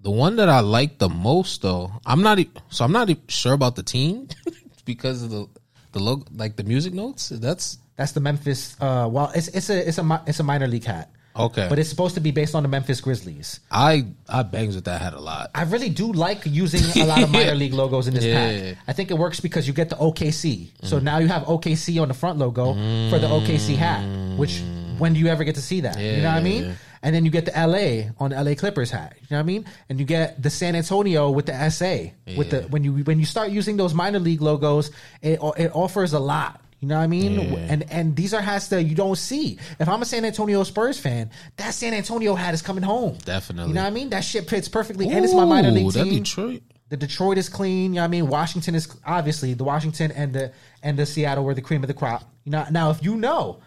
The 0.00 0.10
one 0.10 0.36
that 0.36 0.48
I 0.48 0.60
like 0.60 0.96
the 0.96 1.10
most, 1.10 1.60
though, 1.60 1.92
I'm 2.06 2.22
not. 2.22 2.38
e- 2.38 2.50
So 2.70 2.86
I'm 2.86 2.92
not 2.92 3.10
e- 3.10 3.20
sure 3.28 3.52
about 3.52 3.76
the 3.76 3.82
team 3.82 4.28
because 4.86 5.22
of 5.22 5.28
the 5.30 5.46
the 5.92 5.98
look, 5.98 6.26
like 6.34 6.56
the 6.56 6.64
music 6.64 6.94
notes. 6.94 7.28
That's 7.28 7.76
That's 7.96 8.12
the 8.12 8.20
Memphis. 8.20 8.76
Uh, 8.80 9.08
well, 9.12 9.30
it's 9.34 9.48
it's 9.48 9.68
a 9.68 9.86
it's 9.88 9.98
a 9.98 10.22
it's 10.26 10.40
a 10.40 10.42
minor 10.42 10.66
league 10.66 10.84
hat, 10.84 11.10
okay. 11.46 11.66
but 11.68 11.78
it's 11.78 11.88
supposed 11.88 12.14
to 12.14 12.20
be 12.20 12.30
based 12.30 12.54
on 12.54 12.62
the 12.62 12.68
Memphis 12.68 13.00
Grizzlies. 13.00 13.60
I 13.70 14.06
I 14.28 14.42
bangs 14.42 14.74
with 14.74 14.84
that 14.84 15.00
hat 15.00 15.14
a 15.14 15.20
lot. 15.20 15.50
I 15.54 15.62
really 15.62 15.90
do 15.90 16.12
like 16.12 16.46
using 16.46 17.02
a 17.02 17.06
lot 17.06 17.22
of 17.22 17.30
minor 17.36 17.54
league 17.54 17.74
logos 17.74 18.08
in 18.08 18.14
this 18.14 18.24
Yeah. 18.24 18.34
pack. 18.34 18.78
I 18.88 18.92
think 18.92 19.10
it 19.10 19.18
works 19.18 19.40
because 19.40 19.66
you 19.66 19.72
get 19.72 19.90
the 19.90 19.96
OKC. 19.96 20.70
So 20.82 20.98
mm. 20.98 21.02
now 21.02 21.18
you 21.18 21.28
have 21.28 21.42
OKC 21.44 22.00
on 22.00 22.08
the 22.08 22.14
front 22.14 22.38
logo 22.38 22.72
for 23.10 23.18
the 23.18 23.28
OKC 23.28 23.76
hat. 23.76 24.04
Which 24.36 24.60
mm. 24.60 24.98
when 24.98 25.14
do 25.14 25.20
you 25.20 25.28
ever 25.28 25.44
get 25.44 25.54
to 25.56 25.62
see 25.62 25.80
that? 25.82 25.98
you 25.98 26.22
know 26.22 26.28
what 26.28 26.36
I 26.36 26.42
mean? 26.42 26.64
yeah. 26.64 26.74
And 27.02 27.14
then 27.14 27.24
you 27.24 27.30
get 27.30 27.46
the 27.46 27.52
LA 27.52 28.12
on 28.22 28.30
the 28.30 28.42
LA 28.42 28.54
Clippers 28.54 28.90
hat. 28.90 29.14
You 29.20 29.26
know 29.30 29.38
what 29.38 29.40
I 29.40 29.44
mean? 29.44 29.64
And 29.88 29.98
you 29.98 30.04
get 30.04 30.42
the 30.42 30.50
San 30.50 30.76
Antonio 30.76 31.30
with 31.30 31.46
the 31.46 31.70
SA. 31.70 32.12
With 32.36 32.50
the 32.50 32.62
when 32.68 32.84
you 32.84 32.92
when 33.04 33.18
you 33.18 33.24
start 33.24 33.50
using 33.50 33.76
those 33.76 33.94
minor 33.94 34.18
league 34.18 34.42
logos, 34.42 34.90
it 35.22 35.40
it 35.56 35.74
offers 35.74 36.12
a 36.12 36.20
lot. 36.20 36.60
You 36.80 36.88
know 36.88 36.96
what 36.96 37.04
I 37.04 37.06
mean? 37.08 37.34
Yeah. 37.38 37.58
And 37.68 37.90
and 37.90 38.16
these 38.16 38.32
are 38.32 38.40
hats 38.40 38.68
that 38.68 38.84
you 38.84 38.94
don't 38.94 39.16
see. 39.16 39.58
If 39.78 39.88
I'm 39.88 40.00
a 40.00 40.04
San 40.06 40.24
Antonio 40.24 40.62
Spurs 40.64 40.98
fan, 40.98 41.30
that 41.58 41.74
San 41.74 41.92
Antonio 41.92 42.34
hat 42.34 42.54
is 42.54 42.62
coming 42.62 42.82
home. 42.82 43.18
Definitely. 43.24 43.68
You 43.68 43.74
know 43.74 43.82
what 43.82 43.88
I 43.88 43.90
mean? 43.90 44.08
That 44.10 44.24
shit 44.24 44.48
fits 44.48 44.66
perfectly, 44.68 45.08
and 45.10 45.22
it's 45.24 45.34
my 45.34 45.44
minor 45.44 45.68
Ooh, 45.68 45.72
league 45.72 45.92
that 45.92 46.04
team. 46.04 46.22
Detroit. 46.22 46.62
The 46.88 46.96
Detroit 46.96 47.38
is 47.38 47.48
clean. 47.48 47.92
You 47.92 47.96
know 47.96 48.00
what 48.00 48.04
I 48.06 48.08
mean? 48.08 48.28
Washington 48.28 48.74
is 48.74 48.88
obviously 49.06 49.54
the 49.54 49.62
Washington 49.64 50.10
and 50.10 50.32
the 50.32 50.52
and 50.82 50.98
the 50.98 51.04
Seattle 51.06 51.44
were 51.44 51.54
the 51.54 51.62
cream 51.62 51.84
of 51.84 51.88
the 51.88 51.94
crop. 51.94 52.24
You 52.44 52.52
know 52.52 52.66
now 52.70 52.90
if 52.90 53.04
you 53.04 53.14
know, 53.16 53.60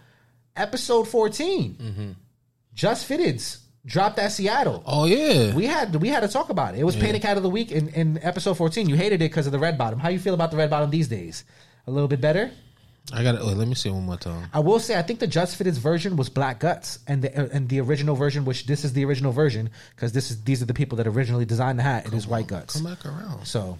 episode 0.55 1.07
14 1.07 1.75
Mm-hmm. 1.75 2.11
Just 2.73 3.07
Fitteds 3.07 3.59
dropped 3.85 4.17
at 4.17 4.31
Seattle. 4.31 4.81
Oh 4.87 5.05
yeah. 5.05 5.53
We 5.53 5.65
had 5.67 5.95
we 5.95 6.07
had 6.07 6.21
to 6.21 6.27
talk 6.27 6.49
about 6.49 6.73
it. 6.73 6.79
It 6.79 6.83
was 6.83 6.95
Panic 6.95 7.21
Hat 7.23 7.37
of 7.37 7.43
the 7.43 7.49
Week 7.49 7.71
in, 7.71 7.89
in 7.89 8.19
episode 8.23 8.55
14. 8.55 8.89
You 8.89 8.95
hated 8.95 9.15
it 9.21 9.29
because 9.29 9.45
of 9.45 9.51
the 9.51 9.59
red 9.59 9.77
bottom. 9.77 9.99
How 9.99 10.09
you 10.09 10.17
feel 10.19 10.33
about 10.33 10.49
the 10.49 10.57
red 10.57 10.71
bottom 10.71 10.89
these 10.89 11.07
days? 11.07 11.43
A 11.85 11.91
little 11.91 12.07
bit 12.07 12.19
better? 12.19 12.49
I 13.11 13.21
got 13.23 13.35
it. 13.35 13.43
Let 13.43 13.67
me 13.67 13.75
see 13.75 13.89
one 13.89 14.05
more 14.05 14.17
time. 14.17 14.47
I 14.53 14.59
will 14.59 14.79
say 14.79 14.97
I 14.97 15.01
think 15.01 15.19
the 15.19 15.27
Just 15.27 15.59
Fitteds 15.59 15.77
version 15.77 16.15
was 16.15 16.29
black 16.29 16.59
guts, 16.59 16.99
and 17.07 17.21
the 17.21 17.37
uh, 17.37 17.49
and 17.51 17.67
the 17.67 17.81
original 17.81 18.15
version, 18.15 18.45
which 18.45 18.65
this 18.65 18.85
is 18.85 18.93
the 18.93 19.03
original 19.03 19.33
version, 19.33 19.69
because 19.95 20.13
this 20.13 20.31
is 20.31 20.43
these 20.43 20.61
are 20.61 20.65
the 20.65 20.73
people 20.73 20.97
that 20.97 21.07
originally 21.07 21.45
designed 21.45 21.79
the 21.79 21.83
hat. 21.83 22.05
It 22.07 22.13
is 22.13 22.27
white 22.27 22.47
guts. 22.47 22.75
Come 22.75 22.85
back 22.85 23.05
around. 23.05 23.45
So 23.45 23.77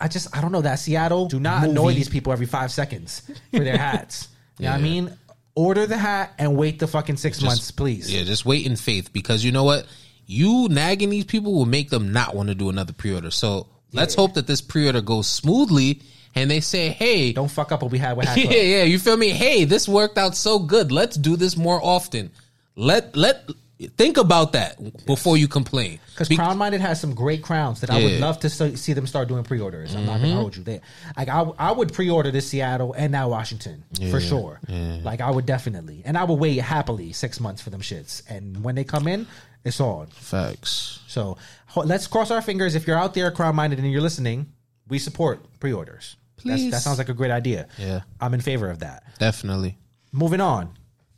I 0.00 0.08
just 0.08 0.36
I 0.36 0.40
don't 0.40 0.50
know 0.50 0.62
that 0.62 0.80
Seattle. 0.80 1.26
Do 1.28 1.38
not 1.38 1.60
Movie. 1.62 1.70
annoy 1.70 1.94
these 1.94 2.08
people 2.08 2.32
every 2.32 2.46
five 2.46 2.72
seconds 2.72 3.22
for 3.52 3.60
their 3.60 3.78
hats. 3.78 4.28
You 4.58 4.64
know 4.64 4.72
what 4.72 4.78
I 4.78 4.82
mean? 4.82 5.18
Order 5.54 5.86
the 5.86 5.96
hat 5.96 6.34
and 6.36 6.56
wait 6.56 6.80
the 6.80 6.88
fucking 6.88 7.16
six 7.16 7.40
months, 7.40 7.70
please. 7.70 8.12
Yeah, 8.12 8.24
just 8.24 8.44
wait 8.44 8.66
in 8.66 8.74
faith 8.74 9.12
because 9.12 9.44
you 9.44 9.52
know 9.52 9.62
what? 9.64 9.86
You 10.26 10.68
nagging 10.68 11.10
these 11.10 11.24
people 11.24 11.54
will 11.54 11.66
make 11.66 11.90
them 11.90 12.12
not 12.12 12.34
want 12.34 12.48
to 12.48 12.54
do 12.56 12.68
another 12.68 12.92
pre-order. 12.92 13.30
So 13.30 13.68
let's 13.92 14.16
hope 14.16 14.34
that 14.34 14.48
this 14.48 14.60
pre-order 14.60 15.00
goes 15.00 15.28
smoothly 15.28 16.02
and 16.34 16.50
they 16.50 16.60
say, 16.60 16.88
"Hey, 16.90 17.32
Don't 17.32 17.50
fuck 17.50 17.72
up 17.72 17.82
what 17.82 17.90
we 17.92 17.98
had 17.98 18.16
with 18.16 18.26
Hat 18.26 18.36
yeah, 18.38 18.50
yeah, 18.60 18.82
you 18.84 18.98
feel 18.98 19.16
me? 19.16 19.30
Hey, 19.30 19.64
this 19.64 19.88
worked 19.88 20.18
out 20.18 20.34
so 20.36 20.58
good. 20.58 20.90
Let's 20.92 21.16
do 21.16 21.36
this 21.36 21.56
more 21.56 21.80
often. 21.82 22.30
Let 22.76 23.14
let 23.16 23.48
think 23.96 24.16
about 24.16 24.52
that 24.52 25.04
before 25.04 25.36
you 25.36 25.48
complain. 25.48 25.98
Because 26.12 26.28
Be- 26.28 26.36
Crownminded 26.36 26.78
has 26.80 27.00
some 27.00 27.12
great 27.14 27.42
crowns 27.42 27.80
that 27.80 27.90
I 27.90 27.96
would 28.02 28.12
Mm-hmm. 28.12 28.22
love 28.22 28.38
to 28.40 28.76
see 28.76 28.92
them 28.92 29.06
start 29.06 29.26
doing 29.28 29.42
pre-orders. 29.44 29.94
I'm 29.96 30.06
not 30.06 30.20
gonna 30.20 30.34
hold 30.34 30.56
you 30.56 30.62
there. 30.62 30.80
Like 31.16 31.28
I, 31.28 31.42
I 31.58 31.72
would 31.72 31.92
pre-order 31.92 32.30
this 32.30 32.48
Seattle 32.48 32.94
and 32.94 33.10
now 33.12 33.28
Washington 33.28 33.84
for 34.10 34.20
sure. 34.20 34.60
Like 34.68 35.20
I 35.20 35.30
would 35.30 35.44
definitely, 35.46 36.02
and 36.04 36.16
I 36.16 36.24
would 36.24 36.38
wait 36.38 36.58
happily 36.60 37.12
six 37.12 37.40
months 37.40 37.60
for 37.62 37.70
them 37.70 37.80
shits. 37.80 38.22
And 38.28 38.62
when 38.64 38.74
they 38.76 38.84
come 38.84 39.06
in, 39.08 39.26
it's 39.64 39.80
on. 39.80 40.06
Facts. 40.08 41.00
So 41.08 41.36
let's 41.76 42.06
cross 42.06 42.30
our 42.30 42.42
fingers. 42.42 42.74
If 42.76 42.86
you're 42.86 42.98
out 42.98 43.14
there, 43.14 43.30
Crownminded, 43.32 43.78
and 43.78 43.90
you're 43.90 44.00
listening, 44.02 44.46
we 44.88 44.98
support 44.98 45.40
pre-orders. 45.60 46.16
That's, 46.44 46.70
that 46.70 46.80
sounds 46.82 46.98
like 46.98 47.08
a 47.08 47.14
great 47.14 47.30
idea. 47.30 47.68
Yeah. 47.78 48.00
I'm 48.20 48.34
in 48.34 48.40
favor 48.40 48.68
of 48.70 48.80
that. 48.80 49.04
Definitely. 49.18 49.76
Moving 50.12 50.40
on, 50.40 50.70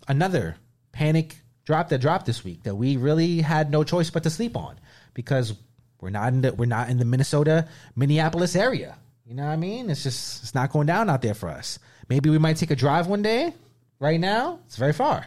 another 0.09 0.57
panic 0.93 1.37
drop 1.65 1.89
that 1.89 1.99
dropped 1.99 2.27
this 2.27 2.45
week 2.45 2.63
that 2.63 2.75
we 2.75 2.97
really 2.97 3.41
had 3.41 3.71
no 3.71 3.83
choice 3.85 4.11
but 4.11 4.23
to 4.23 4.31
sleep 4.31 4.57
on 4.57 4.79
because 5.15 5.55
we're 6.01 6.11
not 6.11 6.33
in 6.33 6.43
the 6.43 6.55
we're 6.55 6.67
not 6.67 6.89
in 6.91 6.99
the 6.99 7.05
Minnesota 7.05 7.69
Minneapolis 7.97 8.55
area. 8.55 8.97
You 9.27 9.35
know 9.35 9.45
what 9.45 9.53
I 9.53 9.57
mean? 9.57 9.91
It's 9.91 10.03
just 10.03 10.43
it's 10.45 10.55
not 10.55 10.71
going 10.71 10.87
down 10.87 11.11
out 11.11 11.23
there 11.23 11.35
for 11.35 11.49
us. 11.49 11.79
Maybe 12.09 12.31
we 12.31 12.39
might 12.39 12.57
take 12.57 12.71
a 12.71 12.77
drive 12.77 13.07
one 13.09 13.23
day. 13.23 13.53
Right 13.99 14.21
now, 14.21 14.61
it's 14.67 14.77
very 14.77 14.93
far. 14.93 15.27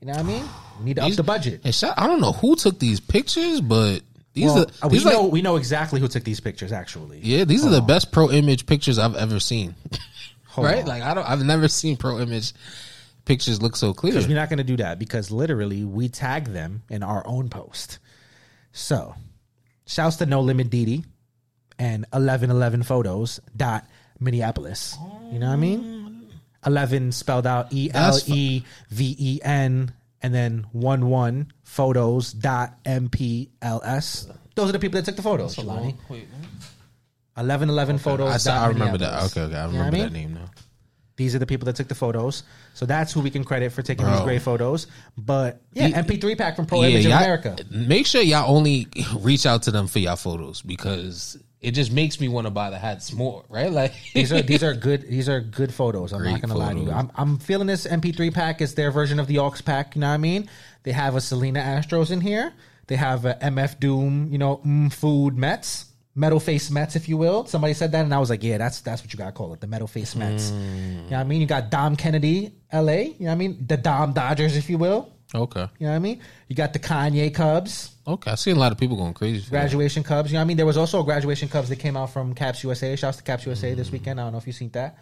You 0.00 0.06
know 0.06 0.12
what 0.12 0.20
I 0.20 0.24
mean? 0.24 0.44
We 0.78 0.84
need 0.86 0.96
to 0.96 1.02
up 1.02 1.08
These- 1.08 1.16
the 1.16 1.22
budget. 1.22 1.60
I 1.96 2.06
don't 2.06 2.20
know 2.20 2.32
who 2.32 2.56
took 2.56 2.78
these 2.78 3.00
pictures, 3.00 3.60
but 3.60 4.00
these 4.34 4.46
Well, 4.46 4.62
are 4.62 4.66
uh, 4.82 4.88
we 4.88 4.98
these 4.98 5.04
know 5.04 5.26
we 5.26 5.42
know 5.42 5.56
exactly 5.56 6.00
who 6.00 6.08
took 6.08 6.24
these 6.24 6.40
pictures. 6.40 6.72
Actually, 6.72 7.20
yeah, 7.22 7.44
these 7.44 7.64
are 7.64 7.70
the 7.70 7.78
oh. 7.78 7.86
best 7.86 8.12
pro 8.12 8.30
image 8.30 8.66
pictures 8.66 8.98
I've 8.98 9.16
ever 9.16 9.40
seen. 9.40 9.74
Right? 10.56 10.82
on. 10.82 10.86
Like 10.86 11.02
I 11.02 11.14
don't 11.14 11.28
I've 11.28 11.44
never 11.44 11.66
seen 11.66 11.96
pro 11.96 12.20
image 12.20 12.52
pictures 13.24 13.60
look 13.60 13.74
so 13.74 13.92
clear. 13.92 14.14
We're 14.14 14.36
not 14.36 14.48
going 14.48 14.58
to 14.58 14.62
do 14.62 14.76
that 14.76 15.00
because 15.00 15.32
literally 15.32 15.82
we 15.82 16.08
tag 16.08 16.44
them 16.44 16.84
in 16.88 17.02
our 17.02 17.26
own 17.26 17.48
post. 17.48 17.98
So, 18.70 19.16
shouts 19.84 20.14
to 20.18 20.26
No 20.26 20.42
Limit 20.42 20.70
Didi 20.70 21.04
and 21.76 22.02
1111 22.12 22.84
photos 22.84 23.40
dot 23.56 23.84
Minneapolis. 24.20 24.96
You 25.32 25.38
know 25.40 25.48
what 25.48 25.54
I 25.54 25.56
mean? 25.56 26.28
11 26.66 27.12
spelled 27.12 27.46
out 27.46 27.72
E 27.72 27.90
L 27.92 28.18
E 28.26 28.62
V 28.90 29.16
E 29.18 29.40
N 29.42 29.92
and 30.24 30.34
then 30.34 30.64
1 30.72 31.06
1 31.10 31.52
photos 31.64 32.32
dot 32.32 32.78
M 32.86 33.10
P 33.10 33.50
L 33.60 33.82
S. 33.84 34.26
Those 34.54 34.70
are 34.70 34.72
the 34.72 34.78
people 34.78 34.98
that 34.98 35.04
took 35.04 35.16
the 35.16 35.22
photos, 35.22 35.54
Jelani. 35.56 35.94
1111 37.34 37.98
photos. 37.98 38.30
I, 38.32 38.36
saw- 38.38 38.64
I 38.64 38.68
remember 38.68 38.98
that. 38.98 39.24
Okay, 39.24 39.40
okay. 39.42 39.56
I 39.56 39.66
You 39.66 39.72
know 39.72 39.78
remember 39.78 39.96
I 39.96 40.00
that 40.04 40.12
mean? 40.12 40.22
name 40.32 40.34
now. 40.34 40.50
These 41.16 41.34
are 41.34 41.38
the 41.38 41.46
people 41.46 41.66
that 41.66 41.76
took 41.76 41.86
the 41.88 41.94
photos. 41.94 42.42
So 42.74 42.86
that's 42.86 43.12
who 43.12 43.20
we 43.20 43.30
can 43.30 43.44
credit 43.44 43.70
for 43.72 43.82
taking 43.82 44.04
these 44.06 44.20
great 44.22 44.42
photos. 44.42 44.86
But 45.16 45.60
yeah, 45.72 45.88
Yeah. 45.88 46.02
MP3 46.02 46.36
pack 46.36 46.56
from 46.56 46.66
Pro 46.66 46.82
Image 46.82 47.04
in 47.04 47.10
y'all- 47.10 47.18
America. 47.18 47.56
Make 47.70 48.06
sure 48.06 48.20
y'all 48.22 48.52
only 48.54 48.88
reach 49.18 49.46
out 49.46 49.62
to 49.64 49.70
them 49.70 49.86
for 49.86 49.98
y'all 50.00 50.16
photos 50.16 50.62
because 50.62 51.36
it 51.64 51.72
just 51.72 51.90
makes 51.92 52.20
me 52.20 52.28
want 52.28 52.46
to 52.46 52.50
buy 52.50 52.70
the 52.70 52.78
hats 52.78 53.12
more, 53.12 53.44
right? 53.48 53.70
Like 53.72 53.92
These 54.12 54.32
are 54.32 54.42
these 54.42 54.62
are 54.62 54.74
good 54.74 55.02
these 55.08 55.28
are 55.28 55.40
good 55.40 55.72
photos. 55.72 56.12
I'm 56.12 56.22
not 56.22 56.40
gonna 56.40 56.56
lie 56.56 56.74
to 56.74 56.80
you. 56.80 56.90
I'm 56.90 57.10
I'm 57.14 57.38
feeling 57.38 57.66
this 57.66 57.86
MP3 57.86 58.32
pack 58.32 58.60
is 58.60 58.74
their 58.74 58.90
version 58.90 59.18
of 59.18 59.26
the 59.26 59.38
aux 59.38 59.54
pack, 59.64 59.94
you 59.96 60.00
know 60.00 60.08
what 60.08 60.14
I 60.14 60.18
mean? 60.18 60.48
They 60.82 60.92
have 60.92 61.16
a 61.16 61.20
Selena 61.20 61.60
Astros 61.60 62.10
in 62.10 62.20
here. 62.20 62.52
They 62.86 62.96
have 62.96 63.24
a 63.24 63.34
MF 63.40 63.80
Doom, 63.80 64.28
you 64.30 64.38
know, 64.38 64.58
mm, 64.58 64.92
food 64.92 65.36
Mets. 65.36 65.86
Metal 66.16 66.38
face 66.38 66.70
Mets, 66.70 66.94
if 66.94 67.08
you 67.08 67.16
will. 67.16 67.44
Somebody 67.46 67.74
said 67.74 67.90
that, 67.90 68.04
and 68.04 68.14
I 68.14 68.18
was 68.20 68.30
like, 68.30 68.44
"Yeah, 68.44 68.56
that's 68.56 68.82
that's 68.82 69.02
what 69.02 69.12
you 69.12 69.18
gotta 69.18 69.32
call 69.32 69.52
it, 69.52 69.60
the 69.60 69.66
metal 69.66 69.88
face 69.88 70.14
Mets." 70.14 70.52
Mm. 70.52 70.60
You 70.60 70.94
know 70.94 71.02
what 71.10 71.12
I 71.18 71.24
mean? 71.24 71.40
You 71.40 71.46
got 71.48 71.70
Dom 71.70 71.96
Kennedy, 71.96 72.52
L.A. 72.70 73.06
You 73.06 73.14
know 73.18 73.26
what 73.26 73.32
I 73.32 73.34
mean? 73.34 73.64
The 73.66 73.76
Dom 73.76 74.12
Dodgers, 74.12 74.56
if 74.56 74.70
you 74.70 74.78
will. 74.78 75.10
okay, 75.34 75.66
You 75.80 75.86
know 75.86 75.90
what 75.90 75.96
I 75.96 75.98
mean? 75.98 76.20
You 76.46 76.54
got 76.54 76.72
the 76.72 76.78
Kanye 76.78 77.34
Cubs, 77.34 77.93
okay. 78.06 78.30
I 78.30 78.34
see 78.36 78.50
a 78.50 78.54
lot 78.54 78.72
of 78.72 78.78
people 78.78 78.96
going 78.96 79.14
crazy. 79.14 79.40
For 79.40 79.50
that. 79.50 79.50
graduation 79.50 80.02
Cubs. 80.02 80.30
You 80.30 80.34
know 80.34 80.40
what 80.40 80.44
I 80.44 80.46
mean? 80.46 80.56
There 80.56 80.66
was 80.66 80.76
also 80.76 81.00
a 81.00 81.04
graduation 81.04 81.48
Cubs 81.48 81.68
that 81.68 81.76
came 81.76 81.96
out 81.96 82.10
from 82.10 82.34
Caps 82.34 82.62
USA. 82.64 82.96
Shouts 82.96 83.18
to 83.18 83.22
Caps 83.22 83.46
USA 83.46 83.74
this 83.74 83.90
weekend. 83.90 84.20
I 84.20 84.24
don't 84.24 84.32
know 84.32 84.38
if 84.38 84.46
you've 84.46 84.56
seen 84.56 84.70
that, 84.70 84.98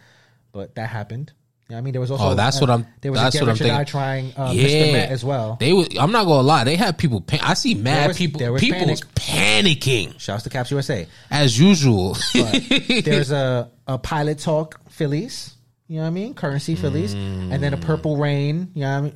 but 0.51 0.75
that 0.75 0.89
happened. 0.89 1.31
You 1.69 1.75
know 1.75 1.77
what 1.77 1.79
I 1.79 1.81
mean? 1.83 1.91
There 1.93 2.01
was 2.01 2.11
also 2.11 2.23
Oh, 2.31 2.35
that's 2.35 2.59
what 2.59 2.69
I'm- 2.69 2.85
There 2.99 3.11
was 3.11 3.21
that's 3.21 3.35
what 3.35 3.43
I'm 3.43 3.49
Rich 3.49 3.61
or 3.61 3.63
Die 3.63 3.69
thinking. 3.77 3.85
trying 3.85 4.33
uh, 4.35 4.51
yeah, 4.53 5.07
as 5.09 5.23
well. 5.23 5.55
They 5.59 5.71
would. 5.71 5.97
I'm 5.97 6.11
not 6.11 6.25
gonna 6.25 6.41
lie. 6.45 6.65
They 6.65 6.75
had 6.75 6.97
people. 6.97 7.21
Pan- 7.21 7.39
I 7.41 7.53
see 7.53 7.73
mad 7.73 8.09
was- 8.09 8.17
people. 8.17 8.39
there 8.39 8.51
was 8.51 8.59
people 8.61 8.79
panic. 8.79 8.91
was 8.91 9.01
panicking 9.15 10.19
Shouts 10.19 10.43
to 10.43 10.49
Caps 10.49 10.71
USA. 10.71 11.07
as 11.31 11.57
usual. 11.57 12.17
There's 12.33 13.31
a 13.31 13.71
a 13.87 13.97
Pilot 13.97 14.39
Talk 14.39 14.81
Phillies. 14.91 15.55
You 15.87 15.97
know 15.97 16.01
what 16.03 16.07
I 16.07 16.11
mean? 16.11 16.33
Currency 16.33 16.75
Phillies, 16.75 17.13
and 17.13 17.61
then 17.63 17.73
a 17.73 17.77
Purple 17.77 18.17
Rain. 18.17 18.71
You 18.73 18.81
know 18.81 18.91
what 18.91 18.97
I 18.97 19.01
mean? 19.01 19.13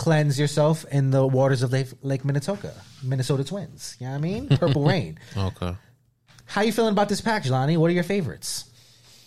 Cleanse 0.00 0.40
yourself 0.40 0.86
in 0.90 1.10
the 1.10 1.26
waters 1.26 1.62
of 1.62 1.72
Lake, 1.72 1.88
Lake 2.00 2.24
Minnetonka, 2.24 2.72
Minnesota 3.02 3.44
Twins. 3.44 3.96
You 4.00 4.06
know 4.06 4.12
what 4.12 4.18
I 4.18 4.20
mean? 4.22 4.48
Purple 4.56 4.84
Rain. 4.86 5.18
okay. 5.36 5.76
How 6.46 6.62
you 6.62 6.72
feeling 6.72 6.92
about 6.92 7.10
this 7.10 7.20
package, 7.20 7.50
Lani? 7.50 7.76
What 7.76 7.90
are 7.90 7.92
your 7.94 8.02
favorites? 8.02 8.64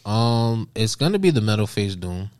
Um, 0.04 0.68
it's 0.74 0.96
gonna 0.96 1.20
be 1.20 1.30
the 1.30 1.42
metal 1.42 1.68
face 1.68 1.96
doom. 1.96 2.32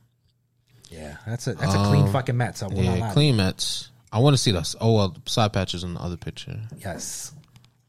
Yeah, 0.90 1.18
that's 1.28 1.46
a 1.46 1.54
that's 1.54 1.76
a 1.76 1.84
clean 1.86 2.12
fucking 2.12 2.36
Mets. 2.36 2.64
I 2.64 2.68
will 2.68 2.82
not 2.82 2.88
Um, 2.94 2.98
Yeah, 3.00 3.14
clean 3.14 3.38
Mets. 3.38 3.90
I 4.12 4.18
want 4.18 4.34
to 4.36 4.42
see 4.42 4.52
the 4.52 4.76
oh 4.82 4.94
well 4.96 5.16
side 5.28 5.54
patches 5.54 5.84
in 5.84 5.94
the 5.94 6.00
other 6.02 6.18
picture. 6.18 6.60
Yes, 6.84 7.32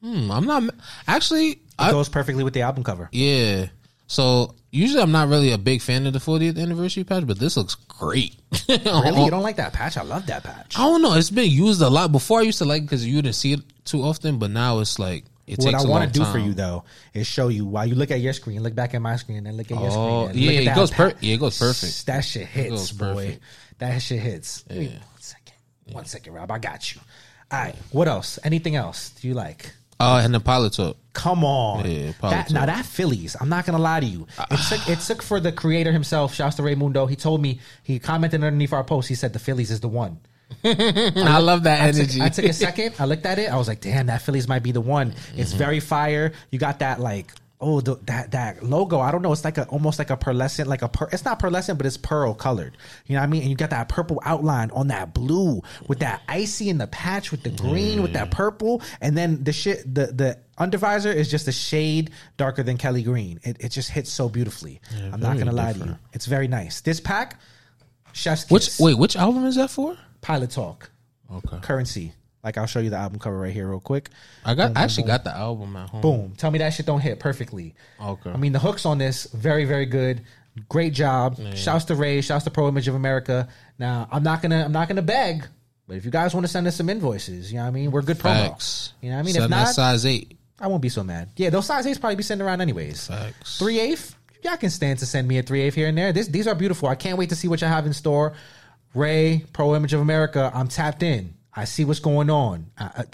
Hmm, 0.03 0.31
I'm 0.31 0.45
not 0.45 0.63
actually. 1.09 1.53
it 1.53 1.59
I, 1.79 1.91
goes 1.91 2.11
perfectly 2.11 2.45
with 2.45 2.53
the 2.53 2.63
album 2.63 2.85
cover. 2.85 3.09
yeah. 3.13 3.67
So 4.07 4.55
usually 4.71 5.03
I'm 5.03 5.13
not 5.13 5.29
really 5.29 5.53
a 5.53 5.59
big 5.59 5.81
fan 5.81 6.07
of 6.07 6.13
the 6.13 6.19
40th 6.19 6.61
anniversary 6.61 7.05
patch, 7.05 7.27
but 7.27 7.39
this 7.39 7.57
looks 7.57 7.75
great. 7.75 8.37
Really, 8.69 9.25
you 9.25 9.31
don't 9.31 9.43
like 9.43 9.57
that 9.57 9.73
oh. 9.75 9.77
patch? 9.77 9.97
I 9.97 10.03
love 10.03 10.27
that 10.27 10.43
patch. 10.45 10.79
I 10.79 10.83
don't 10.83 11.03
know. 11.03 11.15
It's 11.15 11.31
been 11.31 11.51
used 11.51 11.83
a 11.83 11.89
lot. 11.89 12.13
Before 12.13 12.41
I 12.41 12.43
used 12.43 12.59
to 12.59 12.65
like 12.65 12.83
because 12.83 13.07
you 13.07 13.21
didn't 13.21 13.35
see 13.35 13.53
it 13.53 13.61
too 13.85 14.03
often, 14.03 14.39
but 14.39 14.51
now 14.51 14.79
it's 14.79 14.99
like 14.99 15.25
it 15.47 15.59
What 15.59 15.73
takes 15.73 15.85
I 15.85 15.87
a 15.87 15.91
want 15.91 16.13
to 16.13 16.19
do 16.19 16.25
time. 16.25 16.33
for 16.33 16.39
you 16.39 16.55
though 16.55 16.85
is 17.13 17.27
show 17.27 17.49
you 17.49 17.67
while 17.67 17.85
you 17.87 17.95
look 17.95 18.11
at 18.11 18.21
your 18.21 18.33
screen, 18.33 18.63
look 18.63 18.75
back 18.75 18.95
at 18.95 19.03
my 19.03 19.17
screen, 19.17 19.47
and 19.47 19.57
look 19.57 19.71
at 19.71 19.79
your 19.79 19.91
Oh, 19.91 20.29
screen. 20.29 20.31
and 20.31 20.39
yeah, 20.39 20.51
look 20.51 20.69
at 20.69 20.73
it 20.73 20.75
goes 20.77 20.91
per- 20.91 21.13
yeah, 21.21 21.35
it 21.35 21.39
goes 21.41 21.59
perfect. 21.59 22.07
That 22.07 22.21
shit 22.25 22.47
hits, 22.47 22.93
boy. 22.93 23.39
That 23.79 23.99
shit 24.01 24.21
hits. 24.21 24.65
Wait, 24.71 24.91
one 24.91 25.01
second. 25.19 25.55
One 25.93 26.05
second, 26.07 26.33
Rob. 26.33 26.51
I 26.51 26.59
got 26.59 26.95
you. 26.95 27.01
All 27.51 27.59
right. 27.61 27.75
What 27.91 28.09
else? 28.09 28.39
Anything 28.43 28.77
else 28.77 29.11
do 29.11 29.29
you 29.29 29.35
like? 29.35 29.71
Oh, 30.01 30.17
and 30.17 30.35
the 30.35 30.41
pilot. 30.41 30.79
Come 31.13 31.45
on. 31.45 31.89
Yeah, 31.89 32.13
that, 32.23 32.51
now 32.51 32.67
that 32.67 32.85
Phillies, 32.85 33.37
I'm 33.41 33.49
not 33.49 33.65
gonna 33.67 33.79
lie 33.79 34.01
to 34.01 34.07
you. 34.07 34.27
It 34.51 34.59
took 34.69 34.89
it 34.89 34.99
took 35.01 35.23
for 35.23 35.39
the 35.41 35.53
creator 35.53 35.93
himself, 35.93 36.35
shouts 36.35 36.57
to 36.57 36.63
Raymundo. 36.63 37.09
He 37.09 37.15
told 37.17 37.41
me 37.41 37.61
he 37.85 37.99
commented 37.99 38.43
underneath 38.43 38.73
our 38.73 38.83
post. 38.85 39.09
He 39.09 39.15
said 39.15 39.33
the 39.33 39.39
Phillies 39.39 39.71
is 39.71 39.81
the 39.81 39.89
one. 39.89 40.19
I 40.65 41.39
love 41.39 41.63
that 41.65 41.81
I 41.83 41.91
took, 41.93 42.01
energy. 42.01 42.21
I 42.23 42.29
took 42.29 42.45
a 42.47 42.53
second. 42.53 42.95
I 42.99 43.05
looked 43.07 43.27
at 43.27 43.39
it. 43.39 43.51
I 43.51 43.57
was 43.57 43.69
like, 43.69 43.81
damn, 43.81 44.07
that 44.07 44.23
Phillies 44.23 44.47
might 44.49 44.63
be 44.63 44.73
the 44.73 44.81
one. 44.81 45.15
It's 45.37 45.51
Mm-hmm. 45.51 45.59
very 45.59 45.81
fire. 45.81 46.33
You 46.51 46.59
got 46.59 46.81
that 46.81 47.01
like. 47.01 47.33
Oh, 47.61 47.81
the, 47.81 47.97
that 48.05 48.33
that 48.33 48.65
logo! 48.65 48.99
I 48.99 49.13
don't 49.13 49.23
know. 49.23 49.33
It's 49.33 49.45
like 49.45 49.59
a 49.59 49.67
almost 49.69 49.99
like 49.99 50.11
a 50.11 50.17
pearlescent, 50.17 50.67
like 50.67 50.83
a 50.83 50.89
per, 50.89 51.09
it's 51.13 51.25
not 51.25 51.39
pearlescent, 51.39 51.79
but 51.79 51.87
it's 51.87 51.97
pearl 51.97 52.35
colored. 52.35 52.77
You 53.07 53.15
know 53.15 53.21
what 53.21 53.27
I 53.27 53.31
mean? 53.31 53.43
And 53.43 53.51
you 53.51 53.57
got 53.57 53.71
that 53.71 53.89
purple 53.89 54.21
outline 54.25 54.71
on 54.73 54.89
that 54.89 55.15
blue 55.15 55.63
with 55.87 56.01
that 56.01 56.23
icy 56.29 56.69
in 56.69 56.79
the 56.79 56.89
patch 56.89 57.31
with 57.31 57.43
the 57.43 57.51
green 57.51 58.03
with 58.03 58.13
that 58.15 58.29
mm. 58.29 58.33
purple, 58.33 58.83
and 59.01 59.17
then 59.17 59.45
the 59.45 59.53
shit, 59.53 59.83
the 59.95 60.07
the 60.07 60.39
Under 60.59 60.79
visor 60.79 61.13
is 61.13 61.31
just 61.31 61.47
a 61.47 61.53
shade 61.53 62.11
darker 62.37 62.65
than 62.65 62.77
Kelly 62.77 63.03
Green. 63.03 63.39
It, 63.45 63.57
it 63.61 63.69
just 63.71 63.91
hits 63.91 64.11
so 64.11 64.29
beautifully. 64.29 64.81
I'm 65.13 65.21
not 65.21 65.39
gonna 65.39 65.53
lie 65.53 65.73
to 65.75 65.79
you. 65.79 65.99
It's 66.13 66.27
very 66.27 66.49
nice. 66.49 66.81
This 66.81 67.01
pack, 67.01 67.41
Chef's 68.13 68.51
Which 68.51 68.79
wait, 68.81 68.99
which 68.99 69.17
album 69.17 69.47
is 69.47 69.55
that 69.55 69.71
for? 69.71 69.97
Pilot 70.21 70.51
Talk, 70.51 70.91
Okay, 71.33 71.59
Currency. 71.63 72.15
Like 72.45 72.59
I'll 72.59 72.67
show 72.67 72.81
you 72.81 72.91
the 72.91 72.99
album 72.99 73.19
cover 73.19 73.39
right 73.39 73.53
here 73.53 73.69
real 73.69 73.81
quick. 73.81 74.11
I 74.45 74.55
got. 74.55 74.77
I 74.77 74.83
actually 74.83 75.05
got 75.05 75.25
the 75.25 75.35
album 75.35 75.75
at 75.77 75.89
home. 75.89 76.03
Boom. 76.03 76.35
Tell 76.37 76.51
me 76.51 76.59
that 76.59 76.75
shit 76.75 76.85
don't 76.85 77.01
hit 77.01 77.19
perfectly. 77.19 77.75
Okay. 78.01 78.31
I 78.31 78.37
mean, 78.37 78.53
the 78.53 78.59
hooks 78.59 78.85
on 78.85 78.99
this 78.99 79.25
very, 79.33 79.65
very 79.65 79.87
good. 79.87 80.21
Great 80.69 80.93
job. 80.93 81.39
Shouts 81.57 81.87
to 81.87 81.95
Ray. 81.95 82.21
Shouts 82.21 82.45
to 82.45 82.51
Pro 82.51 82.69
Image 82.69 82.87
of 82.87 82.95
America. 82.95 83.49
Now, 83.79 84.09
I'm 84.13 84.23
not 84.23 84.43
gonna, 84.43 84.63
I'm 84.65 84.73
not 84.73 84.87
gonna 84.89 85.03
beg, 85.03 85.47
but 85.89 85.97
if 85.97 86.05
you 86.05 86.11
guys 86.11 86.33
want 86.35 86.45
to 86.45 86.53
send 86.53 86.67
us 86.67 86.77
some 86.77 86.89
invoices, 86.89 87.51
you 87.51 87.59
know 87.59 87.65
what 87.65 87.69
I 87.69 87.73
mean, 87.73 87.91
we're 87.91 88.03
good. 88.03 88.19
Facts. 88.19 88.93
You 89.01 89.09
know 89.11 89.17
what 89.17 89.21
I 89.21 89.23
mean? 89.25 89.35
Send 89.35 89.45
if 89.47 89.51
not, 89.51 89.69
size 89.69 90.07
eight. 90.07 90.39
I 90.61 90.69
won't 90.69 90.83
be 90.83 90.91
so 90.91 91.03
mad. 91.03 91.31
Yeah, 91.37 91.51
those 91.51 91.67
size 91.67 91.87
eights 91.87 91.99
probably 91.99 92.17
be 92.17 92.23
sent 92.23 92.41
around 92.41 92.61
anyways. 92.61 93.09
Facts. 93.09 93.59
Three 93.59 93.81
eighth, 93.81 94.15
y'all 94.43 94.57
can 94.57 94.71
stand 94.71 95.01
to 95.01 95.07
send 95.07 95.27
me 95.27 95.39
a 95.39 95.43
three 95.43 95.63
eighth 95.63 95.75
here 95.75 95.89
and 95.89 95.99
there. 95.99 96.13
This, 96.13 96.29
these 96.29 96.47
are 96.47 96.55
beautiful. 96.55 96.89
I 96.89 96.95
can't 96.95 97.19
wait 97.19 97.31
to 97.31 97.37
see 97.37 97.49
what 97.49 97.61
you 97.61 97.67
have 97.67 97.87
in 97.87 97.93
store. 97.93 98.35
Ray, 98.95 99.45
Pro 99.53 99.75
Image 99.75 99.93
of 99.93 100.01
America. 100.01 100.53
I'm 100.55 100.69
tapped 100.69 101.03
in. 101.03 101.35
I 101.57 101.65
see 101.65 101.85
what's 101.85 102.01
going 102.01 102.31
on. 102.31 102.71
I, 102.79 102.85
I, 102.85 103.05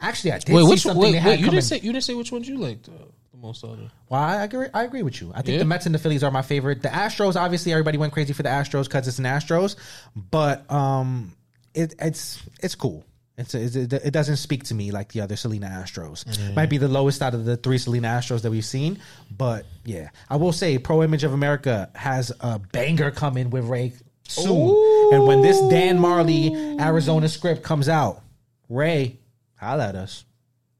actually, 0.00 0.32
I 0.32 0.38
did 0.38 0.54
Wait, 0.54 0.62
see 0.64 0.70
which 0.70 0.80
something 0.82 1.02
wait, 1.02 1.12
they 1.12 1.18
had 1.18 1.30
wait, 1.30 1.40
you 1.40 1.50
didn't 1.50 1.64
say 1.64 1.76
you 1.76 1.92
didn't 1.92 2.04
say 2.04 2.14
which 2.14 2.30
ones 2.32 2.48
you 2.48 2.58
liked 2.58 2.88
uh, 2.88 2.92
the 3.32 3.38
most 3.38 3.64
out 3.64 3.72
of. 3.72 3.90
Well, 4.08 4.20
I 4.20 4.44
agree. 4.44 4.68
I 4.72 4.84
agree 4.84 5.02
with 5.02 5.20
you. 5.20 5.32
I 5.34 5.42
think 5.42 5.54
Yeah? 5.54 5.58
the 5.58 5.64
Mets 5.64 5.86
and 5.86 5.94
the 5.94 5.98
Phillies 5.98 6.22
are 6.22 6.30
my 6.30 6.42
favorite. 6.42 6.82
The 6.82 6.88
Astros, 6.88 7.36
obviously, 7.36 7.72
everybody 7.72 7.98
went 7.98 8.12
crazy 8.12 8.32
for 8.32 8.42
the 8.42 8.48
Astros 8.48 8.84
because 8.84 9.08
it's 9.08 9.18
an 9.18 9.24
Astros, 9.24 9.76
but 10.14 10.70
um, 10.70 11.32
it, 11.74 11.94
it's 11.98 12.42
it's 12.62 12.74
cool. 12.74 13.04
It's, 13.38 13.54
it, 13.54 13.90
it 13.94 14.10
doesn't 14.10 14.36
speak 14.36 14.64
to 14.64 14.74
me 14.74 14.90
like 14.90 15.12
the 15.12 15.22
other 15.22 15.34
Selena 15.34 15.66
Astros. 15.66 16.54
Might 16.54 16.68
be 16.68 16.76
the 16.76 16.88
lowest 16.88 17.22
out 17.22 17.32
of 17.32 17.46
the 17.46 17.56
three 17.56 17.78
Selena 17.78 18.08
Astros 18.08 18.42
that 18.42 18.50
we've 18.50 18.62
seen, 18.64 18.98
but 19.30 19.64
yeah, 19.86 20.10
I 20.28 20.36
will 20.36 20.52
say 20.52 20.76
Pro 20.76 21.02
Image 21.02 21.24
of 21.24 21.32
America 21.32 21.88
has 21.94 22.32
a 22.40 22.58
banger 22.58 23.10
coming 23.10 23.48
with 23.48 23.64
Ray 23.64 23.94
soon, 24.30 25.12
and 25.14 25.26
when 25.26 25.42
this 25.42 25.60
Dan 25.68 25.98
Marley 25.98 26.54
Arizona 26.80 27.28
script 27.28 27.62
comes 27.62 27.88
out, 27.88 28.22
Ray, 28.68 29.18
holla 29.56 29.88
at 29.88 29.96
us. 29.96 30.24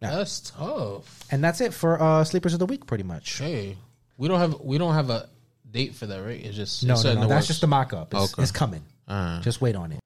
That's 0.00 0.40
tough. 0.40 1.24
And 1.30 1.44
that's 1.44 1.60
it 1.60 1.74
for 1.74 2.00
uh, 2.00 2.24
sleepers 2.24 2.52
of 2.54 2.58
the 2.58 2.66
week, 2.66 2.86
pretty 2.86 3.04
much. 3.04 3.38
Hey, 3.38 3.76
we 4.16 4.28
don't 4.28 4.40
have 4.40 4.60
we 4.60 4.78
don't 4.78 4.94
have 4.94 5.10
a 5.10 5.28
date 5.70 5.94
for 5.94 6.06
that, 6.06 6.18
right? 6.22 6.42
It's 6.44 6.56
just 6.56 6.84
No, 6.84 6.94
it's 6.94 7.04
no, 7.04 7.14
no. 7.14 7.20
That's 7.22 7.30
works. 7.32 7.46
just 7.48 7.60
the 7.60 7.66
mock 7.66 7.92
up. 7.92 8.14
It's, 8.14 8.32
Okay. 8.32 8.42
it's 8.42 8.52
coming. 8.52 8.82
Alright. 9.10 9.42
Just 9.42 9.60
wait 9.60 9.76
on 9.76 9.92
it. 9.92 10.00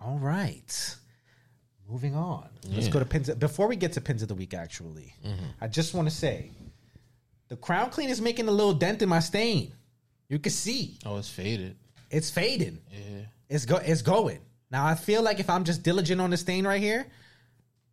All 0.00 0.18
right. 0.18 0.96
Moving 1.88 2.14
on. 2.14 2.48
Let's 2.68 2.86
Yeah. 2.86 2.92
go 2.92 2.98
to 2.98 3.04
pins. 3.04 3.30
Before 3.30 3.66
we 3.68 3.76
get 3.76 3.92
to 3.94 4.00
pins 4.00 4.22
of 4.22 4.28
the 4.28 4.34
week, 4.34 4.54
actually, 4.54 5.14
Mm-hmm. 5.24 5.44
I 5.60 5.68
just 5.68 5.94
want 5.94 6.08
to 6.08 6.14
say 6.14 6.50
the 7.48 7.56
crown 7.56 7.90
clean 7.90 8.08
is 8.10 8.20
making 8.20 8.48
a 8.48 8.50
little 8.52 8.74
dent 8.74 9.02
in 9.02 9.08
my 9.08 9.20
stain. 9.20 9.72
You 10.28 10.38
can 10.38 10.52
see 10.52 10.98
Oh, 11.04 11.16
it's 11.18 11.28
faded. 11.28 11.76
It's 12.12 12.30
fading. 12.30 12.78
Yeah. 12.90 12.98
It's 13.48 13.64
go. 13.64 13.76
It's 13.76 14.02
going. 14.02 14.40
Now 14.70 14.86
I 14.86 14.94
feel 14.94 15.22
like 15.22 15.40
if 15.40 15.50
I'm 15.50 15.64
just 15.64 15.82
diligent 15.82 16.20
on 16.20 16.30
this 16.30 16.40
stain 16.40 16.66
right 16.66 16.80
here, 16.80 17.06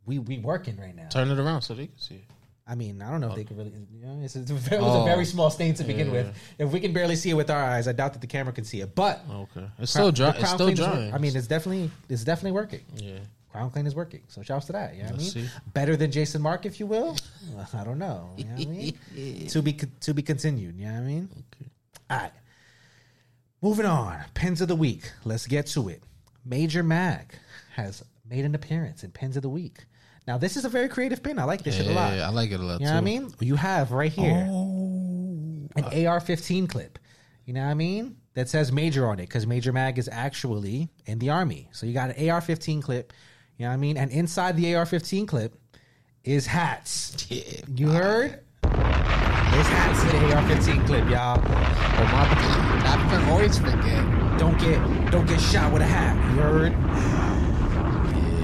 we 0.06 0.20
we 0.20 0.38
working 0.38 0.78
right 0.78 0.96
now. 0.96 1.08
Turn 1.10 1.30
it 1.32 1.40
around 1.40 1.62
so 1.64 1.74
they 1.74 1.88
can 1.88 1.98
see 1.98 2.16
it. 2.16 2.24
I 2.68 2.76
mean, 2.76 3.02
I 3.02 3.10
don't 3.10 3.20
know 3.20 3.30
if 3.30 3.36
they 3.36 3.42
oh. 3.42 3.46
could 3.46 3.58
really. 3.58 3.72
You 3.92 4.06
know, 4.06 4.20
it's 4.24 4.36
a, 4.36 4.40
it 4.44 4.52
was 4.52 4.68
a 4.68 4.78
Oh. 4.80 5.06
very 5.06 5.26
small 5.26 5.50
stain 5.50 5.74
to 5.76 5.84
begin 5.84 6.08
Yeah. 6.08 6.14
with. 6.14 6.36
If 6.60 6.72
we 6.72 6.80
can 6.80 6.94
barely 6.94 7.16
see 7.16 7.32
it 7.32 7.34
with 7.34 7.50
our 7.50 7.64
eyes, 7.64 7.88
I 7.88 7.94
doubt 7.94 8.14
that 8.14 8.22
the 8.22 8.28
camera 8.28 8.54
can 8.54 8.64
see 8.64 8.82
it. 8.82 8.94
But 8.94 9.22
Okay. 9.32 9.66
It's 9.80 9.92
still 9.92 10.08
the 10.08 10.12
dry. 10.12 10.30
It's 10.30 10.50
still 10.50 10.68
Clean 10.68 10.74
is 10.74 10.80
wor- 10.82 10.90
drying. 10.90 11.14
I 11.14 11.18
mean, 11.18 11.36
it's 11.36 11.48
definitely 11.48 11.90
it's 12.10 12.24
definitely 12.24 12.52
working. 12.52 12.82
yeah. 12.96 13.20
Crown 13.52 13.72
Clean 13.72 13.88
is 13.88 13.96
working. 13.96 14.22
So 14.28 14.44
shouts 14.44 14.68
to 14.68 14.74
that. 14.74 14.96
You 14.96 15.02
know 15.04 15.10
I 15.10 15.12
mean? 15.14 15.20
See. 15.22 15.50
Better 15.74 15.96
than 15.98 16.12
Jason 16.12 16.42
Markk, 16.44 16.68
if 16.68 16.80
you 16.80 16.86
will. 16.86 17.18
I 17.74 17.84
don't 17.84 17.98
know. 17.98 18.30
You 18.38 18.44
know 18.46 18.52
what 18.52 18.68
I 18.68 18.72
mean? 19.16 19.48
to 19.48 19.62
be 19.64 19.74
to 19.74 20.14
be 20.14 20.22
continued. 20.22 20.78
You 20.78 20.86
know 20.86 20.94
what 20.94 21.00
I 21.00 21.04
mean? 21.04 21.30
Okay. 21.32 21.72
All 22.12 22.18
right. 22.18 22.32
Moving 23.62 23.86
on. 23.86 24.18
Pins 24.34 24.62
of 24.62 24.68
the 24.68 24.76
week. 24.76 25.12
Let's 25.26 25.46
get 25.48 25.68
to 25.68 25.90
it. 25.90 26.04
Major 26.46 26.84
Mag 26.84 27.34
has 27.76 28.04
made 28.28 28.46
an 28.46 28.56
appearance 28.56 29.04
in 29.04 29.12
Pins 29.12 29.36
of 29.36 29.44
the 29.44 29.50
Week. 29.50 29.86
Now, 30.28 30.38
this 30.38 30.56
is 30.58 30.64
a 30.66 30.70
very 30.70 30.88
creative 30.88 31.22
pin. 31.24 31.40
I 31.40 31.44
like 31.44 31.64
this 31.64 31.76
shit 31.76 31.88
a 31.88 31.92
lot. 31.92 32.16
Yeah, 32.16 32.28
I 32.28 32.30
like 32.32 32.52
it 32.52 32.60
a 32.60 32.64
lot 32.64 32.80
You 32.80 32.86
know 32.86 32.92
too. 32.92 32.96
what 32.96 33.02
I 33.02 33.02
mean? 33.02 33.34
You 33.40 33.56
have 33.56 33.92
right 33.92 34.12
here 34.12 34.48
Oh. 34.50 35.68
an 35.76 35.84
AR-15 35.86 36.68
clip. 36.70 37.00
You 37.46 37.54
know 37.54 37.64
what 37.64 37.72
I 37.72 37.74
mean? 37.74 38.18
That 38.36 38.48
says 38.48 38.72
Major 38.72 39.08
on 39.08 39.20
it 39.20 39.24
because 39.24 39.48
Major 39.48 39.74
Mag 39.74 39.98
is 39.98 40.08
actually 40.12 40.90
in 41.06 41.20
the 41.20 41.32
army. 41.32 41.68
So 41.74 41.86
you 41.86 41.94
got 41.94 42.12
an 42.16 42.30
AR-15 42.30 42.82
clip. 42.82 43.12
You 43.58 43.66
know 43.66 43.70
what 43.70 43.74
I 43.74 43.78
mean? 43.78 43.98
And 43.98 44.12
inside 44.12 44.56
the 44.56 44.74
AR-15 44.76 45.28
clip 45.28 45.60
is 46.24 46.46
hats. 46.46 47.26
Yeah. 47.30 47.44
You 47.76 47.90
heard? 47.90 48.40
There's 49.60 49.72
hats 49.72 50.02
in 50.04 50.08
the 50.08 50.36
AR-15 50.36 50.86
clip, 50.86 51.10
y'all. 51.10 51.38
Oh 51.38 51.42
my! 51.44 51.52
I 52.88 52.96
can 53.10 53.30
always 53.30 53.60
forget. 53.60 54.40
Don't 54.40 54.58
get 54.58 55.12
don't 55.12 55.28
get 55.28 55.42
shot 55.42 55.74
with 55.74 55.82
a 55.82 55.86
hat. 55.86 56.16
You 56.34 56.42
heard? 56.42 56.72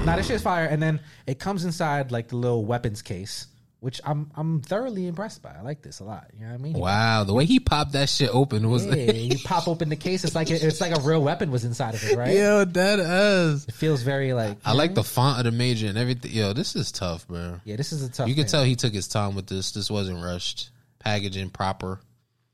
Now 0.04 0.16
this 0.16 0.26
shit's 0.26 0.42
fire, 0.42 0.66
and 0.66 0.82
then 0.82 1.00
it 1.26 1.38
comes 1.38 1.64
inside 1.64 2.12
like 2.12 2.28
the 2.28 2.36
little 2.36 2.66
weapons 2.66 3.00
case, 3.00 3.46
which 3.80 3.98
I'm 4.04 4.30
I'm 4.36 4.60
thoroughly 4.60 5.06
impressed 5.06 5.40
by. 5.40 5.54
I 5.58 5.62
like 5.62 5.80
this 5.80 6.00
a 6.00 6.04
lot. 6.04 6.26
You 6.34 6.40
know 6.44 6.52
what 6.52 6.60
I 6.60 6.62
mean? 6.62 6.74
Wow, 6.74 7.24
the 7.24 7.32
way 7.32 7.46
he 7.46 7.60
popped 7.60 7.92
that 7.92 8.10
shit 8.10 8.28
open 8.30 8.68
was 8.68 8.84
Yeah, 8.84 9.12
you 9.12 9.38
pop 9.42 9.68
open 9.68 9.88
the 9.88 9.96
case, 9.96 10.22
it's 10.22 10.34
like 10.34 10.50
it's 10.50 10.82
like 10.82 10.94
a 10.94 11.00
real 11.00 11.22
weapon 11.22 11.50
was 11.50 11.64
inside 11.64 11.94
of 11.94 12.04
it, 12.04 12.14
right? 12.14 12.36
yo 12.36 12.66
that 12.66 12.98
is. 12.98 13.64
It 13.64 13.72
feels 13.72 14.02
very 14.02 14.34
like 14.34 14.58
I 14.66 14.74
like 14.74 14.94
the 14.94 15.02
font 15.02 15.38
of 15.38 15.44
the 15.46 15.50
major 15.50 15.86
and 15.86 15.96
everything. 15.96 16.32
Yo, 16.32 16.52
this 16.52 16.76
is 16.76 16.92
tough, 16.92 17.26
bro. 17.26 17.58
yeah. 17.64 17.76
This 17.76 17.94
is 17.94 18.02
a 18.02 18.10
tough. 18.10 18.28
You 18.28 18.34
can 18.34 18.46
tell 18.46 18.64
he 18.64 18.76
took 18.76 18.92
his 18.92 19.08
time 19.08 19.34
with 19.34 19.46
this. 19.46 19.70
This 19.70 19.90
wasn't 19.90 20.22
rushed. 20.22 20.72
Packaging 21.06 21.50
proper. 21.50 22.00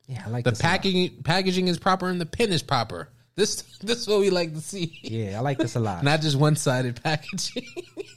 Yeah, 0.06 0.22
I 0.26 0.30
like 0.30 0.44
The 0.44 0.50
this 0.50 0.60
a 0.60 0.62
lot. 0.62 0.70
packaging 0.70 1.22
packaging 1.24 1.68
is 1.68 1.78
proper 1.78 2.08
and 2.08 2.20
the 2.20 2.26
pin 2.26 2.52
is 2.52 2.62
proper. 2.62 3.08
This 3.34 3.62
this 3.80 3.98
is 4.00 4.08
what 4.08 4.20
we 4.20 4.28
like 4.28 4.52
to 4.54 4.60
see. 4.60 4.98
Yeah, 5.02 5.38
I 5.38 5.40
like 5.40 5.56
this 5.58 5.74
a 5.74 5.80
lot. 5.80 6.04
Not 6.10 6.20
just 6.20 6.36
one 6.36 6.54
sided 6.56 7.02
packaging. 7.02 7.64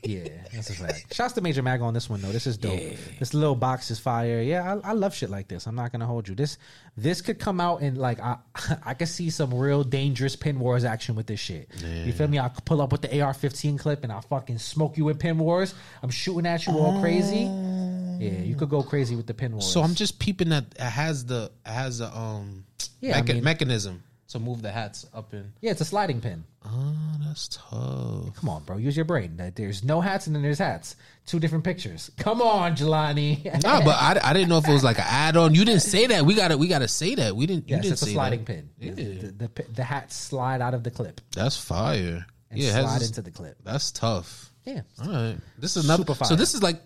Yeah, 0.08 0.28
that's 0.54 0.70
a 0.70 0.74
fact. 0.74 1.16
Shouts 1.16 1.34
to 1.34 1.42
Major 1.42 1.64
Mag 1.64 1.82
on 1.82 1.96
this 1.96 2.08
one 2.12 2.22
though. 2.22 2.32
This 2.32 2.46
is 2.46 2.58
dope. 2.60 2.80
This 3.18 3.34
little 3.34 3.56
box 3.56 3.90
is 3.90 3.98
fire. 3.98 4.40
Yeah, 4.40 4.76
I, 4.84 4.90
I 4.90 4.94
love 4.94 5.16
shit 5.16 5.32
like 5.32 5.48
this. 5.48 5.66
I'm 5.66 5.74
not 5.74 5.92
gonna 5.92 6.06
hold 6.06 6.28
you. 6.30 6.36
This 6.36 6.60
this 6.96 7.22
could 7.22 7.40
come 7.40 7.60
out 7.60 7.82
and 7.82 7.98
like 7.98 8.20
I 8.20 8.38
I 8.84 8.94
could 8.94 9.08
see 9.08 9.32
some 9.32 9.52
real 9.52 9.84
dangerous 9.84 10.36
pin 10.36 10.60
wars 10.60 10.84
action 10.86 11.16
with 11.16 11.26
this 11.26 11.40
shit. 11.40 11.72
You 11.82 12.14
feel 12.14 12.28
me? 12.28 12.38
I 12.38 12.50
could 12.50 12.66
pull 12.66 12.84
up 12.84 12.92
with 12.92 13.02
the 13.02 13.20
AR-15 13.20 13.80
clip 13.80 14.04
and 14.04 14.12
I'll 14.12 14.22
fucking 14.22 14.60
smoke 14.60 14.96
you 14.96 15.06
with 15.06 15.18
pin 15.18 15.40
wars. 15.40 15.74
I'm 16.04 16.12
shooting 16.12 16.46
at 16.46 16.68
you 16.68 16.74
all 16.74 17.02
crazy. 17.02 17.48
Ah. 17.50 17.85
Yeah, 18.20 18.40
you 18.42 18.56
could 18.56 18.70
go 18.70 18.82
crazy 18.84 19.16
with 19.16 19.28
the 19.28 19.34
pin 19.34 19.52
wars. 19.54 19.72
so 19.72 19.82
I'm 19.82 19.96
just 19.96 20.20
peeping 20.20 20.50
that 20.50 20.66
it 20.76 20.82
has 20.82 21.26
the 21.26 21.52
it 21.66 21.70
has 21.72 22.00
the 22.00 22.16
um 22.18 22.66
Yeah, 23.02 23.18
I 23.18 23.22
mean- 23.22 23.44
mechanism 23.44 24.04
to 24.30 24.40
move 24.40 24.62
the 24.64 24.72
hats 24.72 25.06
up 25.14 25.34
in. 25.34 25.54
yeah, 25.62 25.72
it's 25.72 25.82
a 25.82 25.86
sliding 25.86 26.20
pin. 26.20 26.44
Oh, 26.66 26.96
that's 27.22 27.48
tough. 27.48 28.36
Come 28.36 28.50
on, 28.50 28.64
bro. 28.64 28.78
Use 28.78 28.96
your 28.96 29.06
brain. 29.06 29.40
There's 29.56 29.84
no 29.84 30.02
hats 30.02 30.26
and 30.26 30.36
then 30.36 30.42
there's 30.42 30.58
hats. 30.58 30.96
Two 31.28 31.40
different 31.40 31.64
pictures. 31.64 32.10
Come 32.18 32.42
on, 32.42 32.76
Jelani. 32.76 33.46
Nah, 33.64 33.82
but 33.86 33.96
I, 33.96 34.20
I 34.24 34.34
didn't 34.34 34.50
know 34.50 34.58
if 34.58 34.68
it 34.68 34.74
was 34.74 34.84
like 34.84 34.98
an 34.98 35.06
add 35.08 35.38
on. 35.38 35.54
You 35.54 35.64
didn't 35.64 35.84
say 35.84 36.08
that. 36.08 36.26
We 36.26 36.34
gotta 36.34 36.58
we 36.58 36.68
gotta 36.68 36.88
say 36.88 37.14
that. 37.16 37.36
We 37.36 37.46
didn't. 37.46 37.70
You 37.70 37.76
yes, 37.76 37.84
didn't 37.84 37.94
it's 37.94 38.02
a 38.02 38.06
say 38.06 38.14
sliding 38.14 38.40
that. 38.40 38.46
pin. 38.48 38.70
Yeah. 38.80 38.92
The, 38.94 39.04
the, 39.04 39.48
the, 39.48 39.64
the 39.76 39.84
hats 39.84 40.16
slide 40.16 40.60
out 40.62 40.74
of 40.74 40.84
the 40.84 40.92
clip 40.92 41.22
That's 41.36 41.56
fire. 41.56 42.26
and 42.50 42.60
yeah, 42.60 42.70
it 42.70 42.74
has 42.74 42.84
slide 42.86 43.02
this- 43.02 43.08
into 43.10 43.22
the 43.22 43.32
clip. 43.32 43.58
that's 43.64 43.92
tough. 43.92 44.52
Yeah. 44.66 44.82
All 45.04 45.12
right, 45.12 45.38
this 45.60 45.78
is 45.78 45.86
another. 45.86 46.02
Super 46.02 46.16
fire. 46.16 46.28
So 46.30 46.36
this 46.36 46.56
is 46.56 46.64
like 46.64 46.82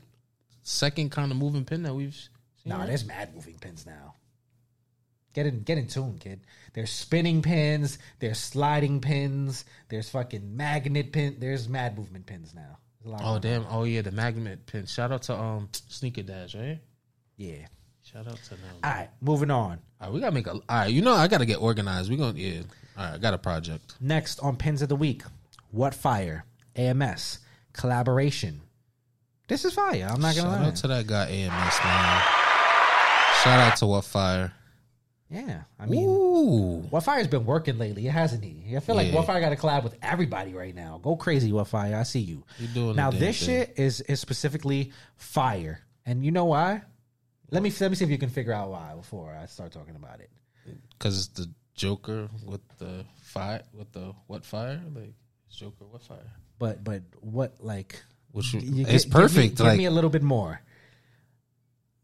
second 0.69 1.09
kind 1.11 1.31
of 1.31 1.37
moving 1.37 1.65
pin 1.65 1.83
that 1.83 1.93
we've. 1.93 2.13
Seen, 2.15 2.29
Nah, 2.65 2.79
right? 2.79 2.87
there's 2.87 3.05
mad 3.05 3.33
moving 3.33 3.57
pins 3.57 3.85
now. 3.85 4.15
Get 5.33 5.45
in, 5.45 5.61
get 5.61 5.77
in 5.77 5.87
tune, 5.87 6.17
kid. 6.19 6.41
There's 6.73 6.89
spinning 6.91 7.41
pins. 7.41 7.99
There's 8.19 8.37
sliding 8.39 8.99
pins. 8.99 9.63
There's 9.87 10.09
fucking 10.09 10.55
magnet 10.57 11.11
pin. 11.11 11.37
There's 11.39 11.69
mad 11.69 11.97
movement 11.97 12.25
pins 12.25 12.53
now. 12.53 12.77
A 13.05 13.09
lot 13.09 13.21
Oh 13.23 13.39
damn! 13.39 13.65
Oh 13.69 13.83
yeah, 13.85 14.01
the 14.01 14.11
magnet 14.11 14.65
pin. 14.65 14.85
Shout 14.85 15.11
out 15.11 15.21
to 15.23 15.35
um 15.37 15.69
Sneaker 15.71 16.23
Dash, 16.23 16.55
right? 16.55 16.79
yeah. 17.37 17.67
Shout 18.01 18.27
out 18.27 18.37
to 18.45 18.49
them. 18.51 18.59
All 18.83 18.89
right, 18.91 19.09
moving 19.21 19.51
on. 19.51 19.79
All 20.01 20.07
right, 20.07 20.11
we 20.11 20.19
gotta 20.19 20.33
make 20.33 20.47
a. 20.47 20.51
All 20.53 20.61
right, 20.67 20.87
you 20.91 21.01
know 21.03 21.13
I 21.13 21.27
gotta 21.27 21.45
get 21.45 21.61
organized. 21.61 22.09
We 22.09 22.17
gonna 22.17 22.37
yeah. 22.37 22.61
All 22.97 23.05
right, 23.05 23.13
I 23.13 23.17
got 23.19 23.33
a 23.35 23.37
project. 23.37 23.95
Next 24.01 24.39
on 24.41 24.57
pins 24.57 24.81
of 24.81 24.89
the 24.89 24.95
week, 24.95 25.21
what 25.71 25.93
fire? 25.93 26.43
AMS 26.75 27.39
collaboration. 27.71 28.61
This 29.49 29.65
is 29.65 29.73
fire. 29.73 30.07
I'm 30.09 30.21
not 30.21 30.35
gonna 30.35 30.49
Shout 30.49 30.61
lie. 30.61 30.67
out 30.67 30.75
to 30.77 30.87
that 30.87 31.07
guy 31.07 31.25
AMS 31.27 31.79
man. 31.83 32.21
Shout 33.43 33.59
out 33.59 33.75
to 33.77 33.85
What 33.87 34.05
Fire. 34.05 34.53
yeah, 35.29 35.61
I 35.79 35.85
mean, 35.85 36.07
Ooh, 36.07 36.81
What 36.89 37.03
Fire's 37.03 37.27
been 37.27 37.45
working 37.45 37.77
lately, 37.77 38.05
it 38.07 38.11
hasn't 38.11 38.43
he? 38.43 38.75
I 38.75 38.79
feel 38.79 38.95
like 38.95 39.07
Yeah. 39.07 39.15
What 39.15 39.25
Fire 39.27 39.39
got 39.41 39.51
a 39.51 39.55
collab 39.55 39.83
with 39.83 39.95
everybody 40.01 40.53
right 40.53 40.75
now. 40.75 40.99
Go 41.01 41.15
crazy, 41.15 41.51
What 41.51 41.67
Fire. 41.67 41.95
I 41.95 42.03
see 42.03 42.19
you. 42.19 42.43
You 42.59 42.67
doing 42.67 42.95
now? 42.95 43.11
This 43.11 43.39
thing. 43.39 43.47
shit 43.67 43.73
is 43.77 44.01
is 44.01 44.19
specifically 44.19 44.91
fire, 45.15 45.81
and 46.05 46.23
you 46.23 46.31
know 46.31 46.45
why? 46.45 46.81
Let 47.51 47.63
me 47.63 47.71
let 47.79 47.89
me 47.89 47.95
see 47.95 48.03
if 48.05 48.11
you 48.11 48.17
can 48.19 48.29
figure 48.29 48.53
out 48.53 48.69
why 48.69 48.93
before 48.95 49.33
I 49.35 49.45
start 49.47 49.71
talking 49.71 49.95
about 49.95 50.19
it. 50.19 50.29
because 50.91 51.17
it's 51.17 51.27
the 51.29 51.49
Joker 51.73 52.27
with 52.45 52.61
the 52.77 53.05
fire 53.21 53.61
with 53.73 53.91
the 53.93 54.13
what 54.27 54.43
fire 54.45 54.79
like 54.93 55.13
Joker 55.49 55.85
what 55.89 56.01
fire. 56.03 56.29
But 56.59 56.83
but 56.83 57.01
what 57.21 57.55
like? 57.61 58.03
Which 58.31 58.53
you 58.53 58.59
it's 58.59 58.65
gi- 58.69 58.83
give 58.83 59.05
me- 59.05 59.11
perfect. 59.11 59.57
Give 59.57 59.75
me 59.77 59.85
a 59.85 59.91
little 59.91 60.09
bit 60.09 60.23
more. 60.23 60.61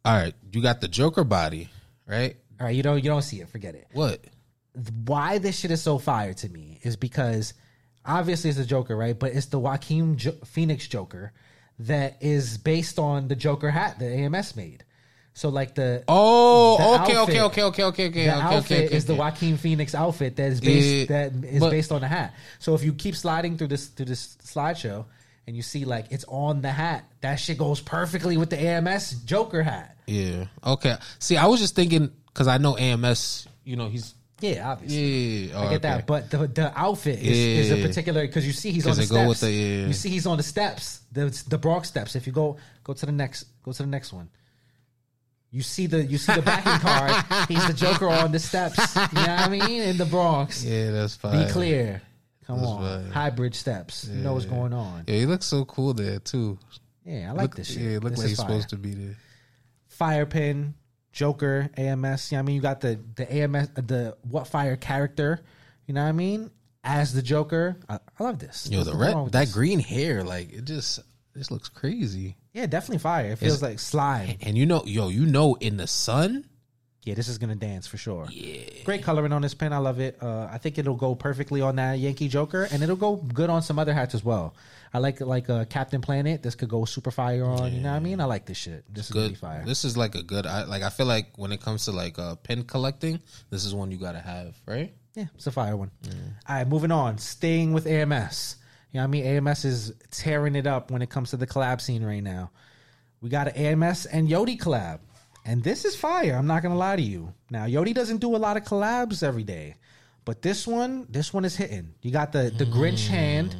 All 0.04 0.14
right, 0.16 0.34
you 0.52 0.62
got 0.62 0.82
the 0.82 0.88
Joker 0.88 1.24
body, 1.24 1.70
right? 2.08 2.36
All 2.60 2.68
right, 2.68 2.76
you 2.76 2.84
don't 2.84 3.04
you 3.04 3.10
don't 3.10 3.22
see 3.24 3.42
it. 3.42 3.50
Forget 3.50 3.76
it. 3.76 3.88
What? 3.94 4.24
Why 5.06 5.38
this 5.40 5.58
shit 5.60 5.72
is 5.72 5.82
so 5.82 5.98
fire 5.98 6.34
to 6.36 6.50
me 6.50 6.80
is 6.84 6.96
because 6.96 7.54
obviously 8.06 8.50
it's 8.50 8.60
the 8.60 8.66
Joker, 8.66 8.96
right? 8.96 9.18
But 9.18 9.34
it's 9.34 9.48
the 9.48 9.58
Joaquin 9.60 10.18
jo- 10.18 10.36
Phoenix 10.46 10.88
Joker 10.88 11.32
that 11.80 12.18
is 12.22 12.58
based 12.58 13.00
on 13.00 13.28
the 13.28 13.36
Joker 13.36 13.72
hat 13.72 14.00
that 14.00 14.06
AMS 14.12 14.56
made. 14.56 14.84
So 15.34 15.50
like 15.50 15.76
the 15.76 16.04
Oh, 16.08 16.78
The 16.78 16.84
okay, 17.04 17.16
outfit- 17.16 17.18
okay, 17.18 17.42
okay, 17.42 17.64
okay, 17.64 17.84
okay, 17.84 18.08
okay, 18.08 18.26
the 18.26 18.32
okay, 18.38 18.42
outfit 18.42 18.72
okay, 18.78 18.86
okay. 18.88 18.96
is 18.96 19.06
the. 19.06 19.16
Joaquin 19.16 19.58
Phoenix 19.58 19.94
outfit 19.96 20.36
that 20.38 20.52
is 20.52 20.62
based 20.62 21.10
Yeah, 21.10 21.30
that 21.32 21.46
is 21.46 21.60
but- 21.60 21.72
based 21.72 21.92
on 21.92 22.02
the 22.02 22.08
hat. 22.08 22.34
So 22.60 22.76
if 22.76 22.84
you 22.84 22.94
keep 22.94 23.16
sliding 23.16 23.58
through 23.58 23.68
this 23.68 23.88
through 23.88 24.06
this 24.06 24.38
slideshow 24.46 25.06
and 25.48 25.56
you 25.56 25.62
see 25.62 25.86
like 25.86 26.08
it's 26.12 26.26
on 26.28 26.62
the 26.62 26.72
hat, 26.72 27.06
that 27.22 27.36
shit 27.36 27.58
goes 27.58 27.80
perfectly 27.82 28.38
with 28.38 28.50
the 28.50 28.60
AMS 28.60 29.12
Joker 29.26 29.62
hat. 29.64 29.98
Yeah. 30.08 30.46
Okay. 30.66 30.96
See, 31.20 31.38
I 31.38 31.46
was 31.48 31.60
just 31.60 31.76
thinking 31.76 32.12
because 32.28 32.48
I 32.48 32.58
know 32.58 32.78
AMS. 32.78 33.48
You 33.64 33.76
know, 33.76 33.88
he's 33.90 34.14
Yeah, 34.42 34.70
obviously. 34.72 35.48
yeah. 35.50 35.60
I 35.60 35.70
get 35.70 35.82
that, 35.84 36.06
but 36.08 36.30
the 36.30 36.48
the 36.48 36.72
outfit 36.80 37.20
is, 37.20 37.70
is 37.70 37.72
a 37.72 37.88
particular 37.88 38.22
because 38.28 38.46
you 38.46 38.54
see 38.54 38.72
he's 38.72 38.86
on 38.86 38.96
the 38.96 39.04
steps. 39.04 39.40
the- 39.40 39.52
yeah. 39.52 39.88
You 39.88 39.94
see 39.94 40.10
he's 40.10 40.28
on 40.28 40.38
the 40.38 40.44
steps, 40.44 41.02
the 41.12 41.26
the 41.50 41.58
Bronx 41.58 41.88
steps. 41.88 42.16
If 42.16 42.28
you 42.28 42.34
go 42.34 42.58
go 42.84 42.94
to 42.94 43.06
the 43.06 43.12
next 43.12 43.46
go 43.64 43.72
to 43.72 43.84
the 43.84 43.88
next 43.90 44.14
one, 44.14 44.30
you 45.52 45.62
see 45.62 45.88
the 45.88 46.04
you 46.04 46.18
see 46.18 46.34
the 46.34 46.42
backing 46.42 46.80
card. 46.80 47.48
He's 47.48 47.66
the 47.66 47.74
Joker 47.74 48.10
on 48.10 48.32
the 48.32 48.40
steps. 48.40 48.78
You 48.96 49.02
know 49.02 49.08
what 49.36 49.40
I 49.40 49.48
mean? 49.50 49.82
In 49.84 49.98
the 49.98 50.06
Bronx. 50.06 50.64
yeah, 50.66 50.92
that's 50.92 51.16
fine. 51.16 51.46
Be 51.48 51.52
clear. 51.52 52.02
Come 52.48 52.58
That's 52.60 52.68
on, 52.70 52.82
fine. 53.04 53.12
hybrid 53.12 53.56
steps. 53.56 54.08
You 54.08 54.22
know 54.22 54.34
what's 54.34 54.46
going 54.46 54.74
on. 54.74 55.06
Yeah, 55.08 55.16
he 55.16 55.26
looks 55.26 55.46
so 55.48 55.66
cool 55.66 55.94
there 55.94 56.20
too. 56.20 56.60
Yeah, 57.04 57.30
I 57.30 57.32
like 57.34 57.42
look, 57.42 57.56
this 57.56 57.68
shit. 57.74 57.82
Yeah, 57.82 58.00
look 58.02 58.12
This 58.12 58.20
like 58.20 58.28
he's 58.30 58.38
fire. 58.38 58.48
supposed 58.48 58.70
to 58.70 58.78
be 58.78 58.94
there. 58.94 59.16
Fire 59.88 60.26
pin, 60.26 60.74
Joker, 61.12 61.70
AMS. 61.78 62.32
You 62.32 62.38
know 62.38 62.40
what 62.40 62.44
I 62.44 62.46
mean? 62.48 62.56
You 62.56 62.62
got 62.62 62.82
the 62.82 63.00
the 63.16 63.34
AMS, 63.34 63.70
the 63.76 64.16
what 64.24 64.48
fire 64.48 64.76
character. 64.76 65.42
You 65.88 65.94
know 65.94 66.04
what 66.04 66.10
I 66.10 66.14
mean? 66.14 66.52
As 66.84 67.14
the 67.14 67.22
Joker, 67.22 67.78
I, 67.90 67.96
I 68.20 68.24
love 68.24 68.38
this. 68.40 68.68
Yo, 68.70 68.84
There's 68.84 68.96
the 68.96 69.00
red, 69.02 69.16
that 69.32 69.32
this. 69.46 69.54
green 69.54 69.80
hair, 69.80 70.24
like 70.24 70.54
it 70.54 70.66
just, 70.66 71.00
this 71.34 71.50
looks 71.50 71.68
crazy. 71.70 72.36
Yeah, 72.54 72.68
definitely 72.68 73.00
fire. 73.00 73.32
It 73.32 73.38
feels 73.40 73.56
It's- 73.56 73.62
like 73.72 73.80
slime. 73.80 74.38
And 74.42 74.56
you 74.58 74.66
know, 74.68 74.84
yo, 74.86 75.10
you 75.10 75.26
know, 75.26 75.56
in 75.56 75.78
the 75.78 75.88
sun, 75.88 76.46
Yeah, 77.06 77.14
this 77.14 77.28
is 77.28 77.38
gonna 77.38 77.56
dance 77.56 77.86
for 77.86 77.98
sure. 77.98 78.28
Yeah, 78.32 78.84
great 78.84 79.04
coloring 79.04 79.32
on 79.32 79.44
this 79.44 79.54
pin. 79.54 79.72
I 79.72 79.78
love 79.78 80.00
it. 80.00 80.18
Uh, 80.22 80.50
I 80.52 80.58
think 80.58 80.80
it'll 80.80 80.96
go 80.96 81.14
perfectly 81.14 81.62
on 81.62 81.76
that 81.76 82.00
Yankee 82.00 82.28
Joker, 82.28 82.68
and 82.72 82.82
it'll 82.82 82.96
go 82.96 83.16
good 83.18 83.52
on 83.52 83.62
some 83.62 83.78
other 83.78 83.94
hats 83.94 84.16
as 84.16 84.24
well. 84.24 84.56
I 84.92 84.98
like 84.98 85.22
like 85.22 85.48
uh, 85.48 85.66
Captain 85.66 86.02
Planet. 86.02 86.42
This 86.42 86.56
could 86.56 86.68
go 86.70 86.84
super 86.86 87.12
fire 87.12 87.46
on. 87.46 87.72
You 87.72 87.82
know 87.82 87.92
what 87.92 87.98
I 87.98 88.00
mean? 88.00 88.20
I 88.20 88.26
like 88.26 88.46
this 88.48 88.58
shit. 88.58 88.86
This 88.92 89.06
is 89.06 89.12
gonna 89.12 89.28
be 89.28 89.34
good. 89.34 89.40
fire. 89.40 89.64
This 89.66 89.86
is 89.86 89.96
like 89.96 90.16
a 90.16 90.24
good. 90.24 90.48
I 90.48 90.64
like. 90.64 90.82
I 90.82 90.90
feel 90.90 91.06
like 91.06 91.38
when 91.38 91.52
it 91.52 91.62
comes 91.62 91.86
to 91.86 91.92
like 91.92 92.18
uh 92.18 92.36
pin 92.36 92.64
collecting, 92.64 93.20
this 93.52 93.66
is 93.66 93.76
one 93.76 93.92
you 93.92 93.98
gotta 93.98 94.20
have, 94.20 94.56
right? 94.66 94.92
Yeah, 95.14 95.26
it's 95.36 95.46
a 95.46 95.52
fire 95.52 95.78
one. 95.78 95.92
All 96.50 96.56
right, 96.56 96.68
moving 96.68 96.92
on. 96.92 97.20
Staying 97.20 97.72
with 97.72 97.86
AMS. 97.86 98.56
You 98.92 98.98
know 98.98 99.04
what 99.04 99.08
I 99.10 99.12
mean? 99.12 99.26
AMS 99.48 99.64
is 99.66 99.94
tearing 100.10 100.56
it 100.56 100.66
up 100.66 100.90
when 100.90 101.02
it 101.04 101.10
comes 101.10 101.30
to 101.30 101.38
the 101.38 101.46
collab 101.46 101.82
scene 101.82 102.04
right 102.04 102.24
now. 102.24 102.50
We 103.22 103.30
got 103.30 103.48
an 103.48 103.56
AMS 103.56 104.08
and 104.08 104.28
Yodi 104.28 104.58
collab. 104.58 105.00
And 105.46 105.64
this 105.64 105.86
is 105.86 105.96
fire. 105.96 106.36
I'm 106.36 106.48
not 106.48 106.64
to 106.74 106.78
lie 106.78 106.96
to 106.96 107.02
you. 107.02 107.34
Now, 107.52 107.66
Yodi 107.66 107.94
doesn't 107.94 108.18
do 108.18 108.36
a 108.36 108.38
lot 108.38 108.58
of 108.58 108.64
collabs 108.64 109.22
every 109.22 109.44
day. 109.44 109.76
But 110.26 110.42
this 110.42 110.66
one, 110.66 111.06
this 111.08 111.32
one 111.32 111.46
is 111.46 111.56
hitting. 111.56 111.94
You 112.02 112.10
got 112.10 112.32
the, 112.32 112.52
the 112.58 112.66
Grinch 112.66 113.08
hmm. 113.08 113.14
hand 113.14 113.56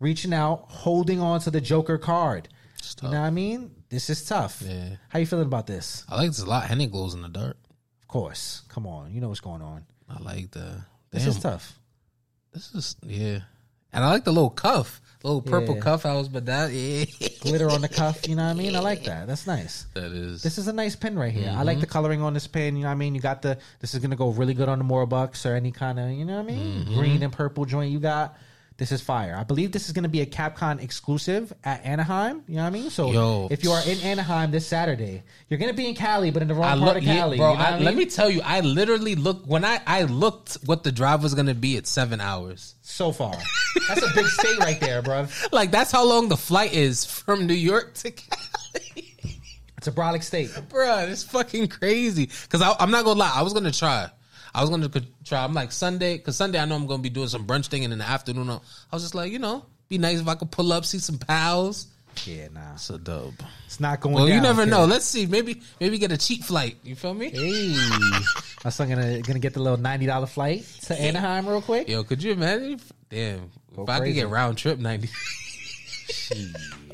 reaching 0.00 0.32
out, 0.32 0.64
holding 0.68 1.20
on 1.20 1.40
to 1.40 1.50
the 1.50 1.60
Joker 1.60 1.98
card. 1.98 2.48
You 3.02 3.10
know 3.10 3.20
what 3.20 3.26
I 3.26 3.30
mean? 3.30 3.70
This 3.90 4.08
is 4.08 4.24
tough. 4.24 4.62
Yeah. 4.64 4.96
How 5.08 5.18
you 5.18 5.26
feeling 5.26 5.46
about 5.46 5.66
this? 5.66 6.04
I 6.08 6.16
like 6.16 6.28
this 6.28 6.40
a 6.40 6.46
lot. 6.46 6.64
Henny 6.64 6.86
glows 6.86 7.12
in 7.12 7.20
the 7.20 7.28
dark. 7.28 7.58
Of 8.02 8.08
course. 8.08 8.62
Come 8.68 8.86
on. 8.86 9.12
You 9.12 9.20
know 9.20 9.28
what's 9.28 9.40
going 9.40 9.60
on. 9.60 9.84
I 10.08 10.22
like 10.22 10.50
the. 10.52 10.84
This 11.10 11.22
Damn, 11.22 11.30
is 11.30 11.38
tough. 11.38 11.78
This 12.52 12.74
is 12.74 12.96
yeah, 13.02 13.40
and 13.92 14.04
I 14.04 14.10
like 14.10 14.24
the 14.24 14.32
little 14.32 14.50
cuff, 14.50 15.00
little 15.22 15.42
purple 15.42 15.74
Yeah. 15.76 15.80
cuff. 15.82 16.06
I 16.06 16.14
was, 16.14 16.28
but 16.28 16.46
that 16.46 16.72
yeah, 16.72 17.04
Glitter 17.40 17.70
on 17.70 17.80
the 17.80 17.88
cuff. 17.88 18.28
You 18.28 18.36
know 18.36 18.44
what 18.44 18.50
I 18.50 18.54
mean? 18.54 18.76
I 18.76 18.80
like 18.80 19.04
that. 19.04 19.26
That's 19.26 19.46
nice. 19.46 19.86
that 19.94 20.12
is. 20.12 20.42
This 20.42 20.58
is 20.58 20.68
a 20.68 20.72
nice 20.72 20.96
pin 20.96 21.18
right 21.18 21.32
here. 21.32 21.48
I 21.48 21.52
Mm-hmm. 21.54 21.64
like 21.66 21.80
the 21.80 21.86
coloring 21.86 22.22
on 22.22 22.34
this 22.34 22.46
pin. 22.46 22.76
You 22.76 22.82
know 22.82 22.88
what 22.88 22.92
I 22.92 22.96
mean? 22.96 23.14
You 23.14 23.20
got 23.20 23.42
the. 23.42 23.58
This 23.80 23.94
is 23.94 24.00
gonna 24.00 24.16
go 24.16 24.30
really 24.30 24.54
good 24.54 24.68
on 24.68 24.78
the 24.78 24.84
more 24.84 25.06
bucks 25.06 25.46
or 25.46 25.54
any 25.54 25.72
kind 25.72 25.98
of. 25.98 26.10
You 26.10 26.24
know 26.24 26.36
what 26.42 26.50
I 26.50 26.54
mean? 26.54 26.84
Mm-hmm. 26.84 26.94
Green 26.94 27.22
and 27.22 27.32
purple 27.32 27.64
joint 27.64 27.90
you 27.92 28.00
got. 28.00 28.36
This 28.78 28.92
is 28.92 29.00
fire. 29.00 29.34
I 29.34 29.42
believe 29.44 29.72
this 29.72 29.86
is 29.86 29.92
gonna 29.92 30.08
be 30.10 30.20
a 30.20 30.26
Capcom 30.26 30.82
exclusive 30.82 31.50
at 31.64 31.82
Anaheim. 31.86 32.42
You 32.46 32.56
know 32.56 32.62
what 32.62 32.66
I 32.66 32.70
mean? 32.70 32.90
So 32.90 33.10
Yo. 33.10 33.48
if 33.50 33.64
you 33.64 33.70
are 33.70 33.82
in 33.88 33.98
Anaheim 34.00 34.50
this 34.50 34.66
Saturday, 34.66 35.22
you're 35.48 35.58
gonna 35.58 35.72
be 35.72 35.88
in 35.88 35.94
Cali, 35.94 36.30
but 36.30 36.42
in 36.42 36.48
the 36.48 36.54
wrong 36.54 36.64
I 36.64 36.68
part 36.72 36.80
look, 36.80 36.96
of 36.98 37.02
yeah, 37.04 37.16
Cali. 37.16 37.38
bro. 37.38 37.52
you 37.52 37.58
know 37.58 37.64
I, 37.64 37.70
I 37.70 37.78
Let 37.78 37.94
me 37.94 38.04
tell 38.04 38.28
you, 38.28 38.42
I 38.44 38.60
literally 38.60 39.14
looked 39.14 39.46
when 39.46 39.64
I 39.64 39.80
I 39.86 40.02
looked 40.02 40.58
what 40.66 40.82
the 40.84 40.92
drive 40.92 41.22
was 41.22 41.34
gonna 41.34 41.54
be 41.54 41.78
at 41.78 41.86
seven 41.86 42.20
hours. 42.20 42.74
so 42.82 43.12
far. 43.12 43.34
That's 43.88 44.02
a 44.02 44.14
big 44.14 44.26
state 44.26 44.58
right 44.58 44.78
there, 44.80 45.00
bro. 45.00 45.26
Like 45.52 45.70
that's 45.70 45.90
how 45.90 46.04
long 46.04 46.28
the 46.28 46.36
flight 46.36 46.74
is 46.74 47.06
from 47.06 47.46
New 47.46 47.54
York 47.54 47.94
to 47.94 48.10
Cali. 48.10 49.14
It's 49.78 49.86
a 49.86 49.92
brolic 49.92 50.22
state. 50.22 50.50
bro. 50.68 50.98
it's 51.00 51.22
fucking 51.22 51.68
crazy. 51.68 52.28
Cause 52.50 52.60
I'm 52.62 52.90
not 52.90 53.04
gonna 53.04 53.20
lie, 53.20 53.32
I 53.34 53.42
was 53.42 53.52
gonna 53.54 53.70
try. 53.72 54.10
I 54.56 54.62
was 54.62 54.70
gonna 54.70 54.88
try. 55.22 55.44
I'm 55.44 55.52
like 55.52 55.70
Sunday, 55.70 56.16
cause 56.16 56.34
Sunday 56.34 56.58
I 56.58 56.64
know 56.64 56.76
I'm 56.76 56.86
gonna 56.86 57.02
be 57.02 57.10
doing 57.10 57.28
some 57.28 57.46
brunch 57.46 57.66
thing, 57.66 57.84
and 57.84 57.92
in 57.92 57.98
the 57.98 58.08
afternoon 58.08 58.48
I 58.48 58.58
was 58.90 59.02
just 59.02 59.14
like, 59.14 59.30
you 59.30 59.38
know, 59.38 59.66
be 59.90 59.98
nice 59.98 60.18
if 60.18 60.26
I 60.26 60.34
could 60.34 60.50
pull 60.50 60.72
up, 60.72 60.86
see 60.86 60.98
some 60.98 61.18
pals. 61.18 61.88
Yeah, 62.24 62.48
nah. 62.54 62.72
It's 62.72 62.88
a 62.88 62.96
dub. 62.96 63.34
It's 63.66 63.80
not 63.80 64.00
going. 64.00 64.14
Well, 64.14 64.30
you 64.30 64.40
never 64.40 64.64
kid. 64.64 64.70
know. 64.70 64.86
Let's 64.86 65.04
see. 65.04 65.26
Maybe 65.26 65.60
maybe 65.78 65.98
get 65.98 66.10
a 66.10 66.16
cheap 66.16 66.42
flight. 66.42 66.78
You 66.84 66.96
feel 66.96 67.12
me? 67.12 67.28
Hey, 67.28 67.76
my 68.64 68.70
son 68.70 68.88
gonna 68.88 69.20
gonna 69.20 69.40
get 69.40 69.52
the 69.52 69.60
little 69.60 69.76
ninety 69.76 70.06
dollar 70.06 70.26
flight 70.26 70.62
to 70.84 70.98
Anaheim 70.98 71.46
real 71.46 71.60
quick. 71.60 71.86
Yo, 71.86 72.02
could 72.02 72.22
you 72.22 72.32
imagine? 72.32 72.72
If, 72.72 72.92
damn, 73.10 73.50
if 73.76 73.88
I 73.90 73.98
could 73.98 74.14
get 74.14 74.30
round 74.30 74.56
trip 74.56 74.78
ninety. 74.78 75.10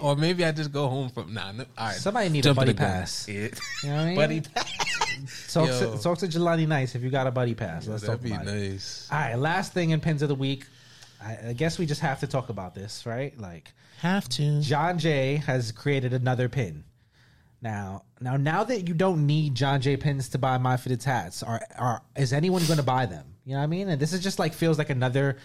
or 0.00 0.16
maybe 0.16 0.44
I 0.44 0.52
just 0.52 0.72
go 0.72 0.88
home 0.88 1.08
from 1.10 1.34
nah. 1.34 1.52
No, 1.52 1.64
all 1.76 1.86
right, 1.86 1.94
Somebody 1.96 2.28
need 2.28 2.46
a 2.46 2.54
buddy 2.54 2.74
pass. 2.74 3.28
Yeah. 3.28 3.48
You 3.82 3.88
know 3.88 3.94
what 3.94 4.00
I 4.00 4.04
mean? 4.06 4.16
buddy 4.16 4.40
pass. 4.40 5.52
Talk 5.52 5.68
Yo. 5.68 5.96
to, 5.96 6.02
talk 6.02 6.18
to 6.18 6.26
Jelani 6.26 6.66
Nice 6.66 6.94
if 6.94 7.02
you 7.02 7.10
got 7.10 7.26
a 7.26 7.30
buddy 7.30 7.54
pass. 7.54 7.86
Let's 7.86 8.02
talk 8.02 8.20
That'd 8.20 8.24
be 8.24 8.32
about 8.32 8.46
it. 8.48 8.70
nice. 8.72 9.08
All 9.10 9.18
right, 9.18 9.34
last 9.36 9.72
thing 9.72 9.90
in 9.90 10.00
pins 10.00 10.22
of 10.22 10.28
the 10.28 10.34
week. 10.34 10.64
I, 11.22 11.38
I 11.48 11.52
guess 11.52 11.78
we 11.78 11.86
just 11.86 12.00
have 12.00 12.20
to 12.20 12.26
talk 12.26 12.48
about 12.48 12.74
this, 12.74 13.06
right? 13.06 13.38
Like 13.38 13.72
Have 14.00 14.28
to. 14.30 14.60
John 14.60 14.98
Jay 14.98 15.36
has 15.36 15.70
created 15.72 16.12
another 16.12 16.48
pin. 16.48 16.84
Now, 17.60 18.02
now, 18.20 18.36
now 18.36 18.64
that 18.64 18.88
you 18.88 18.94
don't 18.94 19.24
need 19.26 19.54
John 19.54 19.80
Jay 19.80 19.96
pins 19.96 20.30
to 20.30 20.38
buy 20.38 20.58
My 20.58 20.76
Fitted 20.76 21.02
hats, 21.04 21.44
are 21.44 21.60
are 21.78 22.02
is 22.16 22.32
anyone 22.32 22.64
going 22.66 22.78
to 22.78 22.82
buy 22.82 23.06
them? 23.06 23.24
You 23.44 23.52
know 23.52 23.58
what 23.58 23.64
I 23.64 23.68
mean? 23.68 23.88
And 23.88 24.00
this 24.00 24.12
is 24.12 24.20
just 24.20 24.40
like 24.40 24.52
feels 24.54 24.78
like 24.78 24.90
another 24.90 25.36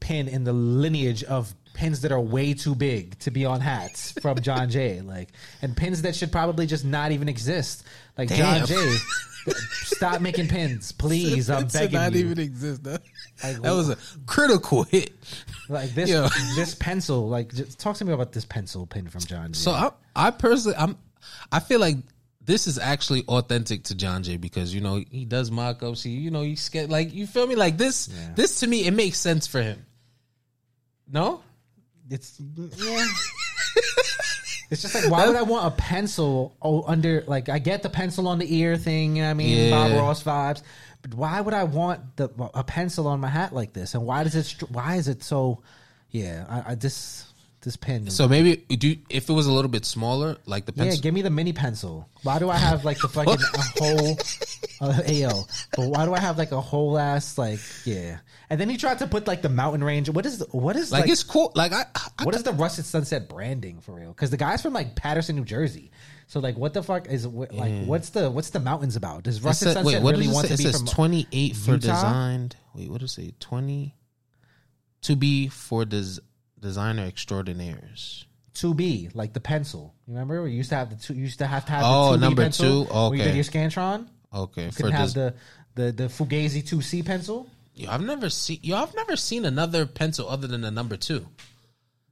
pin 0.00 0.26
in 0.26 0.42
the 0.44 0.52
lineage 0.52 1.22
of 1.22 1.54
pins 1.74 2.00
that 2.02 2.12
are 2.12 2.20
way 2.20 2.54
too 2.54 2.74
big 2.74 3.18
to 3.20 3.30
be 3.30 3.44
on 3.44 3.60
hats 3.60 4.12
from 4.20 4.40
John 4.40 4.68
Jay. 4.70 5.00
Like, 5.04 5.28
and 5.62 5.76
pins 5.76 6.02
that 6.02 6.14
should 6.16 6.30
probably 6.32 6.66
just 6.66 6.84
not 6.84 7.12
even 7.12 7.28
exist. 7.28 7.84
Like 8.18 8.28
Damn. 8.28 8.58
John 8.58 8.66
Jay, 8.66 8.96
stop 9.72 10.20
making 10.20 10.48
pins, 10.48 10.92
please. 10.92 11.48
I'm 11.50 11.64
It 11.64 11.72
should 11.72 11.78
begging 11.80 11.94
not 12.00 12.12
you. 12.12 12.20
even 12.26 12.38
exist. 12.38 12.84
That, 12.84 13.02
Like, 13.42 13.62
that 13.62 13.72
was 13.72 13.88
a 13.90 13.96
critical 14.26 14.82
hit. 14.84 15.12
Like 15.68 15.90
this, 15.94 16.10
Yo. 16.10 16.28
this 16.56 16.74
pencil. 16.74 17.28
Like, 17.28 17.52
just 17.54 17.78
talk 17.80 17.96
to 17.96 18.04
me 18.04 18.12
about 18.12 18.32
this 18.32 18.44
pencil 18.44 18.86
pin 18.86 19.08
from 19.08 19.20
John 19.22 19.52
Jay. 19.52 19.58
So 19.58 19.72
I, 19.72 19.90
I 20.14 20.30
personally, 20.30 20.76
I'm, 20.76 20.98
I 21.52 21.60
feel 21.60 21.80
like 21.80 21.96
this 22.42 22.66
is 22.66 22.78
actually 22.78 23.22
authentic 23.28 23.84
to 23.84 23.94
John 23.94 24.22
Jay 24.22 24.36
because 24.36 24.74
you 24.74 24.80
know 24.80 25.02
he 25.10 25.24
does 25.24 25.50
mock-ups. 25.50 26.02
He, 26.02 26.10
you 26.10 26.30
know, 26.30 26.42
he's 26.42 26.60
scared. 26.60 26.90
Like 26.90 27.14
you 27.14 27.26
feel 27.26 27.46
me? 27.46 27.54
Like 27.54 27.78
this, 27.78 28.08
Yeah. 28.08 28.32
this 28.34 28.60
to 28.60 28.66
me, 28.66 28.86
it 28.86 28.92
makes 28.92 29.18
sense 29.18 29.46
for 29.46 29.62
him. 29.62 29.84
No, 31.12 31.42
It's 32.10 32.40
yeah. 32.40 33.06
it's 34.70 34.82
just 34.82 34.94
like 34.94 35.10
why 35.10 35.26
would 35.26 35.36
I 35.36 35.42
want 35.42 35.72
a 35.72 35.76
pencil 35.76 36.56
oh, 36.60 36.82
under 36.82 37.22
like 37.26 37.48
I 37.48 37.58
get 37.58 37.82
the 37.82 37.90
pencil 37.90 38.28
on 38.28 38.38
the 38.38 38.54
ear 38.54 38.76
thing, 38.76 39.16
you 39.16 39.22
know 39.22 39.28
what 39.28 39.30
I 39.30 39.34
mean? 39.34 39.68
Yeah. 39.68 39.70
Bob 39.70 39.98
Ross 39.98 40.22
vibes. 40.22 40.62
But 41.02 41.14
why 41.14 41.40
would 41.40 41.54
I 41.54 41.64
want 41.64 42.16
the 42.16 42.28
a 42.52 42.64
pencil 42.64 43.06
on 43.06 43.20
my 43.20 43.28
hat 43.28 43.54
like 43.54 43.72
this? 43.72 43.94
And 43.94 44.04
why 44.04 44.24
does 44.24 44.34
it 44.34 44.70
why 44.70 44.96
is 44.96 45.08
it 45.08 45.22
so 45.22 45.62
yeah, 46.10 46.44
I, 46.48 46.72
I 46.72 46.74
this 46.74 47.29
this 47.62 47.76
pen 47.76 48.08
so 48.08 48.26
maybe 48.26 48.56
do 48.56 48.96
if 49.08 49.28
it 49.28 49.32
was 49.32 49.46
a 49.46 49.52
little 49.52 49.70
bit 49.70 49.84
smaller, 49.84 50.36
like 50.46 50.66
the 50.66 50.72
yeah, 50.76 50.94
give 50.96 51.12
me 51.12 51.22
the 51.22 51.30
mini 51.30 51.52
pencil. 51.52 52.08
Why 52.22 52.38
do 52.38 52.48
I 52.48 52.56
have 52.56 52.84
like 52.84 52.98
the 52.98 53.08
fucking 53.08 53.34
a 53.34 53.60
whole 53.82 54.18
uh, 54.80 55.02
AO? 55.06 55.46
But 55.76 55.88
why 55.88 56.06
do 56.06 56.14
I 56.14 56.20
have 56.20 56.38
like 56.38 56.52
a 56.52 56.60
whole 56.60 56.98
ass 56.98 57.36
like 57.36 57.60
yeah? 57.84 58.18
And 58.48 58.60
then 58.60 58.68
he 58.68 58.76
tried 58.76 58.98
to 59.00 59.06
put 59.06 59.26
like 59.26 59.42
the 59.42 59.48
mountain 59.48 59.84
range. 59.84 60.08
What 60.08 60.26
is 60.26 60.38
the, 60.38 60.46
what 60.46 60.74
is 60.74 60.90
like, 60.90 61.02
like, 61.02 61.10
it's 61.10 61.22
cool. 61.22 61.52
Like 61.54 61.72
I, 61.72 61.84
I 62.18 62.24
what 62.24 62.34
is 62.34 62.42
the 62.42 62.52
Russet 62.52 62.84
Sunset 62.84 63.28
branding 63.28 63.80
for 63.80 63.92
real? 63.92 64.08
Because 64.08 64.30
the 64.30 64.36
guy's 64.36 64.62
from 64.62 64.72
like 64.72 64.96
Paterson, 64.96 65.36
New 65.36 65.44
Jersey. 65.44 65.90
So 66.26 66.40
like, 66.40 66.56
what 66.56 66.72
the 66.72 66.82
fuck 66.82 67.08
is 67.08 67.26
like? 67.26 67.84
What's 67.84 68.10
the 68.10 68.30
what's 68.30 68.50
the 68.50 68.60
mountains 68.60 68.96
about? 68.96 69.24
Does 69.24 69.42
Russet 69.42 69.68
said- 69.68 69.74
Sunset 69.74 69.94
wait, 69.94 70.02
what 70.02 70.16
really 70.16 70.28
want 70.28 70.46
to 70.48 70.54
It 70.54 70.58
be 70.58 70.64
says 70.64 70.78
from? 70.78 70.86
twenty 70.86 71.26
eight 71.32 71.56
for 71.56 71.72
Utah? 71.72 71.92
designed. 71.94 72.56
Wait, 72.74 72.90
what 72.90 73.00
does 73.00 73.18
it 73.18 73.22
say? 73.22 73.34
Twenty 73.38 73.94
to 75.02 75.16
be 75.16 75.48
for 75.48 75.84
des, 75.84 76.18
designer 76.60 77.04
extraordinaires. 77.06 78.24
two 78.54 78.74
B, 78.74 79.08
like 79.14 79.32
the 79.32 79.40
pencil. 79.40 79.94
You 80.06 80.14
remember? 80.14 80.42
We 80.42 80.52
used 80.52 80.70
to 80.70 80.76
have 80.76 80.90
the 80.90 80.96
two. 80.96 81.14
You 81.14 81.22
used 81.22 81.38
to 81.38 81.46
have 81.46 81.64
to 81.66 81.72
have 81.72 81.82
Oh, 81.86 82.12
the 82.12 82.18
2B 82.18 82.20
number 82.20 82.42
pencil 82.42 82.84
two? 82.86 82.92
Where 82.92 83.14
you 83.14 83.24
did 83.24 83.34
your 83.34 83.44
Scantron. 83.44 84.06
Okay, 84.34 84.66
You 84.66 84.70
could 84.72 84.92
have 84.92 85.12
this. 85.12 85.34
the 85.74 85.82
the 85.86 85.92
the 85.92 86.04
Fugazi 86.04 86.66
two 86.66 86.82
C 86.82 87.02
pencil. 87.02 87.48
Yo, 87.74 87.90
I've 87.90 88.02
never 88.02 88.28
seen. 88.28 88.58
Yo, 88.62 88.76
I've 88.76 88.94
never 88.94 89.16
seen 89.16 89.44
another 89.44 89.86
pencil 89.86 90.28
other 90.28 90.46
than 90.46 90.60
the 90.60 90.70
number 90.70 90.96
two. 90.96 91.26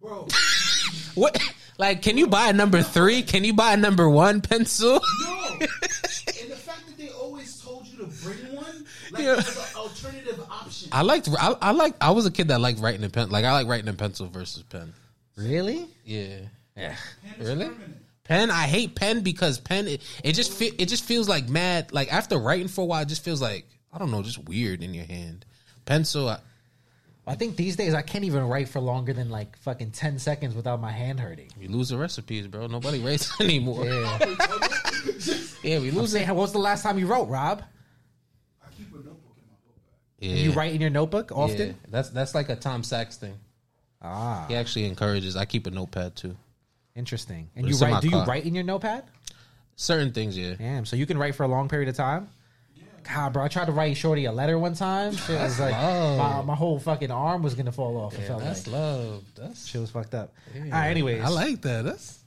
Bro, 0.01 0.29
What? 1.15 1.39
Like, 1.79 2.03
can 2.03 2.17
you 2.19 2.27
buy 2.27 2.49
a 2.49 2.53
number 2.53 2.83
three? 2.83 3.23
Can 3.23 3.45
you 3.45 3.53
buy 3.53 3.75
a 3.75 3.77
number 3.77 4.09
one 4.09 4.41
pencil? 4.41 5.01
no. 5.23 5.59
like 9.19 9.27
Yeah. 9.27 9.33
it 9.33 9.37
was 9.37 9.71
an 9.75 9.77
alternative 9.81 10.41
option. 10.51 10.89
I 10.93 11.03
liked. 11.03 11.29
I, 11.39 11.55
I 11.61 11.71
like. 11.73 11.95
I 12.01 12.11
was 12.11 12.27
a 12.27 12.31
kid 12.31 12.49
that 12.49 12.61
liked 12.61 12.81
writing 12.81 13.03
in 13.03 13.11
pen. 13.11 13.31
Like 13.31 13.45
I 13.45 13.53
like 13.53 13.67
writing 13.67 13.89
in 13.89 13.97
pencil 13.97 14.27
versus 14.29 14.63
pen. 14.63 14.93
Really? 15.37 15.87
Yeah. 16.05 16.39
Yeah. 16.77 16.95
Pen 17.37 17.47
Really? 17.47 17.65
permanent. 17.67 17.97
Pen. 18.25 18.51
I 18.51 18.63
hate 18.67 18.95
pen 18.95 19.21
because 19.23 19.59
pen. 19.59 19.89
It, 19.89 20.03
it 20.23 20.33
just 20.35 20.53
fe- 20.53 20.75
it 20.79 20.87
just 20.89 21.05
feels 21.05 21.29
like 21.29 21.49
mad. 21.49 21.93
Like 21.93 22.13
after 22.13 22.37
writing 22.39 22.69
for 22.69 22.83
a 22.83 22.85
while, 22.85 23.03
it 23.03 23.09
just 23.09 23.25
feels 23.25 23.41
like 23.43 23.67
I 23.93 23.99
don't 23.99 24.11
know, 24.11 24.23
just 24.23 24.39
weird 24.49 24.83
in 24.83 24.95
your 24.95 25.05
hand. 25.07 25.45
Pencil. 25.87 26.29
I, 26.29 26.39
I 27.27 27.35
think 27.35 27.57
these 27.57 27.77
days 27.77 27.93
I 27.95 28.01
can't 28.03 28.25
even 28.25 28.49
write 28.49 28.69
for 28.71 28.81
longer 28.81 29.13
than 29.13 29.29
like 29.29 29.57
fucking 29.59 29.91
ten 29.91 30.19
seconds 30.19 30.55
without 30.55 30.81
my 30.81 30.91
hand 30.93 31.21
hurting. 31.21 31.51
you 31.61 31.69
lose 31.69 31.91
the 31.91 31.99
recipes, 31.99 32.47
bro. 32.47 32.67
Nobody 32.69 33.01
writes 33.01 33.31
anymore. 33.41 33.85
Yeah. 33.85 34.19
Yeah, 35.63 35.81
we 35.81 35.91
lose 35.91 36.15
it. 36.15 36.19
saying, 36.19 36.29
what 36.29 36.37
was 36.37 36.53
the 36.53 36.59
last 36.59 36.83
time 36.83 36.99
you 36.99 37.07
wrote, 37.07 37.29
Rob? 37.29 37.63
I 38.63 38.67
keep 38.77 38.91
a 38.93 38.97
notebook 38.97 39.37
in 39.37 39.45
my 39.47 39.57
book 39.67 39.77
bag. 39.91 39.99
Yeah. 40.19 40.35
You 40.35 40.53
write 40.53 40.73
in 40.75 40.81
your 40.81 40.91
notebook 40.91 41.31
often? 41.33 41.69
Yeah. 41.69 41.73
That's 41.91 42.11
that's 42.11 42.35
like 42.35 42.49
a 42.49 42.57
Tom 42.57 42.83
Sachs 42.83 43.17
thing. 43.17 43.35
Ah, 44.03 44.47
He 44.49 44.55
actually 44.57 44.85
encourages. 44.87 45.37
I 45.37 45.45
keep 45.45 45.67
a 45.67 45.71
notepad 45.71 46.17
too. 46.17 46.37
interesting. 46.95 47.49
And 47.55 47.65
But 47.65 47.69
you 47.69 47.75
it's 47.75 47.83
in 47.83 47.89
my 47.91 47.95
write? 47.97 48.03
Do 48.03 48.09
you 48.09 48.15
car. 48.17 48.27
write 48.27 48.45
in 48.47 48.55
your 48.55 48.65
notepad? 48.65 49.05
Certain 49.77 50.13
things, 50.13 50.37
yeah. 50.37 50.55
Damn. 50.59 50.85
So 50.87 50.97
you 50.97 51.07
can 51.07 51.19
write 51.19 51.35
for 51.37 51.45
a 51.45 51.49
long 51.49 51.69
period 51.69 51.89
of 51.89 51.97
time. 51.97 52.29
God, 53.05 53.33
bro, 53.33 53.45
I 53.45 53.49
tried 53.49 53.67
to 53.67 53.73
write 53.73 53.97
Shorty 53.97 54.27
a 54.27 54.33
letter 54.33 54.59
one 54.59 54.75
time. 54.75 55.15
Shit 55.17 55.41
was 55.41 55.59
like 55.59 55.73
my, 55.73 56.43
my 56.43 56.55
whole 56.55 56.79
fucking 56.79 57.11
arm 57.11 57.43
was 57.43 57.55
gonna 57.55 57.73
fall 57.73 57.97
off. 57.97 58.13
it 58.19 58.23
felt 58.27 58.43
That's 58.43 58.67
like 58.67 58.75
love. 58.75 59.25
That's 59.37 59.67
shit 59.67 59.81
was 59.81 59.91
fucked 59.91 60.15
up. 60.15 60.35
All 60.55 60.63
right, 60.71 60.89
anyways, 60.91 61.23
I 61.25 61.29
like 61.29 61.63
that. 61.63 61.85
That's 61.85 62.19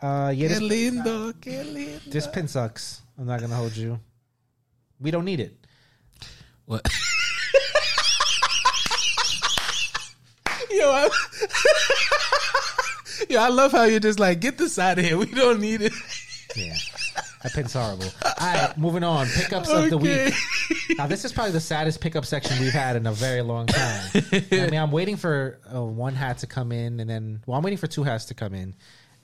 uh, 0.00 0.32
yeah, 0.36 0.48
que 0.48 0.58
this, 0.60 0.60
lindo, 0.60 1.40
que 1.40 1.52
lindo. 1.64 2.04
this 2.10 2.26
pin 2.28 2.46
sucks. 2.46 3.00
I'm 3.18 3.26
not 3.26 3.40
gonna 3.40 3.56
hold 3.56 3.74
you. 3.76 3.98
We 5.00 5.10
don't 5.10 5.24
need 5.24 5.40
it. 5.40 5.56
What? 6.66 6.86
Yo, 10.72 10.90
I, 10.90 11.08
yo, 13.28 13.40
I 13.40 13.48
love 13.48 13.72
how 13.72 13.84
you're 13.84 14.00
just 14.00 14.18
like, 14.18 14.40
get 14.40 14.58
this 14.58 14.78
out 14.78 14.98
of 14.98 15.04
here. 15.04 15.18
We 15.18 15.26
don't 15.26 15.60
need 15.60 15.82
it. 15.82 15.92
Yeah. 16.56 16.74
That 17.42 17.52
pin's 17.52 17.72
horrible. 17.72 18.06
All 18.24 18.32
right, 18.40 18.78
moving 18.78 19.02
on. 19.02 19.26
Pickups 19.26 19.68
of 19.68 19.90
the 19.90 19.98
week. 19.98 20.32
Now, 20.96 21.06
this 21.08 21.24
is 21.24 21.32
probably 21.32 21.52
the 21.52 21.60
saddest 21.60 22.00
pickup 22.00 22.24
section 22.24 22.58
we've 22.60 22.72
had 22.72 22.94
in 22.96 23.06
a 23.06 23.12
very 23.12 23.42
long 23.42 23.66
time. 23.66 24.10
I 24.32 24.44
mean, 24.50 24.74
I'm 24.74 24.92
waiting 24.92 25.16
for 25.16 25.58
uh, 25.74 25.82
one 25.82 26.14
hat 26.14 26.38
to 26.38 26.46
come 26.46 26.70
in, 26.70 27.00
and 27.00 27.10
then, 27.10 27.42
well, 27.46 27.58
I'm 27.58 27.64
waiting 27.64 27.78
for 27.78 27.88
two 27.88 28.04
hats 28.04 28.26
to 28.26 28.34
come 28.34 28.54
in. 28.54 28.74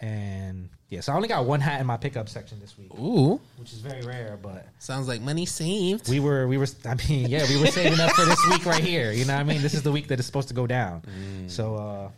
And 0.00 0.68
yeah, 0.88 1.00
so 1.00 1.12
I 1.12 1.16
only 1.16 1.28
got 1.28 1.44
one 1.44 1.60
hat 1.60 1.80
in 1.80 1.86
my 1.86 1.96
pickup 1.96 2.28
section 2.28 2.60
this 2.60 2.78
week, 2.78 2.94
Ooh, 2.94 3.40
which 3.56 3.72
is 3.72 3.80
very 3.80 4.02
rare, 4.02 4.38
but 4.40 4.66
sounds 4.78 5.08
like 5.08 5.20
money 5.20 5.44
saved. 5.44 6.08
we 6.08 6.20
were, 6.20 6.46
we 6.46 6.56
were, 6.56 6.66
I 6.84 6.94
mean, 7.08 7.28
yeah, 7.28 7.44
we 7.48 7.60
were 7.60 7.66
saving 7.66 7.98
up 7.98 8.12
for 8.12 8.24
this 8.24 8.40
week 8.48 8.64
right 8.64 8.82
here. 8.82 9.10
You 9.10 9.24
know 9.24 9.34
what 9.34 9.40
I 9.40 9.44
mean? 9.44 9.60
This 9.60 9.74
is 9.74 9.82
the 9.82 9.90
week 9.90 10.08
that 10.08 10.18
it's 10.20 10.26
supposed 10.26 10.48
to 10.48 10.54
go 10.54 10.66
down. 10.66 11.02
So, 11.48 11.74
uh, 11.74 12.10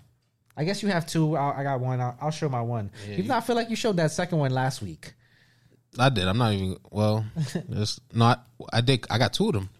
I 0.56 0.64
guess 0.64 0.82
you 0.82 0.90
have 0.90 1.06
two. 1.06 1.36
I'll, 1.36 1.52
I 1.52 1.62
got 1.62 1.80
one. 1.80 2.00
I'll, 2.00 2.16
I'll 2.20 2.30
show 2.30 2.48
my 2.50 2.60
one. 2.60 2.90
Even 3.10 3.28
though 3.28 3.36
I 3.36 3.40
feel 3.40 3.56
like 3.56 3.70
you 3.70 3.76
showed 3.76 3.96
that 3.96 4.10
second 4.10 4.38
one 4.38 4.50
last 4.50 4.82
week. 4.82 5.14
I 5.98 6.08
did. 6.10 6.28
I'm 6.28 6.38
not 6.38 6.52
even. 6.52 6.76
Well, 6.90 7.24
it's 7.70 7.98
not. 8.12 8.46
I 8.72 8.82
did. 8.82 9.06
I 9.10 9.16
got 9.18 9.32
two 9.32 9.48
of 9.48 9.54
them. 9.54 9.70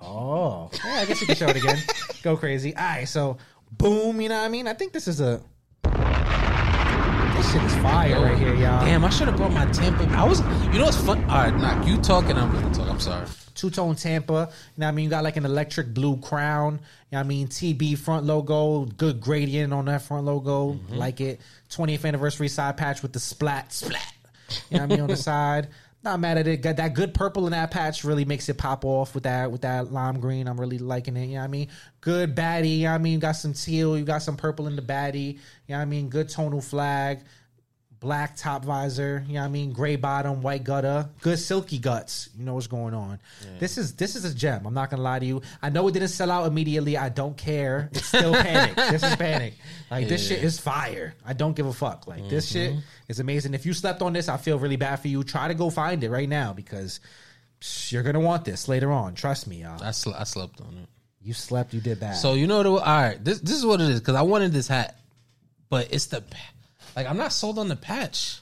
Oh, 0.00 0.70
yeah, 0.84 1.00
I 1.00 1.04
guess 1.04 1.20
you 1.20 1.26
can 1.28 1.36
show 1.36 1.46
it 1.46 1.56
again. 1.56 1.78
Go 2.22 2.36
crazy. 2.36 2.74
All 2.74 2.82
right, 2.82 3.04
so 3.08 3.38
boom, 3.70 4.20
you 4.20 4.28
know 4.28 4.36
what 4.38 4.44
I 4.44 4.48
mean? 4.48 4.66
I 4.66 4.74
think 4.74 4.92
this 4.92 5.06
is 5.06 5.20
a. 5.20 5.40
This 7.42 7.52
shit 7.54 7.62
is 7.64 7.74
fire 7.78 8.22
right 8.22 8.38
here, 8.38 8.54
y'all. 8.54 8.84
Damn, 8.84 9.04
I 9.04 9.10
should 9.10 9.26
have 9.26 9.36
brought 9.36 9.52
my 9.52 9.66
Tampa. 9.72 10.04
I 10.16 10.22
was. 10.22 10.38
You 10.72 10.78
know 10.78 10.84
what's 10.84 10.96
fun? 10.96 11.24
All 11.24 11.38
right, 11.38 11.52
knock. 11.52 11.84
You 11.84 11.96
talking? 11.96 12.38
I'm 12.38 12.52
gonna 12.52 12.72
talk. 12.72 12.88
I'm 12.88 13.00
sorry. 13.00 13.26
Two 13.56 13.68
tone 13.68 13.96
Tampa. 13.96 14.32
You 14.32 14.38
know 14.38 14.46
what 14.76 14.86
I 14.86 14.90
mean? 14.92 15.04
You 15.06 15.10
got 15.10 15.24
like 15.24 15.36
an 15.36 15.44
electric 15.44 15.92
blue 15.92 16.18
crown. 16.18 16.74
You 16.74 16.78
know 16.78 17.18
what 17.18 17.18
I 17.18 17.22
mean? 17.24 17.48
TB 17.48 17.98
front 17.98 18.26
logo. 18.26 18.84
Good 18.84 19.20
gradient 19.20 19.72
on 19.72 19.86
that 19.86 20.02
front 20.02 20.24
logo. 20.24 20.74
Mm-hmm. 20.74 20.94
Like 20.94 21.20
it. 21.20 21.40
20th 21.70 22.04
anniversary 22.04 22.46
side 22.46 22.76
patch 22.76 23.02
with 23.02 23.12
the 23.12 23.18
splat, 23.18 23.72
splat. 23.72 24.14
You 24.70 24.76
know 24.76 24.84
what 24.84 24.92
I 24.92 24.94
mean? 24.94 25.00
On 25.00 25.08
the 25.08 25.16
side. 25.32 25.66
Not 26.04 26.18
mad 26.18 26.36
at 26.36 26.48
it. 26.48 26.62
Got 26.62 26.76
that 26.76 26.94
good 26.94 27.14
purple 27.14 27.46
in 27.46 27.52
that 27.52 27.70
patch 27.70 28.02
really 28.02 28.24
makes 28.24 28.48
it 28.48 28.58
pop 28.58 28.84
off 28.84 29.14
with 29.14 29.22
that 29.22 29.52
with 29.52 29.60
that 29.60 29.92
lime 29.92 30.18
green. 30.18 30.48
I'm 30.48 30.60
really 30.60 30.78
liking 30.78 31.16
it. 31.16 31.26
You 31.26 31.34
know 31.34 31.40
what 31.40 31.44
I 31.44 31.48
mean? 31.48 31.68
Good 32.00 32.34
baddie. 32.34 32.78
You 32.78 32.84
know 32.84 32.94
I 32.94 32.98
mean? 32.98 33.20
Got 33.20 33.32
some 33.32 33.52
teal. 33.52 33.96
You 33.96 34.04
got 34.04 34.22
some 34.22 34.36
purple 34.36 34.66
in 34.66 34.74
the 34.74 34.82
baddie. 34.82 35.34
You 35.68 35.76
know 35.76 35.78
I 35.78 35.84
mean? 35.84 36.08
Good 36.08 36.28
tonal 36.28 36.60
flag 36.60 37.20
black 38.02 38.36
top 38.36 38.64
visor, 38.64 39.24
you 39.28 39.34
know 39.34 39.40
what 39.40 39.46
I 39.46 39.50
mean, 39.50 39.72
gray 39.72 39.94
bottom, 39.94 40.42
white 40.42 40.64
gutter, 40.64 41.08
good 41.20 41.38
silky 41.38 41.78
guts. 41.78 42.28
You 42.36 42.44
know 42.44 42.54
what's 42.54 42.66
going 42.66 42.94
on. 42.94 43.20
This 43.60 43.78
is 43.78 43.94
this 43.94 44.16
is 44.16 44.24
a 44.24 44.34
gem. 44.34 44.66
I'm 44.66 44.74
not 44.74 44.90
gonna 44.90 45.02
lie 45.02 45.20
to 45.20 45.24
you. 45.24 45.40
I 45.62 45.70
know 45.70 45.86
it 45.86 45.92
didn't 45.92 46.08
sell 46.08 46.30
out 46.30 46.48
immediately. 46.48 46.98
I 46.98 47.08
don't 47.08 47.36
care. 47.36 47.88
It's 47.92 48.06
still 48.06 48.32
panic. 48.42 48.74
This 48.74 49.04
is 49.04 49.14
panic. 49.14 49.54
Like 49.88 50.08
this 50.08 50.26
shit 50.26 50.42
is 50.42 50.58
fire. 50.58 51.14
I 51.24 51.32
don't 51.32 51.54
give 51.54 51.66
a 51.66 51.72
fuck. 51.72 52.08
Like 52.08 52.28
this 52.28 52.50
shit 52.50 52.72
mm-hmm. 52.72 52.80
is 53.08 53.20
amazing. 53.20 53.54
If 53.54 53.64
you 53.64 53.72
slept 53.72 54.02
on 54.02 54.12
this, 54.12 54.28
I 54.28 54.36
feel 54.36 54.58
really 54.58 54.76
bad 54.76 54.96
for 54.96 55.06
you. 55.06 55.22
Try 55.22 55.46
to 55.48 55.54
go 55.54 55.70
find 55.70 56.02
it 56.02 56.10
right 56.10 56.28
now 56.28 56.52
because 56.52 56.98
you're 57.88 58.02
gonna 58.02 58.20
want 58.20 58.44
this 58.44 58.66
later 58.66 58.90
on. 58.90 59.14
Trust 59.14 59.46
me, 59.46 59.62
y'all. 59.62 59.80
I, 59.80 59.92
sl- 59.92 60.14
I 60.18 60.24
slept 60.24 60.60
on 60.60 60.76
it. 60.76 60.88
You 61.24 61.34
slept, 61.34 61.72
you 61.72 61.80
did 61.80 62.00
bad. 62.00 62.16
So 62.16 62.34
you 62.34 62.48
know 62.48 62.58
what? 62.58 62.82
All 62.82 63.00
right, 63.00 63.24
this 63.24 63.38
this 63.38 63.56
is 63.56 63.64
what 63.64 63.80
it 63.80 63.88
is 63.90 64.00
because 64.00 64.16
I 64.16 64.22
wanted 64.22 64.52
this 64.52 64.66
hat, 64.66 64.98
but 65.70 65.86
it's 65.92 66.06
the 66.06 66.24
like 66.96 67.06
I'm 67.06 67.16
not 67.16 67.32
sold 67.32 67.58
on 67.58 67.68
the 67.68 67.76
patch. 67.76 68.40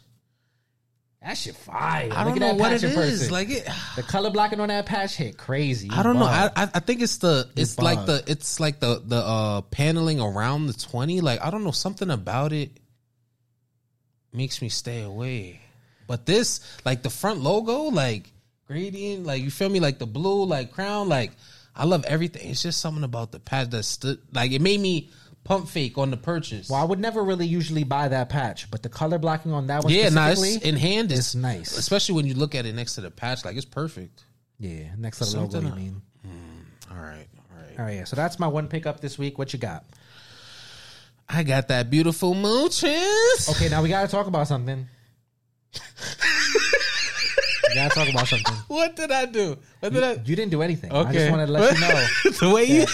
that 1.23 1.35
shit 1.37 1.55
fire. 1.57 2.09
I 2.13 2.25
Look 2.25 2.35
don't 2.35 2.37
at 2.37 2.41
know 2.41 2.47
that 2.49 2.57
what 2.59 2.71
patch 2.73 2.83
it 2.83 2.91
is. 2.91 2.95
person. 2.95 3.31
Like 3.33 3.51
it. 3.51 3.69
the 3.97 4.03
color 4.03 4.31
blocking 4.31 4.61
on 4.61 4.69
that 4.69 4.87
patch 4.87 5.17
hit 5.17 5.37
crazy. 5.37 5.89
I 5.93 6.03
don't 6.03 6.19
know. 6.19 6.25
I. 6.27 6.51
I 6.57 6.81
think 6.81 7.01
it's 7.03 7.19
the 7.19 7.49
it's 7.57 7.79
like 7.79 8.07
the 8.07 8.23
it's 8.27 8.61
like 8.61 8.81
the 8.81 9.03
the 9.05 9.17
uh 9.17 9.61
paneling 9.63 10.21
around 10.21 10.67
the 10.67 10.73
twenty. 10.73 11.21
Like 11.21 11.45
I 11.45 11.51
don't 11.51 11.65
know 11.65 11.71
something 11.73 12.11
about 12.11 12.53
it 12.53 12.71
makes 14.33 14.63
me 14.63 14.69
stay 14.69 15.03
away. 15.03 15.61
But 16.07 16.27
this 16.27 16.61
like 16.85 17.03
the 17.03 17.11
front 17.11 17.41
logo 17.41 17.83
like 17.85 18.33
gradient 18.67 19.27
like 19.27 19.43
you 19.43 19.51
feel 19.51 19.69
me 19.69 19.81
like 19.81 19.99
the 19.99 20.07
blue 20.07 20.45
like 20.45 20.73
crown 20.73 21.09
like 21.09 21.33
I 21.75 21.85
love 21.85 22.05
everything. 22.05 22.51
It's 22.51 22.63
just 22.63 22.81
something 22.81 23.05
about 23.05 23.33
the 23.33 23.41
patch 23.41 23.71
that 23.71 23.85
stood 23.85 24.19
like 24.33 24.53
it 24.53 24.61
made 24.61 24.81
me 24.81 25.11
pump 25.51 25.69
fake 25.69 25.99
on 25.99 26.11
the 26.11 26.17
purchase. 26.17 26.71
Well, 26.71 26.81
I 26.81 26.85
would 26.85 27.01
never 27.01 27.23
really 27.25 27.47
usually 27.47 27.83
buy 27.85 28.07
that 28.09 28.29
patch, 28.29 28.71
but 28.71 28.83
the 28.85 28.89
color 28.89 29.19
blocking 29.19 29.53
on 29.53 29.67
that 29.67 29.83
one 29.83 29.93
yeah, 29.93 30.09
nice 30.09 30.41
in 30.59 30.77
hand. 30.77 31.11
it's 31.11 31.19
It's 31.21 31.35
nice. 31.35 31.77
especially 31.77 32.15
when 32.15 32.27
you 32.27 32.35
look 32.35 32.55
at 32.55 32.67
it 32.67 32.75
next 32.75 32.95
to 32.95 33.01
the 33.01 33.11
patch. 33.11 33.45
Like 33.45 33.57
it's 33.57 33.65
perfect. 33.67 34.23
yeah, 34.59 34.95
next 34.97 35.19
to 35.19 35.25
the 35.25 35.37
logo. 35.41 35.51
Something 35.61 35.67
You 35.69 35.75
I- 35.75 35.77
mean? 35.79 36.03
Hmm, 36.25 36.93
all 36.93 36.99
right, 37.03 37.27
all 37.39 37.57
right. 37.57 37.79
All 37.79 37.85
right, 37.85 37.95
yeah. 37.97 38.05
So 38.05 38.15
that's 38.15 38.39
my 38.39 38.47
one 38.47 38.69
pickup 38.69 39.01
this 39.01 39.19
week. 39.19 39.39
What 39.39 39.53
you 39.53 39.59
got? 39.59 39.85
I 41.29 41.43
got 41.43 41.69
that 41.69 41.91
beautiful 41.91 42.35
mooches. 42.35 43.51
Okay, 43.51 43.69
now 43.69 43.83
we 43.83 43.89
got 43.89 44.03
to 44.03 44.09
talk 44.09 44.27
about 44.29 44.47
something. 44.49 44.87
we 47.69 47.75
got 47.75 47.91
to 47.91 47.99
talk 47.99 48.09
about 48.09 48.27
something. 48.29 48.55
What 48.69 48.97
did 48.97 49.11
I 49.11 49.27
do? 49.27 49.57
What 49.81 49.93
did 49.93 50.03
I? 50.03 50.13
You 50.13 50.37
didn't 50.37 50.51
do 50.51 50.63
anything. 50.63 50.93
I 50.93 51.13
just 51.13 51.31
wanted 51.31 51.47
to 51.47 51.53
let 51.53 51.75
you 51.75 51.81
know 51.89 52.07
the 52.41 52.51
way 52.55 52.65
you. 52.65 52.87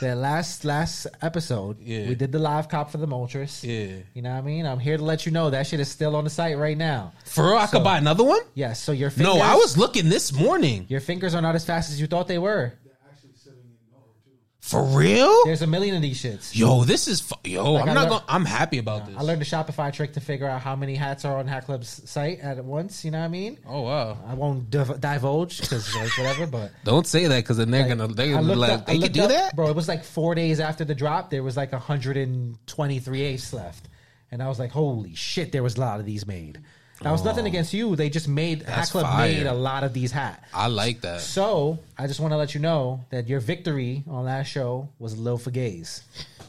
That 0.00 0.16
last 0.16 0.64
last 0.64 1.06
episode 1.22 1.76
Yeah. 1.80 2.08
we 2.08 2.14
did 2.14 2.30
the 2.32 2.38
live 2.38 2.68
cop 2.68 2.90
for 2.90 2.98
the 2.98 3.06
Moltres. 3.08 3.62
Yeah. 3.62 3.96
You 4.14 4.22
know 4.22 4.30
what 4.30 4.38
I 4.38 4.42
mean? 4.42 4.64
I'm 4.66 4.78
here 4.78 4.96
to 4.96 5.04
let 5.04 5.26
you 5.26 5.32
know 5.32 5.50
that 5.50 5.66
shit 5.66 5.80
is 5.80 5.88
still 5.88 6.14
on 6.14 6.24
the 6.24 6.30
site 6.30 6.56
right 6.56 6.76
now. 6.78 7.12
For 7.24 7.44
real, 7.48 7.56
I 7.56 7.66
So- 7.66 7.78
could 7.78 7.84
buy 7.84 7.98
another 7.98 8.24
one. 8.24 8.40
Yes. 8.54 8.80
So 8.80 8.92
your 8.92 9.10
fingers, 9.10 9.34
No, 9.34 9.40
I 9.40 9.54
was 9.56 9.76
looking 9.76 10.08
this 10.08 10.32
morning. 10.32 10.86
Your 10.88 11.00
fingers 11.00 11.34
are 11.34 11.42
not 11.42 11.54
as 11.56 11.64
fast 11.64 11.90
as 11.90 12.00
you 12.00 12.06
thought 12.06 12.28
they 12.28 12.38
were. 12.38 12.74
They're 12.84 12.92
actually 13.10 13.30
sitting 13.34 13.58
in 13.60 13.90
no 13.92 13.98
too. 14.24 14.30
For 14.68 14.82
real? 14.84 15.44
There's 15.46 15.62
a 15.62 15.66
million 15.66 15.96
of 15.96 16.02
these 16.02 16.22
shits. 16.22 16.54
Yo, 16.54 16.84
this 16.84 17.08
is 17.08 17.20
fu- 17.22 17.34
yo. 17.44 17.72
Like, 17.72 17.84
I'm 17.84 17.88
I 17.88 17.94
not 17.94 18.00
lear- 18.02 18.10
going. 18.10 18.22
I'm 18.28 18.44
happy 18.44 18.76
about 18.78 19.06
this. 19.06 19.16
I 19.16 19.22
learned 19.22 19.40
a 19.40 19.44
Shopify 19.46 19.90
trick 19.92 20.12
to 20.12 20.20
figure 20.20 20.46
out 20.46 20.60
how 20.60 20.76
many 20.76 20.94
hats 20.94 21.24
are 21.24 21.38
on 21.38 21.46
Hat 21.46 21.64
Club's 21.64 22.02
site 22.10 22.40
at 22.40 22.62
once. 22.62 23.02
You 23.04 23.10
know 23.10 23.18
what 23.20 23.24
I 23.24 23.28
mean? 23.28 23.58
Oh 23.66 23.80
wow! 23.80 24.18
I 24.26 24.34
won't 24.34 24.68
div- 24.70 25.00
divulge 25.00 25.60
because 25.62 25.94
like 25.96 26.10
whatever, 26.18 26.46
but 26.46 26.70
Don't 26.84 27.06
say 27.06 27.26
that 27.28 27.36
because 27.44 27.56
then 27.56 27.70
they're 27.70 27.88
like, 27.88 27.96
gonna. 27.98 28.08
They're 28.12 28.26
I 28.26 28.30
gonna 28.40 28.42
be 28.42 28.54
looked 28.54 28.58
like, 28.60 28.70
up- 28.72 28.88
I 28.88 28.92
they 28.92 28.92
could 28.94 29.02
looked 29.02 29.14
do 29.14 29.22
up- 29.22 29.28
that. 29.30 29.56
bro. 29.56 29.68
It 29.70 29.76
was 29.76 29.88
like 29.88 30.04
four 30.04 30.34
days 30.34 30.60
after 30.60 30.84
the 30.84 30.94
drop. 30.94 31.30
There 31.30 31.42
was 31.42 31.56
like 31.56 31.72
123 31.72 33.22
eighths 33.22 33.52
left, 33.52 33.88
and 34.30 34.42
I 34.42 34.48
was 34.48 34.58
like, 34.58 34.70
"Holy 34.70 35.14
shit!" 35.14 35.52
There 35.52 35.62
was 35.62 35.76
a 35.76 35.80
lot 35.80 36.00
of 36.00 36.06
these 36.06 36.26
made. 36.26 36.60
That 37.02 37.12
was 37.12 37.24
nothing 37.24 37.44
oh. 37.44 37.48
against 37.48 37.72
you. 37.72 37.94
They 37.94 38.10
just 38.10 38.26
made 38.26 38.62
Hat 38.62 38.88
Club 38.90 39.04
fire. 39.04 39.28
made 39.28 39.46
a 39.46 39.54
lot 39.54 39.84
of 39.84 39.92
these 39.92 40.10
hats. 40.10 40.44
I 40.52 40.66
like 40.66 41.00
that. 41.02 41.20
So 41.20 41.78
I 41.96 42.06
just 42.06 42.18
want 42.18 42.32
to 42.32 42.36
let 42.36 42.54
you 42.54 42.60
know 42.60 43.04
that 43.10 43.28
your 43.28 43.40
victory 43.40 44.02
on 44.08 44.24
last 44.24 44.48
show 44.48 44.88
was 44.98 45.12
a 45.12 45.16
little 45.16 45.38
for 45.38 45.50
gays. 45.50 46.02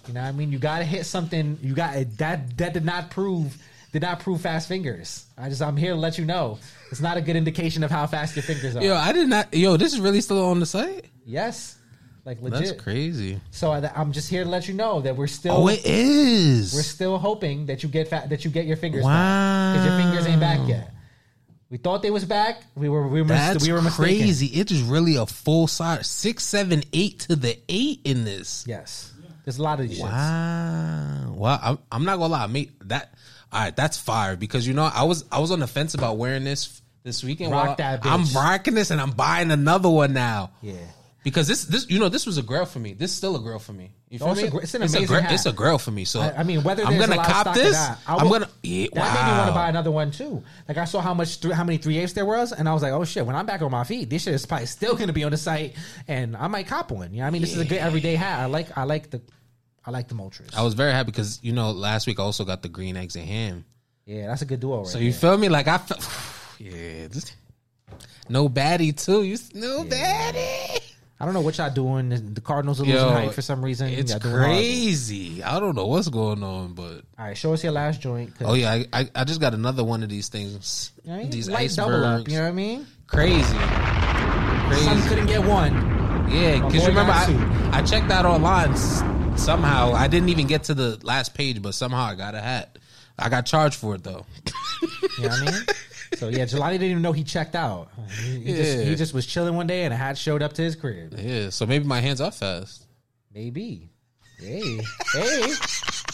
You 0.08 0.14
know 0.16 0.22
what 0.22 0.28
I 0.28 0.32
mean? 0.32 0.52
You 0.52 0.58
got 0.58 0.80
to 0.80 0.86
hit 0.86 1.06
something. 1.06 1.60
You 1.62 1.76
got 1.76 1.94
that. 2.18 2.58
That 2.58 2.74
did 2.74 2.86
not 2.86 3.12
prove 3.12 3.56
did 3.92 4.02
not 4.02 4.20
prove 4.20 4.42
fast 4.42 4.68
fingers. 4.68 5.26
I 5.38 5.50
just 5.50 5.62
I'm 5.62 5.78
here 5.78 5.94
to 5.94 6.00
let 6.00 6.18
you 6.18 6.26
know 6.26 6.60
it's 6.92 7.02
not 7.02 7.18
a 7.18 7.22
good 7.22 7.36
indication 7.36 7.84
of 7.84 7.92
how 7.92 8.08
fast 8.08 8.36
your 8.36 8.44
fingers 8.44 8.76
are. 8.76 8.84
Yo, 8.84 8.96
I 8.96 9.12
did 9.14 9.30
not. 9.30 9.54
Yo, 9.54 9.78
this 9.78 9.94
is 9.94 10.00
really 10.00 10.22
still 10.22 10.46
on 10.46 10.60
the 10.60 10.66
site. 10.66 11.06
Yes, 11.26 11.78
like 12.30 12.42
That's 12.54 12.72
crazy. 12.74 13.42
So 13.52 13.72
I, 13.72 13.92
I'm 13.96 14.12
just 14.12 14.30
here 14.30 14.44
to 14.44 14.50
let 14.50 14.68
you 14.68 14.74
know 14.76 15.02
that 15.02 15.16
we're 15.16 15.28
still 15.28 15.56
Oh, 15.56 15.68
it 15.68 15.82
is. 15.84 16.74
we're 16.74 16.82
still 16.84 17.18
hoping 17.18 17.66
that 17.66 17.82
you 17.84 17.90
get 17.90 18.08
fat 18.08 18.30
that 18.30 18.46
you 18.46 18.52
get 18.52 18.66
your 18.66 18.78
fingers 18.78 19.04
Wow. 19.04 19.12
back 19.14 19.74
because 19.74 19.86
your 19.88 19.98
fingers 20.06 20.26
ain't 20.28 20.40
back 20.40 20.68
yet. 20.68 20.94
We 21.72 21.78
thought 21.78 22.02
they 22.02 22.12
was 22.12 22.26
back. 22.26 22.64
We 22.76 22.88
were 22.90 23.08
we 23.08 23.22
were 23.22 23.28
That's 23.28 23.66
we 23.66 23.72
were 23.74 23.82
mistaken. 23.82 24.16
crazy. 24.24 24.48
It 24.48 24.72
is 24.72 24.82
really 24.82 25.16
a 25.18 25.26
full 25.26 25.68
size 25.68 26.08
six, 26.08 26.44
seven, 26.44 26.84
eight 26.94 27.20
to 27.22 27.36
the 27.36 27.58
eight 27.70 28.02
in 28.06 28.26
this. 28.26 28.64
Yes, 28.68 29.12
there's 29.46 29.60
a 29.60 29.64
lot 29.64 29.80
of 29.80 29.88
these. 29.90 30.00
shits. 30.00 30.04
Wow. 30.04 31.34
Well, 31.36 31.60
I'm, 31.62 31.78
I'm 31.92 32.06
not 32.06 32.18
gonna 32.18 32.34
lie. 32.34 32.48
Me 32.48 32.72
that. 32.86 33.14
All 33.52 33.62
right, 33.62 33.76
that's 33.76 33.98
fire 33.98 34.36
because 34.36 34.68
you 34.68 34.74
know 34.74 34.90
I 34.94 35.04
was 35.04 35.26
I 35.32 35.40
was 35.40 35.52
on 35.52 35.60
the 35.60 35.68
fence 35.68 35.94
about 35.96 36.18
wearing 36.18 36.44
this 36.44 36.82
this 37.04 37.24
weekend. 37.24 37.52
Rock 37.52 37.66
Well, 37.66 37.76
that 37.78 38.06
I'm 38.06 38.24
bitch. 38.24 38.36
rocking 38.36 38.74
this 38.76 38.92
and 38.92 39.00
I'm 39.00 39.12
buying 39.12 39.50
another 39.52 39.90
one 39.90 40.14
now. 40.14 40.52
Yeah. 40.62 40.74
Because 41.22 41.50
this 41.50 41.66
this 41.66 41.90
you 41.90 42.00
know 42.00 42.08
this 42.08 42.26
was 42.26 42.38
a 42.38 42.42
grail 42.42 42.66
for 42.66 42.80
me. 42.80 42.94
This 42.94 43.12
is 43.12 43.18
still 43.18 43.36
a 43.36 43.40
grail 43.42 43.60
for 43.60 43.74
me. 43.74 43.92
You 44.10 44.20
feel 44.20 44.30
Oh, 44.30 44.32
it's 44.32 44.42
me? 44.42 44.48
a 44.48 44.62
it's 44.62 44.74
an 44.74 44.82
a 44.82 44.86
amazing 44.86 45.06
gra- 45.06 45.22
hat. 45.22 45.34
It's 45.34 45.46
a 45.46 45.52
grail 45.52 45.78
for 45.78 45.92
me. 45.92 46.06
So 46.06 46.22
I, 46.22 46.38
I 46.38 46.44
mean, 46.44 46.64
whether 46.64 46.84
I'm 46.86 46.98
gonna 46.98 47.16
a 47.16 47.18
lot 47.18 47.28
of 47.28 47.34
cop 47.46 47.56
this, 47.56 47.76
I 47.76 47.98
I'm 48.08 48.30
gonna. 48.30 48.48
Yeah, 48.64 48.88
that 48.94 49.14
made 49.26 49.32
me 49.32 49.38
want 49.38 49.50
to 49.50 49.54
buy 49.54 49.68
another 49.70 49.92
one 49.92 50.12
too. 50.12 50.42
Like 50.70 50.78
I 50.78 50.86
saw 50.86 51.02
how 51.02 51.14
much, 51.14 51.44
how 51.44 51.66
many 51.66 51.78
three 51.78 51.98
eighths 51.98 52.14
there 52.14 52.26
was, 52.26 52.54
and 52.54 52.70
I 52.70 52.74
was 52.74 52.82
like, 52.84 52.94
oh 52.94 53.04
shit. 53.04 53.26
When 53.26 53.36
I'm 53.36 53.46
back 53.46 53.62
on 53.62 53.70
my 53.70 53.84
feet, 53.84 54.10
this 54.10 54.24
shit 54.24 54.34
is 54.34 54.46
probably 54.46 54.68
still 54.68 54.96
going 54.96 55.08
to 55.08 55.14
be 55.14 55.26
on 55.26 55.32
the 55.32 55.38
site, 55.38 55.76
and 56.08 56.38
I 56.38 56.48
might 56.48 56.68
cop 56.68 56.90
one. 56.90 57.12
You 57.14 57.20
know, 57.20 57.28
I 57.28 57.32
mean, 57.32 57.42
this 57.42 57.52
is 57.54 57.60
a 57.60 57.66
good 57.66 57.80
everyday 57.80 58.16
hat. 58.16 58.40
I 58.40 58.46
like, 58.46 58.78
I 58.78 58.84
like 58.86 59.10
the, 59.10 59.22
I 59.86 59.92
like 59.92 60.08
the 60.08 60.16
Moltres. 60.16 60.56
I 60.56 60.62
was 60.64 60.74
very 60.74 60.94
happy 60.94 61.08
because 61.12 61.40
you 61.44 61.52
know 61.52 61.72
last 61.72 62.08
week 62.08 62.20
I 62.22 62.24
also 62.24 62.46
got 62.46 62.62
the 62.62 62.70
green 62.70 62.96
eggs 62.96 63.18
and 63.18 63.26
ham. 63.28 63.66
yeah, 64.06 64.28
that's 64.28 64.42
a 64.42 64.46
good 64.46 64.62
duo. 64.62 64.78
Right 64.80 64.88
So 64.88 65.00
you 65.00 65.12
there. 65.12 65.20
feel 65.20 65.38
me? 65.38 65.50
Like 65.50 65.68
I 65.68 65.80
felt, 65.80 66.08
yeah, 66.60 67.08
no 68.30 68.48
baddie 68.48 68.96
too. 68.96 69.24
You 69.24 69.38
no 69.54 69.84
baddie. 69.84 70.69
I 71.22 71.26
don't 71.26 71.34
know 71.34 71.42
what 71.42 71.58
y'all 71.58 71.70
doing. 71.74 72.34
The 72.34 72.40
Cardinals 72.42 72.80
are 72.80 72.84
losing 72.86 72.98
Yo, 72.98 73.10
height 73.12 73.34
for 73.34 73.42
some 73.42 73.64
reason. 73.64 73.90
It's 73.90 74.12
Y'all 74.12 74.20
doing 74.20 74.36
horrible. 74.36 74.56
crazy. 74.56 75.44
I 75.44 75.60
don't 75.60 75.76
know 75.76 75.86
what's 75.88 76.08
going 76.08 76.42
on, 76.44 76.74
but 76.74 77.02
All 77.18 77.26
right, 77.26 77.38
show 77.38 77.54
us 77.54 77.62
your 77.64 77.74
last 77.74 78.00
joint. 78.00 78.32
oh 78.42 78.54
yeah, 78.54 78.72
I, 78.72 78.86
I 78.94 79.10
I 79.16 79.24
just 79.26 79.42
got 79.42 79.54
another 79.54 79.84
one 79.84 80.02
of 80.02 80.08
these 80.10 80.30
things. 80.30 80.92
you 81.04 81.10
know 81.10 81.16
what 81.16 81.20
I 81.20 81.24
mean? 81.24 81.32
These 81.32 81.50
Light 81.50 81.72
double 81.76 81.96
up. 82.06 82.14
icebergs. 82.20 82.32
You 82.34 82.38
know 82.40 82.46
what 82.46 82.50
I 82.50 82.54
mean? 82.54 82.88
Crazy, 83.08 83.44
Some 83.44 84.70
crazy. 84.70 85.10
couldn't 85.10 85.26
get 85.28 85.44
one. 85.44 85.74
Yeah, 86.32 86.66
because 86.66 86.88
remember. 86.88 87.12
I, 87.12 87.70
I 87.74 87.82
checked 87.82 88.08
that 88.10 88.26
online. 88.26 88.76
Somehow 89.38 89.94
I 89.94 90.08
didn't 90.08 90.30
even 90.30 90.48
get 90.48 90.64
to 90.66 90.74
the 90.74 91.00
last 91.04 91.34
page, 91.34 91.62
but 91.62 91.74
somehow 91.74 92.04
I 92.06 92.16
got 92.16 92.36
a 92.36 92.40
hat. 92.42 92.78
I 93.18 93.30
got 93.30 93.46
charged 93.46 93.76
for 93.76 93.96
it 93.96 94.04
though. 94.04 94.26
You 95.18 95.26
know 95.26 95.30
what 95.32 95.42
I 95.42 95.52
mean? 95.52 95.62
So 96.16 96.30
yeah, 96.30 96.46
Jelani 96.46 96.72
didn't 96.74 96.90
even 96.92 97.02
know 97.04 97.12
he 97.12 97.24
checked 97.24 97.56
out. 97.56 97.90
He, 98.24 98.40
he 98.40 98.54
just 98.56 98.78
Yeah. 98.78 98.84
he 98.86 98.96
just 98.96 99.14
was 99.14 99.26
chilling 99.26 99.56
one 99.56 99.68
day 99.68 99.84
and 99.84 99.94
a 99.94 99.98
hat 99.98 100.18
showed 100.18 100.42
up 100.42 100.54
to 100.54 100.62
his 100.62 100.76
crib. 100.76 101.16
Yeah, 101.18 101.50
so 101.50 101.66
maybe 101.66 101.86
my 101.86 102.02
hands 102.02 102.20
are 102.22 102.32
fast. 102.32 102.86
Maybe. 103.34 103.90
Hey, 104.40 104.80
hey. 105.14 105.54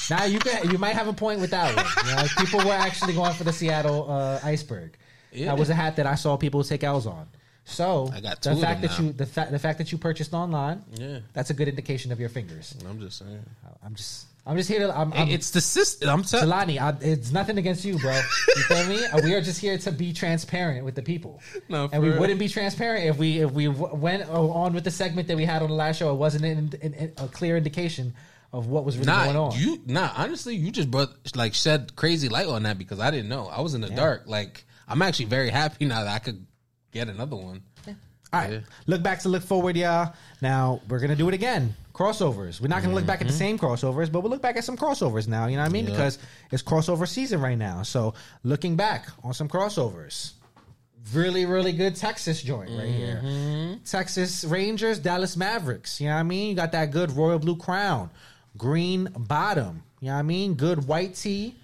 Now 0.10 0.26
you 0.26 0.40
can 0.40 0.70
you 0.72 0.78
might 0.78 0.94
have 0.96 1.08
a 1.08 1.14
point 1.14 1.40
with 1.40 1.52
that 1.52 1.76
one. 1.76 1.86
You 2.08 2.16
know, 2.16 2.28
people 2.38 2.60
were 2.66 2.74
actually 2.74 3.14
going 3.14 3.34
for 3.34 3.44
the 3.44 3.54
Seattle 3.54 4.10
uh, 4.12 4.40
iceberg. 4.44 4.98
Yeah. 5.32 5.48
That 5.48 5.58
was 5.58 5.70
a 5.70 5.76
hat 5.76 5.96
that 5.98 6.06
I 6.08 6.16
saw 6.16 6.36
people 6.38 6.64
take 6.64 6.84
L's 6.84 7.06
on. 7.08 7.28
So 7.66 8.10
I 8.14 8.20
got 8.22 8.42
the 8.42 8.56
fact 8.56 8.82
that 8.82 8.92
now. 9.00 9.06
you 9.06 9.12
the 9.14 9.26
fact 9.26 9.52
the 9.52 9.60
fact 9.60 9.78
that 9.80 9.92
you 9.92 9.98
purchased 9.98 10.34
online, 10.34 10.84
Yeah. 10.96 11.20
that's 11.34 11.50
a 11.50 11.54
good 11.54 11.68
indication 11.68 12.12
of 12.12 12.20
your 12.20 12.30
fingers. 12.30 12.76
I'm 12.88 13.00
just 13.00 13.18
saying. 13.20 13.44
I'm 13.84 13.96
just 13.96 14.26
I'm 14.48 14.56
just 14.58 14.70
here 14.70 14.80
to 14.86 14.96
I'm, 14.96 15.12
I'm 15.14 15.28
it's 15.30 15.50
the 15.52 15.62
system. 15.62 16.08
I'm 16.10 16.24
telling. 16.24 16.48
Jelani, 16.50 16.80
I, 16.80 16.96
it's 17.02 17.32
nothing 17.32 17.58
against 17.58 17.84
you, 17.84 17.98
bro. 17.98 18.14
You 18.56 18.62
feel 18.64 18.86
me? 18.88 19.04
We 19.24 19.34
are 19.34 19.42
just 19.42 19.60
here 19.60 19.78
to 19.80 19.92
be 19.92 20.14
transparent 20.14 20.86
with 20.86 20.94
the 20.94 21.02
people, 21.02 21.42
No, 21.68 21.88
for 21.88 21.96
and 21.96 22.04
we 22.04 22.10
real. 22.10 22.20
wouldn't 22.20 22.38
be 22.40 22.48
transparent 22.48 23.06
if 23.06 23.18
we 23.18 23.40
if 23.40 23.52
we 23.52 23.68
went 23.68 24.30
on 24.30 24.74
with 24.74 24.84
the 24.84 24.92
segment 24.92 25.28
that 25.30 25.38
we 25.38 25.46
had 25.46 25.64
on 25.64 25.70
the 25.70 25.76
last 25.76 25.98
show. 25.98 26.12
It 26.12 26.18
wasn't 26.18 26.46
an, 26.46 26.74
an, 26.84 26.94
an- 26.94 27.14
a 27.18 27.28
clear 27.28 27.58
indication 27.58 28.14
of 28.54 28.68
what 28.68 28.86
was 28.86 28.98
really 28.98 29.12
going 29.12 29.36
on. 29.36 29.52
you 29.60 29.82
nah. 29.88 30.12
Honestly, 30.16 30.56
you 30.56 30.72
just 30.72 30.92
brought 30.92 31.10
like 31.36 31.54
shed 31.56 31.96
crazy 31.96 32.30
light 32.30 32.48
on 32.48 32.64
that 32.64 32.78
because 32.78 33.00
I 33.00 33.10
didn't 33.10 33.30
know. 33.30 33.48
I 33.48 33.62
was 33.62 33.74
in 33.74 33.82
the 33.82 33.90
dark. 33.90 34.24
Like 34.28 34.64
I'm 34.88 35.02
actually 35.02 35.26
very 35.26 35.50
happy 35.50 35.86
now 35.86 36.04
that 36.04 36.14
I 36.14 36.20
could 36.20 36.46
get 36.92 37.10
another 37.10 37.36
one. 37.36 37.64
All 38.34 38.42
right, 38.42 38.52
Yeah. 38.54 38.60
look 38.86 39.02
back 39.02 39.20
to 39.22 39.30
look 39.30 39.44
forward, 39.44 39.76
y'all. 39.78 40.14
Now 40.42 40.82
we're 40.88 41.00
gonna 41.00 41.16
do 41.16 41.28
it 41.30 41.34
again. 41.34 41.76
Crossovers. 41.96 42.60
We're 42.60 42.68
not 42.68 42.84
gonna 42.84 42.94
look 42.94 43.06
back 43.06 43.22
at 43.22 43.28
the 43.28 43.34
mm-hmm. 43.34 43.40
same 43.40 43.60
crossovers, 43.60 44.12
but 44.12 44.20
we'll 44.20 44.30
look 44.30 44.42
back 44.42 44.58
at 44.58 44.66
some 44.66 44.76
crossovers 44.76 45.28
now. 45.28 45.48
You 45.48 45.56
know 45.56 45.64
what 45.64 45.70
I 45.70 45.72
mean? 45.72 45.86
Yeah. 45.86 45.92
Because 45.92 46.20
it's 46.52 46.62
crossover 46.62 47.08
season 47.08 47.40
right 47.40 47.58
now. 47.58 47.84
So 47.84 48.14
looking 48.44 48.76
back 48.76 49.08
on 49.24 49.34
some 49.34 49.48
crossovers. 49.48 50.34
Really, 51.14 51.46
really 51.46 51.72
good 51.72 51.96
Texas 51.96 52.42
joint 52.42 52.72
right 52.72 52.90
here. 52.90 53.22
Mm-hmm. 53.24 53.84
Texas 53.86 54.44
Rangers, 54.44 55.00
Dallas 55.00 55.38
Mavericks. 55.38 56.02
You 56.02 56.08
know 56.08 56.16
what 56.16 56.22
I 56.22 56.24
mean? 56.24 56.50
You 56.50 56.56
got 56.56 56.72
that 56.74 56.92
good 56.92 57.12
royal 57.12 57.40
blue 57.40 57.56
crown, 57.56 58.10
green 58.58 59.08
bottom. 59.16 59.84
You 60.02 60.08
know 60.08 60.14
what 60.16 60.20
I 60.20 60.24
mean? 60.24 60.56
Good 60.56 60.88
white 60.88 61.14
tee 61.16 61.56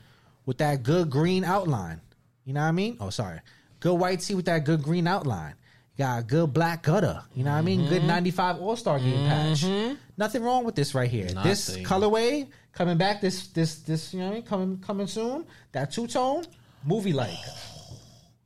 with 0.46 0.60
that 0.60 0.84
good 0.84 1.10
green 1.10 1.44
outline. 1.44 2.02
You 2.46 2.54
know 2.54 2.62
what 2.62 2.68
I 2.68 2.72
mean? 2.72 2.98
Oh, 3.00 3.10
sorry. 3.10 3.40
Good 3.80 3.96
white 3.96 4.22
tee 4.22 4.36
with 4.36 4.46
that 4.46 4.64
good 4.64 4.84
green 4.84 5.08
outline. 5.08 5.56
Got 6.02 6.20
a 6.20 6.24
good 6.24 6.52
black 6.52 6.82
gutter. 6.82 7.22
You 7.36 7.44
know 7.44 7.52
what 7.52 7.58
I 7.58 7.62
mean? 7.62 7.88
Good 7.88 8.04
95 8.04 8.60
All 8.60 8.76
Star 8.76 8.98
game 8.98 9.28
patch. 9.28 9.64
Nothing 10.18 10.42
wrong 10.42 10.64
with 10.64 10.74
this 10.74 10.96
right 10.96 11.08
here. 11.08 11.28
This 11.44 11.70
Nothing. 11.70 11.86
colorway 11.86 12.48
coming 12.74 12.98
back 12.98 13.22
this 13.22 13.50
this 13.50 13.76
this 13.82 14.12
you 14.12 14.20
know 14.22 14.26
what 14.26 14.32
I 14.32 14.36
mean? 14.38 14.44
Coming 14.44 14.78
coming 14.80 15.06
soon. 15.06 15.46
That 15.74 15.92
two 15.92 16.08
tone 16.08 16.46
movie 16.84 17.14
like. 17.14 17.30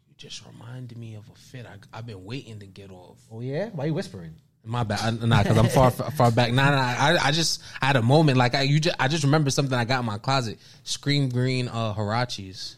You 0.10 0.16
just 0.18 0.44
reminded 0.46 0.98
me 0.98 1.16
of 1.16 1.24
a 1.30 1.36
fit 1.40 1.66
I, 1.66 1.98
I've 1.98 2.06
been 2.06 2.26
waiting 2.26 2.60
to 2.60 2.66
get 2.66 2.92
off. 2.92 3.20
Oh 3.32 3.40
yeah, 3.40 3.70
why 3.70 3.86
you 3.86 3.94
whispering? 3.94 4.36
My 4.66 4.84
bad, 4.84 5.00
I- 5.02 5.26
nah, 5.26 5.42
because 5.42 5.58
I'm 5.58 5.70
far 5.70 5.92
far 6.18 6.32
back. 6.32 6.52
Nah, 6.52 6.72
nah, 6.72 6.82
I, 6.82 7.18
I 7.28 7.32
just 7.32 7.64
I 7.82 7.86
had 7.86 7.96
a 7.96 8.02
moment 8.02 8.38
like 8.38 8.54
I 8.54 8.64
you 8.64 8.82
just 8.82 8.98
I 9.00 9.08
just 9.08 9.24
remember 9.24 9.50
something 9.50 9.78
I 9.78 9.86
got 9.86 10.02
in 10.02 10.06
my 10.06 10.18
closet. 10.18 10.60
Scream 10.84 11.30
green 11.30 11.70
uh 11.70 11.94
Huaraches 11.94 12.76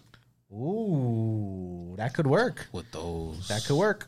Ooh, 0.53 1.95
that 1.97 2.13
could 2.13 2.27
work. 2.27 2.67
with 2.71 2.91
those. 2.91 3.47
That 3.47 3.63
could 3.65 3.75
work. 3.77 4.07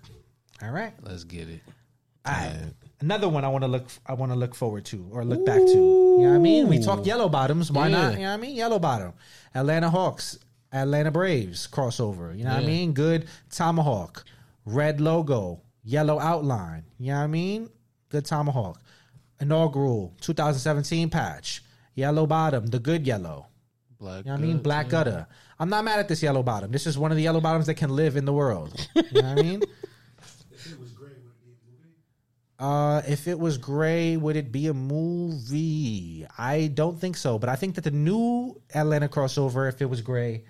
All 0.62 0.72
right. 0.72 0.94
Let's 1.02 1.24
get 1.24 1.50
it. 1.50 1.62
All 2.26 2.34
right. 2.34 2.74
Another 3.02 3.30
one 3.30 3.46
I 3.46 3.48
want 3.48 3.64
to 3.64 3.68
look 3.68 3.88
I 4.06 4.14
want 4.14 4.32
to 4.32 4.38
look 4.38 4.54
forward 4.54 4.86
to 4.86 5.08
or 5.12 5.24
look 5.24 5.46
back 5.46 5.60
to. 5.60 5.72
You 5.72 6.18
know 6.20 6.30
what 6.30 6.36
I 6.36 6.40
mean? 6.40 6.68
We 6.68 6.80
talk 6.80 7.06
yellow 7.06 7.30
bottoms. 7.30 7.72
Why 7.72 7.88
Yeah. 7.88 8.02
not? 8.02 8.14
You 8.14 8.20
know 8.20 8.26
what 8.26 8.34
I 8.34 8.38
mean? 8.38 8.56
Yellow 8.56 8.80
bottom. 8.80 9.14
Atlanta 9.56 9.90
Hawks, 9.90 10.38
Atlanta 10.74 11.12
Braves 11.12 11.68
crossover. 11.72 12.38
You 12.38 12.44
know 12.44 12.54
what 12.54 12.64
I 12.64 12.68
mean? 12.68 12.92
Good 12.94 13.28
tomahawk. 13.50 14.26
Red 14.66 15.00
logo, 15.00 15.62
yellow 15.84 16.20
outline. 16.20 16.84
You 16.98 17.12
know 17.14 17.20
what 17.20 17.24
I 17.24 17.28
mean? 17.28 17.70
Good 18.10 18.26
tomahawk. 18.26 18.82
Inaugural 19.40 20.14
2017 20.20 21.10
patch. 21.10 21.64
Yellow 21.96 22.28
bottom, 22.28 22.66
the 22.68 22.80
good 22.80 23.08
yellow. 23.08 23.48
Black. 23.98 24.26
You 24.26 24.32
know 24.32 24.38
what 24.38 24.44
I 24.44 24.48
mean? 24.48 24.58
Black 24.60 24.86
yeah. 24.88 24.92
gutter. 24.92 25.28
I'm 25.58 25.70
not 25.70 25.84
mad 25.86 26.00
at 26.00 26.08
this 26.08 26.22
yellow 26.22 26.44
bottom. 26.44 26.72
This 26.72 26.86
is 26.86 26.98
one 26.98 27.12
of 27.12 27.18
the 27.18 27.24
yellow 27.24 27.42
bottoms 27.42 27.66
that 27.68 27.76
can 27.76 27.90
live 27.90 28.16
in 28.16 28.26
the 28.26 28.34
world. 28.34 28.74
You 28.96 29.22
know 29.22 29.30
what 29.30 29.40
I 29.40 29.42
mean? 29.42 29.62
If 30.52 30.74
it 30.74 30.80
was 30.80 30.92
great, 30.92 31.12
would 31.24 31.32
it 31.32 31.42
be 31.42 31.52
a 31.52 31.72
movie? 31.72 31.96
Uh, 32.60 33.02
if 33.08 33.28
it 33.28 33.40
was 33.40 33.58
gray, 33.58 34.18
would 34.18 34.36
it 34.36 34.52
be 34.52 34.68
a 34.68 34.74
movie? 34.74 36.26
I 36.38 36.68
don't 36.68 37.00
think 37.00 37.16
so, 37.18 37.40
but 37.40 37.50
I 37.50 37.56
think 37.56 37.76
that 37.76 37.84
the 37.84 37.92
new 37.92 38.60
Atlanta 38.74 39.08
crossover, 39.08 39.70
if 39.70 39.82
it 39.82 39.86
was 39.90 40.02
gray, 40.02 40.44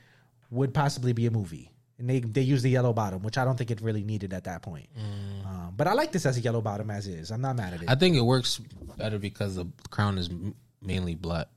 would 0.50 0.74
possibly 0.74 1.14
be 1.14 1.28
a 1.28 1.32
movie. 1.32 1.72
And 2.00 2.10
they 2.10 2.20
they 2.22 2.42
use 2.42 2.62
the 2.64 2.70
yellow 2.70 2.94
bottom, 2.94 3.22
which 3.24 3.38
I 3.38 3.44
don't 3.46 3.58
think 3.58 3.72
it 3.72 3.82
really 3.82 4.04
needed 4.04 4.34
at 4.34 4.46
that 4.46 4.62
point. 4.62 4.88
Um, 4.98 5.74
but 5.76 5.86
I 5.86 5.94
like 5.94 6.12
this 6.14 6.26
as 6.26 6.38
a 6.38 6.40
yellow 6.40 6.62
bottom 6.62 6.90
as 6.90 7.08
is. 7.08 7.30
I'm 7.30 7.42
not 7.42 7.56
mad 7.58 7.74
at 7.74 7.82
it. 7.84 7.90
I 7.90 7.96
think 7.96 8.16
it 8.16 8.22
works 8.22 8.58
better 8.98 9.20
because 9.20 9.56
the 9.56 9.66
crown 9.90 10.18
is 10.18 10.30
m- 10.30 10.56
mainly 10.82 11.14
black. 11.16 11.48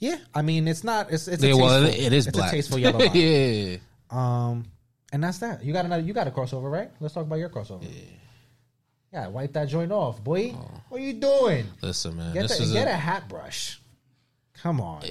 yeah, 0.00 0.16
I 0.34 0.42
mean 0.42 0.66
it's 0.66 0.82
not. 0.82 1.12
It's 1.12 1.28
it's 1.28 1.42
Yeah, 1.44 1.54
well, 1.54 1.80
tasteful, 1.80 2.02
it, 2.04 2.06
it 2.06 2.12
is 2.12 2.26
it's 2.26 2.36
black. 2.36 2.52
a 2.52 2.56
tasteful 2.56 2.78
yellow 2.80 2.98
bottom. 3.06 3.12
yeah. 3.14 3.76
Um, 4.10 4.64
and 5.12 5.22
that's 5.22 5.38
that. 5.38 5.64
You 5.64 5.72
got 5.72 5.84
another. 5.84 6.02
You 6.02 6.12
got 6.12 6.26
a 6.26 6.32
crossover, 6.32 6.68
right? 6.70 6.90
Let's 6.98 7.14
talk 7.14 7.24
about 7.24 7.36
your 7.38 7.48
crossover. 7.48 7.84
Yeah, 7.84 7.90
wipe 9.12 9.52
that 9.52 9.68
joint 9.68 9.92
off, 9.92 10.22
boy. 10.22 10.50
What 10.88 11.00
are 11.00 11.04
you 11.04 11.12
doing? 11.14 11.66
Listen, 11.82 12.16
man. 12.16 12.32
Get, 12.34 12.42
this 12.42 12.58
the, 12.58 12.64
is 12.64 12.72
get 12.72 12.88
a, 12.88 12.92
a 12.92 12.94
hat 12.94 13.28
brush. 13.28 13.80
Come 14.62 14.80
on. 14.80 15.02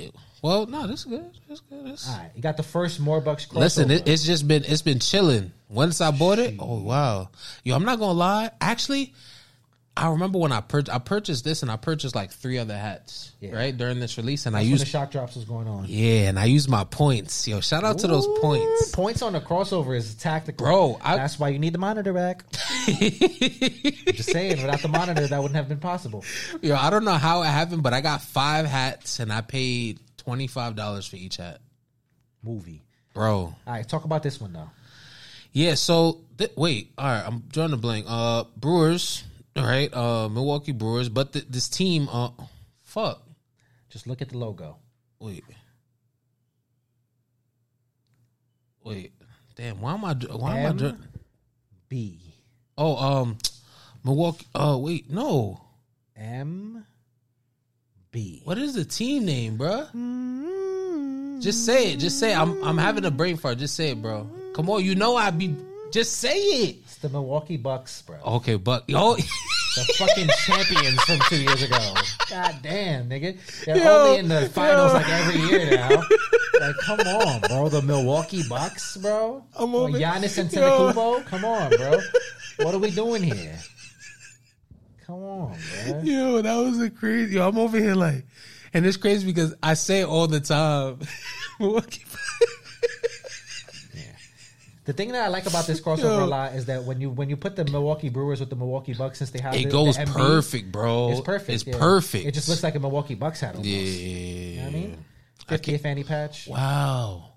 well, 0.42 0.66
no, 0.66 0.88
this 0.88 1.02
is 1.02 1.06
good. 1.06 1.32
This 1.48 1.60
is 1.60 1.62
good. 1.70 1.86
This, 1.86 2.10
All 2.10 2.18
right, 2.18 2.32
you 2.36 2.42
got 2.42 2.58
the 2.58 2.64
first 2.64 3.00
more 3.00 3.22
bucks. 3.22 3.52
Listen, 3.52 3.92
it, 3.92 4.08
it's 4.08 4.24
just 4.24 4.48
been 4.48 4.64
it's 4.66 4.82
been 4.82 5.00
chilling. 5.00 5.52
Once 5.70 6.02
I 6.02 6.12
bought 6.12 6.40
it, 6.40 6.56
oh 6.60 6.82
wow, 6.82 7.30
yo, 7.64 7.76
I'm 7.76 7.84
not 7.84 8.00
gonna 8.00 8.14
lie. 8.14 8.52
Actually, 8.60 9.14
I 10.02 10.10
remember 10.10 10.40
when 10.40 10.52
I 10.52 10.62
pur- 10.62 10.84
I 10.92 10.98
purchased 11.00 11.44
this 11.44 11.62
and 11.62 11.70
I 11.72 11.76
purchased 11.78 12.16
like 12.16 12.32
three 12.32 12.58
other 12.58 12.76
hats 12.78 13.32
Yeah. 13.40 13.52
right 13.56 13.76
during 13.78 14.00
this 14.00 14.18
release, 14.18 14.46
and 14.46 14.56
I 14.56 14.60
That's 14.60 14.66
when 14.66 14.72
used 14.72 14.82
the 14.84 14.90
shock 14.90 15.12
drops 15.12 15.36
was 15.36 15.46
going 15.46 15.68
on. 15.68 15.86
yeah, 15.88 16.28
and 16.30 16.40
I 16.40 16.46
used 16.46 16.70
my 16.70 16.84
points. 16.84 17.48
Yo, 17.48 17.62
shout 17.62 17.84
out 17.84 18.00
to 18.00 18.08
those 18.08 18.28
points. 18.40 18.92
Points 18.92 19.22
on 19.22 19.34
the 19.34 19.42
crossover 19.42 19.96
is 19.96 20.14
tactical, 20.16 20.66
Bro, 20.66 21.00
I- 21.02 21.18
That's 21.18 21.38
why 21.40 21.50
you 21.50 21.60
need 21.60 21.74
the 21.74 21.80
monitor 21.80 22.14
back. 22.14 22.44
Just 22.88 24.32
saying, 24.32 24.62
without 24.62 24.82
the 24.82 24.88
monitor, 24.88 25.28
that 25.28 25.38
wouldn't 25.42 25.56
have 25.56 25.70
been 25.70 25.80
possible. 25.80 26.24
Yo, 26.62 26.76
I 26.76 26.90
don't 26.90 27.06
know 27.06 27.14
how 27.14 27.44
it 27.44 27.48
happened, 27.48 27.84
but 27.84 27.94
I 27.94 28.02
got 28.02 28.22
five 28.22 28.66
hats 28.66 29.20
and 29.20 29.32
I 29.32 29.42
paid 29.42 30.00
twenty 30.18 30.48
five 30.48 30.76
dollars 30.76 31.06
for 31.08 31.16
each 31.16 31.38
hat, 31.38 31.60
Movie. 32.44 32.84
bro. 33.14 33.34
All 33.36 33.56
right, 33.68 33.88
talk 33.88 34.06
about 34.06 34.24
this 34.24 34.40
one 34.42 34.54
though. 34.54 34.70
Yeah, 35.54 35.76
so 35.76 36.22
th- 36.38 36.54
wait, 36.56 36.92
all 36.98 37.06
right, 37.08 37.24
I'm 37.26 37.40
drawing 37.50 37.74
a 37.74 37.78
blank. 37.78 38.06
Uh, 38.08 38.46
Brewers, 38.56 39.24
all 39.56 39.64
right, 39.64 39.94
uh, 39.94 40.30
Milwaukee 40.30 40.72
Brewers, 40.72 41.10
but 41.10 41.34
th- 41.34 41.48
this 41.50 41.68
team, 41.70 42.08
uh, 42.12 42.30
fuck, 42.84 43.22
Just 43.90 44.08
look 44.08 44.22
at 44.22 44.30
the 44.30 44.38
logo. 44.38 44.78
wait, 45.20 45.44
wait, 48.84 49.12
damn, 49.56 49.82
why 49.82 49.94
am 49.94 50.06
I, 50.06 50.14
why 50.14 50.58
am 50.58 50.66
I, 50.66 50.70
M 50.70 50.78
dr- 50.78 50.98
B 51.90 52.20
oh, 52.78 52.96
um, 52.96 53.38
Milwaukee, 54.04 54.48
oh, 54.56 54.78
wait, 54.80 55.10
no, 55.10 55.62
M 56.16 56.86
B. 58.12 58.42
what 58.44 58.58
is 58.58 58.74
the 58.74 58.86
team 58.86 59.26
name, 59.26 59.58
bruh? 59.58 59.90
Just 61.42 61.66
say 61.66 61.94
it, 61.94 61.98
just 62.00 62.20
say 62.20 62.34
it. 62.34 62.38
I'm, 62.38 62.62
I'm 62.64 62.78
having 62.78 63.04
a 63.06 63.10
brain 63.10 63.36
fart. 63.36 63.58
Just 63.58 63.76
say 63.76 63.90
it, 63.90 64.02
bro. 64.02 64.30
Come 64.54 64.70
on, 64.70 64.84
you 64.86 64.94
know 64.94 65.16
I'd 65.16 65.40
be. 65.40 65.56
Just 65.92 66.18
say 66.18 66.38
it. 66.38 66.76
It's 66.84 66.98
the 66.98 67.10
Milwaukee 67.10 67.58
Bucks, 67.58 68.02
bro. 68.04 68.18
Okay, 68.38 68.56
but 68.56 68.90
yo, 68.90 69.16
The 69.16 69.94
fucking 69.98 70.28
champions 70.46 71.02
from 71.04 71.20
two 71.30 71.42
years 71.42 71.62
ago. 71.62 71.94
God 72.30 72.56
damn, 72.62 73.10
nigga. 73.10 73.38
They're 73.66 73.78
Yo, 73.78 73.90
only 74.08 74.20
in 74.20 74.28
the 74.28 74.50
finals 74.50 74.92
yo. 74.92 74.98
like 74.98 75.10
every 75.10 75.42
year 75.42 75.72
now. 75.72 76.04
Like, 76.60 76.76
come 76.78 77.00
on, 77.00 77.42
bro. 77.42 77.70
The 77.70 77.82
Milwaukee 77.82 78.44
Bucks, 78.48 78.98
bro. 78.98 79.44
I'm 79.58 79.74
over- 79.76 79.98
Giannis 79.98 80.38
and. 80.38 80.50
Antetokounmpo. 80.52 81.26
Come 81.26 81.46
on, 81.46 81.70
bro. 81.72 82.00
What 82.58 82.76
are 82.76 82.80
we 82.80 82.92
doing 82.92 83.24
here? 83.24 83.58
Come 85.06 85.24
on, 85.24 85.58
bro. 85.88 86.02
Yo, 86.04 86.42
that 86.42 86.56
was 86.58 86.80
a 86.80 86.90
crazy. 86.90 87.36
Yo, 87.36 87.48
I'm 87.48 87.58
over 87.58 87.78
here 87.78 87.96
like, 87.96 88.26
and 88.74 88.86
it's 88.86 88.98
crazy 88.98 89.26
because 89.26 89.56
I 89.64 89.74
say 89.74 90.02
it 90.02 90.06
all 90.08 90.28
the 90.28 90.40
time. 90.42 91.00
Milwaukee- 91.60 92.04
The 94.86 94.94
thing 94.94 95.12
that 95.12 95.24
I 95.24 95.28
like 95.28 95.46
about 95.46 95.68
this 95.68 95.80
crossover 95.86 96.04
Yo. 96.20 96.24
a 96.24 96.26
lot 96.26 96.54
is 96.54 96.66
that 96.66 96.84
when 96.84 97.00
you 97.00 97.10
when 97.10 97.30
you 97.30 97.38
put 97.38 97.56
the 97.56 97.66
Milwaukee 97.66 98.10
Brewers 98.10 98.40
with 98.40 98.50
the 98.50 98.56
Milwaukee 98.56 98.94
Bucks, 98.94 99.20
since 99.20 99.30
they 99.30 99.40
have 99.40 99.54
it 99.54 99.66
the, 99.66 99.70
goes 99.70 99.96
the 99.96 100.04
MB, 100.04 100.14
perfect, 100.14 100.72
bro. 100.72 101.12
It's 101.12 101.22
perfect. 101.22 101.50
It's 101.50 101.68
yeah. 101.68 101.78
perfect. 101.78 102.26
It 102.26 102.34
just 102.34 102.50
looks 102.50 102.64
like 102.64 102.76
a 102.76 102.80
Milwaukee 102.80 103.16
Bucks 103.16 103.42
hat 103.42 103.56
almost. 103.56 103.70
yeah. 103.70 103.80
You 103.80 104.58
know 104.58 104.64
what 104.64 104.70
I 104.70 104.74
mean? 104.74 105.06
50th 105.48 105.82
fanny 105.82 106.04
patch. 106.04 106.48
Wow. 106.48 107.28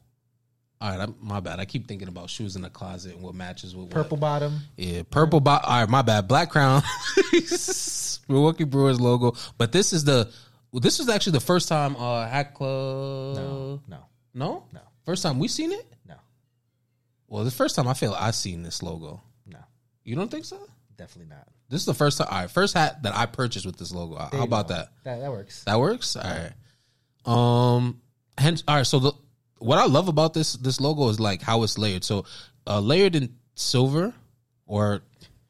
All 0.81 0.91
right, 0.91 1.01
I'm, 1.01 1.15
my 1.21 1.41
bad. 1.41 1.61
I 1.61 1.65
keep 1.65 1.89
thinking 1.89 2.09
about 2.09 2.29
shoes 2.29 2.57
in 2.57 2.63
the 2.63 2.69
closet 2.69 3.15
and 3.15 3.23
what 3.23 3.35
matches 3.35 3.75
with 3.75 3.87
what. 3.87 3.91
Purple 3.95 4.17
bottom. 4.19 4.61
Yeah, 4.77 5.03
purple. 5.09 5.41
Bo- 5.41 5.53
All 5.53 5.81
right, 5.81 5.89
my 5.89 6.03
bad. 6.03 6.29
Black 6.29 6.51
crown. 6.51 6.83
Milwaukee 8.29 8.65
Brewers 8.65 9.01
logo, 9.01 9.35
but 9.59 9.73
this 9.73 9.93
is 9.93 10.05
the. 10.05 10.31
This 10.73 10.99
was 10.99 11.09
actually 11.09 11.33
the 11.33 11.41
first 11.41 11.69
time 11.69 11.95
uh 11.97 12.27
Hat 12.27 12.55
Club. 12.55 13.37
No, 13.37 13.81
no, 13.89 13.99
no, 14.35 14.65
No. 14.73 14.81
First 15.07 15.23
time 15.23 15.39
we 15.39 15.49
seen 15.49 15.73
it. 15.73 15.94
Well, 17.35 17.43
the 17.43 17.51
first 17.51 17.75
time 17.75 17.89
I 17.89 17.95
feel 17.95 18.15
I've 18.17 18.37
seen 18.37 18.63
this 18.63 18.81
logo. 18.81 19.21
no. 19.45 19.59
You 20.05 20.15
don't 20.15 20.31
think 20.31 20.45
so? 20.45 20.57
Definitely 20.97 21.35
not. 21.35 21.49
This 21.69 21.81
is 21.81 21.87
the 21.87 21.93
first 21.95 22.19
time. 22.19 22.29
All 22.31 22.39
right, 22.43 22.49
first 22.49 22.75
hat 22.75 23.03
that 23.03 23.13
I 23.17 23.27
purchased 23.27 23.67
with 23.67 23.77
this 23.77 23.91
logo. 23.91 24.15
How 24.15 24.29
There 24.29 24.39
you 24.39 24.45
about 24.47 24.69
that? 24.69 24.91
That 25.03 25.19
that 25.19 25.33
works. 25.33 25.65
That 25.65 25.81
works. 25.81 26.15
All 26.15 26.23
right. 26.23 26.53
Um. 27.27 28.01
Hence, 28.39 28.63
all 28.69 28.77
right. 28.77 28.87
So 28.87 29.01
the 29.01 29.13
what 29.59 29.79
I 29.81 29.87
love 29.87 30.07
about 30.07 30.33
this 30.33 30.53
this 30.53 30.81
logo 30.81 31.09
is 31.09 31.19
like 31.19 31.43
how 31.43 31.65
it's 31.65 31.77
layered. 31.77 32.05
So, 32.05 32.25
uh, 32.69 32.79
layered 32.79 33.17
in 33.17 33.35
silver, 33.57 34.15
or 34.67 35.01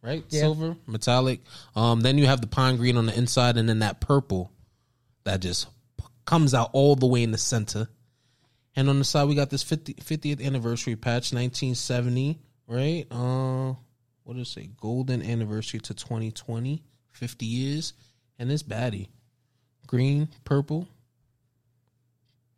right 0.00 0.24
Yeah. 0.30 0.40
silver 0.40 0.76
metallic. 0.86 1.42
Um. 1.76 2.00
Then 2.00 2.16
you 2.16 2.24
have 2.24 2.40
the 2.40 2.46
pine 2.46 2.78
green 2.78 2.96
on 2.96 3.04
the 3.04 3.14
inside, 3.18 3.58
and 3.58 3.68
then 3.68 3.80
that 3.80 4.00
purple 4.00 4.50
that 5.24 5.40
just 5.40 5.66
p- 5.98 6.04
comes 6.24 6.54
out 6.54 6.70
all 6.72 6.96
the 6.96 7.06
way 7.06 7.22
in 7.22 7.30
the 7.32 7.36
center. 7.38 7.88
And 8.76 8.88
on 8.88 8.98
the 8.98 9.04
side, 9.04 9.28
we 9.28 9.34
got 9.34 9.50
this 9.50 9.62
50, 9.62 9.94
50th 9.94 10.44
anniversary 10.44 10.96
patch, 10.96 11.32
1970, 11.32 12.40
right? 12.66 13.06
Uh, 13.10 13.74
what 14.24 14.36
does 14.36 14.48
it 14.48 14.50
say? 14.50 14.70
Golden 14.80 15.22
anniversary 15.22 15.80
to 15.80 15.94
2020, 15.94 16.82
50 17.12 17.46
years. 17.46 17.92
And 18.38 18.50
this 18.50 18.64
baddie. 18.64 19.08
Green, 19.86 20.28
purple, 20.44 20.88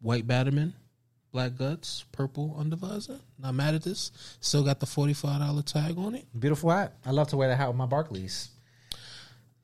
white 0.00 0.26
Batterman, 0.26 0.72
black 1.32 1.56
guts, 1.56 2.04
purple 2.12 2.56
undervisor. 2.58 3.20
Not 3.38 3.54
mad 3.54 3.74
at 3.74 3.82
this. 3.82 4.10
Still 4.40 4.62
got 4.62 4.80
the 4.80 4.86
$45 4.86 5.64
tag 5.64 5.98
on 5.98 6.14
it. 6.14 6.24
Beautiful 6.38 6.70
hat. 6.70 6.94
I 7.04 7.10
love 7.10 7.28
to 7.28 7.36
wear 7.36 7.48
that 7.48 7.56
hat 7.56 7.68
with 7.68 7.76
my 7.76 7.86
Barkleys. 7.86 8.48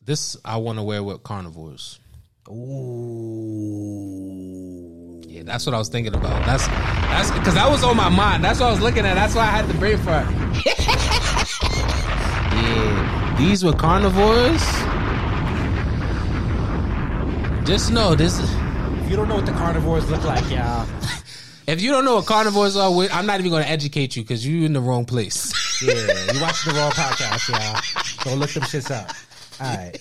This 0.05 0.37
I 0.45 0.57
want 0.57 0.79
to 0.79 0.83
wear 0.83 1.03
with 1.03 1.23
carnivores. 1.23 2.01
Ooh. 2.49 4.03
Yeah, 5.27 5.43
that's 5.45 5.65
what 5.67 5.75
I 5.75 5.79
was 5.79 5.89
thinking 5.89 6.15
about. 6.15 6.45
That's 6.45 6.67
that's 6.67 7.31
because 7.31 7.55
that 7.55 7.71
was 7.71 7.85
on 7.85 7.97
my 7.97 8.09
mind. 8.09 8.43
That's 8.45 8.61
what 8.61 8.67
I 8.67 8.71
was 8.73 8.81
looking 8.81 9.07
at. 9.07 9.15
That's 9.15 9.35
why 9.35 9.43
I 9.43 9.47
had 9.47 9.69
the 9.69 9.75
brain 9.75 9.99
fart. 9.99 10.27
yeah, 12.55 13.37
these 13.39 13.65
were 13.65 13.73
carnivores. 13.73 14.63
Just 17.67 17.93
know 17.93 18.15
this. 18.15 18.41
If 18.41 19.11
you 19.11 19.17
don't 19.17 19.29
know 19.29 19.37
what 19.37 19.47
the 19.47 19.53
carnivores 19.53 20.11
look 20.11 20.25
like, 20.25 20.51
y'all, 20.51 20.87
If 21.67 21.81
you 21.81 21.93
don't 21.93 22.05
know 22.05 22.17
what 22.17 22.27
carnivores 22.27 22.77
are, 22.77 22.91
I'm 23.13 23.25
not 23.25 23.39
even 23.39 23.53
going 23.53 23.63
to 23.63 23.71
educate 23.71 24.17
you 24.17 24.23
because 24.23 24.45
you're 24.47 24.67
in 24.67 24.73
the 24.73 24.81
wrong 24.81 25.05
place. 25.05 25.53
yeah, 25.81 26.33
you 26.33 26.41
watching 26.41 26.73
the 26.73 26.79
Raw 26.81 26.91
podcast, 26.91 27.49
y'all. 27.49 27.81
Go 28.25 28.35
look 28.39 28.51
them 28.51 28.65
shits 28.65 28.91
up. 28.91 29.11
All 29.61 29.77
right. 29.77 29.97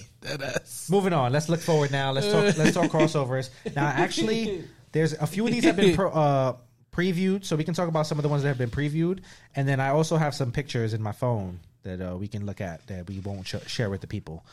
Moving 0.90 1.14
on. 1.14 1.32
Let's 1.32 1.50
look 1.50 1.60
forward 1.62 1.92
now. 1.92 2.12
Let's 2.12 2.28
talk. 2.32 2.58
Let's 2.58 2.74
talk 2.74 2.92
crossovers. 2.92 3.50
Now, 3.76 3.88
actually, 3.88 4.64
there's 4.92 5.14
a 5.14 5.28
few 5.28 5.46
of 5.46 5.52
these 5.54 5.64
have 5.64 5.76
been 5.76 5.96
pro, 5.96 6.12
uh, 6.12 6.56
previewed, 6.92 7.46
so 7.46 7.56
we 7.56 7.64
can 7.64 7.74
talk 7.74 7.88
about 7.88 8.08
some 8.08 8.18
of 8.20 8.24
the 8.24 8.30
ones 8.30 8.44
that 8.44 8.50
have 8.50 8.58
been 8.58 8.70
previewed, 8.70 9.20
and 9.56 9.68
then 9.68 9.80
I 9.80 9.90
also 9.90 10.18
have 10.18 10.34
some 10.36 10.52
pictures 10.52 10.94
in 10.94 11.02
my 11.02 11.12
phone 11.14 11.60
that 11.84 12.02
uh, 12.02 12.16
we 12.18 12.28
can 12.28 12.46
look 12.46 12.62
at 12.62 12.86
that 12.88 13.08
we 13.08 13.20
won't 13.20 13.48
sh- 13.48 13.56
share 13.68 13.90
with 13.90 14.02
the 14.02 14.08
people. 14.08 14.46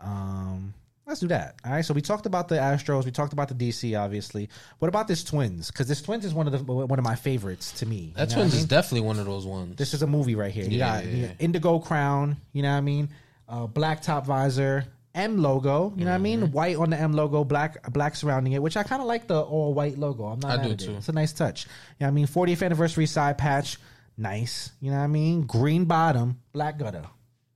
Um, 0.00 0.74
let's 1.06 1.18
do 1.20 1.26
that. 1.28 1.56
All 1.64 1.72
right. 1.72 1.84
So 1.84 1.92
we 1.94 2.00
talked 2.02 2.26
about 2.26 2.48
the 2.48 2.54
Astros. 2.56 3.04
We 3.04 3.10
talked 3.10 3.32
about 3.32 3.48
the 3.48 3.54
DC. 3.54 3.98
Obviously. 3.98 4.48
What 4.78 4.88
about 4.88 5.08
this 5.08 5.24
Twins? 5.24 5.70
Because 5.72 5.88
this 5.88 6.00
Twins 6.02 6.24
is 6.24 6.32
one 6.34 6.46
of 6.46 6.52
the 6.52 6.62
one 6.72 6.98
of 6.98 7.04
my 7.04 7.16
favorites 7.16 7.72
to 7.80 7.86
me. 7.86 8.12
That 8.16 8.30
You 8.30 8.36
know 8.36 8.42
twins 8.42 8.52
I 8.52 8.56
mean? 8.56 8.62
is 8.62 8.68
definitely 8.68 9.00
one 9.08 9.18
of 9.18 9.26
those 9.26 9.44
ones. 9.46 9.74
This 9.76 9.94
is 9.94 10.02
a 10.02 10.06
movie 10.06 10.36
right 10.36 10.52
here. 10.52 10.64
You 10.66 10.78
Yeah, 10.78 10.98
got 11.00 11.04
yeah, 11.06 11.10
you 11.10 11.16
yeah. 11.22 11.26
got 11.28 11.36
indigo 11.40 11.78
crown. 11.80 12.36
You 12.52 12.62
know 12.62 12.70
what 12.70 12.76
I 12.78 12.82
mean? 12.82 13.08
Uh, 13.48 13.66
black 13.66 14.02
top 14.02 14.26
visor. 14.26 14.84
M 15.18 15.38
logo. 15.42 15.92
You 15.96 16.04
know 16.04 16.10
what 16.10 16.14
I 16.14 16.16
Mm-hmm. 16.16 16.22
mean? 16.22 16.52
White 16.52 16.76
on 16.76 16.90
the 16.90 16.96
M 16.98 17.12
logo. 17.12 17.44
Black 17.44 17.90
black 17.92 18.14
surrounding 18.16 18.52
it, 18.54 18.62
which 18.62 18.76
I 18.76 18.82
kind 18.82 19.02
of 19.02 19.08
like 19.08 19.26
the 19.26 19.40
all 19.40 19.74
white 19.74 19.98
logo. 19.98 20.24
I'm 20.24 20.40
not 20.40 20.50
I 20.52 20.56
mad 20.56 20.62
do 20.66 20.72
at 20.72 20.82
it. 20.82 20.84
too. 20.86 20.96
It's 20.96 21.08
a 21.08 21.12
nice 21.12 21.32
touch. 21.32 21.64
You 21.66 21.70
know 22.00 22.06
what 22.06 22.10
I 22.12 22.14
mean? 22.14 22.26
40th 22.26 22.64
anniversary 22.64 23.06
side 23.06 23.36
patch. 23.38 23.78
Nice. 24.16 24.72
You 24.80 24.90
know 24.90 24.96
what 24.98 25.04
I 25.04 25.08
mean? 25.08 25.42
Green 25.42 25.84
bottom. 25.84 26.40
Black 26.52 26.78
gutter. 26.78 27.04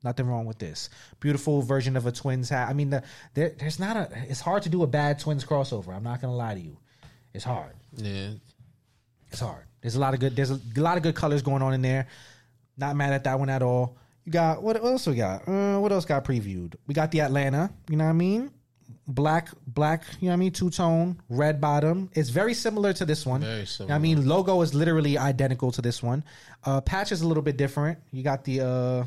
Nothing 0.05 0.27
wrong 0.27 0.47
with 0.47 0.59
this. 0.59 0.91
Beautiful 1.21 1.63
version 1.63 1.97
of 1.97 2.07
a 2.07 2.13
twins 2.13 2.49
hat. 2.49 2.69
I 2.69 2.73
mean, 2.73 2.91
the, 2.91 3.03
there, 3.35 3.51
there's 3.59 3.79
not 3.79 3.97
a. 3.97 4.09
It's 4.29 4.41
hard 4.41 4.63
to 4.65 4.69
do 4.69 4.83
a 4.83 4.87
bad 4.87 5.19
twins 5.21 5.45
crossover. 5.45 5.95
I'm 5.95 6.03
not 6.05 6.21
gonna 6.21 6.35
lie 6.37 6.55
to 6.55 6.61
you. 6.61 6.77
It's 7.35 7.45
hard. 7.45 7.73
yeah. 7.97 8.31
It's 9.31 9.41
hard. 9.41 9.65
There's 9.81 9.95
a 9.95 10.01
lot 10.01 10.13
of 10.15 10.21
good. 10.21 10.37
There's 10.37 10.51
a, 10.51 10.61
lot 10.77 10.97
of 10.97 11.03
good 11.03 11.15
colors 11.15 11.43
going 11.43 11.63
on 11.63 11.73
in 11.75 11.83
there. 11.83 12.07
Not 12.77 12.97
mad 12.97 13.13
at 13.13 13.25
that 13.25 13.39
one 13.39 13.49
at 13.49 13.63
all. 13.63 13.97
You 14.25 14.33
got 14.33 14.63
what 14.63 14.77
else 14.77 15.07
we 15.07 15.17
got? 15.17 15.49
Uh, 15.49 15.79
what 15.79 15.93
else 15.93 16.05
got 16.05 16.25
previewed? 16.25 16.75
We 16.87 16.95
got 16.95 17.11
the 17.11 17.21
Atlanta. 17.23 17.71
You 17.89 17.97
know 17.97 18.05
what 18.05 18.11
I 18.11 18.15
mean? 18.15 18.51
Black, 19.09 19.49
black. 19.67 20.05
You 20.21 20.27
know 20.27 20.33
what 20.33 20.35
I 20.35 20.37
mean? 20.37 20.53
Two 20.53 20.71
tone, 20.71 21.21
red 21.29 21.61
bottom. 21.61 22.09
It's 22.15 22.29
very 22.31 22.55
similar 22.55 22.93
to 22.93 23.05
this 23.05 23.27
one. 23.27 23.41
Very 23.41 23.67
You 23.87 23.87
know 23.87 23.95
I 23.95 23.99
mean, 23.99 24.29
logo 24.29 24.63
is 24.63 24.75
literally 24.75 25.19
identical 25.19 25.73
to 25.73 25.83
this 25.83 26.03
one. 26.03 26.23
Uh, 26.65 26.81
patch 26.81 27.11
is 27.11 27.23
a 27.23 27.27
little 27.27 27.43
bit 27.43 27.57
different. 27.57 27.99
You 28.13 28.23
got 28.23 28.45
the. 28.45 28.61
Uh, 28.61 29.05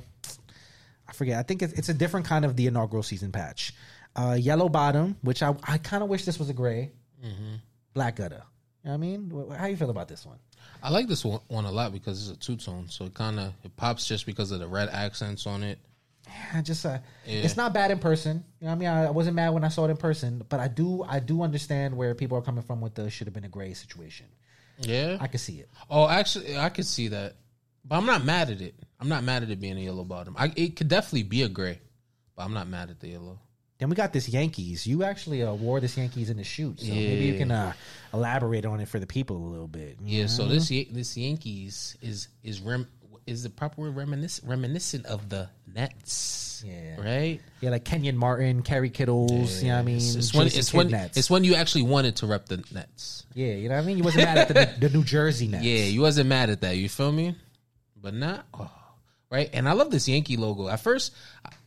I 1.08 1.14
forget. 1.14 1.40
I 1.40 1.44
think 1.44 1.62
it's, 1.62 1.74
it's 1.74 1.90
a 1.90 1.94
different 1.94 2.26
kind 2.26 2.44
of 2.44 2.58
the 2.58 2.68
inaugural 2.68 3.04
season 3.04 3.32
patch. 3.32 3.74
Uh, 4.18 4.36
yellow 4.40 4.68
bottom, 4.70 5.16
which 5.22 5.42
I 5.42 5.56
I 5.64 5.78
kind 5.78 6.04
of 6.04 6.10
wish 6.10 6.26
this 6.26 6.40
was 6.40 6.50
a 6.50 6.54
gray. 6.54 6.92
Black 7.94 8.18
gutter. 8.18 8.44
You 8.84 8.92
know 8.92 8.92
what 8.92 8.94
I 8.94 8.98
mean? 8.98 9.58
How 9.58 9.66
you 9.68 9.78
feel 9.78 9.90
about 9.90 10.08
this 10.08 10.26
one? 10.26 10.38
I 10.86 10.90
like 10.90 11.08
this 11.08 11.26
one, 11.26 11.40
one 11.48 11.66
a 11.66 11.72
lot 11.72 11.94
because 11.94 12.30
it's 12.30 12.38
a 12.38 12.40
two 12.40 12.58
tone, 12.58 12.88
so 12.90 13.06
it 13.06 13.14
kind 13.16 13.40
of 13.40 13.54
it 13.64 13.76
pops 13.76 14.08
just 14.08 14.26
because 14.28 14.52
of 14.52 14.60
the 14.60 14.68
red 14.68 14.88
accents 14.90 15.48
on 15.48 15.64
it. 15.64 15.80
I 16.54 16.62
just 16.62 16.86
uh, 16.86 17.00
Yeah. 17.26 17.42
it's 17.42 17.58
not 17.58 17.74
bad 17.74 17.90
in 17.92 17.98
person. 18.00 18.44
You 18.60 18.66
know 18.66 18.72
what 18.72 18.76
I 18.76 18.80
mean? 18.80 18.90
I, 18.90 19.06
I 19.08 19.10
wasn't 19.10 19.36
mad 19.36 19.50
when 19.50 19.64
I 19.64 19.70
saw 19.70 19.86
it 19.86 19.90
in 19.90 19.98
person, 19.98 20.44
but 20.48 20.60
I 20.60 20.68
do 20.68 21.04
I 21.04 21.20
do 21.20 21.42
understand 21.42 21.98
where 21.98 22.14
people 22.14 22.38
are 22.38 22.42
coming 22.42 22.64
from 22.64 22.82
with 22.82 22.94
the 22.94 23.10
should 23.10 23.26
have 23.26 23.34
been 23.34 23.46
a 23.46 23.50
gray 23.50 23.74
situation. 23.74 24.28
Yeah. 24.80 25.18
I 25.20 25.28
can 25.28 25.40
see 25.40 25.60
it. 25.60 25.70
oh, 25.90 26.08
actually, 26.08 26.58
I 26.58 26.70
could 26.70 26.86
see 26.86 27.08
that, 27.08 27.36
but 27.84 27.96
I'm 27.96 28.06
not 28.06 28.24
mad 28.24 28.50
at 28.52 28.62
it. 28.62 28.76
I'm 29.00 29.10
not 29.10 29.24
mad 29.24 29.42
at 29.42 29.50
it 29.50 29.60
being 29.60 29.78
a 29.78 29.82
yellow 29.82 30.04
bottom. 30.04 30.36
I, 30.38 30.52
it 30.56 30.76
could 30.76 30.88
definitely 30.88 31.24
be 31.24 31.42
a 31.44 31.50
gray, 31.50 31.80
but 32.36 32.44
I'm 32.44 32.54
not 32.54 32.68
mad 32.68 32.90
at 32.92 33.00
the 33.00 33.08
yellow. 33.10 33.40
Then 33.78 33.90
we 33.90 33.96
got 33.96 34.14
this 34.14 34.30
Yankees. 34.30 34.88
You 34.88 35.04
actually 35.04 35.44
uh, 35.44 35.54
wore 35.54 35.82
this 35.82 35.98
Yankees 35.98 36.30
in 36.30 36.38
the 36.38 36.46
shoot, 36.46 36.80
so 36.80 36.88
maybe 36.88 37.26
you 37.26 37.38
can 37.38 37.52
uh, 37.52 37.74
elaborate 38.14 38.66
on 38.66 38.80
it 38.80 38.88
for 38.88 39.00
the 39.00 39.08
people 39.08 39.36
a 39.36 39.50
little 39.50 39.68
bit. 39.68 39.98
Yeah, 40.02 40.28
so 40.28 40.46
this 40.46 40.70
this 40.70 41.18
Yankees 41.18 41.98
is 42.02 42.30
is 42.42 42.62
rem 42.62 42.88
is 43.28 43.44
the 43.44 43.50
proper 43.50 43.82
word 43.82 43.96
reminisc- 43.96 44.48
reminiscent 44.48 45.06
of 45.08 45.30
the 45.30 45.50
Nets. 45.74 46.64
Yeah. 46.66 47.02
right. 47.02 47.42
Yeah, 47.60 47.72
like 47.72 47.84
Kenyon 47.84 48.18
Martin, 48.18 48.62
Kerry 48.62 48.90
Kittles. 48.90 49.62
You 49.62 49.70
know 49.70 49.76
what 49.76 49.80
I 49.80 49.84
mean? 49.84 49.96
It's, 49.98 50.16
it's 50.16 50.34
when 50.34 50.48
it's 50.48 50.74
when 50.74 50.94
it's 50.94 51.30
when 51.30 51.44
you 51.44 51.56
actually 51.56 51.84
wanted 51.84 52.16
to 52.18 52.28
rep 52.28 52.46
the 52.46 52.64
Nets. 52.72 53.26
yeah, 53.34 53.54
you 53.54 53.68
know 53.68 53.76
what 53.76 53.84
I 53.84 53.86
mean. 53.86 53.98
You 53.98 54.04
wasn't 54.04 54.26
mad 54.26 54.38
at 54.38 54.48
the, 54.48 54.88
the 54.88 54.98
New 54.98 55.04
Jersey 55.04 55.48
Nets. 55.48 55.66
Yeah, 55.66 55.84
you 55.84 56.02
wasn't 56.02 56.30
mad 56.30 56.50
at 56.50 56.62
that. 56.62 56.78
You 56.78 56.88
feel 56.88 57.12
me? 57.12 57.36
But 58.02 58.14
not 58.14 58.46
oh, 58.54 58.72
right. 59.30 59.50
And 59.52 59.68
I 59.68 59.74
love 59.74 59.92
this 59.92 60.08
Yankee 60.08 60.38
logo. 60.38 60.70
At 60.70 60.80
first, 60.80 61.14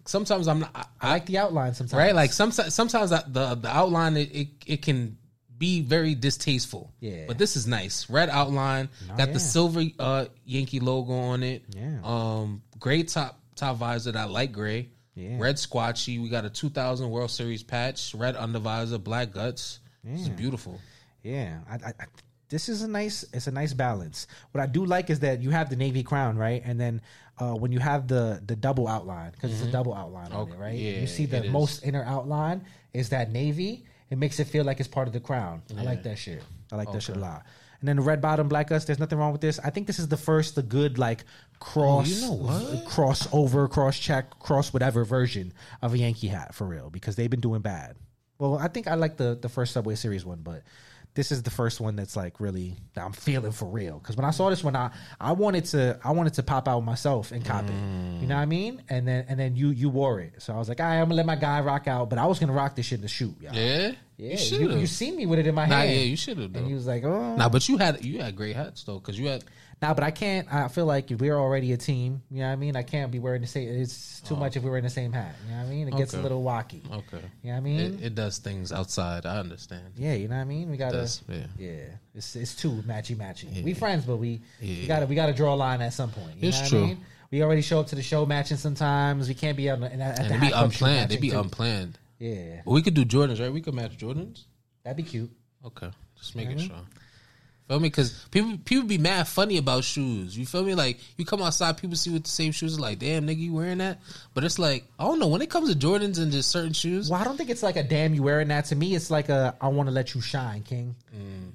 sometimes 0.09 0.49
I'm 0.49 0.61
not. 0.61 0.71
I, 0.75 0.85
I 1.01 1.11
like 1.11 1.27
the 1.27 1.39
outline 1.39 1.75
sometimes. 1.75 1.99
right? 1.99 2.15
Like 2.15 2.33
sometimes 2.33 2.75
sometimes 2.75 3.13
I- 3.13 3.25
the 3.29 3.55
the 3.55 3.69
outline 3.69 4.17
it, 4.17 4.35
it 4.35 4.49
it 4.67 4.83
can 4.83 5.19
be 5.57 5.83
very 5.83 6.15
distasteful. 6.15 6.93
Yeah. 7.01 7.25
But 7.27 7.39
this 7.39 7.57
is 7.57 7.67
nice. 7.67 8.09
Red 8.09 8.29
outline, 8.31 8.89
got 9.17 9.29
yeah. 9.29 9.33
the 9.35 9.41
silver 9.41 9.83
uh 9.99 10.27
Yankee 10.45 10.81
logo 10.81 11.13
on 11.13 11.43
it. 11.43 11.65
Yeah. 11.75 11.99
Um 12.05 12.63
gray 12.79 13.03
top 13.03 13.41
top 13.55 13.77
visor 13.77 14.13
that 14.13 14.31
light 14.31 14.53
gray. 14.53 14.89
Yeah. 15.15 15.37
Red 15.39 15.57
squatchy. 15.57 16.23
We 16.23 16.29
got 16.29 16.45
a 16.45 16.51
2000 16.51 17.11
World 17.11 17.31
Series 17.33 17.65
patch, 17.65 18.15
red 18.15 18.37
undervisor, 18.37 19.03
black 19.03 19.33
guts. 19.33 19.81
It's 20.05 20.29
beautiful. 20.29 20.81
Yeah, 21.23 21.59
I, 21.69 21.75
I, 21.75 21.89
I, 21.89 22.05
this 22.49 22.69
is 22.69 22.83
a 22.83 22.89
nice. 22.89 23.25
It's 23.33 23.49
a 23.49 23.51
nice 23.51 23.75
balance. 23.75 24.27
What 24.53 24.63
I 24.63 24.67
do 24.67 24.87
like 24.87 25.11
is 25.11 25.21
that 25.21 25.43
you 25.43 25.51
have 25.51 25.69
the 25.69 25.77
navy 25.77 26.03
crown, 26.03 26.39
right, 26.39 26.63
and 26.65 26.81
then 26.81 27.03
uh, 27.41 27.55
when 27.55 27.73
you 27.73 27.79
have 27.79 28.09
the 28.09 28.43
the 28.47 28.57
double 28.57 28.87
outline 28.89 29.31
because 29.33 29.53
it's 29.53 29.69
a 29.69 29.73
double 29.73 29.95
outline 29.95 30.33
on 30.33 30.41
Okay, 30.43 30.53
it, 30.53 30.59
right? 30.59 30.75
Mm-hmm. 30.75 30.85
yeah, 30.97 31.01
you 31.01 31.07
see 31.07 31.27
the 31.27 31.45
is. 31.45 31.51
most 31.53 31.85
inner 31.85 32.03
outline 32.05 32.65
is 32.93 33.09
that 33.11 33.31
navy. 33.33 33.85
It 34.11 34.17
makes 34.19 34.41
it 34.41 34.45
feel 34.47 34.65
like 34.65 34.81
it's 34.81 34.89
part 34.89 35.07
of 35.07 35.13
the 35.13 35.21
crown. 35.21 35.63
I 35.77 35.83
like 35.83 36.03
that 36.05 36.19
shit. 36.19 36.43
I 36.73 36.77
like 36.77 36.91
that 36.93 37.03
shit 37.03 37.17
a 37.17 37.19
lot. 37.19 37.45
And 37.81 37.89
then 37.89 37.97
the 37.97 38.03
red 38.03 38.21
bottom 38.21 38.49
black 38.49 38.73
us. 38.73 38.85
There's 38.87 38.99
nothing 38.99 39.19
wrong 39.19 39.33
with 39.33 39.41
this. 39.43 39.61
I 39.63 39.71
think 39.71 39.87
this 39.87 39.99
is 40.01 40.09
the 40.09 40.17
first, 40.17 40.55
the 40.57 40.63
good 40.63 40.99
like 40.99 41.25
cross, 41.61 42.09
Oh, 42.11 42.15
you 42.15 42.21
know 42.23 42.33
what? 42.73 42.87
cross 42.87 43.29
over, 43.33 43.69
cross 43.69 43.99
check, 43.99 44.31
cross 44.41 44.73
whatever 44.73 45.05
version 45.05 45.53
of 45.83 45.93
a 45.95 45.99
Yankee 45.99 46.27
hat 46.29 46.55
for 46.55 46.67
real 46.67 46.91
because 46.91 47.15
they've 47.17 47.31
been 47.31 47.41
doing 47.41 47.61
bad. 47.61 47.97
Well, 48.39 48.57
I 48.59 48.69
think 48.69 48.89
I 48.89 48.95
like 48.95 49.17
the 49.17 49.39
the 49.41 49.49
first 49.49 49.73
Subway 49.75 49.95
Series 49.95 50.25
one, 50.25 50.41
but 50.43 50.63
this 51.19 51.33
is 51.33 51.43
the 51.43 51.51
first 51.51 51.81
one 51.81 51.97
that's 51.97 52.15
like 52.15 52.39
really 52.39 52.77
that 52.95 53.05
I'm 53.05 53.11
feeling 53.11 53.51
for 53.51 53.65
real. 53.65 53.99
Because 53.99 54.15
when 54.17 54.25
I 54.25 54.31
saw 54.31 54.51
this 54.51 54.63
one, 54.63 54.77
I 54.77 54.93
I 55.21 55.33
wanted 55.33 55.65
to 55.65 55.99
I 56.05 56.13
wanted 56.13 56.35
to 56.35 56.45
pop 56.45 56.69
out 56.69 56.79
myself 56.85 57.33
and 57.33 57.45
cop 57.45 57.65
it. 57.65 57.73
You 57.73 58.29
know 58.29 58.37
what 58.37 58.43
I 58.43 58.45
mm. 58.45 58.51
mean? 58.51 58.83
And 58.89 59.09
then 59.09 59.25
and 59.29 59.37
then 59.37 59.57
you 59.57 59.71
you 59.71 59.89
wore 59.89 60.21
it, 60.21 60.35
so 60.39 60.55
I 60.55 60.59
was 60.59 60.69
like, 60.69 60.79
all 60.79 60.87
right, 60.87 60.99
I'm 60.99 61.07
gonna 61.07 61.17
let 61.17 61.27
my 61.27 61.35
guy 61.35 61.61
rock 61.61 61.89
out, 61.89 62.09
but 62.09 62.21
I 62.21 62.27
was 62.27 62.39
gonna 62.39 62.53
rock 62.53 62.77
this 62.77 62.87
shit 62.87 62.99
in 62.99 63.03
the 63.03 63.09
shoot. 63.09 63.35
Y'all. 63.41 63.53
Yeah. 63.53 63.95
yeah. 64.17 64.31
You 64.31 64.37
should 64.37 64.61
You, 64.61 64.77
you 64.77 64.87
seen 64.87 65.17
me 65.17 65.27
with 65.27 65.41
it 65.41 65.49
in 65.49 65.57
my 65.57 65.67
Nah, 65.67 65.79
hand. 65.79 65.91
yeah, 65.91 66.03
you 66.03 66.17
should 66.17 66.39
have. 66.39 66.55
And 66.55 66.69
you 66.69 66.77
was 66.77 66.87
like, 66.87 67.03
oh, 67.03 67.35
Nah, 67.35 67.49
but 67.49 67.69
you 67.69 67.79
had 67.79 68.05
you 68.05 68.23
had 68.23 68.37
great 68.37 68.55
hats 68.55 68.85
though, 68.85 69.01
because 69.01 69.19
you 69.19 69.27
had 69.27 69.43
Nah, 69.81 69.95
but 69.95 70.03
I 70.03 70.11
can't. 70.11 70.53
I 70.53 70.67
feel 70.69 70.87
like 70.87 71.07
we're 71.19 71.37
already 71.37 71.73
a 71.73 71.77
team. 71.77 72.21
You 72.31 72.41
know 72.41 72.47
what 72.49 72.53
I 72.53 72.57
mean? 72.57 72.75
I 72.75 72.83
can't 72.83 73.13
be 73.13 73.21
wearing 73.21 73.43
the 73.43 73.47
same. 73.47 73.69
It's 73.69 74.21
too 74.23 74.35
much 74.35 74.57
if 74.57 74.65
we're 74.65 74.77
in 74.77 74.83
the 74.85 74.91
same 74.91 75.13
hat. 75.13 75.37
You 75.47 75.53
know 75.53 75.61
what 75.61 75.67
I 75.67 75.71
mean? 75.71 75.89
It 75.89 75.97
gets 75.97 76.15
a 76.15 76.21
little 76.21 76.43
wacky. 76.43 76.81
okay. 76.91 77.23
You 77.43 77.51
know 77.51 77.53
what 77.53 77.57
I 77.57 77.61
mean? 77.61 77.81
It, 77.81 78.03
it 78.07 78.15
does 78.17 78.39
things 78.39 78.73
outside. 78.73 79.25
I 79.25 79.39
understand. 79.39 79.85
yeah, 79.97 80.15
you 80.15 80.27
know 80.27 80.35
what 80.35 80.41
I 80.43 80.45
mean? 80.45 80.71
We 80.71 80.77
gotta. 80.77 81.09
yeah. 81.29 81.37
yeah. 81.59 81.71
It's 82.15 82.35
it's 82.35 82.57
too 82.57 82.83
matchy 82.87 83.15
matchy. 83.17 83.63
We 83.63 83.73
friends, 83.75 84.05
but 84.05 84.17
we 84.17 84.41
we 84.61 84.67
Yeah. 84.67 84.87
gotta 84.89 85.07
we 85.07 85.15
gotta 85.15 85.33
draw 85.33 85.55
a 85.55 85.57
line 85.57 85.81
at 85.81 85.93
some 85.93 86.11
point. 86.11 86.37
You 86.41 86.49
It's 86.49 86.57
know 86.59 86.63
what 86.63 86.69
true. 86.71 86.83
I 86.83 86.87
mean? 86.87 87.05
We 87.31 87.43
already 87.43 87.63
show 87.63 87.79
up 87.79 87.87
to 87.89 87.95
the 87.95 88.03
show 88.03 88.27
matching 88.27 88.57
sometimes. 88.57 89.29
We 89.29 89.35
can't 89.35 89.57
be 89.57 89.69
on 89.71 89.81
the, 89.83 89.93
at 89.93 90.17
the 90.17 90.23
And 90.23 90.43
they 90.43 90.47
be 90.49 90.53
unplanned. 90.53 91.11
They 91.11 91.19
be 91.19 91.31
too. 91.31 91.39
unplanned. 91.39 91.99
Yeah, 92.19 92.63
But 92.65 92.73
we 92.73 92.83
could 92.83 92.95
do 92.95 93.05
Jordans, 93.05 93.39
right? 93.41 93.53
We 93.53 93.61
could 93.61 93.75
match 93.75 93.97
Jordans. 93.97 94.45
that'd 94.83 94.97
be 94.97 95.05
cute. 95.05 95.31
Okay, 95.65 95.89
just 96.17 96.35
making 96.35 96.57
Mm-hmm. 96.57 96.67
sure. 96.67 96.77
Feel 97.69 97.81
me? 97.81 97.89
Because 97.91 98.13
people 98.31 98.57
people 98.65 98.89
be 98.89 98.97
mad 98.99 99.29
funny 99.29 99.59
about 99.59 99.85
shoes. 99.85 100.37
You 100.37 100.47
feel 100.47 100.65
me? 100.65 100.75
Like 100.75 100.99
you 101.19 101.25
come 101.27 101.43
outside, 101.43 101.77
people 101.77 101.97
see 101.97 102.11
with 102.11 102.25
the 102.25 102.31
same 102.31 102.51
shoes, 102.53 102.81
like 102.81 102.99
damn 102.99 103.27
nigga, 103.27 103.39
you 103.39 103.53
wearing 103.53 103.79
that? 103.79 104.01
But 104.33 104.45
it's 104.45 104.59
like 104.59 104.87
I 104.99 105.05
don't 105.05 105.19
know 105.19 105.27
when 105.29 105.43
it 105.43 105.51
comes 105.51 105.71
to 105.71 105.79
Jordans 105.79 106.19
and 106.19 106.33
just 106.33 106.51
certain 106.51 106.73
shoes. 106.73 107.11
Well, 107.11 107.21
I 107.21 107.25
don't 107.25 107.37
think 107.37 107.51
it's 107.51 107.63
like 107.63 107.77
a 107.77 107.83
damn 107.83 108.15
you 108.15 108.23
wearing 108.23 108.49
that. 108.49 108.65
To 108.67 108.75
me, 108.75 108.95
it's 108.95 109.11
like 109.11 109.29
a 109.29 109.55
I 109.61 109.69
want 109.69 109.89
to 109.89 109.93
let 109.95 110.15
you 110.15 110.21
shine, 110.23 110.63
King. 110.63 110.95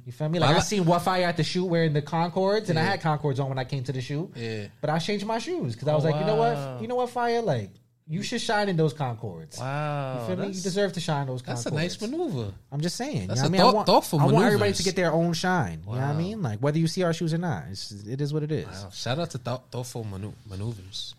You 0.06 0.12
feel 0.12 0.30
me? 0.30 0.40
Like 0.40 0.52
Mm. 0.52 0.54
I 0.54 0.58
I, 0.58 0.60
seen 0.60 0.86
what 0.86 1.02
fire 1.02 1.26
at 1.26 1.38
the 1.38 1.44
shoot 1.44 1.66
wearing 1.66 1.94
the 1.94 2.02
Concords, 2.02 2.70
and 2.70 2.78
I 2.78 2.84
had 2.84 3.02
Concords 3.02 3.40
on 3.40 3.50
when 3.50 3.58
I 3.58 3.64
came 3.64 3.84
to 3.86 3.92
the 3.92 4.02
shoot. 4.02 4.32
Yeah. 4.36 4.68
but 4.82 4.90
I 4.90 5.00
changed 5.00 5.26
my 5.26 5.40
shoes 5.40 5.74
because 5.74 5.88
I 5.88 5.96
was 5.96 6.06
Oh, 6.06 6.10
like, 6.10 6.20
you 6.20 6.28
know 6.28 6.36
what, 6.36 6.82
you 6.82 6.88
know 6.88 6.96
what, 6.96 7.10
fire, 7.10 7.42
like 7.42 7.70
you 8.08 8.22
should 8.22 8.42
shine 8.42 8.68
in 8.70 8.76
those 8.76 8.94
Concords. 8.94 9.58
Wow, 9.58 10.14
You 10.20 10.28
feel 10.28 10.36
me? 10.36 10.42
You 10.44 10.48
that's- 10.50 10.64
deserve 10.64 10.94
to 10.94 11.00
shine 11.00 11.26
those 11.28 11.42
That's 11.42 11.64
Concords. 11.64 11.82
a 11.82 12.06
nice 12.06 12.12
maneuver. 12.12 12.54
I'm 12.72 12.82
just 12.82 12.96
saying. 12.98 13.28
That's 13.28 13.42
you 13.44 13.44
know 13.44 13.48
a 13.48 13.50
what 13.50 13.50
I 13.50 13.50
mean? 13.50 13.62
thought- 13.62 13.70
I 13.70 13.74
want, 13.76 13.88
thoughtful 13.88 14.20
I 14.20 14.24
want 14.26 14.36
everybody 14.46 14.60
maneuvers. 14.60 14.78
to 14.78 14.84
get 14.84 14.96
their 14.98 15.12
own 15.14 15.34
shine. 15.34 15.80
You 15.80 15.86
know 15.86 15.92
what 15.92 16.00
I 16.02 16.12
Wow. 16.12 16.18
mean? 16.18 16.42
Like 16.42 16.60
whether 16.60 16.78
you 16.80 16.88
see 16.88 17.04
our 17.04 17.14
shoes 17.14 17.34
or 17.34 17.38
not, 17.38 17.64
it's, 17.72 17.92
it 17.92 18.20
is 18.20 18.34
what 18.34 18.44
it 18.44 18.52
is. 18.52 18.66
Wow. 18.68 18.90
Shout 18.94 19.20
out 19.20 19.30
to 19.32 19.38
thought, 19.38 19.72
thoughtful 19.72 20.04
manu- 20.04 20.34
maneuvers. 20.50 21.16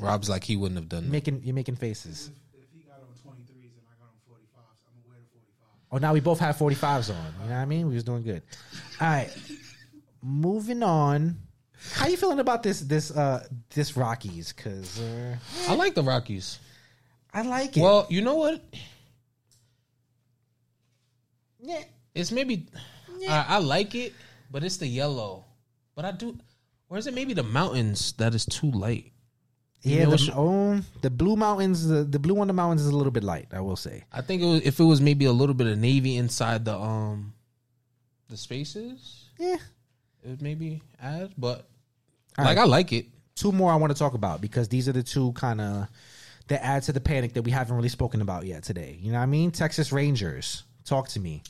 Rob's 0.00 0.28
like 0.30 0.44
he 0.44 0.56
wouldn't 0.56 0.78
have 0.78 0.88
done 0.88 1.02
You're 1.02 1.06
that. 1.08 1.12
making 1.12 1.42
you're 1.44 1.54
making 1.54 1.76
faces. 1.76 2.30
If, 2.54 2.60
if 2.62 2.66
he 2.72 2.80
got 2.88 2.96
on 3.00 3.08
23s 3.08 3.72
and 3.76 3.84
I 3.86 3.94
got 3.98 4.08
on 4.08 4.34
45s, 4.34 4.80
I'm 4.86 4.94
going 4.94 5.02
to 5.04 5.08
wear 5.08 5.18
the 5.20 5.28
45. 5.30 5.68
Oh, 5.92 5.98
now 5.98 6.12
we 6.14 6.20
both 6.20 6.38
have 6.38 6.56
45s 6.56 7.10
on. 7.10 7.34
You 7.42 7.48
know 7.50 7.54
what 7.56 7.60
I 7.60 7.64
mean? 7.66 7.88
We 7.88 7.94
was 7.94 8.04
doing 8.04 8.22
good. 8.22 8.42
All 9.00 9.08
right. 9.08 9.30
Moving 10.22 10.82
on. 10.82 11.38
How 11.94 12.06
you 12.06 12.16
feeling 12.16 12.40
about 12.40 12.62
this 12.62 12.80
this 12.80 13.10
uh 13.10 13.46
this 13.74 13.96
Rockies? 13.96 14.52
Cause 14.52 15.00
uh, 15.00 15.36
I 15.68 15.74
like 15.74 15.94
the 15.94 16.02
Rockies. 16.02 16.58
I 17.32 17.42
like 17.42 17.76
it. 17.76 17.80
Well, 17.80 18.06
you 18.10 18.20
know 18.22 18.34
what? 18.36 18.62
yeah. 21.60 21.82
It's 22.14 22.32
maybe 22.32 22.66
I, 23.28 23.44
I 23.48 23.58
like 23.58 23.94
it, 23.94 24.12
but 24.50 24.64
it's 24.64 24.78
the 24.78 24.86
yellow. 24.86 25.44
But 25.94 26.04
I 26.04 26.12
do, 26.12 26.36
or 26.88 26.98
is 26.98 27.06
it 27.06 27.14
maybe 27.14 27.34
the 27.34 27.42
mountains 27.42 28.12
that 28.14 28.34
is 28.34 28.44
too 28.46 28.70
light? 28.70 29.12
Yeah, 29.82 30.04
the, 30.06 30.32
oh, 30.36 30.80
the 31.00 31.08
blue 31.08 31.36
mountains, 31.36 31.88
the, 31.88 32.04
the 32.04 32.18
blue 32.18 32.38
on 32.40 32.48
the 32.48 32.52
mountains 32.52 32.82
is 32.82 32.88
a 32.88 32.96
little 32.96 33.10
bit 33.10 33.24
light, 33.24 33.48
I 33.50 33.60
will 33.62 33.76
say. 33.76 34.04
I 34.12 34.20
think 34.20 34.42
it 34.42 34.44
was, 34.44 34.60
if 34.62 34.78
it 34.78 34.84
was 34.84 35.00
maybe 35.00 35.24
a 35.24 35.32
little 35.32 35.54
bit 35.54 35.68
of 35.68 35.78
navy 35.78 36.16
inside 36.18 36.66
the 36.66 36.76
um 36.76 37.32
the 38.28 38.36
spaces, 38.36 39.30
Yeah. 39.38 39.56
it 40.22 40.28
would 40.28 40.42
maybe 40.42 40.82
add. 41.00 41.32
But 41.38 41.66
All 42.38 42.44
like 42.44 42.56
right. 42.56 42.62
I 42.62 42.66
like 42.66 42.92
it. 42.92 43.06
Two 43.34 43.52
more 43.52 43.72
I 43.72 43.76
want 43.76 43.92
to 43.92 43.98
talk 43.98 44.14
about 44.14 44.40
because 44.40 44.68
these 44.68 44.88
are 44.88 44.92
the 44.92 45.02
two 45.02 45.32
kind 45.32 45.60
of 45.60 45.88
that 46.48 46.64
add 46.64 46.82
to 46.84 46.92
the 46.92 47.00
panic 47.00 47.34
that 47.34 47.42
we 47.42 47.50
haven't 47.50 47.74
really 47.76 47.88
spoken 47.88 48.20
about 48.20 48.44
yet 48.44 48.64
today. 48.64 48.98
You 49.00 49.12
know 49.12 49.18
what 49.18 49.24
I 49.24 49.26
mean? 49.26 49.50
Texas 49.50 49.92
Rangers. 49.92 50.64
Talk 50.84 51.08
to 51.10 51.20
me. 51.20 51.42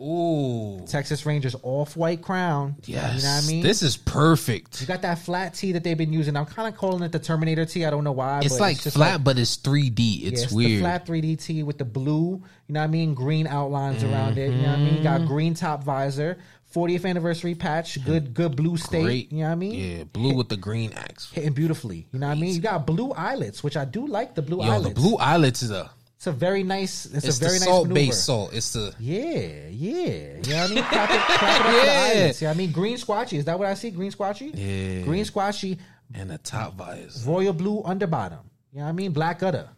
Ooh, 0.00 0.84
Texas 0.86 1.26
Rangers 1.26 1.56
off 1.62 1.96
white 1.96 2.22
crown. 2.22 2.76
yes. 2.84 3.16
You 3.16 3.22
know 3.22 3.34
what 3.34 3.44
I 3.44 3.46
mean? 3.48 3.62
This 3.64 3.82
is 3.82 3.96
perfect. 3.96 4.80
You 4.80 4.86
got 4.86 5.02
that 5.02 5.18
flat 5.18 5.54
tee 5.54 5.72
that 5.72 5.82
they've 5.82 5.98
been 5.98 6.12
using. 6.12 6.36
I'm 6.36 6.46
kind 6.46 6.72
of 6.72 6.78
calling 6.78 7.02
it 7.02 7.10
the 7.10 7.18
Terminator 7.18 7.64
tee. 7.64 7.84
I 7.84 7.90
don't 7.90 8.04
know 8.04 8.12
why. 8.12 8.38
It's 8.40 8.54
but 8.54 8.60
like 8.60 8.80
just 8.80 8.96
flat, 8.96 9.14
like- 9.14 9.24
but 9.24 9.38
it's 9.38 9.56
3D. 9.56 9.98
yeah, 9.98 10.28
It's 10.28 10.42
it's 10.44 10.50
the 10.52 10.56
weird. 10.56 10.80
flat 10.82 11.04
3D 11.04 11.36
tee 11.44 11.62
with 11.64 11.78
the 11.78 11.84
blue. 11.84 12.42
You 12.68 12.74
know 12.74 12.80
what 12.80 12.84
I 12.84 12.86
mean? 12.86 13.14
Green 13.14 13.48
outlines 13.48 14.04
around 14.04 14.38
it. 14.38 14.52
You 14.52 14.62
know 14.62 14.68
what 14.70 14.78
I 14.78 14.82
mean? 14.82 15.02
Got 15.02 15.20
mm-hmm. 15.20 15.28
green 15.28 15.54
top 15.54 15.82
visor. 15.82 16.38
40th 16.74 17.08
anniversary 17.08 17.54
patch. 17.54 17.94
Hmm. 17.96 18.04
Good, 18.04 18.34
good 18.34 18.56
blue 18.56 18.76
state. 18.76 19.02
Great. 19.04 19.32
You 19.32 19.38
know 19.38 19.44
what 19.46 19.52
I 19.52 19.54
mean? 19.56 19.74
Yeah, 19.98 20.04
blue 20.04 20.34
with 20.34 20.48
the 20.48 20.56
green 20.56 20.92
axe. 20.92 21.30
Hitting 21.32 21.52
beautifully. 21.54 22.06
You 22.12 22.18
know 22.18 22.28
what 22.28 22.36
I 22.36 22.40
mean? 22.40 22.54
You 22.54 22.60
got 22.60 22.86
blue 22.86 23.12
eyelets, 23.12 23.62
which 23.64 23.76
I 23.76 23.84
do 23.84 24.06
like. 24.06 24.34
The 24.34 24.42
blue 24.42 24.58
Yo, 24.64 24.70
eyelets. 24.72 24.88
the 24.94 25.00
blue 25.00 25.16
eyelets 25.16 25.62
is 25.62 25.70
a 25.70 25.90
It's 26.16 26.26
a 26.26 26.32
very 26.32 26.62
nice. 26.62 27.06
It's, 27.06 27.24
it's 27.24 27.38
a 27.38 27.40
very 27.40 27.58
the 27.58 27.64
nice 27.64 27.68
salt 27.68 27.88
maneuver. 27.88 28.06
based 28.06 28.24
salt. 28.24 28.52
It's 28.52 28.72
the 28.72 28.94
Yeah, 28.98 29.24
yeah. 29.70 30.04
You 30.44 30.52
know 30.52 30.62
what 30.62 30.70
I 30.70 30.74
mean? 30.74 30.84
Clap 30.84 31.10
it, 31.10 31.20
clap 31.38 31.60
it 31.60 31.66
up 31.66 31.72
the 31.72 31.76
Yeah. 31.86 32.02
eyelets. 32.20 32.40
You 32.42 32.46
know 32.46 32.50
what 32.50 32.54
I 32.54 32.58
mean? 32.58 32.72
Green 32.72 32.96
squatchy. 32.98 33.38
Is 33.38 33.44
that 33.46 33.58
what 33.58 33.68
I 33.68 33.74
see? 33.74 33.90
Green 33.90 34.10
squatchy? 34.12 34.50
Yeah. 34.54 35.04
Green 35.04 35.24
squatchy. 35.24 35.78
and 36.14 36.28
the 36.30 36.38
top 36.38 36.74
visor. 36.74 37.28
royal 37.30 37.52
blue 37.52 37.82
under 37.84 38.06
bottom. 38.06 38.40
You 38.72 38.78
know 38.80 38.84
what 38.84 38.90
I 38.90 38.92
mean? 38.92 39.12
Black 39.12 39.42
udder. 39.42 39.68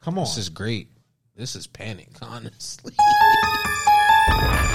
Come 0.00 0.18
on. 0.18 0.24
This 0.24 0.38
is 0.38 0.48
great. 0.48 0.88
This 1.36 1.54
is 1.56 1.66
panic, 1.66 2.08
honestly. 2.22 2.94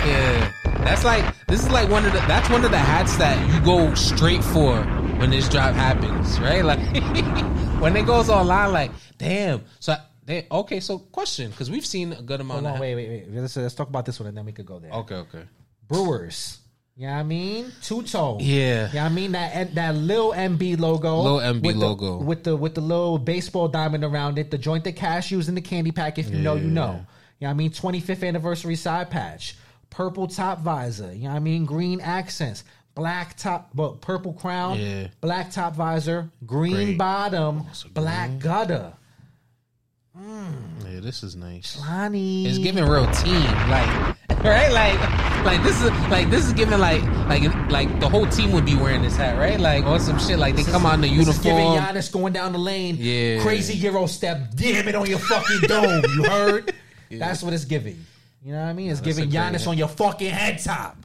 Yeah, 0.06 0.52
that's 0.84 1.04
like 1.04 1.24
this 1.48 1.62
is 1.64 1.70
like 1.72 1.90
one 1.90 2.06
of 2.06 2.14
the 2.14 2.20
that's 2.22 2.50
one 2.50 2.64
of 2.66 2.72
the 2.72 2.78
hats 2.78 3.16
that 3.18 3.38
you 3.54 3.60
go 3.64 3.94
straight 3.96 4.44
for 4.44 4.82
when 5.20 5.30
this 5.30 5.48
drop 5.50 5.74
happens, 5.76 6.40
right? 6.40 6.64
Like 6.66 6.80
when 7.82 7.96
it 7.96 8.06
goes 8.06 8.30
online, 8.30 8.72
like 8.72 8.92
damn. 9.18 9.64
So 9.80 9.96
they 10.26 10.48
okay. 10.52 10.80
So 10.80 11.00
question, 11.00 11.52
because 11.52 11.70
we've 11.70 11.86
seen 11.86 12.14
a 12.14 12.22
good 12.22 12.42
amount 12.42 12.62
Hold 12.62 12.68
on, 12.68 12.74
of 12.76 12.80
wait, 12.82 12.96
wait, 12.96 13.10
wait. 13.10 13.42
Let's, 13.42 13.56
let's 13.58 13.76
talk 13.76 13.90
about 13.90 14.06
this 14.06 14.20
one 14.20 14.28
and 14.28 14.38
then 14.38 14.46
we 14.46 14.52
could 14.52 14.66
go 14.66 14.80
there. 14.80 14.92
okay, 14.92 15.16
okay. 15.16 15.44
Brewers. 15.88 16.58
You 16.98 17.08
know 17.08 17.14
I 17.14 17.24
mean? 17.24 17.72
Two 17.82 18.04
tone. 18.04 18.40
Yeah. 18.42 18.90
You 18.90 18.96
know 18.96 19.06
I 19.06 19.10
mean? 19.10 19.32
That 19.32 19.74
that 19.76 19.96
little 19.96 20.34
MB 20.34 20.80
logo. 20.80 21.22
Lil 21.22 21.40
MB 21.40 21.62
with 21.66 21.80
the- 21.80 21.86
logo. 21.88 22.18
with 22.18 22.44
the 22.44 22.56
with 22.56 22.76
the 22.76 22.82
little 22.82 23.18
baseball 23.18 23.68
diamond 23.68 24.04
around 24.04 24.38
it, 24.38 24.52
the 24.52 24.58
joint 24.58 24.84
that 24.84 24.96
cashews 24.98 25.48
in 25.48 25.56
the 25.56 25.62
candy 25.62 25.92
pack, 25.92 26.18
if 26.20 26.30
you 26.30 26.38
know, 26.40 26.56
you 26.56 26.68
know. 26.68 27.06
You 27.40 27.48
know 27.48 27.48
what 27.48 27.50
I 27.50 27.54
mean? 27.54 27.72
25th 27.72 28.28
anniversary 28.28 28.76
side 28.76 29.10
patch. 29.10 29.56
Purple 29.92 30.28
top 30.28 30.60
visor. 30.62 31.14
You 31.14 31.26
know 31.26 31.30
what 31.30 31.36
I 31.36 31.40
mean? 31.40 31.66
Green 31.66 32.02
accents. 32.02 32.64
black 32.96 33.38
top, 33.38 33.70
but 33.74 34.02
purple 34.02 34.34
crown, 34.34 34.78
Yeah. 34.78 35.08
black 35.22 35.50
top 35.52 35.76
visor, 35.76 36.30
green 36.46 36.74
Great. 36.74 36.98
bottom, 36.98 37.64
so 37.72 37.88
black 37.94 38.28
green. 38.32 38.40
gutter. 38.40 38.94
Yeah, 40.20 41.00
this 41.00 41.24
is 41.24 41.36
nice. 41.38 41.80
Honey, 41.80 42.46
It's 42.46 42.58
giving 42.58 42.84
real 42.84 43.10
team, 43.12 43.42
like 43.70 43.88
right, 44.44 44.72
like 44.72 45.46
like 45.46 45.64
this 45.64 45.82
is 45.82 45.90
like 46.10 46.30
this 46.30 46.46
is 46.46 46.52
giving 46.54 46.78
like 46.80 47.02
like 47.30 47.44
like 47.70 48.00
the 48.02 48.10
whole 48.10 48.28
team 48.28 48.52
would 48.52 48.66
be 48.66 48.76
wearing 48.76 49.02
this 49.02 49.16
hat, 49.16 49.38
right? 49.38 49.58
Like 49.60 49.86
on 49.86 50.00
some 50.02 50.20
shit, 50.20 50.38
like 50.38 50.58
they 50.58 50.64
come 50.64 50.86
out 50.86 50.96
in 50.96 51.02
the 51.02 51.08
This 51.16 51.30
is 51.30 51.38
giving 51.40 51.60
uniform. 51.66 51.96
Giannis 51.96 52.12
going 52.12 52.34
down 52.34 52.52
the 52.52 52.60
lane. 52.60 52.98
Yeah. 53.00 53.42
Crazy 53.42 53.74
Euro 53.76 54.06
step. 54.06 54.50
Damn 54.54 54.88
it 54.90 54.96
on 54.96 55.08
your 55.10 55.20
fucking 55.20 55.62
dome. 55.62 56.04
You 56.14 56.24
heard? 56.24 56.74
That's 57.12 57.42
what 57.42 57.54
it's 57.54 57.66
giving. 57.66 58.06
You 58.44 58.54
know 58.54 58.62
what 58.62 58.70
I 58.70 58.74
mean? 58.74 58.90
It's 58.92 59.02
giving 59.02 59.26
a 59.26 59.28
Giannis 59.32 59.68
on 59.68 59.78
your 59.78 59.88
fucking 59.88 60.30
head 60.32 60.60
top. 60.60 60.98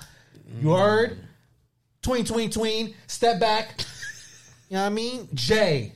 You 0.61 0.71
heard? 0.73 1.19
Tween, 2.03 2.25
tween, 2.25 2.51
tween. 2.51 2.95
Step 3.07 3.41
back. 3.41 3.81
You 4.69 4.77
know 4.77 4.83
what 4.83 4.87
I 4.87 4.91
mean? 4.91 5.29
Jay. 5.35 5.93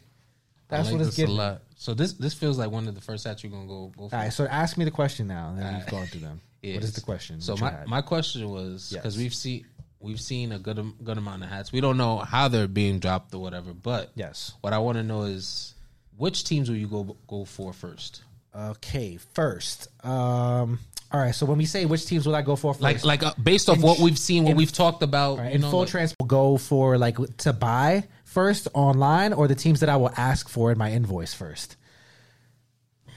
That's 0.68 0.88
I 0.88 0.90
like 0.90 1.00
what 1.00 1.06
it's 1.06 1.16
this 1.16 1.18
a 1.18 1.22
giving. 1.22 1.36
lot. 1.36 1.62
So 1.76 1.94
this 1.94 2.12
this 2.14 2.34
feels 2.34 2.58
like 2.58 2.70
one 2.70 2.86
of 2.88 2.94
the 2.94 3.00
first 3.00 3.24
hats 3.26 3.42
you're 3.42 3.50
gonna 3.50 3.66
go 3.66 3.90
go 3.96 4.08
for. 4.08 4.14
All 4.16 4.22
right, 4.22 4.32
so 4.32 4.44
ask 4.46 4.76
me 4.76 4.84
the 4.84 4.90
question 4.90 5.26
now. 5.26 5.54
Then 5.56 5.74
we've 5.74 5.86
gone 5.86 6.06
through 6.06 6.20
them. 6.20 6.40
What 6.62 6.84
is 6.84 6.92
the 6.92 7.00
question? 7.00 7.40
So 7.40 7.56
my, 7.56 7.74
my 7.86 8.02
question 8.02 8.46
was 8.50 8.90
because 8.92 9.16
Yes. 9.16 9.22
we've 9.22 9.34
seen 9.34 9.64
we've 9.98 10.20
seen 10.20 10.52
a 10.52 10.58
good 10.58 10.78
am- 10.78 10.94
good 11.02 11.16
amount 11.16 11.42
of 11.42 11.48
hats. 11.48 11.72
We 11.72 11.80
don't 11.80 11.96
know 11.96 12.18
how 12.18 12.48
they're 12.48 12.68
being 12.68 12.98
dropped 12.98 13.34
or 13.34 13.38
whatever, 13.40 13.72
but 13.72 14.10
Yes. 14.14 14.52
what 14.60 14.74
I 14.74 14.78
want 14.78 14.98
to 14.98 15.02
know 15.02 15.22
is 15.22 15.74
which 16.18 16.44
teams 16.44 16.68
will 16.68 16.76
you 16.76 16.86
go 16.86 17.16
go 17.26 17.46
for 17.46 17.72
first? 17.72 18.22
Okay, 18.54 19.16
first. 19.32 19.88
Um, 20.04 20.80
all 21.12 21.20
right, 21.20 21.34
so 21.34 21.44
when 21.46 21.58
we 21.58 21.64
say 21.64 21.86
which 21.86 22.06
teams 22.06 22.26
will 22.26 22.36
I 22.36 22.42
go 22.42 22.54
for 22.56 22.72
first? 22.72 22.82
Like 22.82 23.04
like 23.04 23.22
uh, 23.22 23.32
based 23.42 23.68
off 23.68 23.76
In 23.76 23.82
what 23.82 23.98
we've 23.98 24.18
seen, 24.18 24.44
what 24.44 24.52
in- 24.52 24.56
we've 24.56 24.72
talked 24.72 25.02
about. 25.02 25.38
Right, 25.38 25.48
you 25.48 25.54
in 25.56 25.60
know, 25.62 25.70
full 25.70 25.80
like- 25.80 25.88
trans, 25.88 26.14
will 26.20 26.26
go 26.26 26.56
for 26.56 26.96
like 26.98 27.16
to 27.38 27.52
buy 27.52 28.04
first 28.24 28.68
online 28.74 29.32
or 29.32 29.48
the 29.48 29.56
teams 29.56 29.80
that 29.80 29.88
I 29.88 29.96
will 29.96 30.12
ask 30.16 30.48
for 30.48 30.70
in 30.70 30.78
my 30.78 30.92
invoice 30.92 31.34
first. 31.34 31.76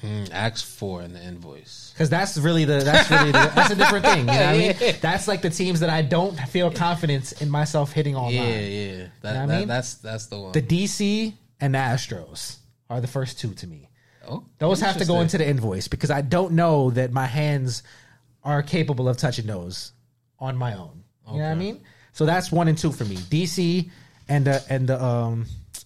Mm, 0.02 0.32
ask 0.34 0.66
for 0.66 1.02
in 1.02 1.14
the 1.14 1.24
invoice. 1.24 1.92
Because 1.94 2.10
that's 2.10 2.38
really 2.38 2.66
the 2.66 2.80
that's 2.80 3.10
really 3.10 3.32
the, 3.32 3.52
that's 3.56 3.72
a 3.72 3.76
different 3.76 4.04
thing. 4.06 4.20
You 4.22 4.26
know 4.26 4.34
what 4.34 4.42
I 4.42 4.58
mean? 4.58 4.96
That's 5.02 5.30
like 5.30 5.42
the 5.42 5.50
teams 5.50 5.80
that 5.80 5.90
I 5.90 6.02
don't 6.02 6.38
feel 6.38 6.72
confidence 6.72 7.32
in 7.34 7.50
myself 7.50 7.94
hitting 7.94 8.16
online. 8.18 8.34
Yeah, 8.34 8.60
yeah. 8.60 9.08
That, 9.22 9.34
know 9.34 9.48
that 9.48 9.54
I 9.56 9.60
mean? 9.60 9.68
that's 9.70 9.94
that's 9.96 10.26
the 10.26 10.40
one. 10.40 10.52
The 10.52 10.62
DC 10.62 11.34
and 11.62 11.74
the 11.76 11.80
Astros 11.80 12.58
are 12.90 13.00
the 13.00 13.08
first 13.08 13.40
two 13.40 13.54
to 13.54 13.68
me. 13.68 13.88
Oh, 14.28 14.46
Those 14.60 14.80
have 14.82 14.98
to 14.98 15.06
go 15.06 15.22
into 15.22 15.38
the 15.38 15.48
invoice 15.48 15.88
because 15.88 16.12
I 16.12 16.22
don't 16.22 16.54
know 16.54 16.90
that 16.92 17.12
my 17.12 17.26
hands 17.26 17.84
are 18.44 18.62
capable 18.64 19.08
of 19.10 19.18
touching 19.18 19.46
those 19.48 19.92
on 20.40 20.58
my 20.58 20.74
own. 20.74 21.04
You 21.28 21.34
know 21.34 21.40
what 21.40 21.46
I 21.46 21.52
Okay. 21.52 21.60
mean? 21.60 21.82
So 22.12 22.26
that's 22.26 22.52
one 22.52 22.68
and 22.68 22.78
two 22.78 22.92
for 22.92 23.06
me. 23.06 23.16
DC 23.16 23.90
and 24.30 24.46
the 24.46 24.64
and 24.70 24.88
the 24.88 25.04
um 25.04 25.46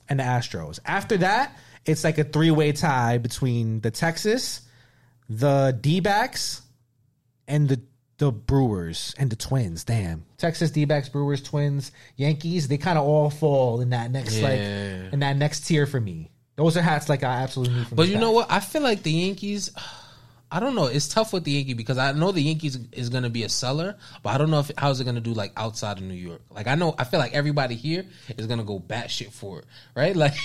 and 0.10 0.20
the 0.20 0.24
Astros. 0.24 0.80
After 0.86 1.18
that, 1.18 1.56
it's 1.86 2.04
like 2.04 2.18
a 2.18 2.24
three 2.24 2.52
way 2.52 2.72
tie 2.72 3.18
between 3.18 3.80
the 3.82 3.92
Texas, 3.92 4.62
the 5.30 5.78
D 5.80 6.00
backs, 6.00 6.62
and 7.48 7.70
the 7.70 7.82
the 8.18 8.32
Brewers 8.32 9.14
and 9.20 9.30
the 9.30 9.36
Twins. 9.36 9.84
Damn. 9.84 10.26
Texas 10.38 10.72
D 10.72 10.86
backs, 10.86 11.08
Brewers, 11.08 11.42
Twins, 11.44 11.92
Yankees, 12.16 12.68
they 12.68 12.78
kind 12.80 12.98
of 12.98 13.06
all 13.06 13.30
fall 13.30 13.80
in 13.82 13.92
that 13.92 14.10
next 14.12 14.42
like 14.42 14.60
Yeah. 14.60 15.10
in 15.12 15.20
that 15.20 15.38
next 15.38 15.68
tier 15.68 15.86
for 15.86 16.02
me. 16.02 16.32
Those 16.58 16.76
are 16.76 16.82
hats 16.82 17.08
like 17.08 17.24
I 17.24 17.44
absolutely 17.44 17.76
need 17.76 17.88
But 17.92 18.08
you 18.08 18.14
pack. 18.16 18.22
know 18.22 18.32
what? 18.32 18.52
I 18.52 18.60
feel 18.60 18.82
like 18.82 19.04
the 19.04 19.12
Yankees. 19.12 19.72
I 20.50 20.62
don't 20.62 20.76
know. 20.76 20.86
It's 20.86 21.10
tough 21.10 21.34
with 21.34 21.44
the 21.44 21.52
Yankee 21.52 21.74
because 21.74 21.98
I 21.98 22.14
know 22.14 22.32
the 22.32 22.42
Yankees 22.42 22.80
is 22.94 23.10
going 23.10 23.24
to 23.24 23.30
be 23.30 23.44
a 23.44 23.50
seller, 23.50 23.98
but 24.24 24.30
I 24.30 24.38
don't 24.38 24.50
know 24.50 24.60
if 24.60 24.72
how's 24.78 25.02
it 25.02 25.04
going 25.04 25.16
to 25.16 25.22
do 25.22 25.34
like 25.34 25.52
outside 25.58 25.98
of 25.98 26.04
New 26.04 26.14
York. 26.14 26.40
Like 26.50 26.68
I 26.68 26.76
know, 26.76 26.96
I 26.98 27.04
feel 27.04 27.20
like 27.20 27.34
everybody 27.34 27.76
here 27.76 28.06
is 28.38 28.48
going 28.48 28.60
to 28.60 28.64
go 28.66 28.80
batshit 28.80 29.34
for 29.34 29.60
it, 29.60 29.66
right? 29.94 30.16
Like 30.16 30.36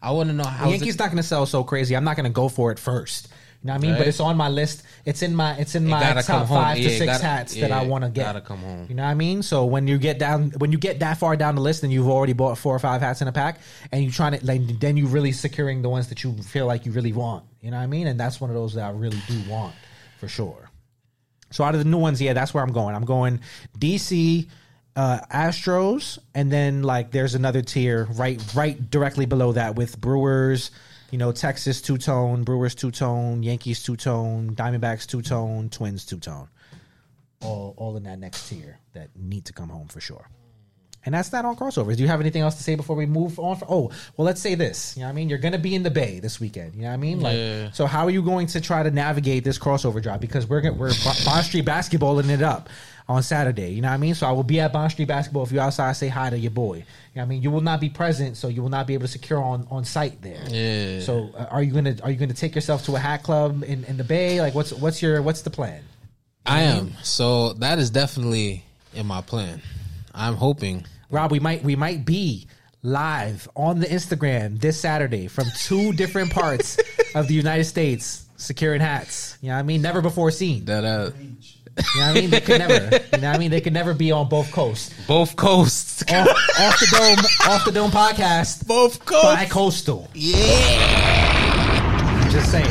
I 0.00 0.12
want 0.12 0.28
to 0.28 0.32
know 0.32 0.44
how 0.44 0.66
The 0.66 0.76
Yankees 0.76 0.96
not 0.96 1.06
going 1.06 1.16
to 1.16 1.24
sell 1.24 1.44
so 1.44 1.64
crazy. 1.64 1.96
I'm 1.96 2.04
not 2.04 2.14
going 2.14 2.24
to 2.24 2.30
go 2.30 2.48
for 2.48 2.70
it 2.70 2.78
first. 2.78 3.26
You 3.62 3.66
know 3.66 3.72
what 3.72 3.78
I 3.84 3.86
mean? 3.88 3.98
But 3.98 4.06
it's 4.06 4.20
on 4.20 4.36
my 4.36 4.48
list. 4.48 4.84
It's 5.04 5.22
in 5.22 5.34
my 5.34 5.56
it's 5.56 5.74
in 5.74 5.84
my 5.86 6.22
top 6.22 6.46
five 6.48 6.76
to 6.76 6.82
Yeah, 6.82 6.88
it 6.90 6.98
six 6.98 7.12
gotta- 7.12 7.24
hats 7.24 7.54
that 7.56 7.72
I 7.72 7.84
want 7.84 8.04
to 8.04 8.10
get. 8.10 8.22
gotta 8.22 8.40
come 8.40 8.58
home. 8.60 8.86
You 8.88 8.94
know 8.94 9.02
what 9.02 9.08
I 9.10 9.14
mean? 9.14 9.42
So 9.42 9.64
when 9.64 9.88
you 9.88 9.98
get 9.98 10.18
down 10.20 10.50
when 10.58 10.70
you 10.70 10.78
get 10.78 11.00
that 11.00 11.18
far 11.18 11.36
down 11.36 11.56
the 11.56 11.60
list 11.60 11.82
and 11.82 11.92
you've 11.92 12.08
already 12.08 12.34
bought 12.34 12.56
four 12.56 12.74
or 12.74 12.78
five 12.78 13.00
hats 13.00 13.20
in 13.20 13.26
a 13.26 13.32
pack 13.32 13.60
and 13.90 14.04
you 14.04 14.12
trying 14.12 14.38
to 14.38 14.46
like 14.46 14.78
then 14.78 14.96
you 14.96 15.06
really 15.08 15.32
securing 15.32 15.82
the 15.82 15.88
ones 15.88 16.08
that 16.10 16.22
you 16.22 16.34
feel 16.42 16.66
like 16.66 16.86
you 16.86 16.92
really 16.92 17.12
want. 17.12 17.44
You 17.60 17.72
know 17.72 17.78
what 17.78 17.82
I 17.82 17.86
mean? 17.88 18.06
And 18.06 18.18
that's 18.18 18.40
one 18.40 18.48
of 18.48 18.54
those 18.54 18.74
that 18.74 18.84
I 18.84 18.90
really 18.90 19.18
do 19.26 19.50
want 19.50 19.74
for 20.18 20.28
sure. 20.28 20.70
So 21.50 21.64
out 21.64 21.74
of 21.74 21.82
the 21.82 21.88
new 21.90 21.98
ones, 21.98 22.22
yeah, 22.22 22.34
that's 22.34 22.54
where 22.54 22.62
I'm 22.62 22.72
going. 22.72 22.94
I'm 22.94 23.04
going 23.06 23.40
DC, 23.76 24.48
uh, 24.94 25.18
Astros, 25.34 26.18
and 26.34 26.52
then 26.52 26.82
like 26.82 27.10
there's 27.10 27.34
another 27.34 27.62
tier 27.62 28.04
right 28.14 28.40
right 28.54 28.90
directly 28.90 29.26
below 29.26 29.52
that 29.52 29.74
with 29.74 30.00
Brewers, 30.00 30.70
you 31.10 31.18
know, 31.18 31.32
Texas 31.32 31.80
two 31.80 31.98
tone, 31.98 32.44
Brewers 32.44 32.74
two 32.74 32.90
tone, 32.90 33.42
Yankees 33.42 33.82
two 33.82 33.96
tone, 33.96 34.54
Diamondbacks 34.54 35.06
two 35.06 35.22
tone, 35.22 35.68
Twins 35.70 36.04
two 36.04 36.18
tone. 36.18 36.48
All 37.40 37.74
all 37.76 37.96
in 37.96 38.02
that 38.04 38.18
next 38.18 38.48
tier 38.48 38.78
that 38.94 39.10
need 39.16 39.44
to 39.46 39.52
come 39.52 39.68
home 39.68 39.88
for 39.88 40.00
sure. 40.00 40.28
And 41.06 41.14
that's 41.14 41.32
not 41.32 41.44
on 41.44 41.56
crossovers. 41.56 41.96
Do 41.96 42.02
you 42.02 42.08
have 42.08 42.20
anything 42.20 42.42
else 42.42 42.56
to 42.56 42.62
say 42.62 42.74
before 42.74 42.96
we 42.96 43.06
move 43.06 43.38
on? 43.38 43.56
For, 43.56 43.64
oh, 43.68 43.90
well, 44.16 44.26
let's 44.26 44.42
say 44.42 44.56
this. 44.56 44.94
You 44.96 45.02
know 45.02 45.06
what 45.06 45.12
I 45.12 45.14
mean? 45.14 45.28
You're 45.30 45.38
going 45.38 45.52
to 45.52 45.58
be 45.58 45.74
in 45.74 45.82
the 45.84 45.90
Bay 45.92 46.18
this 46.18 46.40
weekend. 46.40 46.74
You 46.74 46.82
know 46.82 46.88
what 46.88 46.94
I 46.94 46.96
mean? 46.98 47.20
Like, 47.20 47.36
Yeah. 47.36 47.70
so 47.70 47.86
how 47.86 48.04
are 48.04 48.10
you 48.10 48.20
going 48.20 48.48
to 48.48 48.60
try 48.60 48.82
to 48.82 48.90
navigate 48.90 49.44
this 49.44 49.58
crossover 49.58 50.02
drive? 50.02 50.20
Because 50.20 50.46
we're 50.48 50.60
gonna, 50.60 50.74
we're 50.74 50.90
Bo- 51.04 51.12
Bond 51.24 51.46
Street 51.46 51.64
basketballing 51.64 52.28
it 52.28 52.42
up 52.42 52.68
on 53.08 53.22
Saturday. 53.22 53.70
You 53.70 53.80
know 53.80 53.88
what 53.88 53.94
I 53.94 53.98
mean? 53.98 54.14
So 54.14 54.26
I 54.26 54.32
will 54.32 54.42
be 54.42 54.60
at 54.60 54.72
Bond 54.72 54.92
Street 54.92 55.08
basketball. 55.08 55.44
If 55.44 55.52
you're 55.52 55.62
outside, 55.62 55.92
say 55.92 56.08
hi 56.08 56.30
to 56.30 56.38
your 56.38 56.50
boy. 56.50 56.76
You 56.76 56.82
know 56.82 56.84
what 57.14 57.22
I 57.22 57.26
mean? 57.26 57.42
You 57.42 57.50
will 57.50 57.62
not 57.62 57.80
be 57.80 57.88
present, 57.88 58.36
so 58.36 58.48
you 58.48 58.62
will 58.62 58.68
not 58.68 58.86
be 58.86 58.94
able 58.94 59.06
to 59.06 59.12
secure 59.12 59.42
on 59.42 59.66
on 59.70 59.84
site 59.84 60.20
there. 60.20 60.44
Yeah. 60.48 61.00
So 61.00 61.30
uh, 61.36 61.46
are 61.50 61.62
you 61.62 61.72
gonna 61.72 61.96
are 62.02 62.10
you 62.10 62.18
gonna 62.18 62.34
take 62.34 62.54
yourself 62.54 62.84
to 62.86 62.96
a 62.96 62.98
hat 62.98 63.22
club 63.22 63.64
in, 63.64 63.84
in 63.84 63.96
the 63.96 64.04
Bay? 64.04 64.40
Like, 64.40 64.54
what's 64.54 64.72
what's 64.72 65.00
your 65.00 65.22
what's 65.22 65.42
the 65.42 65.50
plan? 65.50 65.82
I 66.44 66.62
am. 66.62 66.92
So 67.02 67.54
that 67.54 67.78
is 67.78 67.90
definitely 67.90 68.64
in 68.94 69.06
my 69.06 69.20
plan. 69.20 69.62
I'm 70.14 70.34
hoping. 70.34 70.84
Rob, 71.10 71.30
we 71.30 71.40
might 71.40 71.62
we 71.62 71.76
might 71.76 72.04
be 72.04 72.46
live 72.82 73.48
on 73.56 73.80
the 73.80 73.86
Instagram 73.86 74.60
this 74.60 74.80
Saturday 74.80 75.28
from 75.28 75.46
two 75.56 75.92
different 75.94 76.30
parts 76.30 76.78
of 77.14 77.28
the 77.28 77.34
United 77.34 77.64
States 77.64 78.26
securing 78.36 78.80
hats. 78.80 79.36
You 79.42 79.48
know 79.48 79.54
what 79.54 79.60
I 79.60 79.62
mean? 79.64 79.82
Never 79.82 80.00
before 80.00 80.30
seen. 80.30 80.64
That 80.66 80.84
uh, 80.84 81.10
You 81.94 82.00
know 82.00 82.06
what 82.08 82.16
I 82.16 82.20
mean? 82.20 82.30
They 82.30 82.40
could 82.40 82.58
never. 82.58 82.74
You 82.74 82.80
know 83.20 83.28
what 83.28 83.34
I 83.36 83.38
mean? 83.38 83.50
They 83.50 83.60
could 83.60 83.72
never 83.72 83.94
be 83.94 84.12
on 84.12 84.28
both 84.28 84.50
coasts. 84.52 84.92
both 85.06 85.36
coasts. 85.36 86.02
Off, 86.12 86.28
off 86.28 86.80
the 86.80 86.86
dome, 86.90 87.18
off 87.52 87.64
the 87.64 87.72
dome 87.72 87.90
podcast. 87.90 88.66
Both 88.66 89.04
Bi 89.06 89.46
coasts. 89.46 89.52
coastal. 89.52 90.08
Yeah. 90.14 92.28
Just 92.30 92.50
saying. 92.50 92.66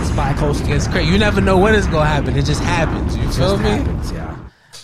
It's 0.00 0.10
bi 0.12 0.32
coastal. 0.34 0.70
It's 0.72 0.86
crazy. 0.88 1.10
You 1.10 1.18
never 1.18 1.40
know 1.40 1.58
when 1.58 1.74
it's 1.74 1.86
gonna 1.86 2.06
happen. 2.06 2.36
It 2.36 2.44
just 2.44 2.62
happens. 2.62 3.16
You 3.16 3.22
feel 3.32 3.56
Just 3.56 3.62
me? 3.62 3.70
happens, 3.70 4.12
yeah. 4.12 4.36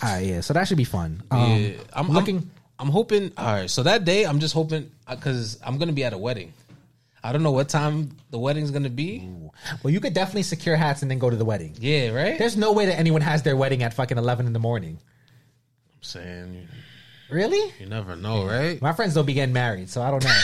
All 0.03 0.09
right, 0.15 0.25
yeah. 0.25 0.41
So 0.41 0.53
that 0.53 0.67
should 0.67 0.77
be 0.77 0.83
fun. 0.83 1.21
Um, 1.31 1.51
Yeah, 1.61 1.69
I'm 1.93 2.09
looking. 2.09 2.35
looking. 2.37 2.51
I'm, 2.79 2.89
hoping. 2.89 3.31
All 3.37 3.45
right, 3.45 3.69
so 3.69 3.83
that 3.83 4.03
day, 4.05 4.25
I'm 4.25 4.39
just 4.39 4.53
hoping 4.55 4.89
because 5.09 5.59
I'm 5.63 5.77
gonna 5.77 5.93
be 5.93 6.03
at 6.03 6.13
a 6.13 6.17
wedding. 6.17 6.51
I 7.23 7.31
don't 7.31 7.43
know 7.43 7.51
what 7.51 7.69
time 7.69 8.17
the 8.31 8.39
wedding's 8.39 8.71
gonna 8.71 8.89
be. 8.89 9.29
well, 9.83 9.93
you 9.93 9.99
could 9.99 10.13
definitely 10.13 10.43
secure 10.43 10.75
hats 10.75 11.01
and 11.03 11.11
then 11.11 11.19
go 11.19 11.29
to 11.29 11.35
the 11.35 11.45
wedding. 11.45 11.75
Yeah, 11.79 12.09
right. 12.09 12.37
There's 12.39 12.57
no 12.57 12.71
way 12.71 12.87
that 12.87 12.97
anyone 12.99 13.21
has 13.21 13.43
their 13.43 13.55
wedding 13.55 13.83
at 13.83 13.93
fucking 13.93 14.17
eleven 14.17 14.47
in 14.47 14.53
the 14.53 14.59
morning. 14.59 14.97
I'm 15.95 16.03
saying 16.03 16.67
Really? 17.29 17.71
you 17.79 17.85
never 17.85 18.15
know, 18.17 18.45
right? 18.45 18.81
My 18.81 18.91
friends 18.91 19.13
don't 19.13 19.25
be 19.25 19.33
getting 19.33 19.53
married, 19.53 19.89
so 19.89 20.01
I 20.01 20.11
don't 20.11 20.23
know. 20.23 20.29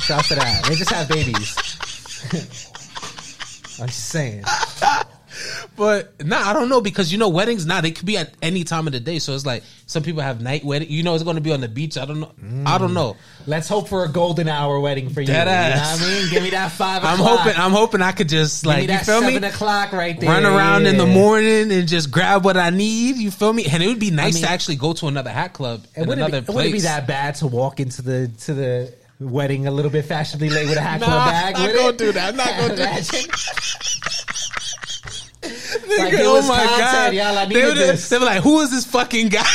Shouts 0.00 0.28
to 0.28 0.34
that. 0.34 0.64
They 0.68 0.74
just 0.74 0.90
have 0.90 1.08
babies. 1.08 1.56
I'm 3.80 3.86
just 3.86 4.08
saying. 4.08 4.44
But 5.74 6.24
nah, 6.24 6.36
I 6.38 6.52
don't 6.52 6.68
know 6.68 6.80
because 6.82 7.10
you 7.10 7.18
know 7.18 7.28
weddings 7.30 7.64
now 7.64 7.80
they 7.80 7.92
could 7.92 8.04
be 8.04 8.18
at 8.18 8.34
any 8.42 8.62
time 8.62 8.86
of 8.86 8.92
the 8.92 9.00
day. 9.00 9.18
So 9.18 9.34
it's 9.34 9.46
like 9.46 9.62
some 9.86 10.02
people 10.02 10.20
have 10.22 10.40
night 10.42 10.64
wedding. 10.64 10.90
You 10.90 11.02
know, 11.02 11.14
it's 11.14 11.24
going 11.24 11.36
to 11.36 11.40
be 11.42 11.50
on 11.52 11.60
the 11.60 11.68
beach. 11.68 11.96
I 11.96 12.04
don't 12.04 12.20
know. 12.20 12.32
I 12.66 12.76
don't 12.76 12.92
know. 12.92 13.16
Let's 13.46 13.68
hope 13.68 13.88
for 13.88 14.04
a 14.04 14.08
golden 14.08 14.48
hour 14.48 14.78
wedding 14.80 15.08
for 15.08 15.20
you. 15.22 15.28
Dead 15.28 15.46
You 15.46 15.76
know 15.76 15.80
what 15.80 16.00
I 16.02 16.20
mean? 16.20 16.30
Give 16.30 16.42
me 16.42 16.50
that 16.50 16.72
5 16.72 17.04
I'm 17.04 17.14
o'clock. 17.20 17.38
hoping. 17.40 17.58
I'm 17.60 17.70
hoping 17.72 18.02
I 18.02 18.12
could 18.12 18.28
just 18.28 18.64
me 18.64 18.68
like 18.70 18.88
you 18.90 18.98
feel 18.98 19.20
me. 19.22 19.32
7 19.32 19.44
o'clock 19.44 19.92
right 19.92 20.18
there. 20.20 20.28
Run 20.30 20.44
around 20.44 20.86
in 20.86 20.98
the 20.98 21.06
morning 21.06 21.72
and 21.72 21.88
just 21.88 22.10
grab 22.10 22.44
what 22.44 22.56
I 22.58 22.68
need. 22.70 23.16
You 23.16 23.30
feel 23.30 23.52
me? 23.52 23.64
And 23.64 23.82
it 23.82 23.86
would 23.88 23.98
be 23.98 24.10
nice 24.10 24.34
mean- 24.34 24.44
to 24.44 24.50
actually 24.50 24.76
go 24.76 24.92
to 24.92 25.06
another 25.08 25.30
hat 25.30 25.54
club 25.54 25.84
It 25.96 26.00
wouldn't, 26.00 26.18
another 26.18 26.42
be, 26.42 26.52
it 26.52 26.54
wouldn't 26.54 26.72
be 26.74 26.80
that 26.80 27.06
bad 27.06 27.36
to 27.36 27.46
walk 27.46 27.80
into 27.80 28.02
the 28.02 28.28
to 28.40 28.54
the 28.54 28.94
wedding 29.20 29.66
a 29.68 29.70
little 29.70 29.90
bit 29.90 30.04
fashionably 30.04 30.50
late 30.50 30.68
with 30.68 30.76
a 30.76 30.80
hat 30.80 31.00
club 31.00 31.28
bag. 31.28 31.54
I'm 31.56 31.62
not 31.66 31.74
gonna 31.76 31.88
it? 31.90 31.98
do 31.98 32.12
that. 32.12 32.28
I'm 32.30 32.36
not 32.36 32.48
gonna 32.58 32.68
do 32.76 32.76
that. 32.76 34.21
Like, 35.98 36.12
it 36.14 36.26
was 36.26 36.48
content, 36.48 37.14
y'all. 37.14 37.38
I 37.38 37.46
They 37.46 37.64
would- 37.64 37.76
this. 37.76 38.08
They 38.08 38.18
were 38.18 38.24
like, 38.26 38.42
"Who 38.42 38.60
is 38.60 38.70
this 38.70 38.84
fucking 38.86 39.28
guy?" 39.28 39.46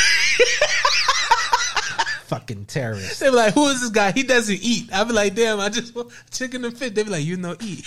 Fucking 2.26 2.66
terrorist. 2.66 3.20
they 3.20 3.30
were 3.30 3.36
like, 3.36 3.54
"Who 3.54 3.66
is 3.68 3.80
this 3.80 3.88
guy? 3.90 4.12
He 4.12 4.22
doesn't 4.22 4.58
eat." 4.60 4.92
I'd 4.92 5.08
be 5.08 5.14
like, 5.14 5.34
"Damn, 5.34 5.60
I 5.60 5.70
just 5.70 5.94
want 5.94 6.10
chicken 6.30 6.62
and 6.64 6.76
fish." 6.76 6.90
They'd 6.92 7.04
be 7.04 7.10
like, 7.10 7.24
"You 7.24 7.38
know, 7.38 7.56
eat." 7.60 7.86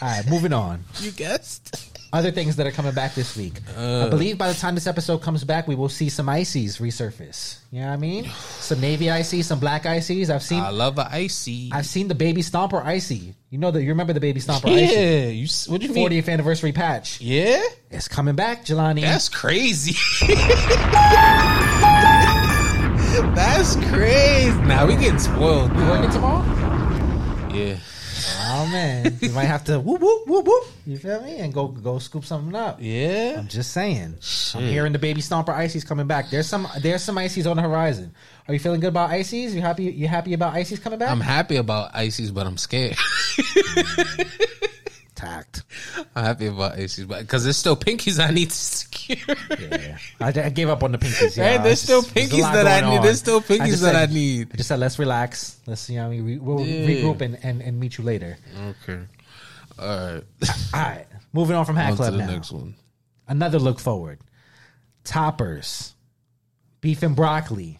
All 0.00 0.08
right, 0.08 0.24
moving 0.28 0.52
on. 0.52 0.84
you 1.00 1.10
guessed. 1.10 1.89
Other 2.12 2.32
things 2.32 2.56
that 2.56 2.66
are 2.66 2.72
coming 2.72 2.92
back 2.92 3.14
this 3.14 3.36
week. 3.36 3.60
I 3.76 3.80
uh. 3.80 4.10
believe 4.10 4.36
by 4.36 4.52
the 4.52 4.58
time 4.58 4.74
this 4.74 4.88
episode 4.88 5.18
comes 5.18 5.44
back, 5.44 5.68
we 5.68 5.76
will 5.76 5.88
see 5.88 6.08
some 6.08 6.28
ices 6.28 6.78
resurface. 6.78 7.58
You 7.70 7.82
know 7.82 7.86
what 7.86 7.92
I 7.92 7.96
mean? 7.98 8.24
Some 8.58 8.80
navy 8.80 9.10
ices, 9.10 9.46
some 9.46 9.58
black 9.58 9.86
ices. 9.86 10.30
I've 10.30 10.42
seen 10.42 10.60
I 10.60 10.70
love 10.70 10.98
a 10.98 11.08
icy. 11.10 11.70
I've 11.72 11.86
seen 11.86 12.08
the 12.08 12.14
baby 12.14 12.42
stomper 12.42 12.84
icy. 12.84 13.34
You 13.50 13.58
know 13.58 13.70
that 13.70 13.82
you 13.82 13.88
remember 13.88 14.12
the 14.12 14.20
baby 14.20 14.40
stomper 14.40 14.66
icy. 14.66 14.94
Yeah, 14.94 15.26
you. 15.26 15.48
What 15.66 15.80
do 15.80 15.86
you 15.88 15.92
mean? 15.92 16.08
40th 16.08 16.28
anniversary 16.28 16.72
patch. 16.72 17.20
Yeah, 17.20 17.62
It's 17.90 18.06
coming 18.08 18.36
back, 18.36 18.64
Jelani. 18.64 19.00
that's 19.02 19.28
crazy. 19.28 19.96
that's 23.34 23.76
crazy. 23.90 24.56
Now 24.62 24.86
we 24.86 24.94
getting 24.94 25.18
spoiled. 25.18 25.72
You 25.76 25.84
working 25.86 26.10
tomorrow? 26.10 26.44
Yeah. 27.52 27.76
Man, 28.70 29.18
you 29.20 29.30
might 29.30 29.44
have 29.44 29.64
to 29.64 29.80
whoop 29.80 30.00
whoop 30.00 30.26
whoop 30.26 30.46
whoop. 30.46 30.64
You 30.86 30.96
feel 30.96 31.20
me? 31.22 31.38
And 31.38 31.52
go 31.52 31.68
go 31.68 31.98
scoop 31.98 32.24
something 32.24 32.54
up. 32.54 32.78
Yeah. 32.80 33.36
I'm 33.38 33.48
just 33.48 33.72
saying. 33.72 34.16
I'm 34.54 34.62
hearing 34.62 34.92
the 34.92 34.98
baby 34.98 35.20
stomper 35.20 35.50
ices 35.50 35.84
coming 35.84 36.06
back. 36.06 36.30
There's 36.30 36.46
some 36.46 36.68
there's 36.80 37.02
some 37.02 37.18
ices 37.18 37.46
on 37.46 37.56
the 37.56 37.62
horizon. 37.62 38.14
Are 38.48 38.54
you 38.54 38.60
feeling 38.60 38.80
good 38.80 38.88
about 38.88 39.10
ices? 39.10 39.54
You 39.54 39.60
happy? 39.60 39.84
You 39.84 40.08
happy 40.08 40.34
about 40.34 40.54
ices 40.54 40.78
coming 40.78 40.98
back? 40.98 41.10
I'm 41.10 41.20
happy 41.20 41.56
about 41.56 41.94
ices, 41.94 42.30
but 42.30 42.46
I'm 42.46 42.56
scared. 42.56 42.96
tact. 45.20 45.62
I'm 46.16 46.24
happy 46.24 46.46
about 46.46 46.72
ices, 46.78 47.04
but 47.06 47.20
because 47.20 47.44
there's 47.44 47.56
still 47.56 47.76
pinkies 47.76 48.18
I 48.18 48.30
need 48.30 48.50
to 48.50 48.56
secure. 48.56 49.36
Yeah, 49.60 49.98
I, 50.20 50.28
I 50.28 50.48
gave 50.50 50.68
up 50.68 50.82
on 50.82 50.92
the 50.92 50.98
pinkies. 50.98 51.36
Yeah, 51.36 51.58
there's 51.62 51.80
still 51.80 52.02
just- 52.02 52.14
there's 52.14 52.30
pinkies 52.30 52.40
lot 52.42 52.54
that 52.54 52.66
I 52.66 52.88
need. 52.90 52.96
on. 52.98 53.02
There's 53.02 53.18
still 53.18 53.40
pinkies 53.40 53.80
that 53.82 53.94
said- 53.94 54.10
I 54.10 54.12
need. 54.12 54.48
I 54.52 54.56
just 54.56 54.68
said 54.68 54.78
let's 54.80 54.98
relax. 54.98 55.58
Let's 55.66 55.88
you 55.90 55.96
know 55.98 56.08
we 56.10 56.20
we- 56.22 56.38
we'll 56.38 56.64
Yeah. 56.66 56.86
regroup 56.86 57.20
and, 57.20 57.38
and 57.42 57.60
and 57.62 57.78
meet 57.80 57.98
you 57.98 58.04
later. 58.04 58.38
Okay. 58.82 59.00
All 59.78 59.86
right. 59.88 60.24
All 60.74 60.80
right, 60.80 61.06
moving 61.32 61.56
on 61.56 61.64
from 61.64 61.76
Hat 61.76 61.90
On 61.92 61.96
Club 61.96 62.12
the 62.12 62.18
now. 62.18 62.26
next 62.26 62.52
one. 62.52 62.74
Another 63.28 63.58
look 63.58 63.78
forward. 63.80 64.18
Topperz, 65.04 65.92
beef 66.80 67.02
and 67.02 67.16
broccoli, 67.16 67.78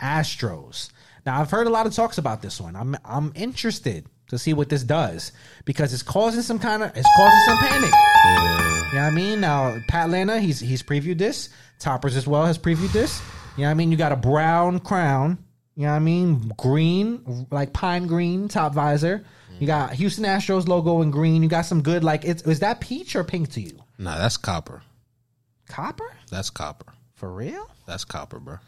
Astros. 0.00 0.90
Now 1.24 1.40
I've 1.40 1.50
heard 1.50 1.66
a 1.66 1.70
lot 1.70 1.86
of 1.86 1.94
talks 1.94 2.18
about 2.18 2.42
this 2.42 2.60
one. 2.60 2.74
I'm 2.76 2.96
I'm 3.04 3.32
interested 3.34 4.06
to 4.28 4.38
see 4.38 4.52
what 4.52 4.68
this 4.68 4.82
does 4.82 5.32
because 5.64 5.92
it's 5.92 6.02
causing 6.02 6.42
some 6.42 6.58
kind 6.58 6.82
of 6.82 6.96
it's 6.96 7.08
causing 7.16 7.40
some 7.46 7.58
panic. 7.58 7.92
You 8.92 8.98
know 8.98 9.04
what 9.04 9.12
I 9.12 9.14
mean? 9.14 9.40
Now 9.40 9.78
Pat 9.88 10.10
Lana, 10.10 10.40
he's 10.40 10.60
he's 10.60 10.82
previewed 10.82 11.18
this. 11.18 11.50
Topperz 11.80 12.16
as 12.16 12.26
well 12.26 12.44
has 12.44 12.58
previewed 12.58 12.92
this. 12.92 13.20
You 13.56 13.62
know 13.62 13.68
what 13.68 13.72
I 13.72 13.74
mean? 13.74 13.90
You 13.90 13.96
got 13.96 14.12
a 14.12 14.16
brown 14.16 14.80
crown. 14.80 15.38
You 15.76 15.84
know 15.84 15.90
what 15.90 15.96
I 15.96 16.00
mean? 16.00 16.52
Green, 16.56 17.46
like 17.50 17.72
pine 17.72 18.06
green 18.06 18.48
top 18.48 18.74
visor. 18.74 19.24
You 19.60 19.66
got 19.66 19.92
Houston 19.94 20.24
Astros 20.24 20.68
logo 20.68 21.02
in 21.02 21.10
green. 21.10 21.42
You 21.42 21.48
got 21.48 21.62
some 21.62 21.82
good 21.82 22.04
like 22.04 22.24
it's 22.24 22.42
is 22.42 22.60
that 22.60 22.80
peach 22.80 23.16
or 23.16 23.24
pink 23.24 23.52
to 23.52 23.60
you? 23.60 23.78
Nah, 23.98 24.18
that's 24.18 24.36
copper. 24.36 24.82
Copper? 25.68 26.10
That's 26.30 26.50
copper. 26.50 26.92
For 27.14 27.30
real? 27.30 27.68
That's 27.86 28.04
copper, 28.04 28.38
bro. 28.38 28.58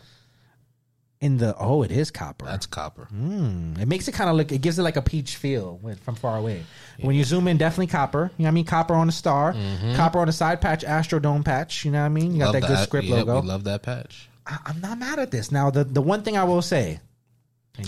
In 1.20 1.36
the 1.36 1.54
oh, 1.58 1.82
it 1.82 1.90
is 1.90 2.10
copper. 2.10 2.46
That's 2.46 2.64
copper. 2.64 3.06
Mm, 3.14 3.78
it 3.78 3.86
makes 3.86 4.08
it 4.08 4.12
kind 4.12 4.30
of 4.30 4.36
look. 4.36 4.52
It 4.52 4.62
gives 4.62 4.78
it 4.78 4.82
like 4.82 4.96
a 4.96 5.02
peach 5.02 5.36
feel 5.36 5.78
when, 5.82 5.96
from 5.96 6.14
far 6.14 6.38
away. 6.38 6.64
When 6.98 7.14
you 7.14 7.24
zoom 7.24 7.46
in, 7.46 7.58
definitely 7.58 7.88
copper. 7.88 8.30
You 8.38 8.44
know 8.44 8.46
what 8.46 8.48
I 8.48 8.50
mean? 8.52 8.64
Copper 8.64 8.94
on 8.94 9.06
the 9.06 9.12
star, 9.12 9.54
copper 9.96 10.18
on 10.18 10.28
the 10.28 10.32
side 10.32 10.62
patch, 10.62 10.82
Astrodome 10.82 11.44
patch. 11.44 11.84
You 11.84 11.90
know 11.90 12.00
what 12.00 12.06
I 12.06 12.08
mean? 12.08 12.32
You 12.32 12.38
got 12.38 12.54
Love 12.54 12.62
that 12.62 12.68
good 12.68 12.78
script 12.78 13.06
Yep, 13.06 13.26
logo. 13.26 13.40
We 13.42 13.48
love 13.48 13.64
that 13.64 13.82
patch. 13.82 14.30
I, 14.46 14.58
I'm 14.64 14.80
not 14.80 14.98
mad 14.98 15.18
at 15.18 15.30
this. 15.30 15.52
Now, 15.52 15.70
the 15.70 15.84
the 15.84 16.00
one 16.00 16.22
thing 16.22 16.38
I 16.38 16.44
will 16.44 16.62
say, 16.62 17.00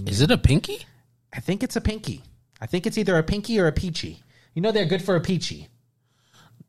Is 0.06 0.20
it 0.20 0.30
a 0.30 0.36
pinky? 0.36 0.84
I 1.32 1.40
think 1.40 1.62
it's 1.62 1.76
a 1.76 1.80
pinky. 1.80 2.22
I 2.60 2.66
think 2.66 2.86
it's 2.86 2.98
either 2.98 3.16
a 3.16 3.22
pinky 3.22 3.58
or 3.58 3.66
a 3.66 3.72
peachy. 3.72 4.22
You 4.52 4.60
know 4.60 4.72
they're 4.72 4.84
good 4.84 5.02
for 5.02 5.16
a 5.16 5.20
peachy. 5.22 5.68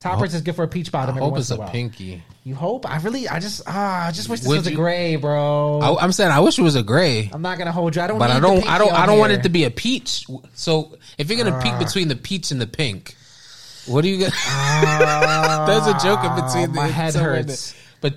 Topperz 0.03 0.33
is 0.33 0.41
good 0.41 0.55
for 0.55 0.63
a 0.63 0.67
peach 0.67 0.91
bottom. 0.91 1.15
every 1.15 1.21
hope 1.29 1.37
it's 1.37 1.49
in 1.49 1.61
a 1.61 1.67
pinky. 1.69 2.23
You 2.43 2.55
hope? 2.55 2.89
I 2.89 2.97
really, 2.97 3.29
I 3.29 3.39
just, 3.39 3.61
ah, 3.65 4.07
I 4.07 4.11
just 4.11 4.27
wish 4.27 4.41
this 4.41 4.49
Would 4.49 4.57
was 4.57 4.67
a 4.67 4.73
gray, 4.73 5.15
bro. 5.15 5.79
I, 5.79 6.03
I'm 6.03 6.11
saying 6.11 6.29
I 6.29 6.41
wish 6.41 6.59
it 6.59 6.61
was 6.61 6.75
a 6.75 6.83
gray, 6.83 7.29
I'm 7.31 7.41
not 7.41 7.57
gonna 7.57 7.71
hold 7.71 7.95
you. 7.95 8.01
I 8.01 8.07
don't. 8.07 8.19
but 8.19 8.29
I 8.29 8.41
don't. 8.41 8.67
I 8.67 8.77
don't. 8.77 8.91
I 8.91 9.05
don't 9.05 9.17
want 9.17 9.31
it 9.31 9.43
to 9.43 9.49
be 9.49 9.63
a 9.63 9.71
peach. 9.71 10.25
So 10.55 10.97
if 11.17 11.29
you're 11.29 11.41
gonna 11.41 11.61
pick 11.61 11.79
between 11.79 12.09
the 12.09 12.17
peach 12.17 12.51
and 12.51 12.59
the 12.59 12.67
pink, 12.67 13.15
what 13.85 14.01
do 14.01 14.09
you 14.09 14.17
get? 14.17 14.33
There's 15.67 15.87
a 15.87 15.97
joke 16.03 16.23
in 16.23 16.35
between. 16.35 16.75
my 16.75 16.87
the, 16.87 16.93
head 16.93 17.15
hurts. 17.15 17.71
the- 17.71 17.77
But 18.01 18.15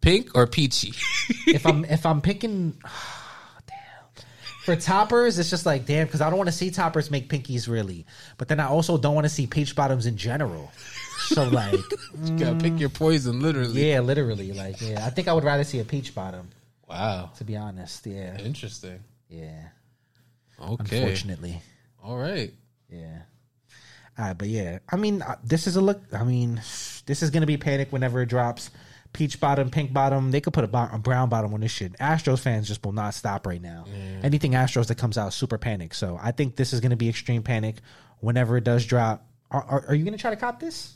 pink 0.00 0.30
or 0.36 0.46
peachy? 0.46 0.94
if 1.48 1.66
I'm 1.66 1.84
if 1.88 2.06
I'm 2.06 2.20
picking, 2.20 2.72
damn. 3.66 4.24
For 4.64 4.76
Topperz, 4.76 5.38
it's 5.38 5.50
just 5.50 5.66
like 5.66 5.84
damn 5.84 6.06
because 6.06 6.20
I 6.20 6.30
don't 6.30 6.38
want 6.38 6.48
to 6.48 6.54
see 6.54 6.70
Topperz 6.70 7.10
make 7.10 7.28
pinkies 7.28 7.68
really, 7.68 8.06
but 8.38 8.46
then 8.46 8.60
I 8.60 8.66
also 8.66 8.98
don't 8.98 9.16
want 9.16 9.24
to 9.24 9.30
see 9.30 9.48
peach 9.48 9.74
bottoms 9.74 10.06
in 10.06 10.16
general. 10.16 10.70
So 11.18 11.44
like, 11.48 11.72
you 12.24 12.38
gotta 12.38 12.56
pick 12.56 12.78
your 12.78 12.88
poison, 12.90 13.40
literally. 13.40 13.90
yeah, 13.90 14.00
literally, 14.00 14.52
like 14.52 14.80
yeah, 14.80 15.04
I 15.06 15.10
think 15.10 15.28
I 15.28 15.32
would 15.32 15.44
rather 15.44 15.64
see 15.64 15.80
a 15.80 15.84
peach 15.84 16.14
bottom 16.14 16.48
Wow. 16.88 17.30
to 17.36 17.44
be 17.44 17.56
honest. 17.56 18.06
Yeah, 18.06 18.38
Interesting. 18.38 19.00
yeah. 19.28 19.68
Okay. 20.60 20.98
Unfortunately, 20.98 21.60
All 22.02 22.16
right. 22.16 22.52
yeah. 22.88 23.22
All 24.16 24.26
right, 24.26 24.38
but 24.38 24.48
yeah, 24.48 24.78
I 24.88 24.96
mean, 24.96 25.22
uh, 25.22 25.36
this 25.42 25.66
is 25.66 25.74
a 25.76 25.80
look. 25.80 26.00
I 26.12 26.22
mean, 26.24 26.56
this 27.06 27.22
is 27.22 27.30
gonna 27.30 27.46
be 27.46 27.56
panic 27.56 27.92
whenever 27.92 28.20
it 28.22 28.26
drops. 28.26 28.70
Peach 29.12 29.38
bottom, 29.40 29.70
pink 29.70 29.92
bottom. 29.92 30.30
They 30.32 30.40
could 30.40 30.52
put 30.52 30.64
a, 30.64 30.68
bo- 30.68 30.88
a 30.92 30.98
brown 30.98 31.28
bottom 31.28 31.54
on 31.54 31.60
this 31.60 31.70
shit. 31.70 31.92
Astros 31.98 32.40
fans 32.40 32.66
just 32.68 32.84
will 32.84 32.92
not 32.92 33.14
stop 33.14 33.46
right 33.46 33.62
now. 33.62 33.84
Anything 34.24 34.52
Astros 34.52 34.86
that 34.88 34.98
comes 34.98 35.16
out, 35.18 35.32
super 35.32 35.56
panic. 35.58 35.94
So 35.94 36.18
I 36.20 36.32
think 36.32 36.56
this 36.56 36.72
is 36.72 36.80
gonna 36.80 36.96
be 36.96 37.08
extreme 37.08 37.42
panic 37.42 37.76
whenever 38.20 38.56
it 38.56 38.64
does 38.64 38.84
drop. 38.86 39.26
Are, 39.50 39.62
are, 39.62 39.84
are 39.88 39.94
you 39.94 40.04
gonna 40.04 40.18
try 40.18 40.30
to 40.30 40.36
cop 40.36 40.58
this? 40.60 40.94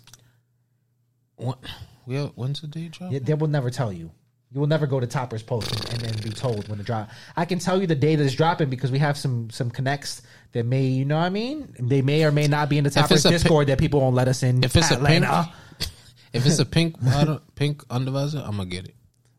What? 1.39 1.59
Well, 2.07 2.33
when's 2.35 2.61
the 2.61 2.67
day 2.67 2.89
drop? 2.89 3.13
Yeah, 3.13 3.21
they 3.23 3.35
will 3.35 3.49
never 3.49 3.71
tell 3.71 3.93
you. 3.93 4.11
You 4.51 4.61
will 4.61 4.67
never 4.67 4.87
go 4.87 4.99
to 4.99 5.07
Topper's 5.07 5.43
post 5.43 5.71
and, 5.93 6.01
then 6.01 6.23
be 6.23 6.31
told 6.31 6.69
when 6.69 6.79
to 6.79 6.85
drop. 6.85 7.11
I 7.37 7.45
can 7.45 7.59
tell 7.59 7.79
you 7.79 7.87
the 7.87 7.95
day 7.95 8.17
that 8.17 8.25
it's 8.25 8.35
dropping 8.35 8.71
because 8.71 8.91
we 8.91 8.99
have 8.99 9.19
some 9.19 9.51
some 9.51 9.71
connects 9.71 10.23
that 10.53 10.65
may, 10.65 10.85
you 10.87 11.05
know 11.05 11.19
what 11.19 11.25
I 11.25 11.29
mean? 11.29 11.75
They 11.79 12.01
may 12.01 12.25
or 12.25 12.33
may 12.33 12.47
not 12.47 12.71
be 12.71 12.79
in 12.79 12.85
the 12.85 12.91
Topper's 12.91 13.19
it's 13.19 13.25
a 13.27 13.29
pi- 13.29 13.35
Discord 13.35 13.67
that 13.67 13.79
people 13.79 14.01
won't 14.01 14.17
let 14.17 14.27
us 14.27 14.43
in. 14.43 14.65
If 14.65 14.75
it's 14.75 14.91
a 14.91 14.97
pink, 14.97 15.25
if 16.33 16.47
it's 16.47 16.59
a 16.59 16.65
pink 16.65 16.97
pink 17.57 17.87
undervisor, 17.89 18.43
I'm 18.43 18.57
gonna 18.57 18.67
get 18.67 18.87
it. 18.87 18.95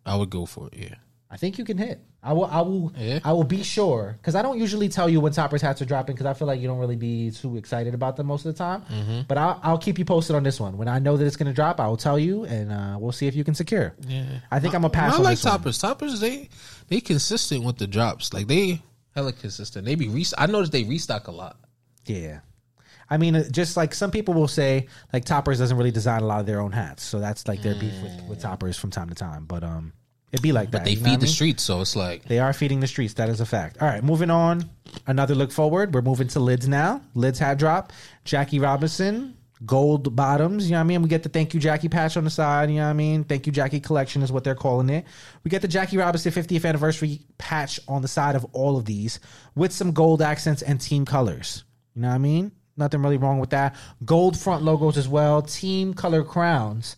I 0.06 0.16
would 0.16 0.30
go 0.30 0.46
for 0.46 0.68
it. 0.68 0.78
Yeah. 0.78 0.96
I 1.32 1.38
think 1.38 1.60
you 1.60 1.64
can 1.64 1.78
hit. 1.78 2.02
I 2.24 2.34
will. 2.34 2.46
I 2.46 2.62
will. 2.62 2.92
Yeah. 2.98 3.20
I 3.24 3.34
will 3.34 3.44
be 3.44 3.62
sure 3.62 4.18
because 4.20 4.34
I 4.34 4.42
don't 4.42 4.58
usually 4.58 4.90
tell 4.90 5.08
you 5.08 5.22
when 5.22 5.32
Topperz 5.32 5.62
hats 5.62 5.80
are 5.80 5.86
dropping 5.86 6.16
because 6.16 6.26
I 6.26 6.34
feel 6.34 6.48
like 6.48 6.60
you 6.60 6.68
don't 6.68 6.80
really 6.80 6.96
be 6.96 7.30
too 7.30 7.56
excited 7.56 7.94
about 7.94 8.18
them 8.18 8.26
most 8.26 8.46
of 8.46 8.54
the 8.54 8.58
time. 8.58 8.82
Mm-hmm. 8.82 9.22
But 9.28 9.38
I'll, 9.38 9.60
I'll 9.62 9.78
keep 9.78 10.00
you 10.00 10.06
posted 10.06 10.36
on 10.36 10.42
this 10.42 10.60
one. 10.60 10.78
When 10.78 10.88
I 10.88 10.98
know 10.98 11.18
that 11.18 11.26
it's 11.26 11.36
going 11.36 11.48
to 11.48 11.54
drop, 11.54 11.80
I 11.80 11.88
will 11.88 11.98
tell 11.98 12.18
you, 12.18 12.46
and 12.46 12.72
uh, 12.72 12.98
we'll 13.00 13.12
see 13.12 13.28
if 13.28 13.36
you 13.36 13.44
can 13.44 13.54
secure. 13.54 13.94
Yeah. 14.08 14.40
I 14.50 14.60
think 14.60 14.74
I'm 14.74 14.86
a 14.86 14.90
pass. 14.90 15.14
I 15.14 15.18
like 15.20 15.38
this 15.38 15.46
one. 15.46 15.60
Topperz. 15.60 15.98
Topperz, 15.98 16.20
they 16.20 16.50
they 16.88 17.00
consistent 17.00 17.64
with 17.64 17.78
the 17.78 17.86
drops. 17.86 18.34
Like 18.34 18.48
they 18.48 18.82
hella 19.14 19.32
consistent. 19.32 19.86
They 19.86 19.96
be 19.96 20.08
re- 20.08 20.26
I 20.38 20.48
noticed 20.48 20.72
they 20.72 20.84
restock 20.84 21.28
a 21.28 21.32
lot. 21.32 21.58
Yeah. 22.06 22.40
I 23.08 23.18
mean, 23.18 23.36
uh, 23.36 23.50
just 23.50 23.78
like 23.78 23.94
some 23.94 24.12
people 24.12 24.34
will 24.34 24.48
say, 24.48 24.88
like 25.14 25.26
Topperz 25.26 25.60
doesn't 25.60 25.78
really 25.78 25.92
design 25.92 26.22
a 26.22 26.26
lot 26.26 26.40
of 26.40 26.46
their 26.46 26.60
own 26.60 26.72
hats, 26.72 27.04
so 27.04 27.20
that's 27.20 27.48
like 27.48 27.62
their 27.62 27.76
beef 27.76 27.94
with, 28.02 28.30
with 28.30 28.42
Topperz 28.42 28.80
from 28.80 28.92
time 28.92 29.10
to 29.10 29.16
time. 29.16 29.46
But 29.46 29.64
um, 29.64 29.94
it'd 30.32 30.44
be 30.44 30.52
like 30.52 30.72
that. 30.72 30.86
They 30.86 30.96
feed 30.96 31.08
I 31.08 31.16
the 31.16 31.26
mean? 31.26 31.28
streets, 31.28 31.64
so 31.64 31.82
it's 31.82 31.96
like 31.96 32.26
They 32.26 32.40
are 32.40 32.54
feeding 32.54 32.80
the 32.80 32.88
streets. 32.88 33.14
That 33.16 33.30
is 33.30 33.40
a 33.42 33.46
fact. 33.46 33.82
All 33.82 33.88
right, 33.88 34.04
moving 34.04 34.30
on. 34.30 34.70
Another 35.08 35.36
look 35.36 35.52
forward. 35.52 35.94
We're 35.94 36.02
moving 36.02 36.28
to 36.30 36.40
lids 36.40 36.68
now. 36.68 37.02
Lids 37.14 37.40
hat 37.40 37.58
drop. 37.60 37.94
Jackie 38.26 38.60
Robinson, 38.60 39.38
gold 39.66 40.16
bottoms. 40.16 40.66
You 40.66 40.74
know 40.74 40.78
what 40.80 40.82
I 40.82 40.88
mean? 40.88 41.02
We 41.02 41.10
get 41.10 41.24
the 41.24 41.30
thank 41.30 41.54
you 41.54 41.60
Jackie 41.60 41.90
patch 41.90 42.18
on 42.18 42.24
the 42.24 42.30
side. 42.30 42.70
You 42.70 42.78
know 42.78 42.84
what 42.86 42.90
I 42.92 42.94
mean? 42.94 43.24
Thank 43.24 43.46
you 43.46 43.52
Jackie 43.52 43.80
collection 43.80 44.22
is 44.22 44.32
what 44.32 44.44
they're 44.44 44.56
calling 44.56 44.90
it. 44.90 45.06
We 45.44 45.50
get 45.50 45.62
the 45.62 45.68
Jackie 45.68 45.98
Robinson 45.98 46.32
50th 46.32 46.66
anniversary 46.68 47.22
patch 47.38 47.80
on 47.88 48.02
the 48.02 48.08
side 48.08 48.36
of 48.36 48.46
all 48.54 48.78
of 48.78 48.86
these 48.86 49.20
with 49.56 49.72
some 49.72 49.92
gold 49.92 50.22
accents 50.22 50.62
and 50.62 50.80
team 50.80 51.06
colors. 51.06 51.64
You 51.96 52.04
know 52.04 52.10
what 52.10 52.16
I 52.16 52.20
mean? 52.20 52.52
Nothing 52.78 53.02
really 53.02 53.18
wrong 53.18 53.40
with 53.40 53.50
that. 53.50 53.76
Gold 54.06 54.38
front 54.40 54.64
logos 54.64 54.98
as 54.98 55.08
well. 55.08 55.42
Team 55.42 55.94
color 55.94 56.24
crowns. 56.24 56.96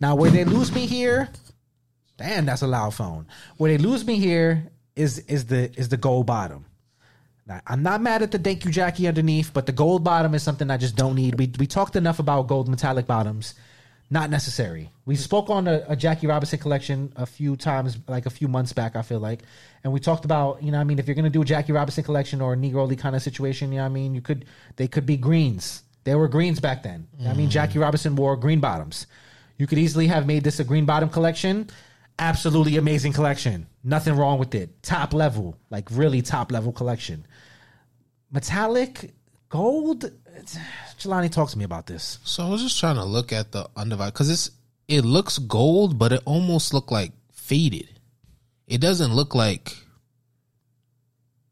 Now, 0.00 0.14
where 0.14 0.30
they 0.30 0.44
lose 0.44 0.72
me 0.72 0.86
here, 0.86 1.28
Damn, 2.16 2.46
that's 2.46 2.62
a 2.62 2.66
loud 2.66 2.94
phone. 2.94 3.26
Where 3.56 3.70
they 3.70 3.78
lose 3.78 4.06
me 4.06 4.18
here 4.18 4.70
is 4.96 5.18
is 5.20 5.46
the 5.46 5.72
is 5.78 5.88
the 5.88 5.96
gold 5.96 6.26
bottom. 6.26 6.66
Now, 7.46 7.60
I'm 7.66 7.82
not 7.82 8.00
mad 8.00 8.22
at 8.22 8.30
the 8.30 8.38
thank 8.38 8.64
you 8.64 8.70
Jackie 8.70 9.06
underneath, 9.06 9.52
but 9.52 9.66
the 9.66 9.72
gold 9.72 10.02
bottom 10.02 10.34
is 10.34 10.42
something 10.42 10.70
I 10.70 10.76
just 10.76 10.96
don't 10.96 11.14
need. 11.14 11.38
We 11.38 11.52
we 11.58 11.66
talked 11.66 11.96
enough 11.96 12.18
about 12.18 12.46
gold 12.46 12.68
metallic 12.68 13.06
bottoms. 13.06 13.54
Not 14.10 14.30
necessary. 14.30 14.90
We 15.06 15.16
spoke 15.16 15.48
on 15.50 15.66
a, 15.66 15.82
a 15.88 15.96
Jackie 15.96 16.26
Robinson 16.26 16.58
collection 16.58 17.12
a 17.16 17.24
few 17.26 17.56
times, 17.56 17.98
like 18.06 18.26
a 18.26 18.30
few 18.30 18.48
months 18.48 18.72
back, 18.72 18.96
I 18.96 19.02
feel 19.02 19.18
like. 19.18 19.40
And 19.82 19.92
we 19.92 19.98
talked 19.98 20.26
about, 20.26 20.62
you 20.62 20.70
know 20.70 20.76
what 20.76 20.82
I 20.82 20.84
mean, 20.84 20.98
if 20.98 21.08
you're 21.08 21.14
gonna 21.14 21.30
do 21.30 21.42
a 21.42 21.44
Jackie 21.44 21.72
Robinson 21.72 22.04
collection 22.04 22.40
or 22.40 22.52
a 22.52 22.56
Negro 22.56 22.86
League 22.86 22.98
kind 22.98 23.16
of 23.16 23.22
situation, 23.22 23.72
you 23.72 23.78
know 23.78 23.84
what 23.84 23.90
I 23.90 23.94
mean, 23.94 24.14
you 24.14 24.20
could 24.20 24.44
they 24.76 24.86
could 24.86 25.06
be 25.06 25.16
greens. 25.16 25.82
There 26.04 26.18
were 26.18 26.28
greens 26.28 26.60
back 26.60 26.82
then. 26.82 27.08
I 27.26 27.32
mean, 27.32 27.48
mm. 27.48 27.52
Jackie 27.52 27.78
Robinson 27.78 28.14
wore 28.14 28.36
green 28.36 28.60
bottoms. 28.60 29.06
You 29.56 29.66
could 29.66 29.78
easily 29.78 30.06
have 30.08 30.26
made 30.26 30.44
this 30.44 30.60
a 30.60 30.64
green 30.64 30.84
bottom 30.84 31.08
collection. 31.08 31.70
Absolutely 32.18 32.76
amazing 32.76 33.12
collection. 33.12 33.66
Nothing 33.82 34.16
wrong 34.16 34.38
with 34.38 34.54
it. 34.54 34.82
Top 34.82 35.12
level, 35.12 35.56
like 35.70 35.88
really 35.90 36.22
top 36.22 36.52
level 36.52 36.72
collection. 36.72 37.26
Metallic 38.30 39.12
Gold. 39.48 40.10
Jelani, 40.98 41.30
talk 41.30 41.48
to 41.50 41.58
me 41.58 41.64
about 41.64 41.86
this. 41.86 42.18
So 42.24 42.44
I 42.44 42.48
was 42.48 42.62
just 42.62 42.80
trying 42.80 42.96
to 42.96 43.04
look 43.04 43.32
at 43.32 43.52
the 43.52 43.68
undivided 43.76 44.14
because 44.14 44.30
it's 44.30 44.50
it 44.88 45.04
looks 45.04 45.38
gold, 45.38 45.98
but 45.98 46.12
it 46.12 46.22
almost 46.24 46.74
look 46.74 46.90
like 46.90 47.12
faded. 47.32 47.88
It 48.66 48.80
doesn't 48.80 49.14
look 49.14 49.34
like 49.34 49.76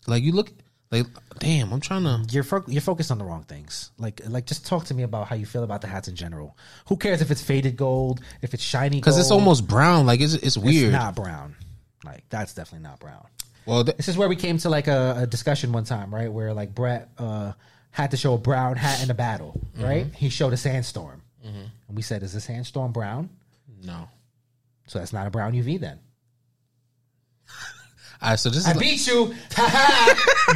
like 0.06 0.22
you 0.22 0.32
look 0.32 0.52
like 0.92 1.06
damn. 1.38 1.72
I'm 1.72 1.80
trying 1.80 2.04
to. 2.04 2.24
You're 2.30 2.44
fo- 2.44 2.64
you're 2.68 2.80
focused 2.82 3.10
on 3.10 3.18
the 3.18 3.24
wrong 3.24 3.42
things. 3.44 3.90
Like 3.98 4.20
like 4.28 4.46
just 4.46 4.66
talk 4.66 4.84
to 4.86 4.94
me 4.94 5.02
about 5.02 5.26
how 5.26 5.34
you 5.34 5.46
feel 5.46 5.64
about 5.64 5.80
the 5.80 5.88
hats 5.88 6.06
in 6.08 6.14
general. 6.14 6.56
Who 6.88 6.96
cares 6.96 7.20
if 7.22 7.30
it's 7.30 7.42
faded 7.42 7.76
gold, 7.76 8.20
if 8.42 8.54
it's 8.54 8.62
shiny? 8.62 8.98
Because 8.98 9.18
it's 9.18 9.30
almost 9.30 9.66
brown, 9.66 10.06
like 10.06 10.20
it's 10.20 10.34
it's 10.34 10.56
weird. 10.56 10.84
It's 10.86 10.92
not 10.92 11.16
brown. 11.16 11.56
Like 12.04 12.24
that's 12.28 12.54
definitely 12.54 12.86
not 12.88 13.00
brown. 13.00 13.26
well, 13.66 13.84
th- 13.84 13.96
This 13.96 14.08
is 14.08 14.16
where 14.16 14.28
we 14.28 14.36
came 14.36 14.58
to 14.58 14.68
like 14.68 14.86
a, 14.88 15.14
a 15.22 15.26
discussion 15.26 15.72
one 15.72 15.84
time, 15.84 16.14
right? 16.14 16.30
Where 16.30 16.52
like 16.52 16.74
Brett 16.74 17.08
uh, 17.18 17.52
had 17.90 18.10
to 18.10 18.16
show 18.16 18.34
a 18.34 18.38
brown 18.38 18.76
hat 18.76 19.02
in 19.02 19.10
a 19.10 19.14
battle, 19.14 19.60
right? 19.78 20.06
He 20.14 20.28
showed 20.28 20.52
a 20.52 20.56
sandstorm, 20.56 21.22
and 21.88 21.96
we 21.96 22.02
said, 22.02 22.22
"Is 22.22 22.32
the 22.34 22.40
sandstorm 22.40 22.92
brown?" 22.92 23.30
no. 23.82 24.08
So 24.88 24.98
that's 24.98 25.12
not 25.12 25.26
a 25.26 25.30
brown 25.30 25.52
UV 25.54 25.80
then. 25.80 26.00
All 28.22 28.30
right, 28.30 28.38
so 28.38 28.48
this 28.50 28.58
is. 28.60 28.66
I 28.66 28.70
like- 28.72 28.80
beat 28.80 29.06
you. 29.06 29.34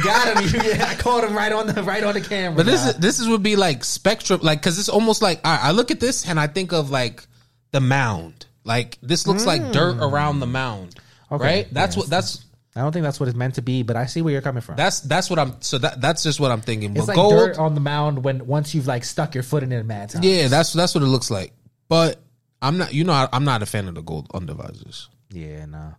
Got 0.03 0.37
him. 0.41 0.61
You- 0.63 0.71
I 0.81 0.95
caught 0.95 1.23
him 1.23 1.35
right 1.35 1.51
on 1.51 1.67
the 1.67 1.83
right 1.83 2.03
on 2.03 2.13
the 2.13 2.21
camera. 2.21 2.55
But 2.55 2.65
this 2.65 2.85
is 2.85 2.95
this 2.95 3.19
is 3.19 3.27
would 3.27 3.43
be 3.43 3.55
like 3.55 3.83
spectrum, 3.83 4.39
like 4.43 4.59
because 4.59 4.79
it's 4.79 4.89
almost 4.89 5.21
like 5.21 5.41
right, 5.45 5.59
I 5.61 5.71
look 5.71 5.91
at 5.91 5.99
this 5.99 6.27
and 6.27 6.39
I 6.39 6.47
think 6.47 6.71
of 6.73 6.89
like 6.89 7.25
the 7.71 7.81
mound. 7.81 8.45
Like 8.63 8.97
this 9.01 9.27
looks 9.27 9.45
like 9.45 9.71
dirt 9.71 9.97
around 10.01 10.39
the 10.39 10.47
mound, 10.47 10.95
Hmm. 11.29 11.35
Okay, 11.35 11.43
right? 11.43 11.67
That's 11.73 11.95
yes. 11.95 12.03
what 12.03 12.09
that's 12.09 12.45
I 12.75 12.81
don't 12.81 12.91
think 12.91 13.03
that's 13.03 13.19
what 13.19 13.27
it's 13.27 13.35
meant 13.37 13.55
to 13.55 13.61
be, 13.61 13.81
but 13.83 13.95
I 13.95 14.05
see 14.05 14.21
where 14.21 14.31
you're 14.31 14.41
coming 14.41 14.61
from. 14.61 14.75
that's 14.75 14.99
that's 15.01 15.29
what 15.29 15.39
I'm. 15.39 15.55
So 15.61 15.77
that 15.79 15.99
that's 15.99 16.21
just 16.23 16.39
what 16.39 16.51
I'm 16.51 16.61
thinking. 16.61 16.91
it's 16.91 17.01
But 17.01 17.07
like 17.09 17.15
gold, 17.15 17.33
dirt 17.33 17.57
on 17.57 17.73
the 17.75 17.81
mound 17.81 18.23
when 18.23 18.45
once 18.47 18.73
you've 18.75 18.87
like 18.87 19.03
stuck 19.03 19.33
your 19.35 19.43
foot 19.43 19.63
in 19.63 19.71
it 19.71 19.85
mad 19.85 20.09
times. 20.11 20.25
yeah, 20.25 20.47
that's 20.47 20.73
that's 20.73 20.93
what 20.95 21.03
it 21.03 21.07
looks 21.07 21.29
like. 21.31 21.53
But 21.89 22.19
I'm 22.61 22.77
not. 22.77 22.93
You 22.93 23.03
know, 23.03 23.13
I, 23.13 23.27
I'm 23.33 23.45
not 23.45 23.61
a 23.63 23.65
fan 23.65 23.87
of 23.87 23.95
the 23.95 24.01
gold 24.01 24.29
undervisors. 24.29 25.07
Yeah, 25.31 25.65
no. 25.65 25.95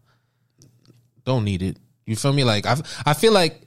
Don't 1.28 1.44
need 1.44 1.60
it. 1.60 1.76
You 2.06 2.16
feel 2.16 2.32
me? 2.32 2.42
Like 2.42 2.64
I 2.64 2.76
I 3.04 3.12
feel 3.12 3.34
like 3.34 3.60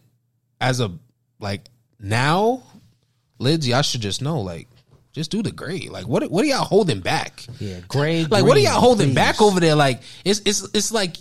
as 0.60 0.80
a 0.80 0.92
like 1.40 1.62
now, 2.00 2.64
lids, 3.38 3.68
y'all 3.68 3.84
should 3.84 4.02
just 4.02 4.20
know 4.20 4.42
like. 4.42 4.68
Just 5.14 5.30
do 5.30 5.44
the 5.44 5.52
gray. 5.52 5.90
Like 5.90 6.08
what? 6.08 6.32
What 6.32 6.44
are 6.44 6.48
y'all 6.48 6.64
holding 6.64 7.02
back? 7.02 7.46
Yeah, 7.60 7.82
gray. 7.88 8.24
Like, 8.26 8.46
what 8.46 8.56
are 8.56 8.62
y'all 8.62 8.80
holding 8.80 9.10
please. 9.10 9.16
back 9.16 9.42
over 9.42 9.60
there? 9.60 9.76
Like, 9.76 10.02
it's 10.24 10.42
it's 10.46 10.68
it's 10.74 10.92
like 10.92 11.18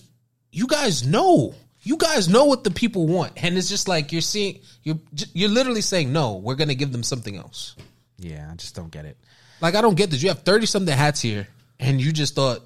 you 0.52 0.68
guys 0.68 1.04
know, 1.04 1.54
you 1.82 1.96
guys 1.96 2.28
know 2.28 2.44
what 2.44 2.62
the 2.62 2.70
people 2.70 3.08
want, 3.08 3.32
and 3.42 3.58
it's 3.58 3.68
just 3.68 3.88
like 3.88 4.12
you're 4.12 4.20
seeing, 4.22 4.60
you're 4.84 4.98
you're 5.34 5.50
literally 5.50 5.80
saying, 5.80 6.12
no, 6.12 6.36
we're 6.36 6.54
gonna 6.54 6.76
give 6.76 6.92
them 6.92 7.02
something 7.02 7.36
else. 7.36 7.74
Yeah, 8.16 8.48
I 8.50 8.54
just 8.54 8.76
don't 8.76 8.92
get 8.92 9.04
it. 9.06 9.16
Like, 9.60 9.74
I 9.74 9.80
don't 9.80 9.96
get 9.96 10.08
this. 10.10 10.22
You 10.22 10.28
have 10.28 10.42
thirty 10.44 10.66
something 10.66 10.96
hats 10.96 11.20
here, 11.20 11.48
and 11.80 12.00
you 12.00 12.12
just 12.12 12.36
thought 12.36 12.64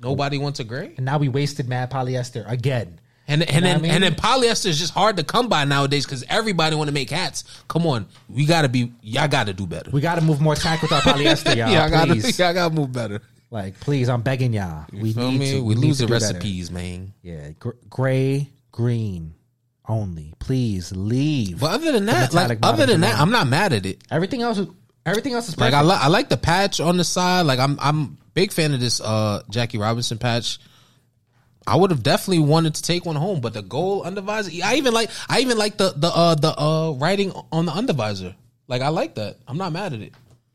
nobody 0.00 0.38
wants 0.38 0.60
a 0.60 0.64
gray, 0.64 0.92
And 0.96 1.04
now 1.06 1.18
we 1.18 1.28
wasted 1.28 1.68
mad 1.68 1.90
polyester 1.90 2.48
again. 2.50 3.00
and 3.28 3.42
and 3.42 3.62
know 3.64 3.68
then 3.68 3.76
I 3.76 3.80
mean? 3.82 3.90
and 3.92 4.02
then 4.04 4.14
polyester 4.14 4.66
is 4.66 4.78
just 4.78 4.92
hard 4.92 5.16
to 5.16 5.24
come 5.24 5.48
by 5.48 5.64
nowadays 5.64 6.04
because 6.06 6.24
everybody 6.28 6.76
want 6.76 6.88
to 6.88 6.94
make 6.94 7.10
hats. 7.10 7.44
Come 7.68 7.86
on, 7.86 8.06
we 8.28 8.46
gotta 8.46 8.68
be, 8.68 8.92
y'all 9.02 9.28
gotta 9.28 9.52
do 9.52 9.66
better. 9.66 9.90
We 9.90 10.00
got 10.00 10.14
to 10.16 10.20
move 10.20 10.40
more 10.40 10.54
tack 10.54 10.82
with 10.82 10.92
our 10.92 11.00
polyester, 11.00 11.56
y'all. 11.56 11.70
y'all 11.70 11.90
gotta, 11.90 12.12
please. 12.12 12.38
y'all 12.38 12.54
gotta 12.54 12.74
move 12.74 12.92
better. 12.92 13.20
Like, 13.50 13.78
please, 13.80 14.08
I'm 14.08 14.22
begging 14.22 14.52
y'all. 14.52 14.86
We 14.92 15.12
Feel 15.12 15.30
need 15.30 15.38
me? 15.38 15.50
to. 15.52 15.64
we 15.64 15.74
need 15.76 15.86
lose 15.86 15.98
the 15.98 16.06
do 16.06 16.12
better. 16.12 16.24
recipes, 16.26 16.70
man. 16.70 17.12
Yeah, 17.22 17.50
gr- 17.58 17.70
gray, 17.88 18.50
green, 18.72 19.34
only. 19.88 20.34
Please 20.40 20.92
leave. 20.94 21.60
But 21.60 21.70
other 21.72 21.92
than 21.92 22.06
that, 22.06 22.34
like 22.34 22.58
other 22.62 22.86
than 22.86 23.00
that. 23.02 23.18
I'm 23.20 23.30
not 23.30 23.46
mad 23.46 23.72
at 23.72 23.86
it. 23.86 24.02
everything 24.10 24.42
else, 24.42 24.58
is- 24.58 24.66
everything 25.06 25.32
else 25.34 25.48
is 25.48 25.56
Like. 25.58 25.74
I, 25.74 25.82
li- 25.82 25.96
I 25.98 26.08
like 26.08 26.28
the 26.28 26.36
patch 26.36 26.80
on 26.80 26.96
the 26.96 27.04
side. 27.04 27.46
Like 27.46 27.60
I'm 27.60 27.78
I'm 27.80 28.18
big 28.36 28.52
fan 28.52 28.72
of 28.74 28.78
this 28.80 29.00
uh 29.00 29.42
Jackie 29.50 29.78
Robinson 29.78 30.18
patch. 30.18 30.58
I 31.66 31.74
would 31.74 31.90
have 31.90 32.04
definitely 32.04 32.44
wanted 32.44 32.76
to 32.76 32.82
take 32.82 33.04
one 33.04 33.16
home, 33.16 33.40
but 33.40 33.52
the 33.52 33.62
gold 33.62 34.06
undervisor. 34.06 34.62
I 34.62 34.76
even 34.76 34.94
like 34.94 35.10
I 35.28 35.40
even 35.40 35.58
like 35.58 35.76
the 35.78 35.92
the 35.96 36.06
uh 36.08 36.34
the 36.36 36.52
uh 36.56 36.92
writing 36.92 37.32
on 37.50 37.66
the 37.66 37.72
undervisor. 37.72 38.34
Like 38.68 38.82
I 38.82 38.88
like 38.88 39.16
that. 39.16 39.38
I'm 39.48 39.56
not 39.58 39.72
mad 39.72 39.92
at 39.92 40.00
it. 40.00 40.12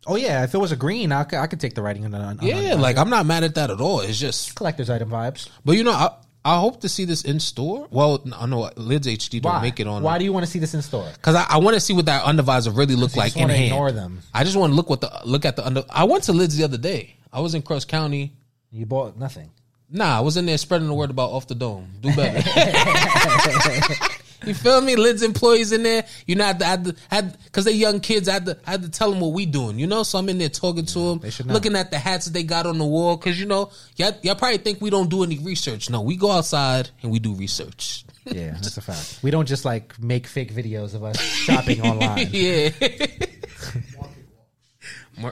oh 0.08 0.16
yeah, 0.16 0.44
if 0.46 0.54
it 0.54 0.58
was 0.58 0.72
a 0.72 0.76
green, 0.78 1.12
I 1.12 1.24
could, 1.26 1.40
I 1.40 1.48
could 1.48 1.60
take 1.60 1.76
the 1.76 1.82
writing 1.82 2.06
on. 2.06 2.16
on 2.16 2.40
on- 2.40 2.46
Yeah, 2.48 2.76
like 2.76 2.98
I'm 2.98 3.10
not 3.10 3.26
mad 3.26 3.44
at 3.44 3.56
that 3.56 3.70
at 3.72 3.82
all. 3.82 4.00
It's 4.00 4.18
just, 4.20 4.56
collector's 4.56 4.90
item 4.90 5.10
vibes. 5.10 5.50
but 5.66 5.74
you 5.76 5.84
know, 5.84 5.92
I 5.92 6.12
I 6.44 6.60
hope 6.60 6.82
to 6.82 6.90
see 6.90 7.06
this 7.06 7.24
in 7.24 7.40
store. 7.40 7.88
Well, 7.92 8.24
I 8.36 8.46
know 8.48 8.72
Lids 8.76 9.06
HD 9.08 9.42
don't 9.42 9.52
Why? 9.54 9.62
make 9.62 9.80
it 9.80 9.86
on. 9.88 10.02
Why 10.02 10.18
do 10.18 10.24
you 10.26 10.34
want 10.34 10.44
to 10.46 10.52
see 10.52 10.58
this 10.60 10.74
in 10.74 10.82
store? 10.82 11.08
Because 11.14 11.36
I, 11.36 11.46
I 11.50 11.58
want 11.58 11.76
to 11.76 11.80
see 11.82 11.94
what 11.94 12.06
that 12.08 12.24
undervisor 12.24 12.76
really 12.76 12.96
look 12.96 13.14
You 13.16 13.20
like 13.20 13.34
just 13.34 13.44
in 13.44 13.50
hand. 13.50 13.66
ignore 13.66 13.92
them. 13.92 14.22
I 14.34 14.44
just 14.44 14.56
want 14.58 14.72
to 14.72 14.76
look 14.76 14.90
what 14.90 15.02
the 15.02 15.12
look 15.26 15.46
at 15.46 15.56
the 15.58 15.66
under. 15.66 15.84
I 15.90 16.06
went 16.06 16.24
to 16.26 16.34
Lids 16.34 16.56
the 16.58 16.64
other 16.64 16.78
day. 16.80 17.16
I 17.34 17.40
was 17.40 17.56
in 17.56 17.62
Cross 17.62 17.86
County. 17.86 18.34
You 18.72 18.86
bought 18.86 19.18
nothing. 19.18 19.50
Nah, 19.90 20.18
I 20.18 20.22
was 20.22 20.38
in 20.38 20.46
there 20.46 20.58
spreading 20.58 20.88
the 20.88 20.94
word 20.94 21.10
about 21.10 21.32
off 21.32 21.48
the 21.48 21.56
dome. 21.56 21.90
Do 22.00 22.16
better. 22.16 22.38
you 24.46 24.54
feel 24.54 24.80
me? 24.80 24.96
Lids 24.96 25.22
employees 25.22 25.74
in 25.74 25.84
there. 25.84 26.06
You 26.26 26.36
know, 26.36 26.46
I 26.46 26.48
had 26.48 26.60
to, 26.60 26.64
had 26.64 26.96
had 27.10 27.38
because 27.44 27.66
they're 27.66 27.74
young 27.74 28.00
kids. 28.00 28.30
I 28.30 28.34
had 28.34 28.46
to, 28.46 28.58
I 28.66 28.72
had 28.72 28.84
to 28.84 28.90
tell 28.90 29.12
them 29.12 29.20
what 29.20 29.34
we 29.34 29.46
doing. 29.46 29.80
You 29.80 29.88
know, 29.88 30.04
so 30.04 30.18
I'm 30.18 30.30
in 30.30 30.38
there 30.38 30.48
talking 30.48 30.86
to 30.86 31.00
them, 31.00 31.30
should 31.30 31.48
know. 31.48 31.54
looking 31.54 31.76
at 31.76 31.92
the 31.92 32.00
hats 32.00 32.26
that 32.26 32.32
they 32.32 32.44
got 32.44 32.66
on 32.66 32.78
the 32.78 32.86
wall. 32.86 33.18
Because 33.18 33.38
you 33.38 33.46
know, 33.46 33.72
y'all, 33.98 34.14
y'all 34.22 34.36
probably 34.36 34.60
think 34.60 34.80
we 34.80 34.90
don't 34.90 35.10
do 35.10 35.24
any 35.24 35.40
research. 35.40 35.90
No, 35.90 36.02
we 36.02 36.16
go 36.16 36.32
outside 36.32 36.90
and 37.04 37.12
we 37.12 37.20
do 37.20 37.34
research. 37.34 38.06
Yeah, 38.26 38.52
that's 38.62 38.78
a 38.78 38.82
fact. 38.82 39.20
We 39.22 39.32
don't 39.32 39.48
just 39.48 39.66
like 39.66 40.02
make 40.02 40.26
fake 40.26 40.54
videos 40.54 40.96
of 40.96 41.04
us 41.04 41.20
shopping 41.20 41.82
online. 41.82 42.30
yeah, 42.32 42.70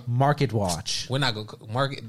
Market 0.07 0.53
watch. 0.53 1.07
we're 1.09 1.19
not 1.19 1.35
gonna 1.35 1.71
market. 1.71 2.03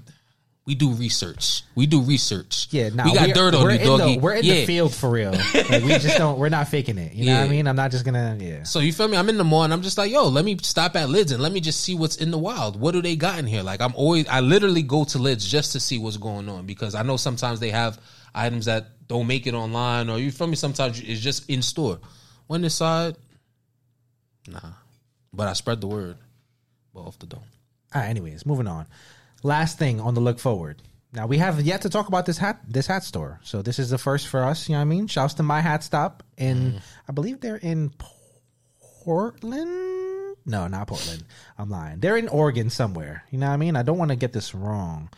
We 0.66 0.74
do 0.74 0.92
research. 0.92 1.62
We 1.74 1.86
do 1.86 2.02
research. 2.02 2.68
Yeah, 2.70 2.90
nah, 2.90 3.04
we 3.04 3.14
got 3.14 3.34
dirt 3.34 3.54
on 3.54 3.62
you, 3.62 3.70
in 3.70 3.86
doggy. 3.86 4.14
The, 4.14 4.20
we're 4.20 4.34
in 4.34 4.44
yeah. 4.44 4.54
the 4.54 4.66
field 4.66 4.94
for 4.94 5.10
real. 5.10 5.32
Like, 5.54 5.82
we 5.82 5.98
just 5.98 6.18
don't. 6.18 6.38
We're 6.38 6.48
not 6.48 6.68
faking 6.68 6.98
it. 6.98 7.12
You 7.12 7.26
know 7.26 7.40
what 7.40 7.46
I 7.46 7.48
mean? 7.48 7.66
I'm 7.66 7.76
not 7.76 7.90
just 7.90 8.04
gonna. 8.04 8.36
Yeah. 8.38 8.62
So 8.64 8.78
you 8.80 8.92
feel 8.92 9.08
me? 9.08 9.16
I'm 9.16 9.28
in 9.28 9.36
the 9.36 9.44
mall 9.44 9.64
and 9.64 9.72
I'm 9.72 9.82
just 9.82 9.98
like, 9.98 10.12
yo, 10.12 10.28
let 10.28 10.44
me 10.44 10.56
stop 10.62 10.94
at 10.96 11.08
Lids 11.08 11.32
and 11.32 11.42
let 11.42 11.50
me 11.50 11.60
just 11.60 11.80
see 11.80 11.94
what's 11.94 12.16
in 12.16 12.30
the 12.30 12.38
wild. 12.38 12.78
What 12.78 12.92
do 12.92 13.02
they 13.02 13.16
got 13.16 13.38
in 13.38 13.46
here? 13.46 13.62
Like 13.62 13.80
I'm 13.80 13.94
always, 13.96 14.28
I 14.28 14.40
literally 14.40 14.82
go 14.82 15.04
to 15.04 15.18
Lids 15.18 15.44
just 15.44 15.72
to 15.72 15.80
see 15.80 15.98
what's 15.98 16.18
going 16.18 16.48
on 16.48 16.66
because 16.66 16.94
I 16.94 17.02
know 17.02 17.16
sometimes 17.16 17.58
they 17.58 17.70
have 17.70 17.98
items 18.34 18.66
that 18.66 19.08
don't 19.08 19.26
make 19.26 19.46
it 19.46 19.54
online 19.54 20.08
or 20.08 20.18
you 20.18 20.30
feel 20.30 20.46
me? 20.46 20.56
Sometimes 20.56 21.00
it's 21.00 21.20
just 21.20 21.48
in 21.50 21.62
store. 21.62 21.98
When 22.46 22.62
inside, 22.64 23.16
nah. 24.46 24.60
But 25.32 25.48
I 25.48 25.52
spread 25.54 25.80
the 25.80 25.86
word. 25.86 26.16
But 26.94 27.00
off 27.02 27.18
the 27.18 27.26
dome. 27.26 27.42
Right. 27.94 28.08
Anyways, 28.08 28.46
moving 28.46 28.66
on. 28.66 28.86
Last 29.42 29.78
thing 29.78 30.00
on 30.00 30.14
the 30.14 30.20
look 30.20 30.38
forward. 30.38 30.82
Now 31.12 31.26
we 31.26 31.38
have 31.38 31.60
yet 31.60 31.82
to 31.82 31.88
talk 31.90 32.08
about 32.08 32.26
this 32.26 32.38
hat 32.38 32.60
this 32.68 32.86
hat 32.86 33.02
store. 33.02 33.40
So 33.42 33.62
this 33.62 33.78
is 33.78 33.90
the 33.90 33.98
first 33.98 34.28
for 34.28 34.44
us. 34.44 34.68
You 34.68 34.74
know 34.74 34.78
what 34.78 34.82
I 34.82 34.86
mean? 34.86 35.06
Shouts 35.08 35.34
to 35.34 35.42
my 35.42 35.60
hat 35.60 35.82
stop 35.82 36.22
in. 36.36 36.80
I 37.08 37.12
believe 37.12 37.40
they're 37.40 37.56
in 37.56 37.92
Portland. 38.78 40.36
No, 40.46 40.66
not 40.68 40.86
Portland. 40.86 41.24
I'm 41.58 41.68
lying. 41.68 42.00
They're 42.00 42.16
in 42.16 42.28
Oregon 42.28 42.70
somewhere. 42.70 43.24
You 43.30 43.38
know 43.38 43.48
what 43.48 43.54
I 43.54 43.56
mean? 43.56 43.76
I 43.76 43.82
don't 43.82 43.98
want 43.98 44.10
to 44.10 44.16
get 44.16 44.32
this 44.32 44.54
wrong. 44.54 45.10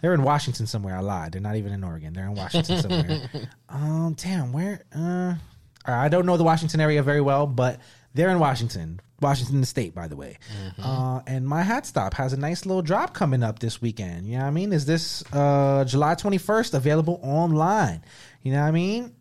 They're 0.00 0.14
in 0.14 0.22
Washington 0.22 0.66
somewhere. 0.66 0.96
I 0.96 1.00
lied. 1.00 1.32
They're 1.32 1.40
not 1.40 1.56
even 1.56 1.72
in 1.72 1.84
Oregon. 1.84 2.12
They're 2.12 2.26
in 2.26 2.34
Washington 2.34 2.80
somewhere. 2.80 3.30
um, 3.68 4.14
damn, 4.14 4.52
where? 4.52 4.82
Uh, 4.94 5.34
I 5.84 6.08
don't 6.08 6.26
know 6.26 6.36
the 6.36 6.44
Washington 6.44 6.80
area 6.80 7.02
very 7.02 7.20
well, 7.20 7.46
but 7.46 7.80
they're 8.14 8.30
in 8.30 8.38
Washington, 8.38 9.00
Washington 9.22 9.64
state, 9.64 9.94
by 9.94 10.08
the 10.08 10.16
way. 10.16 10.36
Uh, 10.82 11.20
and 11.26 11.46
my 11.46 11.62
hat 11.62 11.86
stop 11.86 12.14
has 12.14 12.32
a 12.32 12.36
nice 12.36 12.66
little 12.66 12.82
drop 12.82 13.14
coming 13.14 13.42
up 13.42 13.58
this 13.60 13.80
weekend. 13.80 14.26
You 14.26 14.34
know 14.36 14.42
what 14.42 14.48
I 14.48 14.50
mean? 14.50 14.72
Is 14.72 14.84
this 14.84 15.24
uh, 15.32 15.84
July 15.86 16.14
21st 16.14 16.74
available 16.74 17.20
online? 17.22 18.02
You 18.42 18.52
know 18.52 18.60
what 18.60 18.68
I 18.68 18.72
mean? 18.72 19.14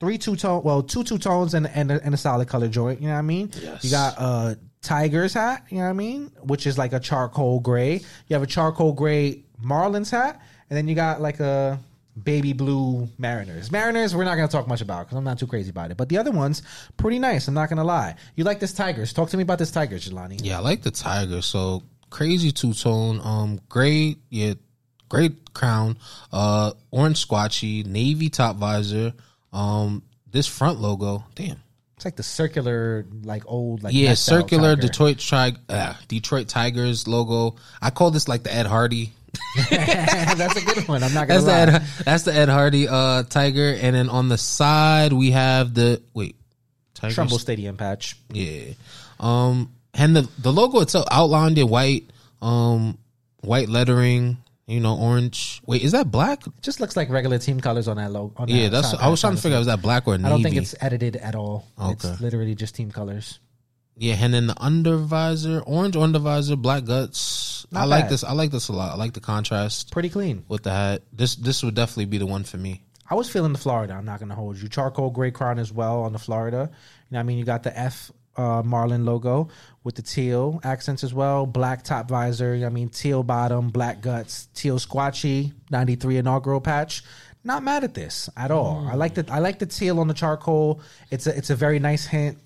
Three 0.00 0.18
two 0.18 0.36
tone, 0.36 0.62
well, 0.62 0.82
two 0.82 1.02
two 1.02 1.18
tones 1.18 1.54
and 1.54 1.66
and 1.66 1.90
a, 1.90 2.04
and 2.04 2.14
a 2.14 2.16
solid 2.16 2.46
color 2.46 2.68
joint. 2.68 3.00
You 3.00 3.08
know 3.08 3.14
what 3.14 3.18
I 3.18 3.22
mean? 3.22 3.50
Yes. 3.60 3.82
You 3.82 3.90
got 3.90 4.14
uh 4.18 4.54
Tiger's 4.80 5.34
hat. 5.34 5.64
You 5.70 5.78
know 5.78 5.84
what 5.84 5.90
I 5.90 5.94
mean? 5.94 6.30
Which 6.42 6.66
is 6.66 6.78
like 6.78 6.92
a 6.92 7.00
charcoal 7.00 7.58
gray. 7.60 7.94
You 8.28 8.34
have 8.34 8.42
a 8.42 8.46
charcoal 8.46 8.92
gray 8.92 9.42
Marlins 9.62 10.10
hat, 10.10 10.40
and 10.70 10.76
then 10.76 10.86
you 10.86 10.94
got 10.94 11.20
like 11.20 11.40
a 11.40 11.80
baby 12.24 12.52
blue 12.52 13.08
Mariners. 13.18 13.70
Mariners, 13.70 14.14
we're 14.14 14.24
not 14.24 14.36
gonna 14.36 14.48
talk 14.48 14.66
much 14.68 14.80
about 14.80 15.06
because 15.06 15.16
I'm 15.16 15.24
not 15.24 15.38
too 15.38 15.46
crazy 15.46 15.70
about 15.70 15.90
it. 15.90 15.96
But 15.96 16.08
the 16.08 16.18
other 16.18 16.30
ones, 16.30 16.62
pretty 16.96 17.18
nice. 17.18 17.48
I'm 17.48 17.54
not 17.54 17.68
gonna 17.68 17.84
lie. 17.84 18.16
You 18.36 18.44
like 18.44 18.60
this 18.60 18.72
Tigers? 18.72 19.12
Talk 19.12 19.30
to 19.30 19.36
me 19.36 19.42
about 19.42 19.58
this 19.58 19.70
Tigers, 19.70 20.08
Jelani. 20.08 20.40
Yeah, 20.42 20.58
I 20.58 20.60
like 20.60 20.82
the 20.82 20.90
tiger. 20.90 21.42
So 21.42 21.82
crazy 22.10 22.50
two 22.52 22.72
tone, 22.74 23.20
um, 23.22 23.60
great. 23.68 24.18
yeah, 24.30 24.54
great 25.08 25.52
crown, 25.54 25.96
uh, 26.32 26.72
orange 26.90 27.26
squatchy, 27.26 27.84
navy 27.86 28.28
top 28.28 28.56
visor, 28.56 29.12
um, 29.52 30.02
this 30.30 30.46
front 30.46 30.80
logo, 30.80 31.24
damn, 31.34 31.56
It's 31.96 32.04
like 32.04 32.16
the 32.16 32.22
circular, 32.22 33.06
like 33.24 33.44
old, 33.46 33.82
like 33.82 33.94
yeah, 33.94 34.14
circular 34.14 34.76
Detroit 34.76 35.18
tri- 35.18 35.56
uh, 35.68 35.94
Detroit 36.06 36.48
Tigers 36.48 37.08
logo. 37.08 37.56
I 37.80 37.90
call 37.90 38.10
this 38.10 38.28
like 38.28 38.42
the 38.42 38.54
Ed 38.54 38.66
Hardy. 38.66 39.12
That's 39.70 40.56
a 40.56 40.64
good 40.64 40.88
one. 40.88 41.02
I'm 41.02 41.12
not 41.14 41.28
gonna 41.28 41.40
That's 41.40 41.44
the 41.44 41.72
lie. 41.72 41.78
Ed, 41.78 42.04
that's 42.04 42.22
the 42.24 42.34
Ed 42.34 42.48
Hardy 42.48 42.88
uh 42.88 43.24
tiger, 43.24 43.76
and 43.80 43.94
then 43.94 44.08
on 44.08 44.28
the 44.28 44.38
side 44.38 45.12
we 45.12 45.32
have 45.32 45.74
the 45.74 46.02
wait, 46.14 46.36
Tigers, 46.94 47.14
Trumbull 47.14 47.38
Stadium 47.38 47.76
patch. 47.76 48.16
Yeah. 48.32 48.72
Um, 49.20 49.72
and 49.94 50.16
the 50.16 50.28
the 50.38 50.52
logo 50.52 50.80
itself 50.80 51.06
outlined 51.10 51.58
in 51.58 51.68
white, 51.68 52.04
um, 52.40 52.98
white 53.40 53.68
lettering. 53.68 54.38
You 54.66 54.80
know, 54.80 54.98
orange. 54.98 55.62
Wait, 55.64 55.82
is 55.82 55.92
that 55.92 56.10
black? 56.10 56.42
Just 56.60 56.78
looks 56.78 56.94
like 56.94 57.08
regular 57.08 57.38
team 57.38 57.58
colors 57.58 57.88
on 57.88 57.96
that 57.96 58.12
logo. 58.12 58.34
On 58.36 58.48
Yeah, 58.48 58.64
that 58.64 58.82
that's. 58.82 58.94
I 58.94 59.08
was 59.08 59.18
trying 59.18 59.34
to 59.34 59.40
figure 59.40 59.56
out 59.56 59.60
was 59.60 59.66
that 59.66 59.80
black 59.80 60.06
or 60.06 60.18
navy. 60.18 60.26
I 60.26 60.28
don't 60.28 60.42
think 60.42 60.56
it's 60.56 60.74
edited 60.78 61.16
at 61.16 61.34
all. 61.34 61.66
Okay. 61.80 61.92
It's 61.92 62.20
literally 62.20 62.54
just 62.54 62.74
team 62.74 62.90
colors. 62.90 63.40
Yeah, 63.98 64.16
and 64.20 64.32
then 64.32 64.46
the 64.46 64.54
undervisor, 64.54 65.62
orange 65.66 65.94
undervisor, 65.96 66.56
black 66.60 66.84
guts. 66.84 67.66
Not 67.70 67.82
I 67.82 67.84
like 67.84 68.04
bad. 68.04 68.10
this. 68.12 68.24
I 68.24 68.32
like 68.32 68.50
this 68.50 68.68
a 68.68 68.72
lot. 68.72 68.92
I 68.92 68.96
like 68.96 69.12
the 69.12 69.20
contrast 69.20 69.90
Pretty 69.92 70.08
clean. 70.08 70.44
with 70.48 70.62
the 70.62 70.70
hat. 70.70 71.02
This 71.12 71.34
this 71.36 71.62
would 71.62 71.74
definitely 71.74 72.06
be 72.06 72.18
the 72.18 72.26
one 72.26 72.44
for 72.44 72.56
me. 72.56 72.82
I 73.10 73.14
was 73.14 73.28
feeling 73.28 73.52
the 73.52 73.58
Florida. 73.58 73.94
I'm 73.94 74.04
not 74.04 74.20
gonna 74.20 74.34
hold 74.34 74.56
you. 74.58 74.68
Charcoal 74.68 75.10
gray 75.10 75.30
crown 75.30 75.58
as 75.58 75.72
well 75.72 76.02
on 76.02 76.12
the 76.12 76.18
Florida. 76.18 76.70
You 76.70 77.14
know, 77.14 77.18
what 77.18 77.20
I 77.20 77.22
mean, 77.24 77.38
you 77.38 77.44
got 77.44 77.62
the 77.64 77.76
F 77.78 78.10
uh, 78.36 78.62
Marlin 78.64 79.04
logo 79.04 79.48
with 79.82 79.96
the 79.96 80.02
teal 80.02 80.60
accents 80.62 81.02
as 81.02 81.12
well. 81.12 81.44
Black 81.44 81.82
top 81.82 82.08
visor. 82.08 82.54
you 82.54 82.60
know 82.60 82.66
I 82.68 82.70
mean, 82.70 82.88
teal 82.90 83.22
bottom, 83.24 83.70
black 83.70 84.00
guts, 84.00 84.46
teal 84.54 84.78
squatchy. 84.78 85.52
93 85.70 86.18
inaugural 86.18 86.60
patch. 86.60 87.02
Not 87.44 87.62
mad 87.62 87.82
at 87.84 87.94
this 87.94 88.28
at 88.36 88.50
all. 88.50 88.86
I 88.88 88.94
like 88.94 89.14
the 89.14 89.26
I 89.30 89.40
like 89.40 89.58
the 89.58 89.66
teal 89.66 89.98
on 90.00 90.06
the 90.08 90.14
charcoal. 90.14 90.80
It's 91.10 91.26
a 91.26 91.36
it's 91.36 91.50
a 91.50 91.56
very 91.56 91.78
nice 91.80 92.06
hint. 92.06 92.38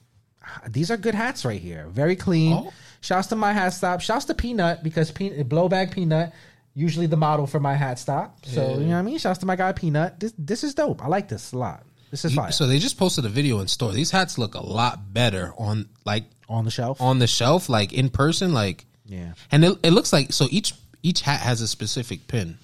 These 0.69 0.90
are 0.90 0.97
good 0.97 1.14
hats 1.14 1.44
right 1.44 1.60
here. 1.60 1.86
Very 1.89 2.16
clean. 2.16 2.52
Oh. 2.55 2.73
Shouts 3.01 3.28
to 3.28 3.36
my 3.36 3.52
hat 3.52 3.70
stop. 3.70 4.01
Shouts 4.01 4.27
to 4.27 4.35
Peanut 4.35 4.82
because 4.82 5.10
Peanut 5.10 5.48
blowback 5.48 5.93
Peanut 5.93 6.32
usually 6.74 7.06
the 7.06 7.16
model 7.16 7.47
for 7.47 7.60
my 7.60 7.74
hat 7.74 7.98
stop. 7.98 8.44
So 8.47 8.74
you 8.78 8.86
know 8.86 8.93
what 8.93 8.97
I 8.98 9.02
mean. 9.02 9.19
Shouts 9.19 9.39
to 9.40 9.47
my 9.47 9.56
guy 9.56 9.73
Peanut. 9.73 10.20
This 10.20 10.32
this 10.39 10.64
is 10.64 10.74
dope. 10.74 11.02
I 11.05 11.09
like 11.09 11.28
this 11.28 11.52
a 11.52 11.59
lot. 11.59 11.85
This 12.10 12.24
is 12.24 12.32
You- 12.32 12.36
fire. 12.36 12.52
so 12.52 12.66
they 12.66 12.78
just 12.78 12.98
posted 12.98 13.24
a 13.24 13.28
video 13.28 13.60
in 13.60 13.69
store. 13.69 13.93
These 13.93 14.10
hats 14.10 14.36
look 14.39 14.55
a 14.55 14.64
lot 14.64 15.12
better 15.12 15.52
on 15.59 15.89
like 16.05 16.24
on 16.48 16.64
the 16.64 16.70
shelf. 16.70 17.01
on 17.01 17.19
the 17.19 17.27
shelf, 17.27 17.69
like 17.69 17.93
in 17.93 18.09
person, 18.10 18.52
like 18.52 18.85
yeah, 19.06 19.32
and 19.51 19.64
it, 19.64 19.78
it 19.82 19.90
looks 19.93 20.12
like 20.12 20.32
so 20.32 20.47
each 20.51 20.74
each 21.02 21.23
hat 21.23 21.40
has 21.40 21.60
a 21.60 21.66
specific 21.69 22.28
pin 22.28 22.59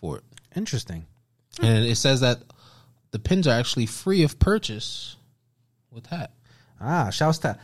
for 0.00 0.18
it, 0.18 0.24
interesting. 0.54 1.04
and 1.62 1.84
it 1.84 1.96
says 1.96 2.20
that 2.20 2.38
the 3.10 3.18
pins 3.18 3.48
are 3.48 3.58
actually 3.58 3.86
free 3.86 4.22
of 4.22 4.38
purchase 4.38 5.16
with 5.90 6.06
hat. 6.06 6.30
Ah, 6.80 7.10
shouts 7.10 7.38
to 7.38 7.58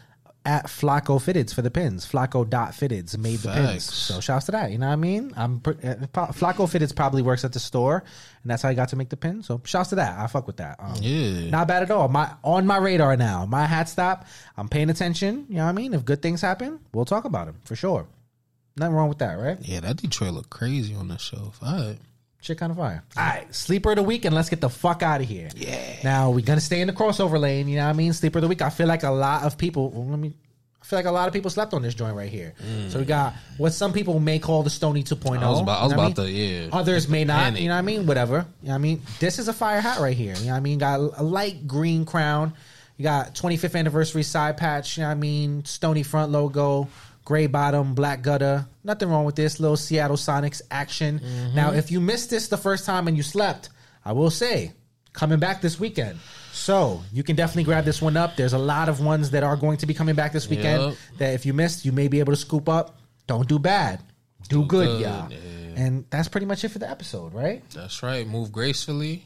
at 0.45 0.67
Flacco 0.67 1.19
Fitteds 1.19 1.53
for 1.53 1.61
the 1.63 1.73
pins. 1.73 2.07
Flacco 2.07 2.49
dot 2.49 2.71
Fitteds 2.71 3.19
made 3.19 3.41
the 3.41 3.51
pins. 3.53 3.83
So 3.93 4.21
shouts 4.21 4.47
to 4.47 4.53
that. 4.53 4.71
You 4.71 4.79
know 4.79 4.87
what 4.87 4.93
I 4.93 4.97
mean? 4.97 5.33
I'm 5.37 5.59
pr- 5.59 5.71
uh, 5.83 5.95
Flacco 6.29 6.69
Fitteds 6.71 6.95
probably 6.95 7.21
works 7.23 7.45
at 7.45 7.53
the 7.53 7.59
store, 7.59 8.05
and 8.43 8.51
that's 8.51 8.63
how 8.63 8.69
I 8.69 8.75
got 8.75 8.91
to 8.91 8.97
make 8.97 9.09
the 9.09 9.17
pin. 9.17 9.43
So 9.43 9.61
shouts 9.65 9.89
to 9.89 9.97
that. 9.97 10.17
I 10.21 10.29
fuck 10.29 10.47
with 10.47 10.59
that. 10.59 10.77
Um, 10.79 10.95
Yeah. 11.01 11.51
not 11.51 11.67
bad 11.67 11.83
at 11.83 11.91
all. 11.91 12.07
My 12.07 12.31
on 12.45 12.65
my 12.65 12.77
radar 12.77 13.17
now. 13.17 13.45
My 13.45 13.67
hat 13.67 13.89
stop. 13.89 14.25
I'm 14.57 14.69
paying 14.69 14.89
attention. 14.89 15.47
You 15.49 15.57
know 15.57 15.65
what 15.65 15.71
I 15.71 15.73
mean? 15.73 15.95
If 15.95 16.05
good 16.05 16.23
things 16.23 16.41
happen, 16.43 16.79
we'll 16.93 17.05
talk 17.07 17.25
about 17.25 17.47
them 17.47 17.57
for 17.65 17.75
sure. 17.75 18.07
Nothing 18.77 18.95
wrong 18.95 19.09
with 19.09 19.19
that, 19.19 19.35
right? 19.41 19.59
Yeah, 19.63 19.81
that 19.81 19.97
Detroit 19.97 20.35
look 20.35 20.51
crazy 20.51 20.95
on 20.95 21.09
the. 21.09 21.19
All 21.35 21.53
right. 21.63 21.99
Shit 22.41 22.59
kind 22.59 22.71
of 22.71 22.77
fire. 22.79 23.03
All 23.17 23.25
right, 23.25 23.53
sleeper 23.55 23.91
of 23.91 23.97
the 23.97 24.03
week, 24.03 24.25
and 24.25 24.35
let's 24.35 24.49
get 24.49 24.61
the 24.61 24.69
fuck 24.71 25.03
out 25.03 25.21
of 25.21 25.27
here. 25.27 25.49
Yeah. 25.57 25.97
Now 26.05 26.31
we're 26.31 26.45
gonna 26.45 26.61
stay 26.61 26.81
in 26.81 26.87
the 26.87 26.93
crossover 26.93 27.41
lane. 27.41 27.67
You 27.69 27.77
know 27.77 27.85
what 27.85 27.91
I 27.91 27.95
mean? 27.95 28.13
Sleeper 28.13 28.39
of 28.39 28.43
the 28.43 28.49
week. 28.49 28.63
I 28.63 28.71
feel 28.71 28.87
like 28.87 29.03
a 29.03 29.11
lot 29.11 29.43
of 29.43 29.59
people. 29.59 29.91
Well, 29.91 30.07
let 30.07 30.19
me. 30.19 30.35
I 30.81 30.85
feel 30.89 30.99
like 31.01 31.07
a 31.07 31.11
lot 31.11 31.27
of 31.27 31.33
people 31.35 31.51
slept 31.51 31.75
on 31.75 31.83
this 31.83 31.95
joint 31.95 32.15
right 32.15 32.29
here. 32.31 32.55
So 32.91 33.01
we 33.01 33.05
got 33.05 33.35
what 33.57 33.73
some 33.73 33.93
people 33.93 34.21
may 34.21 34.39
call 34.39 34.63
the 34.63 34.71
Stony 34.71 35.03
2.0. 35.03 35.41
Mm. 35.41 35.43
I 35.43 35.51
was 35.51 35.61
about- 35.61 35.81
I 35.81 35.83
was 35.83 35.91
you 35.93 35.97
know 35.97 36.03
what 36.03 36.13
about 36.13 36.25
mean? 36.25 36.27
to- 36.27 36.33
yeah. 36.33 36.69
Others 36.73 37.09
may 37.09 37.25
not. 37.25 37.43
Panic. 37.43 37.63
You 37.63 37.69
know 37.69 37.75
what 37.75 37.79
I 37.79 37.83
mean? 37.83 38.07
Whatever. 38.07 38.47
You 38.63 38.69
know 38.69 38.71
what 38.71 38.75
I 38.77 38.79
mean? 38.79 39.03
This 39.19 39.41
is 39.41 39.49
a 39.49 39.53
fire 39.53 39.81
hat 39.81 39.99
right 39.99 40.17
here. 40.17 40.35
You 40.37 40.45
know 40.45 40.51
what 40.53 40.59
I 40.59 40.61
mean? 40.61 40.79
Got 40.79 41.01
a 41.01 41.23
light 41.25 41.67
green 41.67 42.05
crown. 42.05 42.53
You 42.99 43.03
got 43.03 43.35
25th 43.35 43.75
anniversary 43.77 44.23
side 44.23 44.59
patch. 44.59 44.97
You 44.97 45.03
know 45.03 45.09
what 45.09 45.13
I 45.17 45.17
mean? 45.17 45.65
Stony 45.65 46.05
front 46.05 46.31
logo. 46.31 46.87
Gray 47.27 47.47
bottom, 47.49 47.95
black 47.95 48.23
gutter. 48.23 48.67
Nothing 48.85 49.11
wrong 49.11 49.25
with 49.27 49.35
this. 49.35 49.59
Little 49.61 49.77
Seattle 49.77 50.17
Sonics 50.17 50.63
action. 50.71 51.19
Mm-hmm. 51.19 51.57
Now, 51.57 51.73
if 51.73 51.91
you 51.91 52.01
missed 52.01 52.31
this 52.31 52.47
the 52.49 52.57
first 52.57 52.87
time 52.87 53.09
and 53.09 53.17
you 53.17 53.23
slept, 53.25 53.69
I 54.05 54.13
will 54.13 54.31
say, 54.31 54.73
coming 55.13 55.41
back 55.41 55.61
this 55.61 55.79
weekend. 55.81 56.21
So 56.53 57.03
you 57.13 57.25
can 57.25 57.35
definitely 57.35 57.65
grab 57.65 57.85
this 57.85 58.01
one 58.01 58.17
up. 58.17 58.37
There's 58.37 58.53
a 58.53 58.59
lot 58.59 58.89
of 58.89 59.01
ones 59.01 59.33
that 59.33 59.43
are 59.43 59.57
going 59.57 59.79
to 59.79 59.87
be 59.87 59.93
coming 59.93 60.15
back 60.15 60.33
this 60.33 60.49
weekend 60.49 60.83
Yep. 60.83 60.95
that 61.19 61.35
if 61.35 61.45
you 61.45 61.53
missed, 61.53 61.85
you 61.85 61.91
may 61.91 62.07
be 62.07 62.21
able 62.21 62.33
to 62.33 62.39
scoop 62.39 62.69
up. 62.69 62.97
Don't 63.27 63.49
do 63.49 63.59
bad. 63.59 64.01
Do, 64.49 64.65
good, 64.65 64.87
good, 64.87 65.01
y'all. 65.01 65.31
yeah. 65.33 65.39
And 65.75 66.05
that's 66.11 66.29
pretty 66.29 66.47
much 66.47 66.63
it 66.65 66.69
for 66.69 66.79
the 66.79 66.89
episode, 66.89 67.35
right? 67.35 67.69
That's 67.75 68.05
right. 68.05 68.25
Move 68.27 68.53
gracefully, 68.53 69.25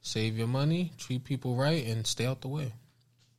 save 0.00 0.36
your 0.36 0.48
money, 0.48 0.92
treat 0.98 1.22
people 1.22 1.54
right, 1.54 1.86
and 1.86 2.04
stay 2.06 2.26
out 2.26 2.40
the 2.40 2.48
way. 2.48 2.72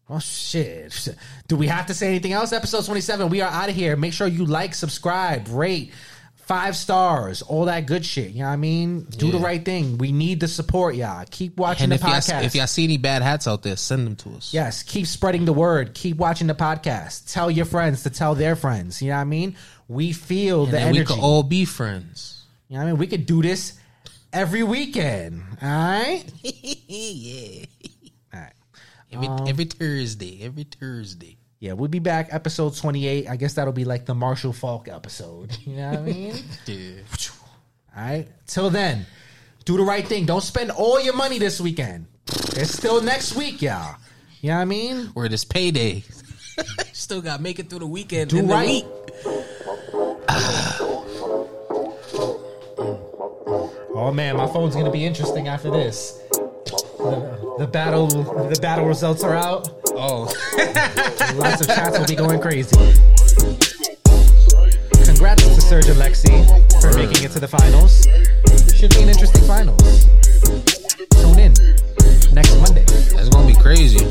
Oh 0.10 0.20
shit. 0.20 1.08
Do 1.48 1.56
we 1.56 1.68
have 1.68 1.88
to 1.88 1.94
say 1.94 2.08
anything 2.08 2.32
else? 2.34 2.54
Episode 2.54 2.86
27. 2.86 3.30
We 3.30 3.42
are 3.42 3.50
out 3.52 3.70
of 3.70 3.76
here. 3.76 3.96
Make 3.96 4.14
sure 4.14 4.28
you 4.28 4.46
like, 4.46 4.76
subscribe, 4.76 5.48
rate, 5.48 5.92
five 6.36 6.76
stars, 6.76 7.42
all 7.42 7.66
that 7.66 7.88
good 7.88 8.06
shit. 8.06 8.30
You 8.32 8.42
know 8.42 8.46
what 8.46 8.52
I 8.54 8.58
mean? 8.58 9.02
Do 9.18 9.32
the 9.32 9.40
right 9.40 9.66
thing. 9.66 9.98
We 9.98 10.12
need 10.12 10.40
the 10.42 10.48
support, 10.48 10.94
y'all. 10.96 11.26
Keep 11.32 11.58
watching 11.58 11.86
And 11.86 11.92
the 11.92 11.96
if 11.96 12.02
y'all, 12.04 12.12
podcast. 12.12 12.44
if 12.44 12.54
y'all 12.54 12.68
see 12.68 12.84
any 12.84 12.98
bad 12.98 13.24
hats 13.24 13.48
out 13.48 13.64
there, 13.64 13.76
send 13.76 14.06
them 14.06 14.16
to 14.18 14.30
us. 14.38 14.54
Yes, 14.54 14.84
keep 14.84 15.08
spreading 15.08 15.46
the 15.46 15.54
word. 15.54 15.96
Keep 15.96 16.18
watching 16.18 16.46
the 16.46 16.54
podcast. 16.54 17.32
Tell 17.34 17.50
your 17.50 17.66
friends 17.66 18.04
to 18.04 18.12
tell 18.12 18.36
their 18.36 18.56
friends. 18.56 19.02
You 19.02 19.10
know 19.10 19.16
what 19.16 19.22
I 19.22 19.26
mean? 19.26 19.56
We 19.88 20.12
feel 20.12 20.66
And 20.66 20.74
the 20.74 20.80
energy. 20.82 21.00
we 21.00 21.06
could 21.06 21.20
all 21.20 21.42
be 21.42 21.66
friends. 21.66 22.44
you 22.68 22.76
know 22.78 22.84
what 22.84 22.90
I 22.90 22.92
mean? 22.92 23.00
We 23.00 23.08
could 23.08 23.26
do 23.26 23.42
this 23.42 23.80
every 24.32 24.62
weekend. 24.62 25.42
All 25.64 25.68
right? 25.68 26.24
yeah. 26.44 27.66
Every 29.16 29.28
Um, 29.28 29.48
every 29.48 29.66
Thursday, 29.66 30.40
every 30.44 30.64
Thursday. 30.66 31.38
Yeah, 31.60 31.74
we'll 31.74 31.88
be 31.88 32.00
back 32.00 32.28
episode 32.32 32.76
28. 32.76 33.28
I 33.30 33.36
guess 33.38 33.54
that'll 33.54 33.74
be 33.74 33.86
like 33.86 34.06
the 34.06 34.14
Marshall 34.14 34.54
Faulk 34.54 34.88
episode. 34.90 35.58
You 35.66 35.78
know 35.78 35.90
what 35.92 36.00
I 36.00 36.02
mean? 36.02 36.36
Yeah. 36.68 37.02
All 37.98 38.04
right. 38.04 38.28
Till 38.46 38.70
then, 38.70 39.06
do 39.64 39.78
the 39.78 39.84
right 39.84 40.06
thing. 40.06 40.26
Don't 40.26 40.42
spend 40.44 40.70
all 40.72 41.02
your 41.02 41.16
money 41.16 41.40
this 41.40 41.62
weekend. 41.62 42.08
It's 42.28 42.74
still 42.74 43.02
next 43.02 43.36
week, 43.36 43.62
y'all. 43.62 43.96
You 44.42 44.50
know 44.50 44.56
what 44.58 44.62
I 44.62 44.66
mean? 44.66 45.06
Where 45.14 45.30
this 45.30 45.46
payday. 45.46 46.04
Still 46.94 47.22
got 47.22 47.38
to 47.38 47.42
make 47.42 47.60
it 47.60 47.70
through 47.70 47.80
the 47.80 47.88
weekend. 47.88 48.30
Do 48.32 48.42
right. 48.46 48.68
Week. 48.68 48.86
Oh 53.98 54.12
man, 54.12 54.36
my 54.36 54.46
phone's 54.48 54.76
gonna 54.76 54.92
be 54.92 55.06
interesting 55.06 55.48
after 55.48 55.72
this. 55.72 56.20
The, 57.06 57.68
battle, 57.72 58.08
the 58.08 58.58
battle 58.60 58.86
results 58.86 59.24
are 59.24 59.36
out. 59.36 59.70
Oh, 59.90 60.24
lots 61.36 61.62
of 61.62 61.68
chats 61.68 62.00
will 62.00 62.08
be 62.08 62.16
going 62.16 62.42
crazy. 62.42 62.76
Congrats 65.06 65.44
to 65.44 65.62
Serge 65.62 65.88
and 65.88 66.00
Lexi 66.00 66.44
for 66.82 66.90
Word. 66.90 67.08
making 67.08 67.24
it 67.24 67.32
to 67.32 67.40
the 67.40 67.48
finals. 67.48 68.08
Should 68.76 68.90
be 68.96 69.04
an 69.04 69.10
interesting 69.10 69.44
finals. 69.44 70.06
Tune 71.22 71.38
in 71.38 71.54
next 72.34 72.58
Monday. 72.58 72.86
That's 73.14 73.30
gonna 73.30 73.48
be 73.48 73.60
crazy. 73.62 74.04